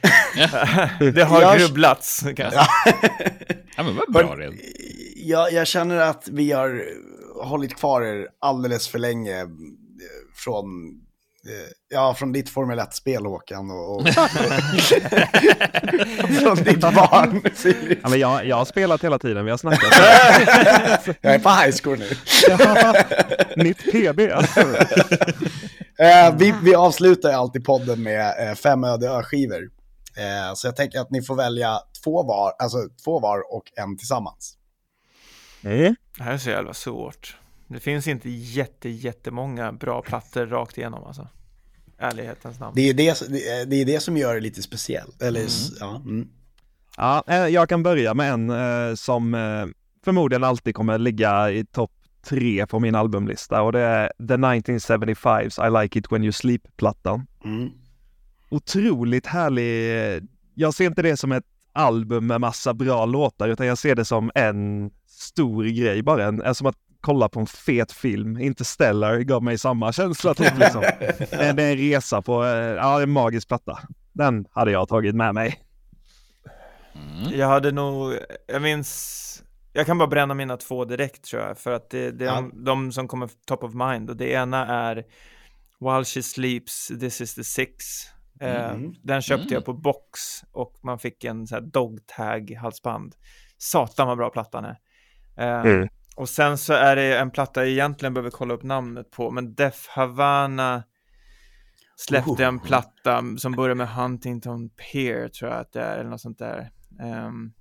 det. 1.00 1.10
det 1.10 1.24
har 1.24 1.42
Jag- 1.42 1.58
grubblats. 1.58 2.20
Kan 2.20 2.34
jag 2.36 2.52
säga. 2.52 2.66
Ja, 3.76 3.82
men 3.82 3.96
vad 3.96 4.12
bra 4.12 4.36
redan. 4.36 4.58
jag, 5.16 5.52
jag 5.52 5.66
känner 5.66 5.96
att 5.96 6.28
vi 6.28 6.52
har 6.52 6.84
hållit 7.44 7.76
kvar 7.76 8.02
er 8.02 8.28
alldeles 8.38 8.88
för 8.88 8.98
länge 8.98 9.40
eh, 9.40 9.46
från, 10.34 10.66
ja, 11.88 12.14
från 12.14 12.32
ditt 12.32 12.50
Formel 12.50 12.78
1-spel 12.78 13.26
Håkan 13.26 13.70
och, 13.70 13.96
och 13.96 14.08
från 16.42 16.56
ditt 16.56 16.80
barn. 16.80 17.42
Ja, 18.02 18.08
men 18.08 18.20
jag, 18.20 18.46
jag 18.46 18.56
har 18.56 18.64
spelat 18.64 19.04
hela 19.04 19.18
tiden, 19.18 19.44
vi 19.44 19.50
har 19.50 19.58
snackat. 19.58 19.92
Jag 21.20 21.34
är 21.34 21.38
på 21.38 21.48
high 21.48 21.76
school 21.82 21.98
nu. 21.98 22.10
Nytt 23.64 23.92
PB. 23.92 24.20
Eh, 25.98 26.36
vi, 26.36 26.54
vi 26.62 26.74
avslutar 26.74 27.32
alltid 27.32 27.64
podden 27.64 28.02
med 28.02 28.48
eh, 28.48 28.54
fem 28.54 28.84
öde 28.84 29.08
ö-skivor. 29.08 29.62
Eh, 30.16 30.54
så 30.54 30.66
jag 30.66 30.76
tänker 30.76 31.00
att 31.00 31.10
ni 31.10 31.22
får 31.22 31.36
välja 31.36 31.80
två 32.04 32.22
var, 32.22 32.52
alltså 32.58 32.78
två 33.04 33.20
var 33.20 33.54
och 33.54 33.64
en 33.76 33.96
tillsammans. 33.96 34.56
Mm. 35.64 35.94
Det 36.18 36.24
här 36.24 36.32
är 36.32 36.38
så 36.38 36.50
jävla 36.50 36.74
svårt. 36.74 37.36
Det 37.68 37.80
finns 37.80 38.08
inte 38.08 38.30
jätte, 38.30 38.88
jättemånga 38.88 39.72
bra 39.72 40.02
plattor 40.02 40.46
rakt 40.46 40.78
igenom 40.78 41.04
alltså. 41.04 41.28
Ärlighetens 41.98 42.60
namn. 42.60 42.72
Det 42.76 42.88
är 42.90 42.94
det, 42.94 43.28
det 43.66 43.80
är- 43.80 43.84
det 43.84 44.00
som 44.02 44.16
gör 44.16 44.34
det 44.34 44.40
lite 44.40 44.62
speciellt. 44.62 45.22
Eller, 45.22 45.44
s- 45.44 45.70
ja, 45.80 45.96
mm. 45.96 46.28
Ja, 46.96 47.24
eh, 47.26 47.36
jag 47.46 47.68
kan 47.68 47.82
börja 47.82 48.14
med 48.14 48.32
en 48.32 48.50
eh, 48.50 48.94
som 48.94 49.34
eh, 49.34 49.66
förmodligen 50.04 50.44
alltid 50.44 50.74
kommer 50.74 50.98
ligga 50.98 51.50
i 51.50 51.64
topp 51.64 51.92
tre 52.24 52.66
på 52.66 52.80
min 52.80 52.94
albumlista 52.94 53.62
och 53.62 53.72
det 53.72 53.80
är 53.80 54.12
The 54.28 54.34
1975's 54.36 55.66
I 55.80 55.82
Like 55.82 55.98
It 55.98 56.12
When 56.12 56.22
You 56.24 56.32
Sleep-plattan. 56.32 57.26
Mm. 57.44 57.70
Otroligt 58.48 59.26
härlig. 59.26 60.28
Jag 60.54 60.74
ser 60.74 60.86
inte 60.86 61.02
det 61.02 61.16
som 61.16 61.32
ett 61.32 61.44
album 61.72 62.26
med 62.26 62.40
massa 62.40 62.74
bra 62.74 63.06
låtar 63.06 63.48
utan 63.48 63.66
jag 63.66 63.78
ser 63.78 63.94
det 63.94 64.04
som 64.04 64.30
en 64.34 64.90
stor 65.06 65.64
grej 65.64 66.02
bara. 66.02 66.24
En, 66.24 66.54
som 66.54 66.66
att 66.66 66.76
kolla 67.02 67.28
på 67.28 67.40
en 67.40 67.46
fet 67.46 67.92
film. 67.92 68.38
Interstellar 68.38 69.18
gav 69.18 69.42
mig 69.42 69.58
samma 69.58 69.92
känsla 69.92 70.34
typ 70.34 70.58
liksom. 70.58 70.80
Det 71.18 71.32
är 71.32 71.58
en 71.72 71.76
resa 71.76 72.22
på, 72.22 72.44
eh, 72.44 72.50
ja 72.50 73.02
en 73.02 73.10
magisk 73.10 73.48
platta. 73.48 73.78
Den 74.12 74.46
hade 74.50 74.70
jag 74.70 74.88
tagit 74.88 75.14
med 75.14 75.34
mig. 75.34 75.60
Mm. 76.94 77.38
Jag 77.38 77.46
hade 77.48 77.72
nog, 77.72 78.14
jag 78.46 78.62
minns, 78.62 79.42
jag 79.72 79.86
kan 79.86 79.98
bara 79.98 80.08
bränna 80.08 80.34
mina 80.34 80.56
två 80.56 80.84
direkt 80.84 81.24
tror 81.24 81.42
jag, 81.42 81.58
för 81.58 81.72
att 81.72 81.90
det, 81.90 82.10
det 82.10 82.24
är 82.24 82.28
Ja. 82.28 82.34
de, 82.34 82.64
de 82.64 82.92
som 82.92 83.08
kommer 83.08 83.28
top 83.46 83.64
of 83.64 83.74
mind 83.74 84.10
och 84.10 84.16
det 84.16 84.30
ena 84.30 84.66
är 84.66 84.94
While 85.80 86.04
She 86.04 86.22
Sleeps, 86.22 86.86
This 87.00 87.20
Is 87.20 87.34
The 87.34 87.44
Six. 87.44 87.84
Eh, 88.40 88.70
Mm. 88.70 88.94
Den 89.02 89.22
köpte 89.22 89.42
Mm. 89.44 89.54
jag 89.54 89.64
på 89.64 89.72
box 89.72 90.20
och 90.52 90.74
man 90.82 90.98
fick 90.98 91.24
en 91.24 91.46
så 91.46 91.54
här 91.54 91.62
dog 91.62 92.06
tag 92.06 92.50
halsband. 92.60 93.14
Satan 93.58 94.08
vad 94.08 94.16
bra 94.16 94.30
plattan 94.30 94.64
är. 94.64 94.76
Eh, 95.36 95.70
Mm. 95.72 95.88
Och 96.16 96.28
sen 96.28 96.58
så 96.58 96.72
är 96.72 96.96
det 96.96 97.18
en 97.18 97.30
platta 97.30 97.60
jag 97.60 97.68
egentligen 97.70 98.14
behöver 98.14 98.30
kolla 98.30 98.54
upp 98.54 98.62
namnet 98.62 99.10
på, 99.10 99.30
men 99.30 99.54
Def 99.54 99.86
Havana 99.88 100.82
släppte 101.96 102.30
Oh. 102.30 102.40
en 102.42 102.58
platta 102.60 103.22
som 103.38 103.52
börjar 103.52 103.74
med 103.74 103.88
Huntington 103.88 104.68
Pier 104.70 105.28
tror 105.28 105.50
jag 105.50 105.60
att 105.60 105.72
det 105.72 105.80
är, 105.82 105.98
eller 105.98 106.10
något 106.10 106.20
sånt 106.20 106.38
där. 106.38 106.70
Ehm, 107.02 107.52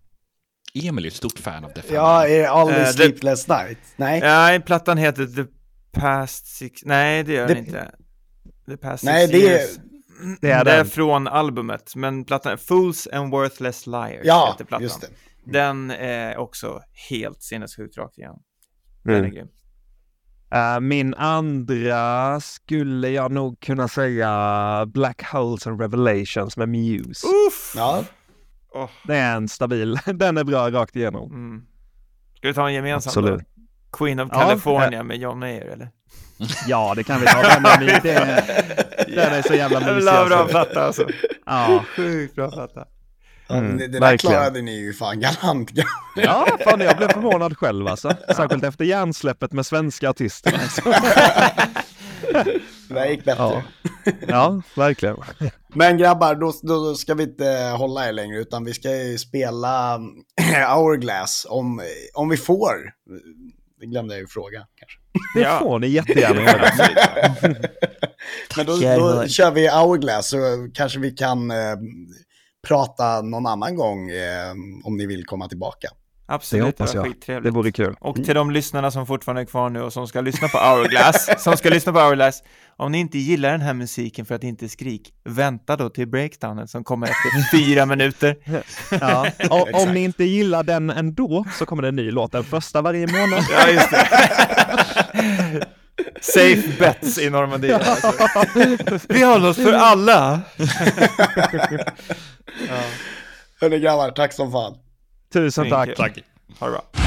Emil 0.74 1.06
är 1.06 1.08
ett 1.10 1.14
stort 1.16 1.40
fan 1.40 1.66
av 1.66 1.72
Def 1.74 1.92
Ja, 1.92 2.28
är 2.28 2.48
All 2.48 2.68
the 2.68 2.74
det- 2.80 2.86
Sleepless 2.94 3.48
Night? 3.48 3.78
Nej, 3.96 4.20
Nej, 4.22 4.62
plattan 4.62 4.98
heter 4.98 5.26
The 5.26 5.46
Past 5.92 6.46
Six, 6.48 6.82
nej 6.86 7.24
det 7.24 7.34
gör 7.34 7.48
den 7.48 7.56
Det- 7.58 7.60
inte. 7.60 7.92
The 8.68 8.78
Past 8.78 9.04
Nej, 9.04 9.28
Six 9.28 9.40
det 9.42 9.48
är- 9.48 9.60
Years. 9.60 9.78
Det 10.42 10.52
är 10.52 10.66
det 10.66 10.72
är 10.72 10.78
den. 10.78 10.86
från 10.86 11.28
albumet, 11.28 11.96
men 11.96 12.26
plattan 12.26 12.54
är 12.54 12.58
Fools 12.58 13.08
and 13.14 13.32
Worthless 13.32 13.88
Liars 13.88 14.22
ja, 14.24 14.50
heter 14.52 14.66
plattan. 14.66 14.84
just 14.84 15.02
det. 15.02 15.08
Den 15.46 15.92
är 15.92 16.38
också 16.38 16.82
helt 17.10 17.42
sinnessjukt 17.42 17.98
rakt 17.98 18.18
igenom. 18.18 18.42
Den 19.04 19.14
är 19.16 19.20
Mm. 19.20 19.32
grym. 19.32 19.48
Eh, 20.54 20.80
min 20.80 21.14
andra 21.14 22.40
skulle 22.40 23.10
jag 23.10 23.32
nog 23.32 23.60
kunna 23.60 23.88
säga 23.88 24.86
Black 24.88 25.24
Holes 25.32 25.68
and 25.68 25.82
Revelations 25.82 26.58
med 26.58 26.70
Muse. 26.70 27.28
Uff! 27.48 27.74
Ja, 27.76 28.04
Åh, 28.74 28.90
Det 29.08 29.16
är 29.18 29.36
en 29.36 29.48
stabil, 29.48 30.00
den 30.06 30.38
är 30.38 30.44
bra 30.44 30.70
rakt 30.72 30.96
igenom. 30.96 31.32
mm. 31.32 31.66
Ska 32.38 32.48
vi 32.48 32.54
ta 32.54 32.68
en 32.68 32.74
gemensam 32.74 33.10
Absolut. 33.10 33.40
då? 33.40 33.46
Queen 33.98 34.20
of 34.20 34.30
Ja, 34.32 34.40
California 34.40 35.04
med 35.04 35.18
John 35.18 35.40
Mayer 35.40 35.66
eller? 35.66 35.90
Ja, 36.68 36.94
det 36.96 37.04
kan 37.04 37.20
vi 37.20 37.26
ta. 37.28 37.42
Den 37.42 37.66
är, 37.66 38.02
det, 38.02 38.14
den 39.16 39.34
är 39.34 39.42
så 39.42 39.54
jävla 39.54 39.80
mysig. 39.80 40.06
Jävla 40.06 40.26
bra 40.38 40.48
platta 40.48 40.86
alltså. 40.86 41.08
Ja, 41.46 41.86
Sjukt 41.96 42.36
bra 42.36 42.52
platta. 42.52 42.86
Mm, 43.58 43.78
det, 43.78 43.88
det 43.88 43.94
där 43.94 44.00
verkligen. 44.00 44.34
klarade 44.36 44.62
ni 44.62 44.80
ju 44.80 44.94
fan 44.94 45.20
galant. 45.20 45.72
ja 46.16 46.48
fan, 46.64 46.80
jag 46.82 46.98
blev 46.98 47.08
förvånad 47.08 47.58
själv 47.58 47.88
alltså. 47.88 48.14
Särskilt 48.36 48.64
efter 48.64 48.86
hjärnsläppet 48.86 49.52
med 49.54 49.66
svenska 49.66 50.10
artister. 50.10 50.54
Alltså. 50.54 50.82
Det 52.90 52.94
där 52.94 53.06
gick 53.06 53.26
bättre. 53.26 53.44
Ja. 53.44 53.62
ja, 54.28 54.62
verkligen. 54.76 55.18
Men 55.76 55.98
grabbar, 55.98 56.36
då, 56.36 56.54
då 56.64 56.96
ska 56.96 57.14
vi 57.14 57.24
inte 57.24 57.74
hålla 57.78 58.08
er 58.08 58.12
längre 58.14 58.38
utan 58.40 58.64
vi 58.66 58.74
ska 58.74 58.96
ju 58.96 59.18
spela 59.18 60.00
Hourglass 60.76 61.46
om, 61.50 61.82
om 62.14 62.30
vi 62.30 62.38
får. 62.38 62.74
Det 63.80 63.86
glömde 63.86 64.14
jag 64.14 64.22
ju 64.22 64.28
fråga 64.28 64.60
kanske. 64.76 64.98
Det 65.36 65.42
Ja. 65.42 65.60
får 65.60 65.80
ni 65.80 65.88
jättegärna 65.88 66.42
göra. 66.42 66.70
Men 68.58 68.66
då, 68.66 68.72
då 68.76 69.28
kör 69.28 69.52
vi 69.52 69.68
Hourglass 69.70 70.30
så 70.30 70.38
kanske 70.74 71.00
vi 71.00 71.12
kan 71.12 71.52
eh, 71.52 71.58
prata 72.68 73.22
någon 73.22 73.46
annan 73.46 73.76
gång 73.76 74.10
eh, 74.10 74.52
om 74.84 74.98
ni 74.98 75.06
vill 75.06 75.26
komma 75.26 75.48
tillbaka. 75.48 75.88
Det 76.28 76.36
Absolut, 76.36 76.66
hoppas 76.66 76.92
det 76.92 76.98
var 76.98 77.06
jag. 77.06 77.14
skittrevligt. 77.14 77.44
Det 77.44 77.52
vore 77.58 77.72
kul. 77.72 77.96
Och 78.00 78.16
till 78.16 78.36
de 78.36 78.52
lyssnarna 78.52 78.92
som 78.92 79.08
fortfarande 79.08 79.42
är 79.42 79.46
kvar 79.46 79.70
nu 79.70 79.82
och 79.82 79.94
som 79.94 80.08
ska 80.08 80.22
lyssna 80.22 80.48
på 80.48 80.58
Hourglass, 80.58 81.30
som 81.44 81.58
ska 81.58 81.70
lyssna 81.70 81.94
på 81.94 82.00
Hourglass, 82.00 82.44
om 82.78 82.92
ni 82.92 83.00
inte 83.00 83.18
gillar 83.18 83.52
den 83.52 83.62
här 83.62 83.74
musiken 83.74 84.26
för 84.26 84.36
att 84.36 84.42
det 84.42 84.48
inte 84.48 84.70
skrik, 84.70 85.14
vänta 85.24 85.76
då 85.76 85.90
till 85.90 86.08
breakdownen 86.08 86.68
som 86.68 86.84
kommer 86.84 87.08
efter 87.08 87.52
fyra 87.58 87.86
minuter. 87.86 88.36
Ja. 89.02 89.28
Och 89.50 89.82
om 89.82 89.94
ni 89.94 90.04
inte 90.04 90.24
gillar 90.24 90.64
den 90.64 90.90
ändå 90.90 91.46
så 91.60 91.66
kommer 91.66 91.82
det 91.82 91.88
en 91.88 91.96
ny 91.96 92.12
låt 92.12 92.32
den 92.32 92.44
första 92.44 92.82
varje 92.82 93.08
månad. 93.08 93.44
Ja, 93.52 93.70
just 93.70 93.92
det. 93.92 94.08
Safe 96.22 96.80
bets 96.80 97.18
i 97.18 97.30
Normandie. 97.30 97.76
Alltså. 97.76 98.14
Vi 99.10 99.22
har 99.22 99.40
något 99.40 99.56
för 99.56 99.74
alla. 99.74 100.42
Hörni 103.62 103.80
grabbar, 103.80 104.12
tack 104.12 104.34
som 104.34 104.52
fan. 104.52 104.78
Tusen 105.34 105.70
tack. 105.70 105.90
Svinkul. 105.98 106.24
Ha 106.60 106.68
det 106.68 106.72
bra. 106.72 107.01